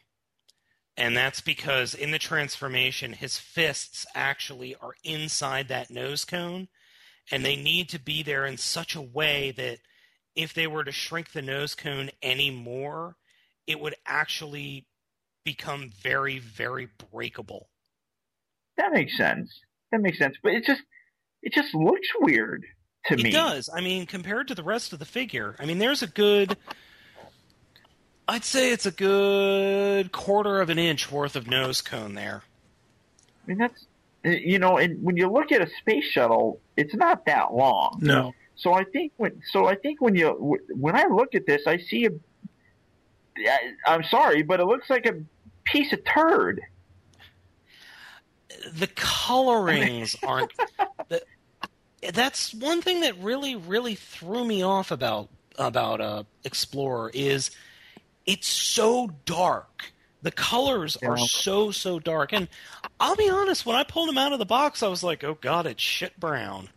And 0.97 1.17
that's 1.17 1.41
because 1.41 1.95
in 1.95 2.11
the 2.11 2.19
transformation, 2.19 3.13
his 3.13 3.39
fists 3.39 4.07
actually 4.15 4.75
are 4.77 4.95
inside 5.05 5.69
that 5.69 5.91
nose 5.91 6.25
cone, 6.25 6.69
and 7.31 7.45
they 7.45 7.57
need 7.57 7.89
to 7.91 7.99
be 7.99 8.23
there 8.23 8.47
in 8.47 8.57
such 8.57 8.95
a 8.95 9.03
way 9.03 9.53
that 9.57 9.79
if 10.35 10.55
they 10.55 10.67
were 10.67 10.85
to 10.85 10.93
shrink 10.93 11.33
the 11.33 11.43
nose 11.43 11.75
cone 11.75 12.11
any 12.23 12.51
more, 12.51 13.17
it 13.67 13.81
would 13.81 13.95
actually 14.07 14.87
become 15.45 15.91
very, 16.03 16.39
very 16.39 16.89
breakable. 17.11 17.69
That 18.77 18.93
makes 18.93 19.17
sense. 19.17 19.51
That 19.93 20.01
makes 20.01 20.19
sense. 20.19 20.37
But 20.43 20.53
it 20.53 20.65
just 20.65 20.83
it 21.43 21.53
just 21.53 21.75
looks 21.75 22.09
weird 22.21 22.65
to 23.07 23.15
it 23.15 23.23
me. 23.23 23.31
It 23.31 23.33
does. 23.33 23.71
I 23.75 23.81
mean, 23.81 24.07
compared 24.07 24.49
to 24.49 24.55
the 24.55 24.63
rest 24.63 24.93
of 24.93 24.99
the 24.99 25.05
figure, 25.05 25.57
I 25.59 25.65
mean, 25.65 25.79
there's 25.79 26.03
a 26.03 26.07
good. 26.07 26.57
I'd 28.29 28.45
say 28.45 28.73
it's 28.73 28.87
a 28.87 28.91
good 28.91 30.11
quarter 30.13 30.61
of 30.61 30.69
an 30.71 30.79
inch 30.79 31.11
worth 31.13 31.37
of 31.37 31.47
nose 31.47 31.81
cone 31.81 32.15
there. 32.15 32.43
I 33.45 33.49
mean 33.49 33.59
that's 33.59 33.87
you 34.25 34.59
know, 34.59 34.77
and 34.77 35.03
when 35.05 35.17
you 35.17 35.31
look 35.31 35.53
at 35.53 35.63
a 35.63 35.69
space 35.81 36.05
shuttle, 36.05 36.61
it's 36.77 36.95
not 36.95 37.27
that 37.27 37.55
long. 37.55 37.99
No. 38.01 38.35
So 38.57 38.73
I 38.73 38.83
think 38.85 39.13
when 39.19 39.41
so 39.53 39.67
I 39.67 39.77
think 39.77 40.01
when 40.01 40.17
you 40.17 40.59
when 40.71 40.97
I 40.97 41.05
look 41.07 41.35
at 41.35 41.47
this, 41.47 41.63
I 41.67 41.79
see 41.79 42.07
a. 42.07 42.11
I- 43.39 43.73
I'm 43.87 44.03
sorry, 44.03 44.43
but 44.43 44.59
it 44.61 44.65
looks 44.65 44.91
like 44.91 45.07
a 45.07 45.23
piece 45.65 45.93
of 45.93 46.03
turd. 46.05 46.61
The 48.73 48.87
colorings 48.89 50.17
aren't. 50.27 50.53
The, 51.09 51.23
that's 52.13 52.55
one 52.55 52.83
thing 52.83 53.01
that 53.03 53.17
really, 53.19 53.55
really 53.55 53.95
threw 53.95 54.45
me 54.45 54.63
off 54.63 54.91
about 54.91 55.29
about 55.59 56.01
uh, 56.01 56.25
Explorer 56.45 57.11
is 57.15 57.51
it's 58.27 58.49
so 58.49 59.09
dark. 59.25 59.93
The 60.23 60.31
colors 60.33 60.97
are 61.05 61.17
so 61.17 61.71
so 61.71 62.01
dark, 62.01 62.33
and 62.33 62.49
I'll 62.99 63.15
be 63.17 63.31
honest. 63.31 63.65
When 63.65 63.77
I 63.77 63.85
pulled 63.85 64.09
them 64.09 64.19
out 64.19 64.33
of 64.33 64.39
the 64.41 64.47
box, 64.47 64.83
I 64.83 64.89
was 64.89 65.05
like, 65.05 65.23
"Oh 65.23 65.39
God, 65.41 65.67
it's 65.67 65.83
shit 65.83 66.19
brown." 66.19 66.69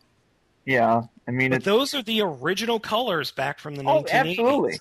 Yeah, 0.66 1.04
I 1.28 1.32
mean, 1.32 1.50
But 1.50 1.64
those 1.64 1.96
are 1.96 2.04
the 2.04 2.22
original 2.22 2.80
colors 2.80 3.32
back 3.32 3.58
from 3.58 3.76
the 3.76 3.84
oh, 3.84 4.04
1980s. 4.04 4.12
absolutely, 4.12 4.80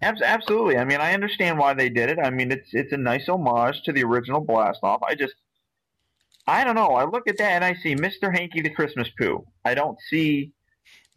Abs- 0.00 0.22
absolutely. 0.22 0.78
I 0.78 0.84
mean, 0.84 1.00
I 1.00 1.12
understand 1.14 1.58
why 1.58 1.74
they 1.74 1.88
did 1.88 2.08
it. 2.08 2.18
I 2.22 2.30
mean, 2.30 2.52
it's 2.52 2.68
it's 2.72 2.92
a 2.92 2.96
nice 2.96 3.28
homage 3.28 3.82
to 3.82 3.92
the 3.92 4.04
original 4.04 4.40
Blast 4.40 4.78
Off. 4.84 5.02
I 5.02 5.16
just, 5.16 5.34
I 6.46 6.62
don't 6.62 6.76
know. 6.76 6.94
I 6.94 7.04
look 7.04 7.26
at 7.26 7.38
that 7.38 7.50
and 7.50 7.64
I 7.64 7.74
see 7.74 7.96
Mr. 7.96 8.32
Hanky 8.32 8.60
the 8.60 8.70
Christmas 8.70 9.08
Pooh. 9.18 9.44
I 9.64 9.74
don't 9.74 9.98
see 10.08 10.52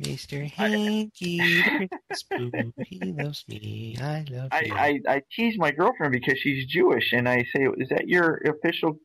Mr. 0.01 0.49
Hanky, 0.49 1.39
the 1.39 1.87
Christmas 1.87 2.23
Pooh, 2.23 2.73
he 2.85 2.99
loves 3.13 3.43
me, 3.47 3.97
I 3.99 4.25
love 4.29 4.49
I, 4.51 4.61
you. 4.61 4.73
I, 4.75 4.99
I 5.07 5.21
tease 5.35 5.57
my 5.57 5.71
girlfriend 5.71 6.11
because 6.11 6.37
she's 6.39 6.65
Jewish, 6.67 7.13
and 7.13 7.27
I 7.27 7.45
say, 7.55 7.67
"Is 7.77 7.89
that 7.89 8.07
your 8.07 8.35
official 8.45 8.99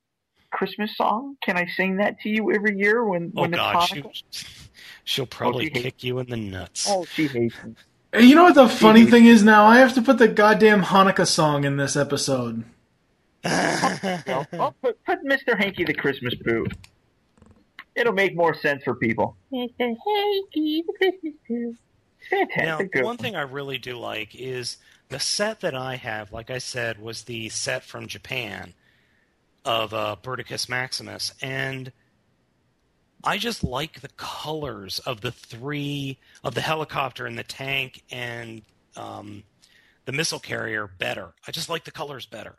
Christmas 0.53 0.95
song? 0.97 1.37
Can 1.43 1.57
I 1.57 1.67
sing 1.77 1.97
that 1.97 2.21
to 2.21 2.29
you 2.29 2.53
every 2.53 2.79
year 2.79 3.05
when 3.05 3.33
oh 3.37 3.43
when 3.43 3.53
God, 3.53 3.77
it's 3.77 3.87
she, 3.87 4.03
Hanukkah?" 4.03 4.49
she'll 5.05 5.23
oh, 5.23 5.27
probably 5.27 5.67
she 5.67 5.71
hates- 5.71 5.83
kick 5.83 6.05
you 6.05 6.19
in 6.19 6.27
the 6.27 6.37
nuts. 6.37 6.87
Oh, 6.89 7.07
she 7.07 7.27
hates 7.27 7.55
me. 7.65 7.75
You 8.15 8.35
know 8.35 8.45
what 8.45 8.55
the 8.55 8.69
funny 8.69 9.07
thing 9.07 9.25
is 9.25 9.43
now? 9.43 9.65
I 9.65 9.79
have 9.79 9.95
to 9.95 10.03
put 10.03 10.19
the 10.19 10.29
goddamn 10.29 10.83
Hanukkah 10.83 11.27
song 11.27 11.65
in 11.65 11.79
this 11.79 11.97
episode. 11.97 12.65
Well, 13.45 14.47
oh, 14.53 14.75
put, 14.83 15.03
put 15.05 15.25
Mr. 15.25 15.59
Hanky 15.59 15.85
the 15.85 15.95
Christmas 15.95 16.35
Pooh. 16.45 16.67
It'll 17.95 18.13
make 18.13 18.35
more 18.37 18.55
sense 18.55 18.83
for 18.85 18.95
people. 18.95 19.37
Mr. 19.53 19.71
Hanky 19.79 20.85
the 20.87 20.93
Christmas 20.97 21.35
Pooh. 21.47 21.77
Now, 22.57 22.79
Good 22.79 23.05
one 23.05 23.17
thing 23.17 23.35
I 23.37 23.43
really 23.43 23.79
do 23.79 23.99
like 23.99 24.35
is 24.35 24.79
the 25.09 25.19
set 25.19 25.61
that 25.61 25.75
I 25.75 25.97
have, 25.97 26.33
like 26.33 26.51
I 26.51 26.59
said, 26.59 27.01
was 27.01 27.25
the 27.25 27.49
set 27.49 27.85
from 27.85 28.07
Japan 28.07 28.75
of 29.65 29.93
uh, 29.93 30.17
Bruticus 30.23 30.69
Maximus, 30.69 31.35
and 31.43 31.93
I 33.25 33.39
just 33.39 33.63
like 33.63 34.01
the 34.01 34.09
colors 34.17 34.99
of 35.01 35.21
the 35.21 35.33
three 35.33 36.19
of 36.43 36.55
the 36.55 36.61
helicopter 36.61 37.27
and 37.27 37.39
the 37.39 37.45
tank 37.45 38.03
and 38.11 38.63
um, 38.97 39.43
the 40.07 40.13
missile 40.13 40.41
carrier 40.41 40.87
better. 40.87 41.35
I 41.47 41.51
just 41.53 41.69
like 41.69 41.85
the 41.85 41.91
colors 41.93 42.27
better. 42.27 42.57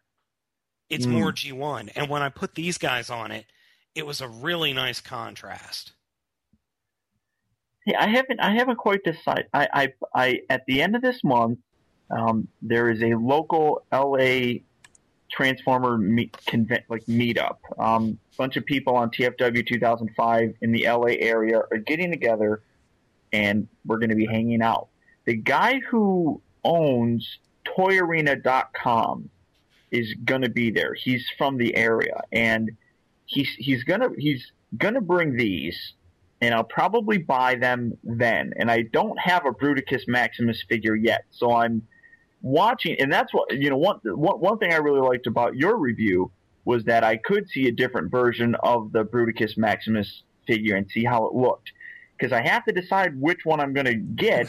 It's 0.90 1.06
Mm. 1.06 1.12
more 1.12 1.32
G1, 1.32 1.92
and 1.96 2.10
when 2.10 2.22
I 2.22 2.30
put 2.30 2.56
these 2.56 2.78
guys 2.78 3.10
on 3.10 3.32
it, 3.32 3.46
it 3.96 4.06
was 4.06 4.22
a 4.22 4.28
really 4.28 4.74
nice 4.74 5.02
contrast. 5.02 5.94
Yeah, 7.86 8.02
I 8.02 8.08
haven't. 8.08 8.40
I 8.40 8.56
haven't 8.56 8.78
quite 8.78 9.04
decided. 9.04 9.48
I, 9.54 9.68
I, 9.74 9.94
I. 10.16 10.40
At 10.50 10.66
the 10.68 10.82
end 10.82 10.96
of 10.96 11.02
this 11.02 11.24
month, 11.24 11.60
um, 12.10 12.48
there 12.62 12.90
is 12.90 13.02
a 13.04 13.16
local 13.16 13.84
LA 13.92 14.60
Transformer 15.30 15.98
meet, 15.98 16.38
convent, 16.46 16.84
like 16.88 17.06
meetup. 17.06 17.58
Um, 17.78 18.20
bunch 18.38 18.56
of 18.56 18.66
people 18.66 18.96
on 18.96 19.10
TFW 19.10 19.68
2005 19.68 20.56
in 20.62 20.72
the 20.72 20.86
LA 20.88 21.16
area 21.20 21.62
are 21.72 21.78
getting 21.78 22.10
together, 22.10 22.62
and 23.34 23.68
we're 23.86 24.00
going 24.00 24.12
to 24.12 24.16
be 24.16 24.28
hanging 24.28 24.62
out. 24.62 24.88
The 25.26 25.36
guy 25.36 25.80
who 25.80 26.42
owns 26.64 27.40
ToyArena.com 27.66 29.30
is 29.92 30.14
going 30.24 30.42
to 30.42 30.50
be 30.50 30.72
there. 30.72 30.94
He's 30.94 31.30
from 31.38 31.58
the 31.58 31.76
area, 31.76 32.22
and 32.32 32.72
he's 33.34 33.50
he's 33.58 33.84
gonna 33.84 34.10
he's 34.18 34.52
gonna 34.78 35.02
bring 35.02 35.36
these 35.36 35.94
and 36.44 36.54
I'll 36.54 36.64
probably 36.66 37.20
buy 37.20 37.56
them 37.56 37.98
then. 38.04 38.54
And 38.58 38.70
I 38.70 38.82
don't 38.82 39.18
have 39.18 39.46
a 39.46 39.52
Bruticus 39.52 40.08
Maximus 40.08 40.62
figure 40.68 40.94
yet, 40.96 41.24
so 41.32 41.56
I'm 41.56 41.88
watching. 42.42 43.00
And 43.00 43.12
that's 43.12 43.34
what 43.34 43.50
you 43.54 43.70
know. 43.70 43.78
One 43.78 44.00
one, 44.04 44.40
one 44.40 44.58
thing 44.58 44.74
I 44.74 44.78
really 44.78 45.00
liked 45.00 45.26
about 45.26 45.56
your 45.56 45.78
review 45.78 46.32
was 46.66 46.84
that 46.84 47.04
I 47.04 47.16
could 47.16 47.48
see 47.50 47.68
a 47.68 47.72
different 47.72 48.12
version 48.12 48.56
of 48.56 48.92
the 48.92 49.06
Bruticus 49.06 49.58
Maximus 49.58 50.24
figure 50.46 50.76
and 50.76 50.90
see 50.92 51.06
how 51.06 51.26
it 51.28 51.34
looked. 51.34 51.72
Because 52.18 52.34
I 52.34 52.42
have 52.42 52.66
to 52.66 52.74
decide 52.74 53.20
which 53.20 53.40
one 53.46 53.60
I'm 53.60 53.74
going 53.74 53.86
to 53.86 53.96
get. 53.96 54.48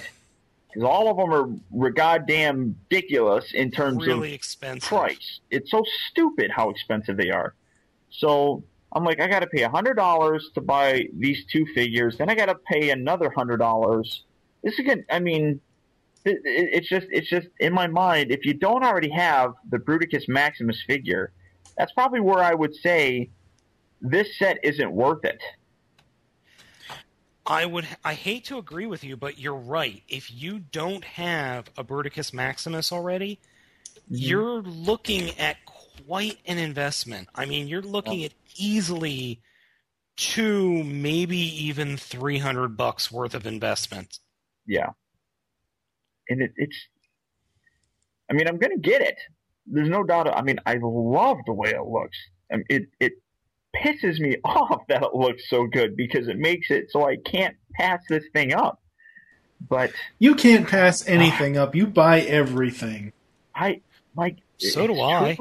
Because 0.68 0.88
all 0.88 1.08
of 1.08 1.16
them 1.16 1.60
are 1.80 1.90
goddamn 1.90 2.76
ridiculous 2.90 3.52
in 3.52 3.70
terms 3.70 4.04
Really 4.06 4.30
of 4.30 4.34
expensive. 4.34 4.88
price. 4.88 5.40
It's 5.50 5.70
so 5.70 5.84
stupid 6.10 6.50
how 6.50 6.70
expensive 6.70 7.16
they 7.16 7.30
are. 7.30 7.54
So 8.10 8.64
I'm 8.94 9.04
like, 9.04 9.20
I 9.20 9.26
got 9.26 9.40
to 9.40 9.46
pay 9.46 9.62
hundred 9.62 9.94
dollars 9.94 10.50
to 10.54 10.60
buy 10.60 11.08
these 11.12 11.44
two 11.46 11.66
figures, 11.74 12.16
then 12.18 12.30
I 12.30 12.34
got 12.34 12.46
to 12.46 12.54
pay 12.54 12.90
another 12.90 13.30
hundred 13.30 13.58
dollars. 13.58 14.24
This 14.62 14.78
is 14.78 14.86
good. 14.86 15.04
I 15.10 15.18
mean, 15.18 15.60
it, 16.24 16.36
it, 16.44 16.68
it's 16.72 16.88
just, 16.88 17.06
it's 17.10 17.28
just 17.28 17.48
in 17.58 17.74
my 17.74 17.86
mind. 17.86 18.30
If 18.30 18.44
you 18.46 18.54
don't 18.54 18.84
already 18.84 19.10
have 19.10 19.54
the 19.68 19.78
Bruticus 19.78 20.28
Maximus 20.28 20.82
figure, 20.86 21.32
that's 21.76 21.92
probably 21.92 22.20
where 22.20 22.38
I 22.38 22.54
would 22.54 22.74
say 22.74 23.30
this 24.00 24.38
set 24.38 24.58
isn't 24.62 24.92
worth 24.92 25.24
it. 25.24 25.42
I 27.46 27.66
would. 27.66 27.86
I 28.02 28.14
hate 28.14 28.46
to 28.46 28.58
agree 28.58 28.86
with 28.86 29.04
you, 29.04 29.16
but 29.16 29.38
you're 29.38 29.54
right. 29.54 30.02
If 30.08 30.32
you 30.32 30.60
don't 30.60 31.04
have 31.04 31.66
a 31.76 31.84
Bruticus 31.84 32.32
Maximus 32.32 32.90
already, 32.90 33.38
mm-hmm. 33.96 34.14
you're 34.14 34.62
looking 34.62 35.38
at 35.38 35.58
quite 36.06 36.38
an 36.46 36.58
investment. 36.58 37.28
I 37.34 37.44
mean, 37.44 37.68
you're 37.68 37.82
looking 37.82 38.24
at 38.24 38.32
easily 38.54 39.40
two, 40.16 40.84
maybe 40.84 41.36
even 41.38 41.96
three 41.96 42.38
hundred 42.38 42.76
bucks 42.76 43.10
worth 43.10 43.34
of 43.34 43.46
investment. 43.46 44.18
Yeah. 44.66 44.90
And 46.28 46.40
it, 46.42 46.52
it's, 46.56 46.76
I 48.30 48.34
mean, 48.34 48.48
I'm 48.48 48.58
going 48.58 48.72
to 48.72 48.78
get 48.78 49.02
it. 49.02 49.18
There's 49.66 49.88
no 49.88 50.02
doubt. 50.04 50.28
I 50.28 50.42
mean, 50.42 50.58
I 50.64 50.78
love 50.80 51.38
the 51.46 51.52
way 51.52 51.70
it 51.70 51.84
looks. 51.84 52.16
I 52.50 52.56
mean, 52.56 52.64
it, 52.68 52.82
it 53.00 53.12
pisses 53.76 54.18
me 54.18 54.36
off 54.44 54.82
that 54.88 55.02
it 55.02 55.14
looks 55.14 55.48
so 55.48 55.66
good 55.66 55.96
because 55.96 56.28
it 56.28 56.38
makes 56.38 56.70
it 56.70 56.86
so 56.90 57.06
I 57.06 57.16
can't 57.16 57.56
pass 57.74 58.00
this 58.08 58.24
thing 58.32 58.54
up. 58.54 58.80
But 59.68 59.92
You 60.18 60.34
can't 60.34 60.68
pass 60.68 61.06
anything 61.06 61.56
up. 61.56 61.74
You 61.74 61.86
buy 61.86 62.20
everything. 62.20 63.12
I, 63.54 63.80
like, 64.16 64.38
So 64.58 64.86
do 64.86 64.92
it's 64.94 65.00
I. 65.02 65.38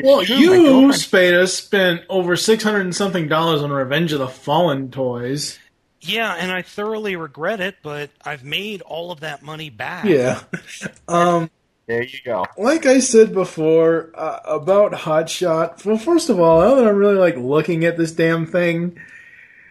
It's 0.00 0.06
well, 0.06 0.24
true. 0.24 0.36
You, 0.36 0.92
Spada, 0.92 1.46
spent 1.46 2.02
over 2.08 2.36
six 2.36 2.62
hundred 2.62 2.80
and 2.82 2.94
something 2.94 3.28
dollars 3.28 3.62
on 3.62 3.70
Revenge 3.70 4.12
of 4.12 4.18
the 4.18 4.28
Fallen 4.28 4.90
toys. 4.90 5.58
Yeah, 6.00 6.34
and 6.34 6.52
I 6.52 6.62
thoroughly 6.62 7.16
regret 7.16 7.60
it, 7.60 7.76
but 7.82 8.10
I've 8.24 8.44
made 8.44 8.82
all 8.82 9.10
of 9.10 9.20
that 9.20 9.42
money 9.42 9.70
back. 9.70 10.04
Yeah. 10.04 10.42
Um, 11.08 11.50
there 11.86 12.02
you 12.02 12.18
go. 12.24 12.44
like 12.58 12.84
I 12.84 12.98
said 12.98 13.32
before 13.32 14.10
uh, 14.14 14.40
about 14.44 14.92
Hot 14.92 15.30
Shot. 15.30 15.84
Well, 15.84 15.96
first 15.96 16.28
of 16.28 16.40
all, 16.40 16.60
now 16.60 16.74
that 16.74 16.86
I'm 16.86 16.96
really 16.96 17.14
like 17.14 17.36
looking 17.36 17.84
at 17.84 17.96
this 17.96 18.10
damn 18.10 18.44
thing, 18.44 18.98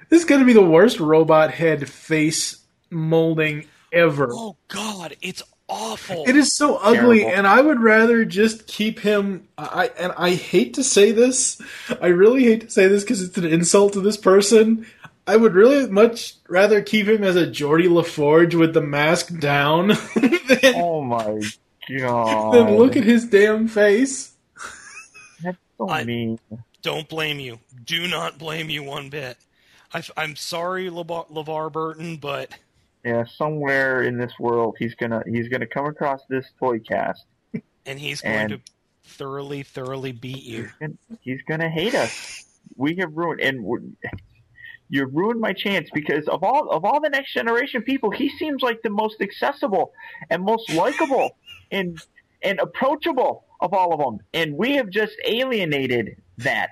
this 0.10 0.22
is 0.22 0.26
going 0.26 0.39
to 0.39 0.45
be 0.45 0.53
the 0.53 0.61
worst 0.61 1.02
robot 1.02 1.52
head 1.52 1.89
face 1.89 2.57
molding 2.89 3.65
ever. 3.91 4.30
Oh 4.31 4.56
God, 4.69 5.18
it's 5.22 5.43
awful. 5.68 6.24
It 6.28 6.36
is 6.36 6.56
so 6.56 6.76
ugly, 6.78 7.20
Terrible. 7.20 7.38
and 7.38 7.48
I 7.48 7.62
would 7.62 7.80
rather 7.80 8.26
just 8.26 8.68
keep 8.68 9.00
him. 9.00 9.48
I 9.58 9.92
and 9.98 10.14
I 10.18 10.32
hate 10.32 10.76
to 10.76 10.84
say 10.84 11.12
this. 11.12 11.62
I 12.02 12.08
really 12.08 12.44
hate 12.44 12.62
to 12.62 12.70
say 12.70 12.88
this 12.88 13.04
because 13.04 13.22
it's 13.22 13.38
an 13.38 13.46
insult 13.46 13.94
to 13.94 14.02
this 14.02 14.18
person. 14.18 14.86
I 15.28 15.36
would 15.38 15.56
really 15.56 15.90
much 15.90 16.36
rather 16.48 16.82
keep 16.82 17.08
him 17.08 17.24
as 17.24 17.36
a 17.36 17.48
Geordi 17.48 17.88
LaForge 17.88 18.54
with 18.54 18.74
the 18.74 18.82
mask 18.82 19.40
down 19.40 19.88
than, 20.16 20.76
Oh 20.76 21.02
my 21.02 21.42
god! 21.98 22.54
than 22.54 22.78
look 22.78 22.96
at 22.96 23.04
his 23.04 23.26
damn 23.26 23.68
face. 23.68 24.34
That's 25.44 25.58
so 25.78 25.88
mean. 26.04 26.40
Don't 26.84 27.10
blame 27.10 27.40
you. 27.40 27.60
Do 27.84 28.08
not 28.08 28.38
blame 28.38 28.70
you 28.70 28.84
one 28.84 29.10
bit. 29.10 29.38
I, 29.92 30.04
am 30.18 30.36
sorry, 30.36 30.90
LeVar, 30.90 31.32
LeVar 31.32 31.72
Burton, 31.72 32.18
but 32.18 32.50
Yeah, 33.06 33.23
somewhere 33.38 34.02
in 34.02 34.18
this 34.18 34.34
world, 34.40 34.77
he's 34.80 34.95
gonna 34.95 35.22
he's 35.27 35.48
gonna 35.48 35.68
come 35.68 35.86
across 35.86 36.22
this 36.27 36.48
toy 36.60 36.80
cast. 36.80 37.23
and 37.86 37.99
he's 37.99 38.22
going 38.22 38.36
And- 38.36 38.49
to 38.49 38.60
thoroughly, 39.03 39.61
thoroughly 39.61 40.11
beat 40.11 40.44
you. 40.44 40.69
and 40.82 40.98
he's 41.22 41.41
gonna 41.44 41.69
hate 41.69 41.94
us. 41.94 42.44
We 42.76 42.95
have 42.95 43.15
ruined, 43.15 43.41
and 43.41 43.64
you 44.90 45.06
ruined 45.06 45.40
my 45.40 45.53
chance 45.53 45.88
because 45.94 46.27
of 46.27 46.44
all 46.44 46.69
of 46.72 46.84
all 46.84 46.99
the 46.99 47.10
next 47.10 47.32
generation 47.32 47.84
people, 47.84 48.10
he 48.10 48.27
seems 48.40 48.64
like 48.64 48.82
the 48.82 48.90
most 48.90 49.22
accessible 49.22 49.94
and 50.32 50.41
most 50.44 50.73
likable 50.73 51.38
and 51.72 51.99
and 52.41 52.60
approachable 52.60 53.44
of 53.61 53.73
all 53.76 53.94
of 53.94 53.99
them, 53.99 54.19
and 54.34 54.56
we 54.57 54.73
have 54.73 54.90
just 54.90 55.14
alienated 55.26 56.18
that. 56.40 56.72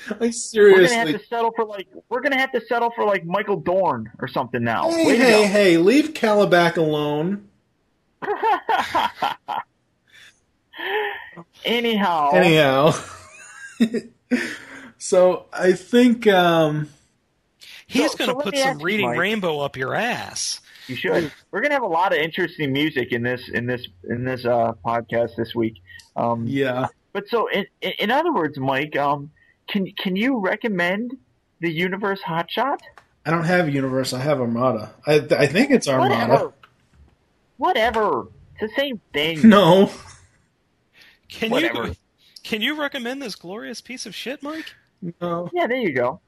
I 0.20 0.30
seriously. 0.30 0.82
We're 0.96 1.04
gonna 1.04 1.12
have 1.12 1.20
to 1.20 1.26
settle 1.26 1.52
for 1.56 1.64
like 1.64 1.88
we're 2.08 2.20
gonna 2.20 2.38
have 2.38 2.52
to 2.52 2.60
settle 2.66 2.90
for 2.94 3.04
like 3.04 3.24
Michael 3.24 3.58
Dorn 3.60 4.10
or 4.20 4.28
something 4.28 4.62
now. 4.62 4.90
Hey, 4.90 5.06
Way 5.06 5.16
hey, 5.16 5.46
hey! 5.46 5.76
Leave 5.78 6.14
Calabac 6.14 6.76
alone. 6.76 7.48
Anyhow, 11.64 12.30
Anyhow, 12.32 12.92
so 14.98 15.46
I 15.52 15.72
think 15.72 16.26
um, 16.26 16.88
He's 17.86 18.12
So- 18.12 18.18
going 18.18 18.30
to 18.30 18.36
let 18.36 18.44
put 18.44 18.56
some 18.56 18.78
reading 18.78 19.06
Mike. 19.06 19.18
rainbow 19.18 19.58
up 19.60 19.76
your 19.76 19.94
ass. 19.94 20.60
You 20.86 20.96
should. 20.96 21.30
We're 21.50 21.60
gonna 21.60 21.74
have 21.74 21.82
a 21.82 21.86
lot 21.86 22.12
of 22.12 22.18
interesting 22.18 22.72
music 22.72 23.12
in 23.12 23.22
this 23.22 23.50
in 23.50 23.66
this 23.66 23.86
in 24.08 24.24
this 24.24 24.46
uh, 24.46 24.72
podcast 24.82 25.36
this 25.36 25.54
week. 25.54 25.82
Um, 26.16 26.46
yeah. 26.46 26.86
But 27.12 27.28
so, 27.28 27.46
in, 27.48 27.66
in 27.82 27.92
in 27.98 28.10
other 28.10 28.32
words, 28.32 28.56
Mike, 28.58 28.96
um, 28.96 29.30
can 29.68 29.86
can 29.92 30.16
you 30.16 30.38
recommend 30.38 31.16
the 31.60 31.70
Universe 31.70 32.20
Hotshot? 32.20 32.78
I 33.24 33.30
don't 33.30 33.44
have 33.44 33.68
Universe. 33.72 34.12
I 34.12 34.20
have 34.20 34.40
Armada. 34.40 34.92
I 35.06 35.26
I 35.30 35.46
think 35.46 35.70
it's 35.70 35.88
Armada. 35.88 36.14
Whatever. 36.14 36.52
Whatever. 37.58 38.28
It's 38.60 38.72
the 38.72 38.80
same 38.80 39.00
thing. 39.12 39.48
No. 39.48 39.90
Can 41.28 41.50
Whatever. 41.50 41.88
you 41.88 41.94
can 42.42 42.62
you 42.62 42.80
recommend 42.80 43.20
this 43.20 43.34
glorious 43.34 43.80
piece 43.80 44.06
of 44.06 44.14
shit, 44.14 44.42
Mike? 44.42 44.74
No. 45.20 45.50
Yeah, 45.52 45.66
there 45.66 45.76
you 45.76 45.92
go. 45.92 46.20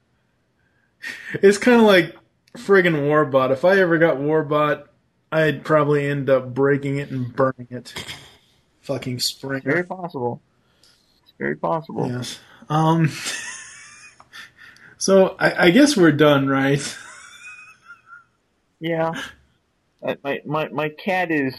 It's 1.33 1.57
kind 1.57 1.81
of 1.81 1.87
like 1.87 2.15
friggin' 2.55 3.07
Warbot. 3.07 3.51
If 3.51 3.65
I 3.65 3.79
ever 3.79 3.97
got 3.97 4.17
Warbot, 4.17 4.85
I'd 5.31 5.63
probably 5.63 6.05
end 6.05 6.29
up 6.29 6.53
breaking 6.53 6.97
it 6.97 7.09
and 7.09 7.35
burning 7.35 7.67
it. 7.71 7.93
Fucking 8.81 9.19
spring. 9.19 9.61
Very 9.63 9.83
possible. 9.83 10.41
It's 11.23 11.33
very 11.39 11.55
possible. 11.55 12.07
Yes. 12.07 12.39
Um. 12.71 13.11
So 14.97 15.35
I, 15.39 15.65
I 15.65 15.71
guess 15.71 15.97
we're 15.97 16.11
done, 16.11 16.47
right? 16.47 16.95
Yeah. 18.79 19.13
Uh, 20.05 20.13
My, 20.23 20.41
my 20.45 20.69
my 20.69 20.89
cat 20.89 21.31
is 21.31 21.55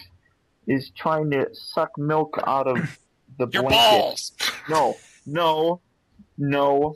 is 0.69 0.93
trying 0.97 1.33
to 1.33 1.49
suck 1.53 1.99
milk 1.99 2.39
out 2.47 2.69
of 2.69 2.77
the 3.39 3.49
Your 3.53 3.63
blanket. 3.65 4.01
balls. 4.01 4.33
No, 4.69 4.97
no, 5.27 5.81
no. 6.39 6.95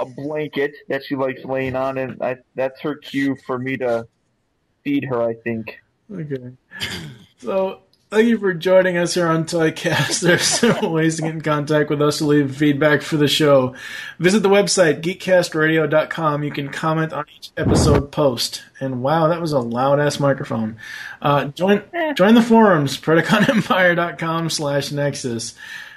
A 0.00 0.06
blanket 0.06 0.72
that 0.88 1.04
she 1.04 1.14
likes 1.14 1.44
laying 1.44 1.76
on, 1.76 1.98
and 1.98 2.22
I, 2.22 2.36
that's 2.54 2.80
her 2.80 2.96
cue 2.96 3.36
for 3.46 3.58
me 3.58 3.76
to 3.76 4.06
feed 4.84 5.04
her. 5.04 5.22
I 5.22 5.34
think. 5.34 5.78
Okay. 6.10 6.52
So, 7.36 7.80
thank 8.12 8.28
you 8.28 8.36
for 8.36 8.52
joining 8.52 8.98
us 8.98 9.14
here 9.14 9.26
on 9.26 9.44
Toycast. 9.44 10.20
There's 10.22 10.42
several 10.42 10.92
ways 10.92 11.16
to 11.16 11.22
get 11.22 11.30
in 11.30 11.40
contact 11.40 11.88
with 11.88 12.02
us 12.02 12.18
to 12.18 12.26
leave 12.26 12.54
feedback 12.54 13.00
for 13.00 13.16
the 13.16 13.26
show. 13.26 13.74
Visit 14.18 14.42
the 14.42 14.50
website, 14.50 15.00
geekcastradio.com. 15.00 16.44
You 16.44 16.50
can 16.50 16.68
comment 16.68 17.14
on 17.14 17.24
each 17.34 17.52
episode 17.56 18.12
post. 18.12 18.64
And 18.80 19.02
wow, 19.02 19.28
that 19.28 19.40
was 19.40 19.52
a 19.52 19.60
loud 19.60 19.98
ass 19.98 20.20
microphone. 20.20 20.76
Uh, 21.22 21.46
join, 21.46 21.82
join 22.14 22.34
the 22.34 22.42
forums, 22.42 22.98
PredaconEmpire.com 22.98 24.50
slash 24.50 24.92
Nexus. 24.92 25.54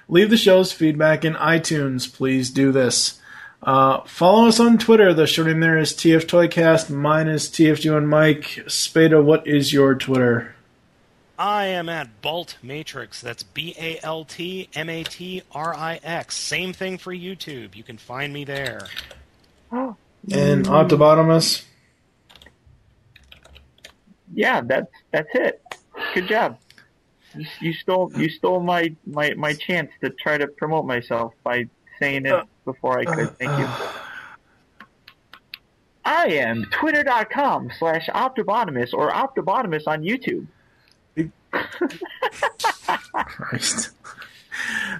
Leave 0.07 0.29
the 0.29 0.37
show's 0.37 0.71
feedback 0.71 1.25
in 1.25 1.33
iTunes. 1.33 2.11
Please 2.11 2.49
do 2.49 2.71
this. 2.71 3.19
Uh, 3.61 4.01
follow 4.05 4.47
us 4.47 4.61
on 4.61 4.77
Twitter. 4.77 5.13
The 5.13 5.27
short 5.27 5.47
name 5.47 5.59
there 5.59 5.77
is 5.77 5.91
TF 5.91 6.27
Toycast. 6.27 6.89
Mine 6.89 7.27
is 7.27 7.49
TFG1 7.49 8.05
Mike. 8.05 8.63
Spada, 8.69 9.21
what 9.21 9.45
is 9.45 9.73
your 9.73 9.95
Twitter? 9.95 10.54
I 11.37 11.65
am 11.65 11.89
at 11.89 12.21
Balt 12.21 12.57
Matrix. 12.63 13.21
That's 13.21 13.43
B 13.43 13.75
A 13.79 13.99
L 14.03 14.23
T 14.25 14.69
M 14.73 14.89
A 14.89 15.03
T 15.03 15.43
R 15.51 15.75
I 15.75 15.99
X. 16.03 16.37
Same 16.37 16.73
thing 16.73 16.97
for 16.97 17.13
YouTube. 17.13 17.75
You 17.75 17.83
can 17.83 17.97
find 17.97 18.33
me 18.33 18.43
there. 18.43 18.87
And 20.31 20.65
Octobotomus. 20.65 21.65
Yeah, 24.33 24.61
that's 24.61 24.91
that's 25.11 25.29
it. 25.35 25.61
Good 26.15 26.27
job. 26.27 26.57
You, 27.35 27.45
you 27.61 27.73
stole 27.73 28.11
you 28.15 28.29
stole 28.29 28.59
my, 28.59 28.95
my 29.05 29.35
my 29.35 29.53
chance 29.53 29.91
to 30.01 30.09
try 30.09 30.39
to 30.39 30.47
promote 30.47 30.87
myself 30.87 31.33
by 31.43 31.67
saying 31.99 32.25
it 32.25 32.43
before 32.65 32.97
I 32.97 33.05
could. 33.05 33.37
Thank 33.37 33.59
you. 33.59 33.67
I 36.05 36.25
am 36.27 36.65
twitter.com 36.71 37.71
slash 37.77 38.07
optobotomus 38.07 38.93
or 38.93 39.11
optobotomus 39.11 39.83
on 39.85 40.01
YouTube. 40.01 40.47
Christ. 43.13 43.91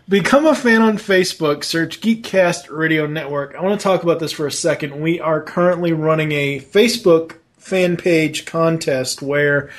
Become 0.07 0.45
a 0.45 0.55
fan 0.55 0.81
on 0.81 0.97
Facebook. 0.97 1.63
Search 1.63 2.01
Geekcast 2.01 2.69
Radio 2.69 3.07
Network. 3.07 3.55
I 3.55 3.61
want 3.61 3.79
to 3.79 3.83
talk 3.83 4.03
about 4.03 4.19
this 4.19 4.31
for 4.31 4.45
a 4.45 4.51
second. 4.51 5.01
We 5.01 5.19
are 5.19 5.41
currently 5.41 5.93
running 5.93 6.31
a 6.31 6.59
Facebook 6.59 7.37
fan 7.57 7.97
page 7.97 8.45
contest 8.45 9.21
where 9.21 9.71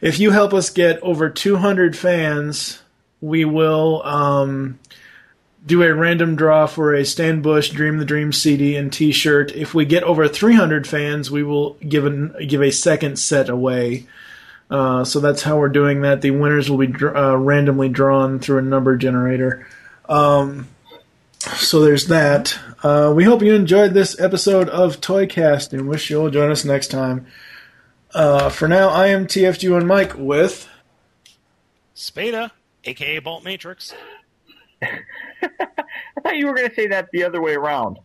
if 0.00 0.18
you 0.18 0.30
help 0.30 0.54
us 0.54 0.70
get 0.70 1.02
over 1.02 1.28
200 1.28 1.96
fans, 1.96 2.80
we 3.20 3.44
will 3.44 4.02
um, 4.04 4.78
do 5.66 5.82
a 5.82 5.94
random 5.94 6.36
draw 6.36 6.66
for 6.66 6.94
a 6.94 7.04
Stan 7.04 7.42
Bush 7.42 7.70
Dream 7.70 7.98
the 7.98 8.04
Dream 8.04 8.32
CD 8.32 8.76
and 8.76 8.92
T-shirt. 8.92 9.52
If 9.52 9.74
we 9.74 9.84
get 9.84 10.02
over 10.04 10.28
300 10.28 10.86
fans, 10.86 11.30
we 11.30 11.42
will 11.42 11.74
give 11.86 12.06
an, 12.06 12.34
give 12.46 12.62
a 12.62 12.70
second 12.70 13.18
set 13.18 13.48
away. 13.48 14.06
Uh, 14.74 15.04
so 15.04 15.20
that's 15.20 15.40
how 15.40 15.56
we're 15.56 15.68
doing 15.68 16.00
that. 16.00 16.20
The 16.20 16.32
winners 16.32 16.68
will 16.68 16.78
be 16.78 16.88
dr- 16.88 17.16
uh, 17.16 17.36
randomly 17.36 17.88
drawn 17.88 18.40
through 18.40 18.58
a 18.58 18.62
number 18.62 18.96
generator. 18.96 19.68
Um, 20.08 20.66
so 21.38 21.78
there's 21.78 22.08
that. 22.08 22.58
Uh, 22.82 23.12
we 23.14 23.22
hope 23.22 23.40
you 23.40 23.54
enjoyed 23.54 23.94
this 23.94 24.18
episode 24.18 24.68
of 24.68 25.00
Toycast 25.00 25.72
and 25.72 25.88
wish 25.88 26.10
you'll 26.10 26.28
join 26.28 26.50
us 26.50 26.64
next 26.64 26.88
time. 26.88 27.24
Uh, 28.12 28.48
for 28.48 28.66
now, 28.66 28.88
I 28.88 29.06
am 29.06 29.28
TFG1 29.28 29.86
Mike 29.86 30.14
with. 30.16 30.68
Spada, 31.94 32.50
aka 32.82 33.20
Balt 33.20 33.44
Matrix. 33.44 33.94
I 34.82 36.20
thought 36.20 36.36
you 36.36 36.48
were 36.48 36.54
going 36.54 36.68
to 36.68 36.74
say 36.74 36.88
that 36.88 37.10
the 37.12 37.22
other 37.22 37.40
way 37.40 37.54
around. 37.54 38.00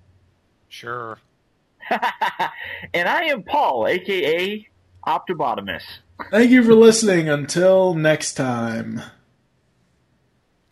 Sure. 0.67 1.17
And 2.93 3.09
I 3.09 3.23
am 3.23 3.41
Paul, 3.41 3.87
aka 3.87 4.69
Optobotomus. 5.07 5.83
Thank 6.31 6.51
you 6.51 6.63
for 6.63 6.73
listening. 6.75 7.29
Until 7.29 7.93
next 7.93 8.33
time. 8.33 9.01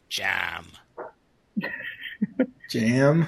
Jam. 0.10 0.66
Jam. 2.70 3.28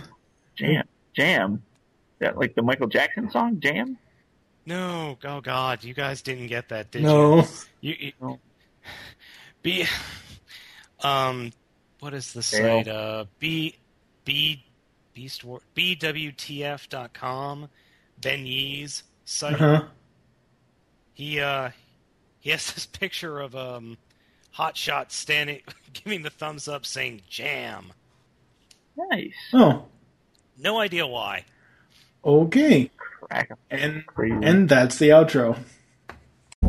Jam. 0.56 0.84
Jam. 1.16 1.54
Is 1.54 2.20
that 2.20 2.38
like 2.38 2.56
the 2.56 2.62
Michael 2.62 2.88
Jackson 2.88 3.30
song, 3.32 3.60
Jam? 3.60 3.98
No, 4.66 5.18
oh 5.24 5.42
God, 5.42 5.84
you 5.84 5.94
guys 5.94 6.22
didn't 6.22 6.48
get 6.48 6.70
that, 6.70 6.92
did 6.92 7.02
No. 7.04 7.38
you? 7.82 7.96
You, 8.00 8.12
you 8.22 8.40
B, 9.64 9.86
um, 11.02 11.52
what 12.00 12.14
is 12.14 12.34
the 12.34 12.44
Fail. 12.44 12.84
site? 12.84 12.88
Uh, 12.88 13.26
B, 13.40 13.76
B, 14.26 14.64
Beast 15.14 15.44
War, 15.44 15.62
BWTF.com. 15.76 17.70
Ben 18.22 18.46
Yee's 18.46 19.04
site. 19.26 19.54
Uh-huh. 19.56 19.86
He 21.14 21.40
uh, 21.40 21.70
he 22.40 22.50
has 22.52 22.72
this 22.74 22.86
picture 22.86 23.40
of 23.40 23.56
um, 23.56 23.98
Hot 24.52 24.76
Shot 24.78 25.12
standing, 25.12 25.62
giving 25.94 26.22
the 26.24 26.30
thumbs 26.30 26.68
up, 26.68 26.86
saying 26.86 27.22
"Jam." 27.30 27.92
Nice. 29.12 29.34
Oh, 29.54 29.86
No 30.58 30.80
idea 30.80 31.08
why. 31.08 31.46
okay. 32.26 32.90
Crack 32.98 33.52
'em. 33.52 33.58
And 33.72 34.06
Crazy. 34.06 34.36
and 34.44 34.68
that's 34.70 34.98
the 34.98 35.10
outro. 35.10 35.58